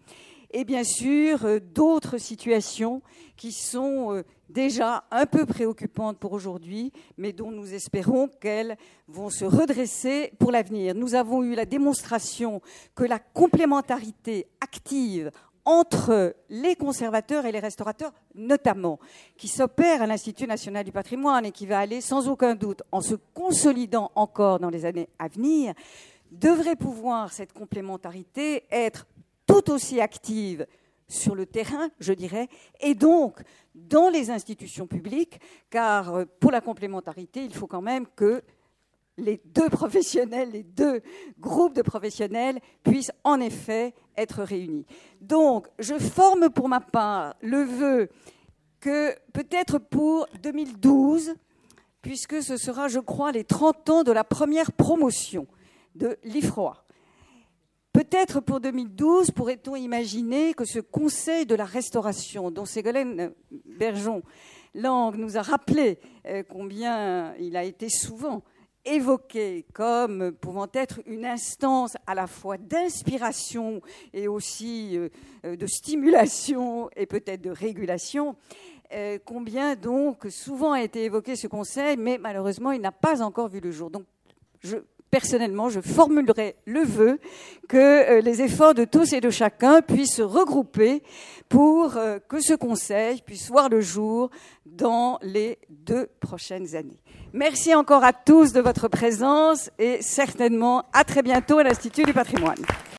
et 0.51 0.63
bien 0.63 0.84
sûr 0.84 1.45
euh, 1.45 1.59
d'autres 1.59 2.17
situations 2.17 3.01
qui 3.35 3.51
sont 3.51 4.13
euh, 4.13 4.23
déjà 4.49 5.03
un 5.11 5.26
peu 5.26 5.45
préoccupantes 5.45 6.17
pour 6.17 6.34
aujourd'hui, 6.34 6.91
mais 7.17 7.34
dont 7.34 7.51
nous 7.51 7.73
espérons 7.73 8.27
qu'elles 8.27 8.77
vont 9.07 9.30
se 9.30 9.45
redresser 9.45 10.34
pour 10.39 10.51
l'avenir. 10.51 10.95
Nous 10.95 11.15
avons 11.15 11.43
eu 11.43 11.55
la 11.55 11.65
démonstration 11.65 12.61
que 12.95 13.03
la 13.03 13.19
complémentarité 13.19 14.47
active 14.61 15.31
entre 15.65 16.35
les 16.49 16.76
conservateurs 16.76 17.45
et 17.45 17.51
les 17.51 17.59
restaurateurs, 17.59 18.13
notamment, 18.35 18.99
qui 19.35 19.47
s'opère 19.47 20.03
à 20.03 20.07
l'Institut 20.07 20.45
national 20.45 20.85
du 20.85 20.91
patrimoine 20.91 21.45
et 21.45 21.51
qui 21.51 21.65
va 21.65 21.80
aller 21.80 22.01
sans 22.01 22.30
aucun 22.30 22.53
doute 22.53 22.84
en 22.91 23.01
se 23.01 23.15
consolidant 23.34 24.11
encore 24.13 24.59
dans 24.59 24.69
les 24.69 24.85
années 24.85 25.09
à 25.17 25.27
venir, 25.27 25.73
devrait 26.31 26.76
pouvoir, 26.76 27.34
cette 27.34 27.53
complémentarité, 27.53 28.63
être 28.69 29.07
tout 29.61 29.72
aussi 29.72 30.02
active 30.02 30.65
sur 31.07 31.36
le 31.36 31.45
terrain, 31.45 31.90
je 31.99 32.14
dirais, 32.14 32.49
et 32.82 32.95
donc 32.95 33.41
dans 33.73 34.10
les 34.10 34.32
institutions 34.32 34.88
publiques, 34.88 35.40
car 35.69 36.15
euh, 36.15 36.26
pour 36.40 36.52
la 36.52 36.61
complémentarité, 36.61 37.44
il 37.44 37.53
faut 37.53 37.68
quand 37.68 37.82
même 37.82 38.06
que 38.15 38.41
les 39.18 39.41
deux 39.45 39.69
professionnels, 39.69 40.49
les 40.52 40.64
deux 40.64 41.02
groupes 41.40 41.73
de 41.73 41.82
professionnels 41.82 42.60
puissent 42.84 43.14
en 43.23 43.40
effet 43.40 43.94
être 44.18 44.44
réunis. 44.44 44.86
Donc, 45.22 45.68
je 45.80 45.98
forme 45.98 46.49
pour 46.49 46.68
ma 46.68 46.82
part 46.82 47.36
le 47.41 47.64
vœu 47.64 48.10
que 48.82 49.15
peut-être 49.32 49.77
pour 49.77 50.27
2012, 50.44 51.36
puisque 52.02 52.44
ce 52.44 52.57
sera, 52.57 52.90
je 52.90 52.99
crois, 52.99 53.32
les 53.32 53.45
30 53.45 53.90
ans 53.90 54.03
de 54.03 54.11
la 54.11 54.26
première 54.26 54.73
promotion 54.73 55.48
de 55.95 56.18
l'IFROA, 56.23 56.85
Peut-être 58.10 58.40
pour 58.40 58.60
2012, 58.60 59.32
pourrait-on 59.32 59.76
imaginer 59.76 60.53
que 60.53 60.64
ce 60.64 60.77
Conseil 60.77 61.48
de 61.48 61.56
la 61.56 61.65
restauration, 61.65 62.52
dont 62.52 62.65
Ségolène 62.65 63.34
Bergeon 63.80 64.22
Lang 64.76 65.15
nous 65.15 65.38
a 65.38 65.41
rappelé 65.41 65.98
euh, 66.27 66.44
combien 66.48 67.34
il 67.38 67.57
a 67.57 67.64
été 67.64 67.90
souvent 67.90 68.44
évoqué 68.84 69.65
comme 69.73 70.34
pouvant 70.34 70.68
être 70.73 70.99
une 71.07 71.26
instance 71.26 71.98
à 72.06 72.14
la 72.14 72.27
fois 72.27 72.57
d'inspiration 72.57 73.82
et 74.14 74.27
aussi 74.27 74.95
euh, 74.98 75.10
euh, 75.44 75.56
de 75.56 75.65
stimulation 75.65 76.91
et 76.95 77.07
peut-être 77.07 77.41
de 77.41 77.49
régulation, 77.52 78.36
combien 79.26 79.76
donc 79.76 80.27
souvent 80.30 80.73
a 80.73 80.84
été 80.84 81.06
évoqué 81.06 81.36
ce 81.36 81.48
conseil, 81.48 81.98
mais 81.98 82.19
malheureusement 82.19 82.72
il 82.72 82.82
n'a 82.82 82.91
pas 82.91 83.23
encore 83.23 83.49
vu 83.49 83.60
le 83.60 83.72
jour. 83.72 83.90
Donc 83.90 84.03
je 84.60 84.77
personnellement, 85.15 85.69
je 85.69 85.79
formulerai 85.79 86.57
le 86.65 86.81
vœu 86.81 87.19
que 87.69 87.77
euh, 87.77 88.19
les 88.19 88.41
efforts 88.41 88.73
de 88.73 88.83
tous 88.83 89.13
et 89.13 89.21
de 89.21 89.29
chacun 89.29 89.81
puissent 89.81 90.15
se 90.15 90.21
regrouper 90.21 91.03
pour 91.47 91.95
euh, 91.95 92.19
que 92.27 92.41
ce 92.41 92.53
Conseil 92.53 93.21
puisse 93.21 93.47
voir 93.47 93.69
le 93.69 93.79
jour 93.79 94.29
dans 94.65 95.17
les 95.21 95.57
deux 95.69 96.09
prochaines 96.19 96.75
années. 96.75 96.99
Merci 97.31 97.73
encore 97.73 98.03
à 98.03 98.11
tous 98.11 98.51
de 98.51 98.59
votre 98.59 98.89
présence 98.89 99.69
et 99.79 100.01
certainement 100.01 100.83
à 100.91 101.05
très 101.05 101.23
bientôt 101.23 101.59
à 101.59 101.63
l'Institut 101.63 102.03
du 102.03 102.11
patrimoine. 102.11 102.59